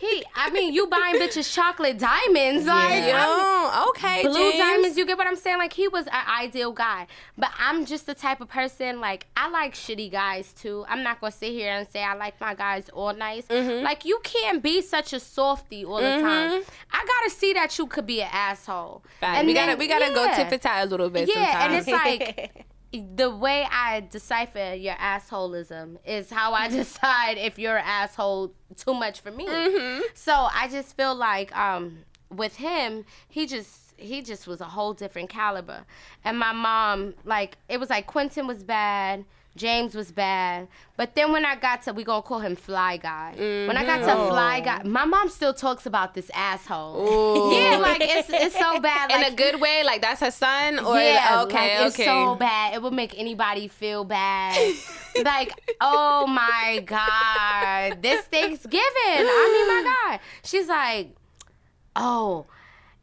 he. 0.00 0.24
I 0.34 0.50
mean, 0.50 0.72
you 0.72 0.86
buying 0.86 1.16
bitches 1.16 1.52
chocolate 1.58 1.98
diamonds, 1.98 2.66
like 2.66 3.04
Yo, 3.04 3.16
I'm- 3.16 3.88
okay, 3.90 4.22
blue 4.22 4.34
James. 4.52 4.58
diamonds. 4.58 4.98
You 4.98 5.06
get 5.06 5.18
what 5.18 5.26
I'm 5.26 5.36
saying? 5.36 5.58
Like 5.58 5.72
he 5.72 5.88
was 5.88 6.06
an 6.06 6.22
ideal 6.42 6.72
guy, 6.72 7.06
but 7.36 7.50
I'm 7.58 7.84
just 7.86 8.06
the 8.06 8.14
type 8.14 8.40
of 8.40 8.48
person 8.48 9.00
like 9.00 9.26
I 9.36 9.48
like 9.50 9.74
shitty 9.74 10.10
guys 10.10 10.52
too. 10.52 10.84
I'm 10.88 11.02
not 11.02 11.20
gonna 11.20 11.32
sit 11.32 11.52
here 11.52 11.72
and 11.72 11.88
say 11.88 12.02
I 12.02 12.14
like 12.14 12.40
my 12.40 12.54
guys 12.54 12.88
all 12.90 13.14
nice. 13.14 13.46
Mm-hmm. 13.46 13.84
Like 13.84 14.04
you 14.04 14.20
can't 14.22 14.62
be 14.62 14.80
such 14.82 15.12
a 15.12 15.20
softy 15.20 15.84
all 15.84 15.98
the 15.98 16.20
time. 16.20 16.62
I 16.92 17.06
gotta 17.06 17.30
see 17.30 17.52
that 17.54 17.67
you 17.76 17.86
could 17.86 18.06
be 18.06 18.22
an 18.22 18.28
asshole. 18.32 19.02
Fact. 19.20 19.44
we 19.44 19.52
gotta 19.52 19.76
we 19.76 19.88
gotta 19.88 20.14
go 20.14 20.24
yeah. 20.24 20.36
tit 20.36 20.48
for 20.48 20.58
tat 20.58 20.86
a 20.86 20.88
little 20.88 21.10
bit. 21.10 21.28
Yeah, 21.28 21.64
and 21.64 21.74
it's 21.74 21.88
like 21.88 22.64
the 22.92 23.28
way 23.28 23.66
I 23.70 24.06
decipher 24.08 24.74
your 24.74 24.94
assholism 24.94 25.98
is 26.06 26.30
how 26.30 26.54
I 26.54 26.68
decide 26.80 27.36
if 27.36 27.58
you're 27.58 27.76
an 27.76 27.84
asshole 27.84 28.54
too 28.76 28.94
much 28.94 29.20
for 29.20 29.30
me. 29.30 29.46
Mm-hmm. 29.46 30.02
So 30.14 30.32
I 30.32 30.68
just 30.70 30.96
feel 30.96 31.14
like 31.14 31.54
um, 31.56 31.98
with 32.30 32.56
him, 32.56 33.04
he 33.28 33.46
just 33.46 33.88
he 33.98 34.22
just 34.22 34.46
was 34.46 34.60
a 34.60 34.66
whole 34.66 34.94
different 34.94 35.28
caliber. 35.28 35.84
And 36.24 36.38
my 36.38 36.52
mom, 36.52 37.14
like, 37.24 37.58
it 37.68 37.78
was 37.80 37.90
like 37.90 38.06
Quentin 38.06 38.46
was 38.46 38.62
bad. 38.62 39.24
James 39.56 39.94
was 39.94 40.12
bad, 40.12 40.68
but 40.96 41.16
then 41.16 41.32
when 41.32 41.44
I 41.44 41.56
got 41.56 41.82
to, 41.82 41.92
we 41.92 42.04
gonna 42.04 42.22
call 42.22 42.38
him 42.38 42.54
Fly 42.54 42.96
Guy. 42.96 43.34
When 43.36 43.76
I 43.76 43.84
got 43.84 43.98
to 43.98 44.04
Mm-hmm. 44.06 44.28
Fly 44.28 44.60
Guy, 44.60 44.82
my 44.84 45.04
mom 45.04 45.28
still 45.28 45.52
talks 45.52 45.84
about 45.84 46.14
this 46.14 46.30
asshole. 46.32 47.52
Yeah, 47.52 47.78
like 47.78 48.00
it's 48.00 48.28
it's 48.30 48.56
so 48.58 48.78
bad. 48.80 49.10
in 49.10 49.24
a 49.24 49.34
good 49.34 49.60
way, 49.60 49.82
like 49.84 50.00
that's 50.00 50.20
her 50.20 50.30
son, 50.30 50.78
or 50.78 50.96
yeah, 50.98 51.42
okay, 51.42 51.78
like, 51.82 51.92
okay. 51.92 52.02
It's 52.02 52.04
so 52.04 52.36
bad. 52.36 52.74
It 52.74 52.82
would 52.82 52.92
make 52.92 53.18
anybody 53.18 53.66
feel 53.68 54.04
bad. 54.04 54.74
like, 55.24 55.52
oh 55.80 56.26
my 56.26 56.82
God. 56.86 58.00
This 58.02 58.24
Thanksgiving. 58.26 58.82
I 59.06 59.54
mean, 59.54 59.84
my 59.84 59.94
God. 60.10 60.20
She's 60.44 60.68
like, 60.68 61.16
oh, 61.96 62.46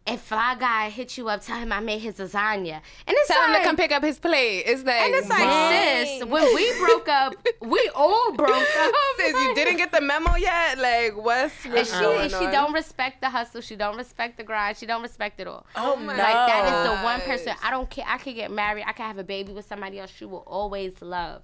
if 0.07 0.21
Fly 0.21 0.55
Guy 0.59 0.89
hit 0.91 1.17
you 1.17 1.29
up, 1.29 1.41
tell 1.41 1.57
him 1.57 1.71
I 1.71 1.79
made 1.79 1.99
his 1.99 2.15
lasagna. 2.15 2.79
And 3.07 3.17
it's 3.17 3.27
Tell 3.27 3.43
him 3.47 3.53
to 3.55 3.63
come 3.63 3.75
pick 3.75 3.91
up 3.91 4.03
his 4.03 4.19
plate. 4.19 4.63
It's 4.67 4.83
like, 4.83 5.01
and 5.01 5.15
it's 5.15 5.27
like, 5.27 5.39
Dang. 5.39 6.19
sis, 6.19 6.27
when 6.27 6.53
we 6.53 6.71
broke 6.79 7.09
up, 7.09 7.33
we 7.61 7.89
all 7.95 8.31
broke 8.33 8.51
up. 8.51 8.93
sis, 9.17 9.33
you 9.33 9.55
didn't 9.55 9.77
get 9.77 9.91
the 9.91 10.01
memo 10.01 10.35
yet. 10.35 10.77
Like, 10.77 11.17
what's, 11.17 11.65
And 11.65 11.87
she, 11.87 11.91
going 11.99 12.29
she 12.29 12.35
on? 12.35 12.51
don't 12.51 12.73
respect 12.73 13.21
the 13.21 13.29
hustle. 13.31 13.61
She 13.61 13.75
don't 13.75 13.97
respect 13.97 14.37
the 14.37 14.43
grind. 14.43 14.77
She 14.77 14.85
don't 14.85 15.01
respect 15.01 15.39
it 15.39 15.47
all. 15.47 15.65
Oh 15.75 15.95
my 15.95 16.15
Like 16.15 16.17
that 16.17 16.65
is 16.65 16.89
the 16.89 17.03
one 17.03 17.21
person 17.21 17.55
I 17.63 17.71
don't 17.71 17.89
care. 17.89 18.05
I 18.07 18.19
could 18.19 18.35
get 18.35 18.51
married. 18.51 18.83
I 18.85 18.91
could 18.91 19.03
have 19.03 19.17
a 19.17 19.23
baby 19.23 19.53
with 19.53 19.65
somebody 19.65 19.99
else. 19.99 20.11
She 20.15 20.25
will 20.25 20.43
always 20.45 21.01
love. 21.01 21.41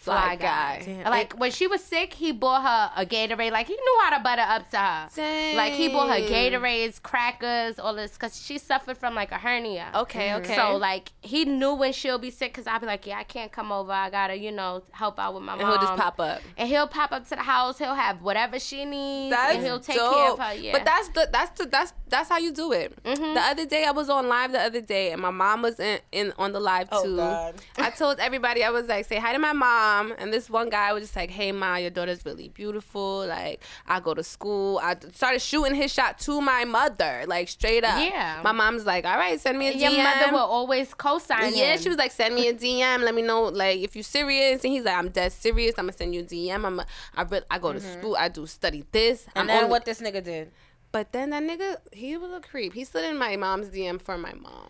Fly, 0.00 0.14
Fly 0.18 0.36
guy. 0.36 0.78
guy. 0.78 0.82
Damn. 0.86 1.04
Like 1.10 1.38
when 1.38 1.50
she 1.50 1.66
was 1.66 1.84
sick, 1.84 2.14
he 2.14 2.32
bought 2.32 2.62
her 2.62 3.02
a 3.02 3.04
Gatorade. 3.04 3.52
Like 3.52 3.66
he 3.66 3.74
knew 3.74 3.98
how 4.02 4.16
to 4.16 4.22
butter 4.22 4.40
up 4.42 4.70
to 4.70 4.78
her. 4.78 5.54
Like 5.56 5.74
he 5.74 5.88
bought 5.88 6.08
her 6.08 6.20
Gatorades, 6.26 7.02
crackers, 7.02 7.78
all 7.78 7.94
this, 7.94 8.16
cause 8.16 8.40
she 8.42 8.56
suffered 8.56 8.96
from 8.96 9.14
like 9.14 9.30
a 9.30 9.36
hernia. 9.36 9.88
Okay, 9.94 10.34
okay. 10.36 10.56
So 10.56 10.76
like 10.76 11.12
he 11.20 11.44
knew 11.44 11.74
when 11.74 11.92
she'll 11.92 12.18
be 12.18 12.30
sick, 12.30 12.54
cause 12.54 12.66
I'd 12.66 12.80
be 12.80 12.86
like, 12.86 13.06
yeah, 13.06 13.18
I 13.18 13.24
can't 13.24 13.52
come 13.52 13.70
over. 13.70 13.92
I 13.92 14.08
gotta, 14.08 14.36
you 14.38 14.52
know, 14.52 14.82
help 14.92 15.18
out 15.18 15.34
with 15.34 15.42
my 15.42 15.52
and 15.52 15.62
mom. 15.62 15.70
he'll 15.72 15.80
just 15.82 15.96
pop 16.00 16.18
up. 16.18 16.40
And 16.56 16.66
he'll 16.66 16.88
pop 16.88 17.12
up 17.12 17.24
to 17.24 17.36
the 17.36 17.42
house. 17.42 17.76
He'll 17.78 17.94
have 17.94 18.22
whatever 18.22 18.58
she 18.58 18.86
needs, 18.86 19.34
That's 19.36 19.56
and 19.56 19.64
he'll 19.66 19.80
take 19.80 19.96
dope. 19.96 20.14
care 20.14 20.30
of 20.32 20.38
her. 20.38 20.54
Yeah. 20.54 20.72
But 20.72 20.86
that's 20.86 21.08
the 21.10 21.28
that's 21.30 21.58
the 21.58 21.66
that's 21.66 21.92
that's 22.08 22.28
how 22.30 22.38
you 22.38 22.52
do 22.52 22.72
it. 22.72 23.00
Mhm. 23.04 23.34
The 23.34 23.40
other 23.40 23.66
day 23.66 23.84
I 23.84 23.90
was 23.90 24.08
on 24.08 24.28
live 24.28 24.52
the 24.52 24.60
other 24.60 24.80
day 24.80 25.12
and 25.12 25.20
my 25.20 25.30
mom 25.30 25.60
was 25.60 25.78
in, 25.78 26.00
in 26.10 26.32
on 26.38 26.52
the 26.52 26.60
live 26.60 26.88
too. 26.88 26.96
Oh, 26.96 27.04
too. 27.04 27.16
God. 27.16 27.54
I 27.76 27.90
told 27.90 28.18
everybody 28.18 28.64
I 28.64 28.70
was 28.70 28.86
like 28.88 29.04
say 29.04 29.16
hi 29.18 29.32
to 29.34 29.38
my 29.38 29.52
mom 29.52 29.89
and 30.18 30.32
this 30.32 30.48
one 30.48 30.68
guy 30.70 30.92
was 30.92 31.02
just 31.04 31.16
like 31.16 31.30
hey 31.30 31.52
ma 31.52 31.76
your 31.76 31.90
daughter's 31.90 32.24
really 32.24 32.48
beautiful 32.48 33.26
like 33.26 33.62
I 33.86 34.00
go 34.00 34.14
to 34.14 34.22
school 34.22 34.78
I 34.82 34.96
started 35.12 35.40
shooting 35.40 35.74
his 35.74 35.92
shot 35.92 36.18
to 36.20 36.40
my 36.40 36.64
mother 36.64 37.24
like 37.26 37.48
straight 37.48 37.84
up. 37.84 37.98
Yeah. 38.02 38.40
My 38.42 38.52
mom's 38.52 38.84
like 38.86 39.04
all 39.04 39.16
right 39.16 39.38
send 39.40 39.58
me 39.58 39.68
a 39.68 39.72
Your 39.72 39.90
DM. 39.90 39.94
Your 39.94 40.04
mother 40.04 40.32
will 40.32 40.38
always 40.58 40.94
co-sign. 40.94 41.52
Yeah, 41.54 41.76
she 41.76 41.88
was 41.88 41.98
like, 41.98 42.12
send 42.12 42.34
me 42.34 42.48
a 42.48 42.54
DM. 42.54 43.02
Let 43.02 43.14
me 43.14 43.22
know, 43.22 43.44
like, 43.44 43.80
if 43.80 43.96
you're 43.96 44.02
serious. 44.02 44.62
And 44.64 44.72
he's 44.72 44.84
like, 44.84 44.96
I'm 44.96 45.08
dead 45.08 45.32
serious. 45.32 45.74
I'm 45.78 45.86
gonna 45.86 45.96
send 45.96 46.14
you 46.14 46.20
a 46.20 46.24
DM. 46.24 46.64
I'm, 46.64 46.80
a, 46.80 46.86
I, 47.16 47.22
re- 47.22 47.42
I 47.50 47.58
go 47.58 47.72
to 47.72 47.80
school. 47.80 48.16
I 48.16 48.28
do 48.28 48.46
study 48.46 48.84
this. 48.92 49.22
Mm-hmm. 49.22 49.30
And 49.34 49.40
I'm 49.42 49.46
then 49.46 49.56
only- 49.64 49.70
what 49.70 49.84
this 49.84 50.00
nigga 50.00 50.22
did? 50.22 50.52
But 50.92 51.12
then 51.12 51.30
that 51.30 51.42
nigga, 51.42 51.76
he 51.92 52.16
was 52.16 52.32
a 52.32 52.40
creep. 52.40 52.72
He 52.74 52.84
slid 52.84 53.04
in 53.04 53.16
my 53.16 53.36
mom's 53.36 53.68
DM 53.68 54.00
for 54.00 54.18
my 54.18 54.32
mom. 54.34 54.68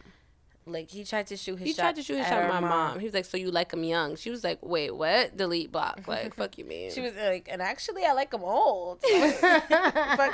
Like 0.66 0.90
he 0.90 1.04
tried 1.04 1.26
to 1.28 1.36
shoot 1.36 1.58
his 1.58 1.68
He 1.68 1.72
shot. 1.74 1.82
tried 1.82 1.96
to 1.96 2.02
shoot 2.02 2.16
his 2.18 2.26
at 2.26 2.30
shot 2.30 2.38
at 2.42 2.54
her 2.54 2.60
my 2.60 2.68
mom. 2.68 2.98
He 3.00 3.06
was 3.06 3.14
like, 3.14 3.24
"So 3.24 3.36
you 3.36 3.50
like 3.50 3.72
him 3.72 3.82
young?" 3.82 4.14
She 4.16 4.30
was 4.30 4.44
like, 4.44 4.58
"Wait, 4.62 4.94
what? 4.94 5.36
Delete 5.36 5.72
block? 5.72 6.02
Like, 6.06 6.34
fuck 6.34 6.58
you, 6.58 6.64
man." 6.64 6.90
She 6.92 7.00
was 7.00 7.14
like, 7.16 7.48
and 7.50 7.60
actually, 7.62 8.04
I 8.04 8.12
like 8.12 8.32
him 8.32 8.44
old. 8.44 9.00
Fuck 9.02 9.42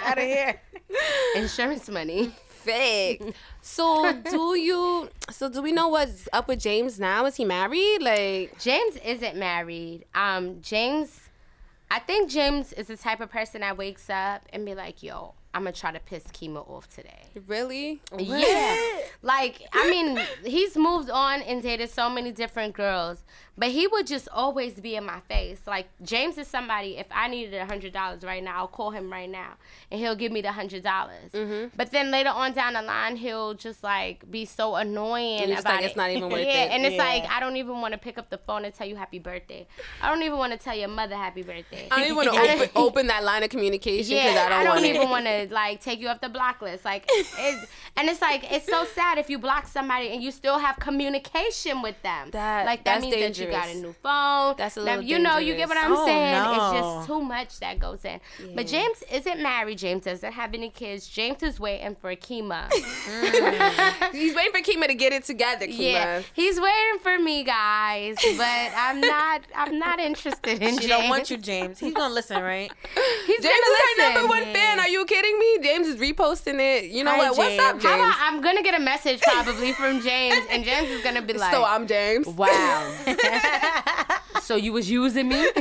out 0.07 0.19
of 0.19 0.25
here. 0.25 0.61
insurance 1.37 1.89
money. 1.89 2.33
fake. 2.49 3.23
so 3.63 4.13
do 4.13 4.57
you? 4.59 5.09
So 5.31 5.49
do 5.49 5.63
we 5.63 5.73
know 5.73 5.89
what's 5.89 6.29
up 6.33 6.49
with 6.49 6.61
James 6.61 6.99
now? 6.99 7.25
Is 7.27 7.37
he 7.37 7.45
married? 7.45 8.03
Like, 8.03 8.59
James 8.61 8.97
isn't 9.05 9.37
married. 9.37 10.05
Um, 10.15 10.61
James, 10.61 11.21
I 11.91 12.01
think 12.01 12.29
James 12.31 12.73
is 12.73 12.89
the 12.89 12.97
type 12.97 13.21
of 13.21 13.31
person 13.31 13.61
that 13.61 13.77
wakes 13.79 14.11
up 14.11 14.43
and 14.53 14.65
be 14.67 14.75
like, 14.75 15.03
"Yo, 15.03 15.35
I'm 15.57 15.63
gonna 15.63 15.73
try 15.73 15.91
to 15.91 16.01
piss 16.01 16.25
Keema 16.25 16.69
off 16.69 16.87
today. 16.87 17.31
Really? 17.47 18.03
Yeah. 18.15 18.77
Like, 19.23 19.63
I 19.73 19.89
mean, 19.89 20.21
he's 20.45 20.77
moved 20.77 21.09
on 21.09 21.41
and 21.41 21.63
dated 21.63 21.89
so 21.89 22.11
many 22.11 22.31
different 22.31 22.75
girls, 22.75 23.25
but 23.59 23.71
he 23.71 23.87
would 23.87 24.07
just 24.07 24.29
always 24.33 24.75
be 24.75 24.97
in 24.97 25.05
my 25.05 25.21
face. 25.29 25.61
Like, 25.67 25.89
James 26.03 26.37
is 26.39 26.47
somebody, 26.47 26.97
if 26.99 27.07
I 27.11 27.29
needed 27.29 27.55
a 27.55 27.65
$100 27.65 28.25
right 28.25 28.43
now, 28.43 28.59
I'll 28.59 28.69
call 28.69 28.91
him 28.91 29.11
right 29.11 29.29
now 29.31 29.55
and 29.91 30.01
he'll 30.01 30.15
give 30.15 30.31
me 30.33 30.43
the 30.43 30.49
$100. 30.49 30.83
Mm-hmm. 30.83 31.69
But 31.77 31.91
then 31.91 32.11
later 32.11 32.29
on 32.31 32.53
down 32.53 32.75
the 32.75 32.83
line, 32.83 33.17
he'll 33.17 33.55
just 33.55 33.83
like 33.83 34.31
be 34.31 34.45
so 34.45 34.75
annoying 34.77 35.41
And 35.43 35.53
about 35.53 35.65
like, 35.65 35.83
it. 35.83 35.87
it's 35.87 35.97
not 35.97 36.11
even 36.11 36.29
worth 36.31 36.41
yeah, 36.47 36.65
it. 36.65 36.71
and 36.73 36.85
it's 36.85 36.97
Yeah. 36.97 37.05
like, 37.05 37.25
I 37.31 37.41
don't 37.41 37.57
even 37.57 37.81
want 37.81 37.93
to 37.93 37.99
pick 37.99 38.19
up 38.19 38.31
the 38.31 38.39
phone 38.39 38.65
and 38.65 38.75
tell 38.75 38.87
you 38.87 38.97
happy 38.97 39.19
birthday. 39.19 39.67
I 40.03 40.11
don't 40.11 40.23
even 40.23 40.39
want 40.39 40.53
to 40.53 40.59
tell 40.59 40.77
your 40.77 40.89
mother 40.89 41.15
happy 41.17 41.43
birthday. 41.43 41.89
I 41.91 41.97
don't 41.97 42.05
even 42.05 42.17
want 42.17 42.29
to 42.35 42.53
open, 42.55 42.71
open 42.77 43.07
that 43.09 43.25
line 43.25 43.43
of 43.43 43.51
communication 43.51 44.17
because 44.17 44.35
Yeah, 44.35 44.49
I 44.51 44.65
don't, 44.65 44.75
want 44.75 44.85
even 44.87 45.09
want 45.17 45.25
to 45.27 45.49
like 45.51 45.81
take 45.81 46.01
you 46.01 46.09
off 46.09 46.21
the 46.21 46.29
block 46.29 46.61
list. 46.63 46.85
Like, 46.85 47.05
it's, 47.09 47.67
and 47.97 48.09
it's 48.09 48.21
like 48.21 48.51
it's 48.53 48.67
so 48.67 48.85
sad 48.85 49.19
if 49.19 49.31
you 49.31 49.39
block 49.39 49.67
somebody 49.67 50.09
and 50.09 50.23
you 50.23 50.31
still 50.31 50.59
have 50.59 50.77
communication 50.79 51.81
with 51.83 52.01
them. 52.03 52.31
That- 52.33 52.67
like 52.67 52.85
that 52.85 53.01
that's 53.01 53.03
means 53.03 53.15
that 53.37 53.39
you 53.45 53.46
got 53.51 53.69
a 53.69 53.75
new 53.75 53.93
phone. 54.03 54.55
That's 54.59 54.77
a 54.77 54.81
That- 54.81 54.87
little 54.99 55.03
You 55.05 55.19
know, 55.19 55.39
you 55.39 55.55
get 55.55 55.69
what 55.69 55.79
I'm. 55.79 55.93
Oh, 55.93 56.05
saying? 56.07 56.35
It's 56.35 56.49
oh, 56.61 56.97
just 56.99 57.07
too 57.09 57.23
much 57.23 57.59
that 57.61 57.79
goes 57.79 58.05
in. 58.05 58.21
But 58.55 58.67
James 58.67 59.03
isn't 59.11 59.41
married. 59.43 59.79
James 59.79 60.05
doesn't 60.05 60.33
have 60.33 60.55
any 60.55 60.71
kids. 60.71 61.07
James 61.09 61.43
is 61.43 61.59
waiting 61.61 61.95
for 61.95 62.15
Keema. 62.17 62.71
He's 64.13 64.35
waiting 64.35 64.53
for 64.53 64.61
Keema 64.61 64.87
to 64.87 64.95
get 64.95 65.13
it 65.13 65.25
together, 65.25 65.67
Keema. 65.67 65.79
yeah, 65.93 66.23
he's 66.35 66.61
waiting 66.61 66.99
for 67.03 67.19
me, 67.19 67.45
guys. 67.45 68.17
But 68.37 68.73
I'm 68.77 69.01
not. 69.01 69.43
I'm 69.55 69.79
not 69.79 69.99
interested 70.01 70.63
in 70.63 70.75
She 70.79 70.87
James. 70.87 70.87
don't 70.89 71.09
want 71.09 71.31
you, 71.31 71.37
James. 71.39 71.79
He's 71.79 71.93
gonna 71.95 72.13
listen, 72.15 72.43
right? 72.43 72.71
He's 73.27 73.43
James 73.43 73.45
gonna 73.45 73.55
is 73.55 73.81
our 73.81 73.97
listen. 73.97 74.15
number 74.15 74.29
one 74.29 74.45
fan. 74.55 74.81
Are 74.81 74.89
you 74.89 75.05
kidding 75.05 75.39
me? 75.39 75.59
James 75.63 75.87
is 75.87 75.97
reposting 75.97 76.61
it. 76.61 76.91
You 76.91 77.05
know 77.05 77.13
Hi, 77.13 77.19
what? 77.31 77.39
What's 77.39 77.59
up, 77.59 77.73
James. 77.75 77.85
How 77.85 77.97
about 77.97 78.15
I'm 78.21 78.41
gonna 78.41 78.63
get 78.63 78.75
a 78.75 78.81
message 78.83 79.21
probably 79.23 79.73
from 79.73 80.01
James, 80.01 80.45
and 80.51 80.65
James 80.65 80.89
is 80.91 81.03
gonna 81.03 81.23
be 81.23 81.33
like, 81.35 81.53
so 81.53 81.65
I'm 81.65 81.87
James. 81.87 82.27
Wow. 82.27 82.93
so 84.43 84.57
you 84.57 84.73
was 84.73 84.91
using 84.91 85.29
me? 85.29 85.49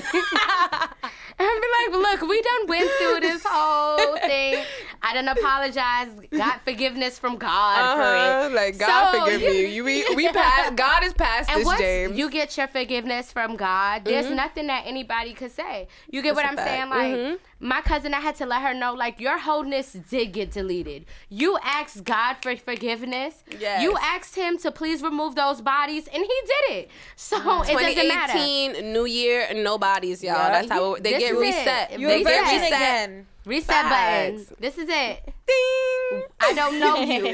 and 1.38 1.62
be 1.62 1.68
like, 1.98 2.02
look, 2.22 2.30
we 2.30 2.42
done 2.42 2.68
went 2.68 2.90
through 3.00 3.20
this 3.20 3.44
whole 3.46 4.16
thing. 4.18 4.64
I 5.02 5.14
done 5.14 5.28
apologized, 5.28 6.30
got 6.32 6.64
forgiveness 6.64 7.20
from 7.20 7.38
God 7.38 7.96
for 7.96 8.02
Uh-huh. 8.02 8.48
it. 8.50 8.54
Like 8.54 8.78
God 8.80 9.12
So- 9.14 9.26
forgive 9.26 9.42
me. 9.42 9.74
You 9.76 9.84
we 9.90 10.06
we 10.16 10.30
passed. 10.30 10.76
God 10.76 11.04
is 11.04 11.14
past 11.14 11.50
And 11.50 11.60
this, 11.60 11.66
once 11.66 11.80
James. 11.80 12.10
Mm-hmm. 12.12 12.20
you 12.20 12.30
get 12.30 12.58
your 12.58 12.68
forgiveness 12.68 13.32
from 13.32 13.56
God, 13.56 14.06
there's 14.06 14.30
nothing 14.32 14.68
that 14.68 14.84
anybody 14.86 15.34
could 15.34 15.52
say. 15.52 15.88
You 16.10 16.22
get 16.22 16.36
That's 16.36 16.46
what 16.48 16.60
I'm 16.60 16.66
saying? 16.66 16.90
fact. 16.90 16.96
Like 16.96 17.14
Mhm. 17.14 17.40
my 17.60 17.82
cousin, 17.82 18.14
I 18.14 18.20
had 18.22 18.36
to 18.36 18.46
let 18.46 18.62
her 18.62 18.74
know, 18.74 18.94
like 18.94 19.20
your 19.20 19.38
wholeness 19.38 19.94
did 19.94 20.32
get 20.32 20.52
deleted. 20.52 21.06
You 21.30 21.58
asked 21.64 22.04
God 22.04 22.38
for 22.42 22.56
forgiveness. 22.56 23.44
Yes. 23.60 23.82
You 23.84 23.96
asked 24.02 24.36
Him 24.36 24.58
to 24.60 24.72
please 24.72 25.02
remove 25.04 25.36
those 25.36 25.62
bodies, 25.62 26.08
and 26.08 26.24
He 26.24 26.38
did 26.46 26.78
it. 26.78 26.90
So 27.16 27.38
it 27.38 27.68
doesn't 27.68 28.08
matter. 28.08 28.34
2018, 28.34 28.94
New 28.94 29.06
Year, 29.06 29.48
no 29.54 29.78
bodies, 29.78 30.24
y'all. 30.24 30.34
Yeah. 30.34 30.50
That's 30.50 30.70
how 30.72 30.94
it, 30.96 31.04
they 31.04 31.14
This 31.14 31.25
get 31.34 31.36
it. 31.36 31.40
reset. 31.40 32.00
You're 32.00 32.10
They 32.12 32.24
get 32.24 32.42
reset. 32.52 32.68
again. 32.68 33.28
Reset 33.46 33.68
Facts. 33.68 34.44
button. 34.44 34.56
This 34.60 34.78
is 34.78 34.88
it. 34.90 35.34
Ding. 35.48 36.24
I 36.40 36.54
don't 36.56 36.80
know 36.80 36.96
you. 37.02 37.32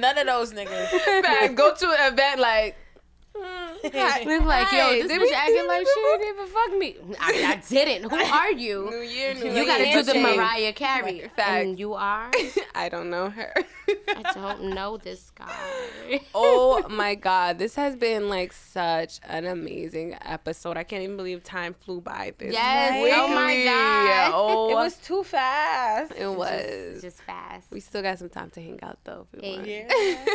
None 0.00 0.18
of 0.18 0.26
those 0.26 0.52
niggas. 0.52 0.88
Facts. 1.22 1.54
Go 1.54 1.74
to 1.74 1.90
an 1.90 2.12
event 2.12 2.40
like. 2.40 2.76
Look 3.84 3.92
like, 4.44 4.72
yo, 4.72 4.90
this 4.92 5.08
did 5.08 5.20
bitch 5.20 5.32
acting 5.34 5.66
like 5.66 5.84
she 5.86 6.00
didn't 6.18 6.28
even 6.34 6.46
fuck 6.46 6.78
me. 6.78 6.96
I, 7.20 7.54
I 7.54 7.56
didn't. 7.68 8.08
Who 8.10 8.16
are 8.16 8.52
you? 8.52 8.88
New? 8.90 8.96
Year, 9.00 9.34
New 9.34 9.52
You 9.52 9.66
gotta 9.66 9.90
do 9.92 10.02
the 10.04 10.14
Mariah 10.20 10.72
Carey. 10.72 11.28
Facts. 11.36 11.50
And 11.66 11.78
you 11.78 11.94
are? 11.94 12.30
I 12.74 12.88
don't 12.88 13.10
know 13.10 13.28
her. 13.30 13.52
I 14.08 14.32
don't 14.34 14.74
know 14.74 14.96
this 14.96 15.30
guy. 15.30 16.20
oh 16.34 16.86
my 16.88 17.14
god, 17.14 17.58
this 17.58 17.74
has 17.76 17.96
been 17.96 18.28
like 18.28 18.52
such 18.52 19.20
an 19.28 19.46
amazing 19.46 20.16
episode. 20.22 20.76
I 20.76 20.84
can't 20.84 21.02
even 21.02 21.16
believe 21.16 21.42
time 21.42 21.74
flew 21.74 22.00
by 22.00 22.32
this 22.38 22.52
Yes, 22.52 23.00
quickly. 23.00 23.10
oh 23.14 23.28
my 23.28 23.64
God. 23.64 24.32
Oh, 24.34 24.70
It 24.70 24.74
was 24.74 24.96
too 24.96 25.22
fast. 25.24 26.12
It 26.16 26.28
was. 26.32 27.00
Just 27.02 27.20
fast. 27.22 27.70
we 27.70 27.80
still 27.80 28.02
got 28.02 28.18
some 28.18 28.28
time 28.28 28.50
to 28.50 28.60
hang 28.60 28.78
out 28.82 28.98
though. 29.04 29.26
If 29.32 29.40
we 29.42 29.48
Hey. 29.48 29.86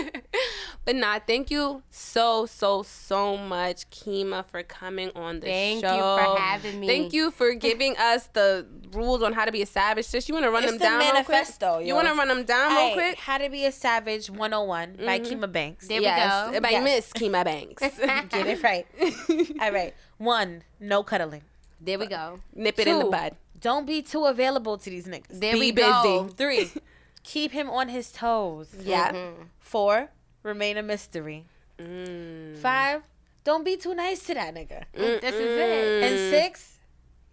want. 0.01 0.23
but 0.85 0.95
nah, 0.95 1.19
thank 1.25 1.51
you 1.51 1.83
so 1.89 2.45
so 2.45 2.83
so 2.83 3.37
much, 3.37 3.89
Keema, 3.89 4.45
for 4.45 4.63
coming 4.63 5.11
on 5.15 5.39
the 5.39 5.47
show. 5.47 5.51
Thank 5.51 5.83
you 5.83 5.89
for 5.89 6.39
having 6.39 6.79
me. 6.79 6.87
Thank 6.87 7.13
you 7.13 7.31
for 7.31 7.53
giving 7.53 7.95
us 7.99 8.27
the 8.33 8.65
rules 8.93 9.21
on 9.23 9.33
how 9.33 9.45
to 9.45 9.51
be 9.51 9.61
a 9.61 9.65
savage. 9.65 10.05
Sis, 10.05 10.27
you 10.27 10.33
want 10.33 10.45
to 10.45 10.51
run 10.51 10.63
It's 10.63 10.71
them 10.73 10.79
the 10.79 10.83
down 10.85 10.99
real 10.99 11.13
manifesto, 11.13 11.75
quick? 11.75 11.81
yo. 11.85 11.87
You 11.87 11.95
want 11.95 12.07
to 12.07 12.13
run 12.15 12.27
them 12.27 12.43
down 12.43 12.69
real 12.71 12.77
Alright, 12.79 12.93
quick? 12.93 13.17
How 13.17 13.37
to 13.37 13.49
be 13.49 13.58
a 13.65 13.71
Savage 13.71 14.29
101 14.29 14.97
by 15.05 15.19
Keema 15.19 15.51
Banks. 15.51 15.87
There 15.87 15.99
we 15.99 16.05
yes, 16.05 16.51
go. 16.51 16.59
by 16.59 16.69
Yes. 16.69 16.83
Miss 16.83 17.13
Keema 17.13 17.43
Banks. 17.43 17.81
Get 18.29 18.47
it 18.47 18.63
right. 18.63 18.85
All 19.61 19.71
right. 19.71 19.93
One, 20.17 20.63
no 20.79 21.03
cuddling. 21.03 21.43
There 21.81 21.97
we 21.99 22.07
go. 22.07 22.39
Nip 22.53 22.77
it 22.79 22.87
in 22.87 22.99
the 22.99 23.05
bud. 23.05 23.35
Don't 23.61 23.85
be 23.85 24.01
too 24.01 24.25
available 24.25 24.77
to 24.77 24.89
these 24.89 25.05
niggas. 25.07 25.39
There 25.39 25.53
Be 25.53 25.59
we 25.59 25.71
busy. 25.71 25.87
go. 25.89 26.27
Three, 26.35 26.71
keep 27.23 27.51
him 27.51 27.69
on 27.69 27.89
his 27.89 28.11
toes. 28.11 28.73
Yeah. 28.81 29.11
Mm-hmm. 29.11 29.43
Four, 29.59 30.09
remain 30.43 30.77
a 30.77 30.83
mystery. 30.83 31.45
Mm. 31.77 32.57
Five, 32.57 33.01
don't 33.43 33.63
be 33.63 33.75
too 33.77 33.93
nice 33.93 34.25
to 34.27 34.33
that 34.33 34.53
nigga. 34.55 34.83
This 34.93 35.33
is 35.35 35.59
it. 35.59 36.03
And 36.03 36.29
six, 36.33 36.79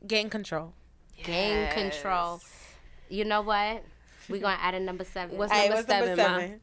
gain 0.07 0.31
control. 0.31 0.73
Gain 1.23 1.71
control. 1.73 2.41
You 3.09 3.25
know 3.25 3.41
what? 3.43 3.83
We're 4.29 4.41
gonna 4.41 4.59
add 4.61 4.75
a 4.75 4.81
number 4.81 5.05
seven. 5.05 5.37
What's 5.37 5.53
Alright, 5.53 5.71
number 5.71 5.83
what's 5.83 5.89
seven, 5.89 6.17
Ma? 6.17 6.39
seven? 6.39 6.61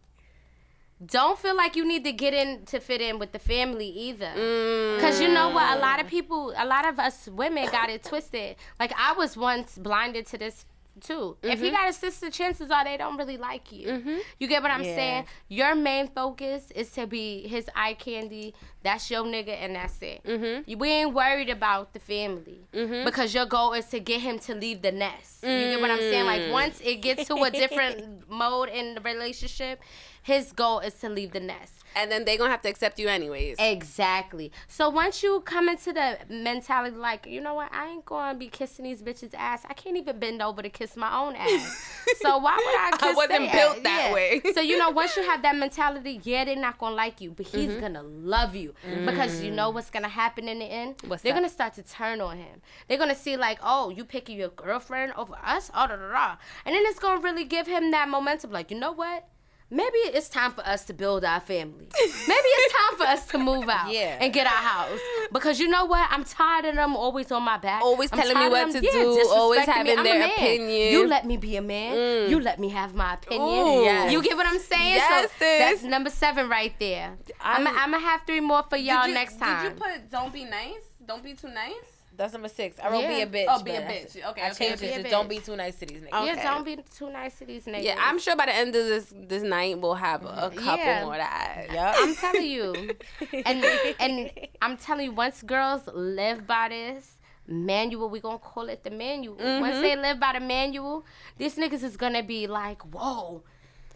Don't 1.05 1.37
feel 1.37 1.55
like 1.55 1.75
you 1.75 1.85
need 1.85 2.03
to 2.05 2.13
get 2.13 2.33
in 2.33 2.65
to 2.67 2.79
fit 2.79 3.01
in 3.01 3.19
with 3.19 3.33
the 3.33 3.39
family 3.39 3.87
either. 3.87 4.31
Mm. 4.35 4.99
Cause 5.01 5.19
you 5.19 5.27
know 5.27 5.49
what, 5.49 5.77
a 5.77 5.79
lot 5.79 5.99
of 5.99 6.07
people, 6.07 6.53
a 6.55 6.65
lot 6.65 6.87
of 6.87 6.97
us 6.99 7.27
women 7.27 7.67
got 7.71 7.89
it 7.89 8.03
twisted. 8.03 8.55
Like 8.79 8.93
I 8.97 9.13
was 9.13 9.35
once 9.35 9.77
blinded 9.77 10.27
to 10.27 10.37
this 10.37 10.65
too. 11.01 11.37
If 11.41 11.55
Mm-hmm. 11.57 11.65
you 11.65 11.71
got 11.71 11.89
a 11.89 11.93
sister, 11.93 12.29
chances 12.29 12.69
are 12.71 12.83
they 12.83 12.97
don't 12.97 13.17
really 13.17 13.37
like 13.37 13.71
you. 13.71 14.21
You 14.39 14.47
get 14.47 14.61
what 14.61 14.71
I'm 14.71 14.83
Yeah. 14.83 14.95
saying? 14.95 15.25
Your 15.49 15.75
main 15.75 16.07
focus 16.07 16.71
is 16.71 16.91
to 16.91 17.07
be 17.07 17.47
his 17.47 17.69
eye 17.75 17.93
candy. 17.95 18.53
That's 18.83 19.09
your 19.09 19.23
nigga, 19.23 19.49
and 19.63 19.75
that's 19.75 20.01
it. 20.01 20.21
Mm-hmm. 20.25 20.77
We 20.77 20.89
ain't 20.89 21.13
worried 21.13 21.49
about 21.49 21.93
the 21.93 21.99
family 21.99 22.67
because 22.71 23.33
your 23.33 23.45
goal 23.45 23.73
is 23.73 23.85
to 23.87 23.99
get 23.99 24.21
him 24.21 24.39
to 24.39 24.55
leave 24.55 24.81
the 24.81 24.91
nest. 24.91 25.43
You 25.43 25.49
get 25.49 25.81
what 25.81 25.91
I'm 25.91 25.99
saying? 25.99 26.25
Like 26.25 26.41
Mm. 26.43 26.51
once 26.51 26.81
it 26.83 26.95
gets 27.01 27.27
to 27.27 27.35
a 27.43 27.49
different 27.51 28.29
mode 28.41 28.69
in 28.69 28.95
the 28.95 29.01
relationship, 29.01 29.79
his 30.23 30.51
goal 30.51 30.79
is 30.79 30.95
to 30.95 31.09
leave 31.09 31.31
the 31.33 31.39
nest. 31.39 31.73
And 31.95 32.11
then 32.11 32.25
they 32.25 32.37
gonna 32.37 32.49
have 32.49 32.63
to 32.63 32.69
accept 32.69 32.97
you 32.97 33.07
anyways. 33.07 33.57
Exactly. 33.59 34.51
So 34.67 34.89
once 34.89 35.21
you 35.21 35.41
come 35.41 35.69
into 35.69 35.93
the 35.93 36.17
mentality, 36.27 36.95
like, 36.95 37.27
you 37.27 37.39
know 37.39 37.53
what, 37.53 37.71
I 37.71 37.89
ain't 37.89 38.05
gonna 38.05 38.35
be 38.37 38.47
kissing 38.47 38.85
these 38.85 39.03
bitches' 39.03 39.35
ass. 39.37 39.61
I 39.69 39.73
can't 39.75 39.95
even 39.97 40.17
bend 40.17 40.41
over 40.41 40.63
to 40.63 40.69
kiss 40.69 40.97
my 40.97 41.15
own 41.15 41.35
ass. 41.35 41.77
so 42.21 42.37
why 42.39 42.55
would 42.55 42.75
I 42.75 42.97
kiss 42.97 43.15
wasn't 43.15 43.29
their 43.43 43.51
built 43.53 43.77
ass? 43.77 43.83
that 43.83 44.05
Yeah. 44.07 44.13
way. 44.13 44.41
so 44.55 44.61
you 44.61 44.79
know, 44.79 44.89
once 44.89 45.15
you 45.15 45.23
have 45.31 45.43
that 45.43 45.55
mentality, 45.55 46.19
yeah, 46.23 46.45
they're 46.45 46.55
not 46.55 46.79
gonna 46.79 46.95
like 46.95 47.21
you, 47.21 47.29
but 47.29 47.45
he's 47.45 47.69
Mm-hmm. 47.69 47.79
gonna 47.79 48.03
love 48.03 48.55
you 48.55 48.73
because 49.05 49.41
you 49.41 49.51
know 49.51 49.69
what's 49.69 49.89
gonna 49.91 50.07
happen 50.07 50.47
in 50.47 50.57
the 50.59 50.65
end. 50.65 50.95
What's 51.05 51.21
they're 51.21 51.33
that? 51.33 51.39
gonna 51.39 51.49
start 51.49 51.75
to 51.75 51.83
turn 51.83 52.21
on 52.21 52.37
him. 52.37 52.61
They're 52.87 52.97
gonna 52.97 53.13
see 53.15 53.37
like, 53.37 53.59
oh, 53.61 53.89
you 53.91 54.03
picking 54.03 54.37
your 54.39 54.49
girlfriend 54.49 55.13
over 55.15 55.35
us, 55.43 55.69
oh 55.75 55.85
da 55.87 55.95
da 55.95 56.09
da, 56.11 56.35
and 56.65 56.73
then 56.75 56.81
it's 56.87 56.97
gonna 56.99 57.21
really 57.21 57.43
give 57.45 57.67
him 57.67 57.91
that 57.91 58.09
momentum. 58.09 58.51
Like, 58.51 58.71
you 58.71 58.79
know 58.79 58.91
what? 58.93 59.27
Maybe 59.73 59.97
it's 60.17 60.29
time 60.29 60.51
for 60.51 60.63
us 60.67 60.85
to 60.85 60.93
build 60.93 61.25
our 61.25 61.39
family. 61.39 61.87
Maybe 62.27 62.49
it's 62.59 62.73
time 62.73 62.97
for 62.99 63.05
us 63.05 63.25
to 63.29 63.39
move 63.39 63.67
out 63.67 63.91
Yeah. 63.91 64.19
and 64.21 64.31
get 64.31 64.45
our 64.45 64.51
house. 64.53 64.99
Because 65.31 65.59
you 65.59 65.67
know 65.67 65.85
what? 65.85 66.07
I'm 66.11 66.23
tired 66.23 66.65
of 66.65 66.75
them 66.75 66.95
always 66.95 67.31
on 67.31 67.41
my 67.41 67.57
back. 67.57 67.81
Always 67.81 68.11
I'm 68.13 68.19
telling 68.19 68.37
me 68.37 68.49
what 68.49 68.71
to 68.71 68.81
do, 68.81 69.25
always 69.31 69.65
me. 69.65 69.73
having 69.73 70.03
their 70.03 70.25
opinion. 70.27 70.93
You 70.93 71.07
let 71.07 71.25
me 71.25 71.37
be 71.37 71.55
a 71.57 71.61
man. 71.63 71.95
Mm. 71.95 72.29
You 72.29 72.39
let 72.39 72.59
me 72.59 72.69
have 72.69 72.93
my 72.93 73.15
opinion. 73.15 73.49
Ooh. 73.49 73.83
Yes. 73.83 74.11
You 74.13 74.21
get 74.21 74.37
what 74.37 74.45
I'm 74.45 74.59
saying? 74.59 74.93
Yes, 74.93 75.31
so 75.39 75.45
that's 75.45 75.81
number 75.83 76.11
seven 76.11 76.49
right 76.49 76.73
there. 76.79 77.17
I'm, 77.41 77.65
I'm 77.67 77.91
gonna 77.91 77.99
have 77.99 78.21
three 78.27 78.41
more 78.41 78.61
for 78.69 78.77
y'all 78.77 79.07
you- 79.07 79.13
next 79.15 79.39
time. 79.39 79.63
Did 79.63 79.73
you 79.73 79.83
put 79.83 80.11
don't 80.11 80.31
be 80.31 80.45
nice? 80.45 80.83
Don't 81.05 81.23
be 81.23 81.33
too 81.33 81.49
nice? 81.49 81.73
That's 82.15 82.33
number 82.33 82.49
six. 82.49 82.79
I 82.79 82.91
wrote 82.91 83.07
be 83.07 83.21
a 83.21 83.27
bitch. 83.27 83.45
Oh, 83.47 83.63
be 83.63 83.71
a 83.71 83.81
bitch. 83.81 84.15
Okay, 84.15 84.41
I 84.41 84.51
okay, 84.51 84.67
changed 84.67 84.83
it 84.83 84.97
Be 84.97 85.03
to 85.03 85.07
a 85.07 85.11
don't 85.11 85.29
be 85.29 85.39
too 85.39 85.55
nice 85.55 85.75
to 85.77 85.85
these 85.85 86.01
niggas. 86.01 86.13
Okay. 86.13 86.25
Yeah, 86.25 86.43
don't 86.43 86.65
be 86.65 86.77
too 86.95 87.09
nice 87.11 87.39
to 87.39 87.45
these 87.45 87.65
niggas. 87.65 87.83
Yeah, 87.83 87.95
I'm 87.99 88.19
sure 88.19 88.35
by 88.35 88.45
the 88.45 88.55
end 88.55 88.75
of 88.75 88.85
this 88.85 89.13
this 89.15 89.43
night 89.43 89.79
we'll 89.79 89.95
have 89.95 90.23
a 90.23 90.27
mm-hmm. 90.27 90.59
couple 90.59 90.85
Yeah. 90.85 91.05
more 91.05 91.15
to 91.15 91.21
add. 91.21 91.69
I'm 91.75 92.15
telling 92.15 92.45
you. 92.45 92.91
and 93.45 93.65
and 93.99 94.31
I'm 94.61 94.77
telling 94.77 95.05
you, 95.05 95.11
once 95.13 95.41
girls 95.41 95.87
live 95.93 96.45
by 96.45 96.69
this 96.69 97.17
manual, 97.47 98.09
we 98.09 98.19
gonna 98.19 98.37
call 98.37 98.69
it 98.69 98.83
the 98.83 98.91
manual. 98.91 99.35
Once 99.35 99.47
mm-hmm. 99.47 99.81
they 99.81 99.95
live 99.95 100.19
by 100.19 100.33
the 100.33 100.39
manual, 100.39 101.05
these 101.37 101.55
niggas 101.55 101.83
is 101.83 101.97
gonna 101.97 102.23
be 102.23 102.47
like, 102.47 102.81
whoa. 102.83 103.43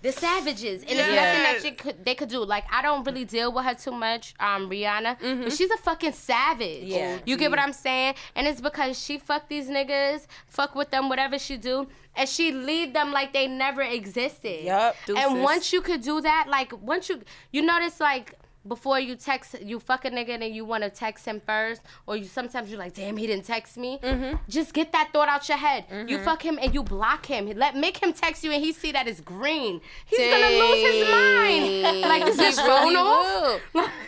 The 0.01 0.11
savages, 0.11 0.81
and 0.83 0.91
there's 0.97 1.11
Yes. 1.13 1.37
nothing 1.37 1.43
that 1.43 1.61
she 1.63 1.71
could, 1.75 2.05
they 2.05 2.13
could 2.15 2.29
do. 2.29 2.43
Like 2.45 2.65
I 2.71 2.81
don't 2.81 3.03
really 3.03 3.25
deal 3.25 3.51
with 3.51 3.65
her 3.65 3.73
too 3.73 3.91
much, 3.91 4.35
um, 4.39 4.69
Rihanna, 4.69 5.43
but 5.43 5.51
she's 5.53 5.71
a 5.71 5.77
fucking 5.77 6.13
savage. 6.13 6.83
Yeah. 6.83 7.17
you 7.25 7.35
get 7.37 7.49
what 7.49 7.59
I'm 7.59 7.73
saying? 7.73 8.15
And 8.35 8.47
it's 8.47 8.61
because 8.61 8.99
she 9.03 9.17
fuck 9.17 9.49
these 9.49 9.67
niggas, 9.69 10.27
fuck 10.47 10.75
with 10.75 10.91
them, 10.91 11.09
whatever 11.09 11.39
she 11.39 11.57
do, 11.57 11.87
and 12.15 12.29
she 12.29 12.51
leave 12.51 12.93
them 12.93 13.11
like 13.11 13.33
they 13.33 13.47
never 13.47 13.81
existed. 13.81 14.63
Yup. 14.65 14.95
Deuces. 15.05 15.23
And 15.25 15.41
once 15.43 15.73
you 15.73 15.81
could 15.81 16.01
do 16.01 16.21
that, 16.21 16.45
like 16.47 16.71
once 16.81 17.09
you 17.09 17.21
you 17.51 17.61
notice 17.63 17.99
like 17.99 18.35
before 18.67 18.99
you 18.99 19.15
text 19.15 19.55
you 19.61 19.79
fuck 19.79 20.05
a 20.05 20.09
nigga 20.11 20.41
and 20.41 20.55
you 20.55 20.65
want 20.65 20.83
to 20.83 20.89
text 20.89 21.25
him 21.25 21.41
first, 21.45 21.81
or 22.05 22.17
you 22.17 22.25
sometimes 22.25 22.69
you're 22.69 22.79
like, 22.79 22.93
damn, 22.93 23.17
he 23.17 23.27
didn't 23.27 23.45
text 23.45 23.77
me. 23.77 23.99
Mm-hmm. 24.01 24.37
Just 24.49 24.73
get 24.73 24.91
that 24.91 25.09
thought 25.13 25.29
out 25.29 25.47
your 25.49 25.57
head. 25.57 25.85
You 25.89 26.17
mm-hmm. 26.17 26.25
fuck 26.25 26.43
him 26.43 26.59
and 26.61 26.73
you 26.73 26.83
block 26.83 27.25
him. 27.25 27.47
Let 27.55 27.75
make 27.75 27.97
him 27.97 28.13
text 28.13 28.43
you 28.43 28.51
and 28.51 28.63
he 28.63 28.73
see 28.73 28.91
that 28.91 29.07
it's 29.07 29.21
green. 29.21 29.81
He's 30.05 30.19
gonna 30.19 30.49
lose 30.49 30.91
his 30.91 31.09
mind. 31.09 32.03
Like 32.07 32.25
this 32.25 32.39
is 32.39 32.59
phone 32.59 32.95
off. 32.95 33.61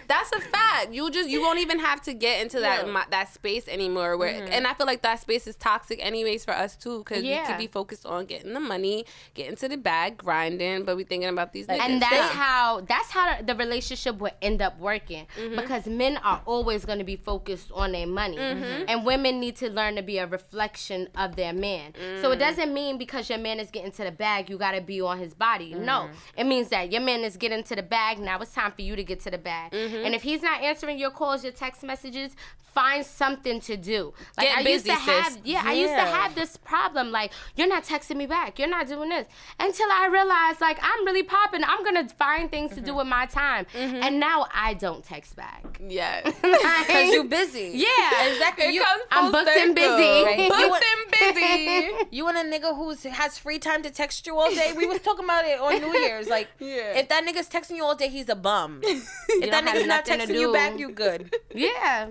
That's 0.08 0.32
a 0.32 0.40
fact. 0.40 0.92
You 0.92 1.10
just 1.12 1.30
you 1.30 1.42
won't 1.42 1.60
even 1.60 1.80
have 1.80 2.02
to 2.04 2.14
get 2.14 2.42
into 2.42 2.60
that 2.62 2.86
Yeah. 2.86 2.94
mi- 2.94 3.10
that 3.10 3.34
space 3.34 3.68
anymore. 3.68 4.18
Where 4.18 4.34
mm-hmm. 4.34 4.52
and 4.52 4.66
I 4.68 4.74
feel 4.74 4.88
like 4.88 5.02
that 5.04 5.20
space 5.20 5.48
is 5.48 5.56
toxic 5.56 6.04
anyways 6.04 6.46
for 6.46 6.54
us 6.54 6.76
too 6.76 7.00
because 7.00 7.24
we 7.24 7.30
Yeah. 7.30 7.46
could 7.46 7.58
be 7.58 7.68
focused 7.68 8.06
on 8.06 8.26
getting 8.26 8.54
the 8.54 8.60
money, 8.60 9.06
getting 9.34 9.56
to 9.58 9.68
the 9.68 9.78
bag, 9.78 10.18
grinding, 10.18 10.84
but 10.84 10.96
we 10.96 11.04
thinking 11.04 11.30
about 11.30 11.54
these 11.54 11.68
niggas. 11.68 11.80
and 11.80 12.02
that's 12.02 12.14
Yeah. 12.14 12.30
how 12.30 12.82
that's 12.82 13.12
how 13.12 13.42
the 13.42 13.56
relationship 13.56 14.18
would 14.20 14.34
end 14.50 14.62
up 14.68 14.76
working 14.80 15.26
Mm-hmm. 15.38 15.56
because 15.62 15.84
men 16.04 16.18
are 16.30 16.42
always 16.54 16.82
going 16.90 17.00
to 17.04 17.10
be 17.14 17.18
focused 17.32 17.70
on 17.84 17.88
their 17.98 18.08
money 18.22 18.38
Mm-hmm. 18.38 18.86
and 18.90 19.06
women 19.12 19.34
need 19.44 19.56
to 19.64 19.68
learn 19.80 19.94
to 20.00 20.04
be 20.12 20.18
a 20.18 20.28
reflection 20.28 21.08
of 21.24 21.36
their 21.36 21.54
man 21.68 21.88
so 22.22 22.32
it 22.32 22.38
Mm. 22.40 22.46
doesn't 22.48 22.74
mean 22.74 22.94
because 23.06 23.30
your 23.32 23.40
man 23.48 23.58
is 23.64 23.70
getting 23.76 23.92
to 24.00 24.04
the 24.10 24.12
bag 24.26 24.50
you 24.50 24.58
got 24.58 24.72
to 24.80 24.82
be 24.94 24.98
on 25.12 25.18
his 25.26 25.34
body 25.48 25.70
Mm-hmm. 25.74 25.86
no 25.92 26.10
it 26.42 26.46
means 26.54 26.68
that 26.70 26.92
your 26.94 27.02
man 27.10 27.22
is 27.30 27.36
getting 27.44 27.64
to 27.70 27.76
the 27.76 27.84
bag 27.98 28.14
now 28.30 28.36
it's 28.44 28.54
time 28.62 28.72
for 28.78 28.82
you 28.88 28.96
to 29.02 29.04
get 29.12 29.20
to 29.26 29.32
the 29.36 29.38
bag 29.52 29.72
Mm-hmm. 29.72 30.06
and 30.06 30.12
if 30.18 30.22
he's 30.24 30.42
not 30.50 30.58
answering 30.70 30.98
your 31.04 31.12
calls 31.20 31.44
your 31.44 31.54
text 31.54 31.84
messages 31.84 32.32
find 32.80 33.04
something 33.04 33.60
to 33.60 33.76
do 33.76 34.14
like 34.38 34.48
Get 34.48 34.58
i 34.58 34.62
used 34.62 34.86
busy, 34.86 34.96
to 34.96 35.02
have 35.12 35.34
sis. 35.34 35.42
yeah, 35.44 35.64
i 35.66 35.74
used 35.74 35.94
to 35.94 36.06
have 36.18 36.36
this 36.36 36.56
problem 36.56 37.12
like 37.12 37.32
you're 37.56 37.68
not 37.76 37.84
texting 37.84 38.16
me 38.16 38.28
back 38.28 38.60
you're 38.60 38.70
not 38.78 38.88
doing 38.88 39.10
this 39.10 39.26
until 39.60 39.88
i 39.92 40.06
realized 40.20 40.62
like 40.62 40.78
i'm 40.90 41.02
really 41.06 41.24
popping 41.24 41.64
i'm 41.66 41.84
gonna 41.84 42.08
find 42.10 42.52
things 42.52 42.74
to 42.76 42.82
do 42.82 42.94
with 42.96 43.08
my 43.08 43.26
time 43.26 43.66
and 43.76 44.20
now 44.20 44.39
i 44.54 44.74
don't 44.74 45.04
text 45.04 45.36
back 45.36 45.80
yes. 45.88 46.24
Because 46.42 47.14
you 47.14 47.24
busy. 47.24 47.72
yeah 47.76 48.28
Exactly. 48.32 48.66
It 48.66 48.74
You, 48.74 48.84
comes 48.84 49.02
I'm 49.12 49.32
full 49.32 49.44
booked 49.44 49.58
and 49.58 49.76
busy. 49.76 49.88
Right. 50.26 50.50
Booked 50.50 50.84
and 50.94 51.36
busy. 51.36 52.08
you 52.16 52.24
want 52.26 52.38
a 52.38 52.42
nigga 52.42 52.76
who 52.76 52.94
has 53.12 53.38
free 53.38 53.60
time 53.60 53.82
to 53.84 53.90
text 53.92 54.26
you 54.28 54.38
all 54.38 54.50
day? 54.54 54.74
We 54.76 54.86
was 54.86 55.00
talking 55.02 55.24
about 55.26 55.46
it 55.46 55.60
on 55.60 55.80
New 55.80 55.98
Year's. 56.00 56.28
Like, 56.28 56.48
Yeah. 56.60 56.98
if 57.00 57.10
that 57.10 57.26
nigga's 57.26 57.48
texting 57.50 57.76
you 57.78 57.84
all 57.86 57.96
day, 57.96 58.08
he's 58.10 58.28
a 58.30 58.36
bum. 58.36 58.82
if 58.84 59.52
that 59.52 59.64
nigga's 59.66 59.88
not 59.88 60.06
texting 60.06 60.36
you 60.40 60.52
back, 60.54 60.78
you 60.80 60.92
good. 60.92 61.34
yeah 61.54 62.08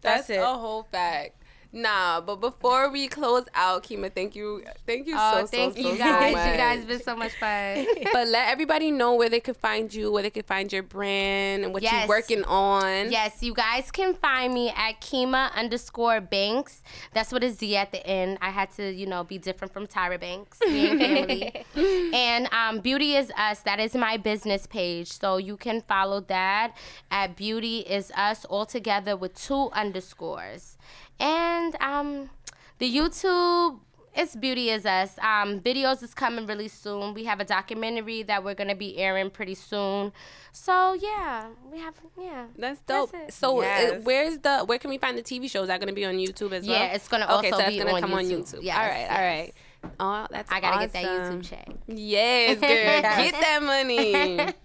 That's, 0.00 0.28
That's 0.28 0.30
it. 0.30 0.36
a 0.40 0.44
whole 0.46 0.84
fact. 0.84 1.42
Nah, 1.76 2.20
but 2.20 2.36
before 2.36 2.88
we 2.88 3.08
close 3.08 3.46
out, 3.52 3.82
Keema, 3.82 4.12
thank 4.14 4.36
you, 4.36 4.62
thank 4.86 5.08
you 5.08 5.14
oh 5.18 5.40
so 5.40 5.46
thank 5.48 5.74
so 5.74 5.80
you 5.80 5.92
so, 5.92 5.98
guys 5.98 6.32
so 6.32 6.38
much. 6.38 6.50
you 6.52 6.56
guys 6.56 6.84
been 6.84 7.02
so 7.02 7.16
much 7.16 7.32
fun 7.32 7.84
but 8.12 8.28
let 8.28 8.48
everybody 8.48 8.92
know 8.92 9.14
where 9.16 9.28
they 9.28 9.40
could 9.40 9.56
find 9.56 9.92
you, 9.92 10.12
where 10.12 10.22
they 10.22 10.30
could 10.30 10.46
find 10.46 10.72
your 10.72 10.84
brand, 10.84 11.64
and 11.64 11.72
what 11.72 11.82
Yes. 11.82 11.92
you're 11.92 12.08
working 12.08 12.44
on. 12.44 13.10
Yes, 13.10 13.42
you 13.42 13.52
guys 13.54 13.90
can 13.90 14.14
find 14.14 14.54
me 14.54 14.70
at 14.70 15.00
Keema 15.00 15.52
underscore 15.54 16.20
Banks. 16.20 16.80
That's 17.12 17.32
what 17.32 17.42
a 17.42 17.50
Z 17.50 17.76
at 17.76 17.90
the 17.90 18.06
end. 18.06 18.38
I 18.40 18.50
had 18.50 18.70
to, 18.76 18.92
you 18.92 19.06
know, 19.06 19.24
be 19.24 19.38
different 19.38 19.72
from 19.72 19.88
Tyra 19.88 20.20
Banks. 20.20 20.58
We 20.64 20.86
ain't 20.86 21.00
family. 21.00 21.64
and 22.14 22.48
um, 22.52 22.80
Beauty 22.80 23.16
is 23.16 23.32
Us. 23.36 23.60
That 23.62 23.80
is 23.80 23.94
my 23.96 24.16
business 24.16 24.66
page. 24.68 25.10
So 25.10 25.38
you 25.38 25.56
can 25.56 25.82
follow 25.82 26.20
that 26.20 26.76
at 27.10 27.34
Beauty 27.36 27.78
is 27.80 28.12
Us 28.12 28.44
all 28.44 28.64
together 28.64 29.16
with 29.16 29.34
two 29.34 29.70
underscores. 29.72 30.76
And 31.20 31.63
um, 31.80 32.30
the 32.78 32.90
YouTube. 32.94 33.80
It's 34.16 34.36
Beauty 34.36 34.70
is 34.70 34.86
Us. 34.86 35.18
Um, 35.18 35.58
videos 35.60 36.00
is 36.04 36.14
coming 36.14 36.46
really 36.46 36.68
soon. 36.68 37.14
We 37.14 37.24
have 37.24 37.40
a 37.40 37.44
documentary 37.44 38.22
that 38.22 38.44
we're 38.44 38.54
gonna 38.54 38.76
be 38.76 38.96
airing 38.96 39.30
pretty 39.30 39.56
soon. 39.56 40.12
So 40.52 40.92
yeah, 40.94 41.48
we 41.72 41.80
have 41.80 41.94
yeah. 42.16 42.46
That's 42.56 42.78
dope. 42.82 43.10
That's 43.10 43.30
it. 43.30 43.34
so, 43.34 43.58
uh, 43.58 43.62
Yes. 43.62 44.04
where's 44.04 44.38
the 44.38 44.60
where 44.66 44.78
can 44.78 44.90
we 44.90 44.98
find 44.98 45.18
the 45.18 45.22
TV 45.22 45.50
show? 45.50 45.62
Is 45.62 45.66
that 45.68 45.80
gonna 45.80 45.92
be 45.92 46.04
on 46.04 46.14
YouTube 46.14 46.52
as 46.52 46.64
well? 46.64 46.78
Yeah, 46.78 46.92
it's 46.94 47.08
gonna 47.08 47.24
okay, 47.24 47.32
also 47.34 47.50
so 47.50 47.56
that's 47.58 47.70
be 47.70 47.78
gonna 47.78 47.92
on 47.94 48.00
come 48.02 48.12
on 48.14 48.22
YouTube. 48.24 48.54
YouTube. 48.54 48.62
Yes, 48.62 48.76
all 48.76 48.86
right, 48.86 49.00
yes. 49.00 49.52
right. 49.82 49.92
Oh, 49.98 50.26
that's 50.30 50.52
I 50.52 50.60
gotta 50.60 50.76
awesome. 50.76 50.90
get 50.90 50.92
that 50.92 51.32
YouTube 51.32 51.48
check. 51.48 51.68
Yes, 51.88 52.60
girl, 52.60 52.70
get 53.24 53.32
that 53.32 53.62
money. 53.64 54.54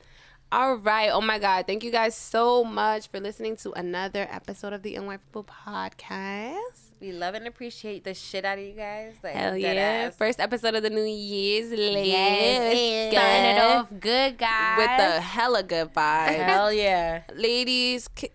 All 0.51 0.77
right. 0.77 1.09
Oh 1.11 1.21
my 1.21 1.37
God. 1.37 1.67
Thank 1.67 1.83
you 1.83 1.91
guys 1.91 2.15
so 2.15 2.63
much 2.63 3.07
for 3.09 3.19
listening 3.19 3.55
to 3.57 3.71
another 3.73 4.27
episode 4.31 4.73
of 4.73 4.81
the 4.81 4.95
Unwifeable 4.95 5.45
Podcast. 5.45 6.88
We 7.01 7.13
love 7.13 7.33
and 7.33 7.47
appreciate 7.47 8.03
the 8.03 8.13
shit 8.13 8.43
out 8.43 8.57
of 8.57 8.63
you 8.65 8.73
guys. 8.73 9.13
Like, 9.23 9.33
Hell 9.33 9.55
yeah. 9.55 9.69
ass. 10.07 10.15
First 10.17 10.39
episode 10.41 10.75
of 10.75 10.83
the 10.83 10.89
New 10.89 11.03
Year's. 11.05 11.71
Let's 11.71 12.07
Yes, 12.07 12.73
get 12.73 13.11
starting 13.13 13.45
it 13.45 13.61
off 13.61 13.87
good, 14.01 14.37
guys. 14.37 14.77
with 14.77 14.97
the 14.97 15.21
hella 15.21 15.63
good 15.63 15.93
vibe. 15.93 16.35
Hell 16.43 16.73
yeah. 16.85 17.21
Ladies, 17.33 18.09
ki- 18.09 18.31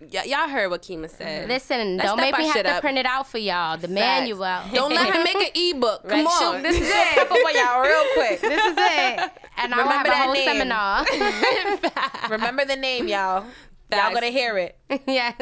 y- 0.00 0.22
y'all 0.26 0.48
heard 0.48 0.70
what 0.70 0.82
Keema 0.82 1.10
said. 1.10 1.40
Mm-hmm. 1.42 1.48
Listen, 1.50 1.96
Let's 1.96 2.08
don't 2.08 2.20
make 2.20 2.38
me 2.38 2.46
have 2.46 2.62
to 2.62 2.70
up. 2.74 2.80
print 2.82 2.98
it 2.98 3.06
out 3.06 3.26
for 3.26 3.38
y'all. 3.38 3.78
The 3.78 3.88
manual. 3.88 4.60
Don't 4.72 4.94
let 4.94 5.12
her 5.12 5.24
make 5.24 5.34
an 5.34 5.50
ebook. 5.76 6.02
Come 6.08 6.24
Right, 6.24 6.26
on. 6.26 6.54
shoot, 6.56 6.62
This 6.62 6.80
is 6.80 6.88
Step 6.88 7.28
up 7.28 7.32
on 7.32 7.54
y'all 7.56 7.82
real 7.82 8.04
quick. 8.14 8.40
this 8.42 8.64
is 8.64 8.74
it. 8.78 9.30
And 9.56 9.74
I'll 9.74 9.88
have 9.88 10.04
Remember 10.04 10.08
a 10.08 10.12
that 10.12 10.24
whole 10.26 10.34
name. 10.34 10.44
seminar. 10.44 12.30
Remember 12.30 12.64
the 12.64 12.76
name, 12.76 13.08
y'all. 13.08 13.44
Y'all 13.92 14.12
gonna 14.14 14.26
hear 14.30 14.56
it. 14.58 14.78
yes. 15.08 15.34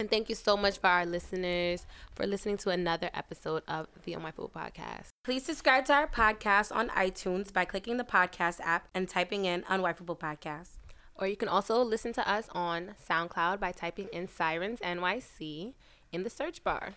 And 0.00 0.08
thank 0.08 0.28
you 0.28 0.36
so 0.36 0.56
much 0.56 0.78
for 0.78 0.86
our 0.86 1.04
listeners 1.04 1.84
for 2.18 2.26
listening 2.26 2.56
to 2.56 2.70
another 2.70 3.10
episode 3.14 3.62
of 3.68 3.86
the 4.02 4.12
Unwifeable 4.12 4.50
Podcast. 4.50 5.06
Please 5.22 5.44
subscribe 5.44 5.84
to 5.84 5.92
our 5.92 6.08
podcast 6.08 6.74
on 6.74 6.88
iTunes 6.88 7.52
by 7.52 7.64
clicking 7.64 7.96
the 7.96 8.02
podcast 8.02 8.58
app 8.60 8.88
and 8.92 9.08
typing 9.08 9.44
in 9.44 9.62
Unwifeable 9.62 10.18
Podcast. 10.18 10.70
Or 11.14 11.28
you 11.28 11.36
can 11.36 11.46
also 11.46 11.80
listen 11.80 12.12
to 12.14 12.28
us 12.28 12.48
on 12.50 12.96
SoundCloud 13.08 13.60
by 13.60 13.70
typing 13.70 14.08
in 14.12 14.26
Sirens 14.26 14.80
NYC 14.80 15.74
in 16.10 16.24
the 16.24 16.30
search 16.30 16.64
bar. 16.64 16.94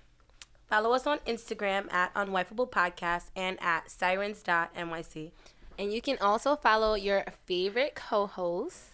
Follow 0.65 0.91
us 0.93 1.05
on 1.05 1.19
Instagram 1.19 1.93
at 1.93 2.11
Unwifeable 2.15 2.71
Podcast 2.71 3.25
and 3.35 3.61
at 3.61 3.91
sirens.nyc. 3.91 5.31
And 5.77 5.93
you 5.93 6.01
can 6.01 6.17
also 6.19 6.55
follow 6.55 6.95
your 6.95 7.25
favorite 7.45 7.93
co-host. 7.93 8.90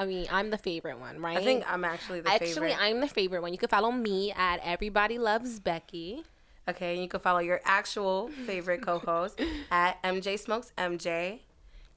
I 0.00 0.06
mean, 0.06 0.26
I'm 0.32 0.48
the 0.48 0.56
favorite 0.56 0.98
one, 0.98 1.20
right? 1.20 1.36
I 1.36 1.44
think 1.44 1.62
I'm 1.70 1.84
actually 1.84 2.22
the 2.22 2.30
Actually, 2.30 2.52
favorite. 2.54 2.76
I'm 2.80 3.00
the 3.00 3.06
favorite 3.08 3.42
one. 3.42 3.52
You 3.52 3.58
can 3.58 3.68
follow 3.68 3.92
me 3.92 4.32
at 4.32 4.58
Everybody 4.64 5.18
Loves 5.18 5.60
Becky. 5.60 6.24
Okay, 6.66 6.94
and 6.94 7.02
you 7.02 7.08
can 7.08 7.20
follow 7.20 7.40
your 7.40 7.60
actual 7.66 8.28
favorite 8.46 8.80
co-host 8.80 9.38
at 9.70 10.02
MJ 10.02 10.38
Smokes 10.38 10.72
MJ. 10.78 11.40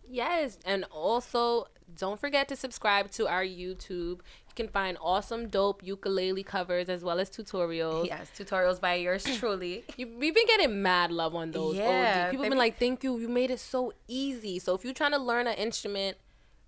Yes, 0.05 0.57
and 0.65 0.83
also 0.91 1.67
don't 1.97 2.19
forget 2.19 2.49
to 2.49 2.57
subscribe 2.57 3.09
to 3.11 3.27
our 3.27 3.43
YouTube. 3.43 4.19
You 4.19 4.53
can 4.55 4.67
find 4.67 4.97
awesome, 5.01 5.47
dope 5.47 5.81
ukulele 5.81 6.43
covers 6.43 6.89
as 6.89 7.05
well 7.05 7.21
as 7.21 7.29
tutorials. 7.29 8.07
Yes, 8.07 8.29
tutorials 8.37 8.81
by 8.81 8.95
yours 8.95 9.23
truly. 9.39 9.85
You, 9.95 10.09
we've 10.19 10.35
been 10.35 10.45
getting 10.47 10.81
mad 10.81 11.09
love 11.09 11.35
on 11.35 11.51
those. 11.51 11.77
Yeah, 11.77 12.25
OD. 12.25 12.31
People 12.31 12.43
they 12.43 12.49
been 12.49 12.57
be- 12.57 12.59
like, 12.59 12.77
"Thank 12.79 13.03
you, 13.05 13.17
you 13.17 13.29
made 13.29 13.49
it 13.49 13.61
so 13.61 13.93
easy." 14.09 14.59
So 14.59 14.75
if 14.75 14.83
you're 14.83 14.93
trying 14.93 15.11
to 15.11 15.19
learn 15.19 15.47
an 15.47 15.55
instrument, 15.55 16.17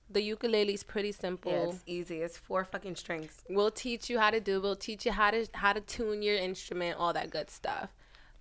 the 0.10 0.22
ukulele 0.22 0.74
is 0.74 0.84
pretty 0.84 1.12
simple. 1.12 1.52
Yeah, 1.52 1.70
it's 1.70 1.84
easy. 1.86 2.22
It's 2.22 2.38
four 2.38 2.64
fucking 2.64 2.96
strings. 2.96 3.44
We'll 3.50 3.72
teach 3.72 4.10
you 4.10 4.20
how 4.20 4.30
to 4.30 4.40
do. 4.40 4.58
It. 4.58 4.64
We'll 4.64 4.76
teach 4.76 5.06
you 5.06 5.12
how 5.12 5.32
to 5.32 5.48
how 5.54 5.74
to 5.74 5.82
tune 5.82 6.22
your 6.22 6.36
instrument, 6.36 6.98
all 7.00 7.14
that 7.14 7.30
good 7.30 7.50
stuff. 7.50 7.90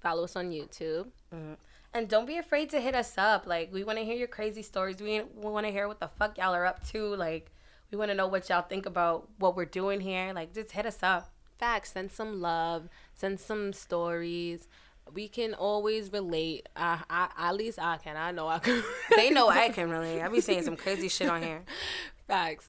Follow 0.00 0.24
us 0.24 0.36
on 0.36 0.50
YouTube. 0.50 1.06
Mm-hmm. 1.34 1.54
And 1.94 2.08
don't 2.08 2.26
be 2.26 2.38
afraid 2.38 2.70
to 2.70 2.80
hit 2.80 2.94
us 2.94 3.16
up. 3.16 3.46
Like, 3.46 3.72
we 3.72 3.84
want 3.84 3.98
to 3.98 4.04
hear 4.04 4.16
your 4.16 4.26
crazy 4.28 4.62
stories. 4.62 5.00
We, 5.00 5.22
we 5.22 5.50
want 5.50 5.64
to 5.64 5.72
hear 5.72 5.86
what 5.86 6.00
the 6.00 6.08
fuck 6.08 6.36
y'all 6.36 6.52
are 6.52 6.66
up 6.66 6.84
to. 6.88 7.14
Like, 7.14 7.52
we 7.90 7.96
want 7.96 8.10
to 8.10 8.16
know 8.16 8.26
what 8.26 8.48
y'all 8.48 8.62
think 8.62 8.84
about 8.84 9.28
what 9.38 9.56
we're 9.56 9.64
doing 9.64 10.00
here. 10.00 10.32
Like, 10.34 10.52
just 10.52 10.72
hit 10.72 10.86
us 10.86 10.98
up. 11.02 11.30
Facts. 11.58 11.92
Send 11.92 12.10
some 12.10 12.40
love. 12.40 12.88
Send 13.14 13.38
some 13.38 13.72
stories. 13.72 14.66
We 15.12 15.28
can 15.28 15.54
always 15.54 16.12
relate. 16.12 16.68
Uh, 16.74 16.98
I, 17.08 17.28
at 17.36 17.56
least 17.56 17.78
I 17.78 17.98
can. 17.98 18.16
I 18.16 18.30
know 18.32 18.48
I 18.48 18.58
can. 18.58 18.82
They 19.16 19.30
know 19.30 19.48
I 19.48 19.68
can 19.68 19.90
relate. 19.90 20.22
I 20.22 20.28
be 20.28 20.40
saying 20.40 20.64
some 20.64 20.76
crazy 20.76 21.08
shit 21.08 21.28
on 21.28 21.42
here. 21.42 21.62
Facts. 22.26 22.68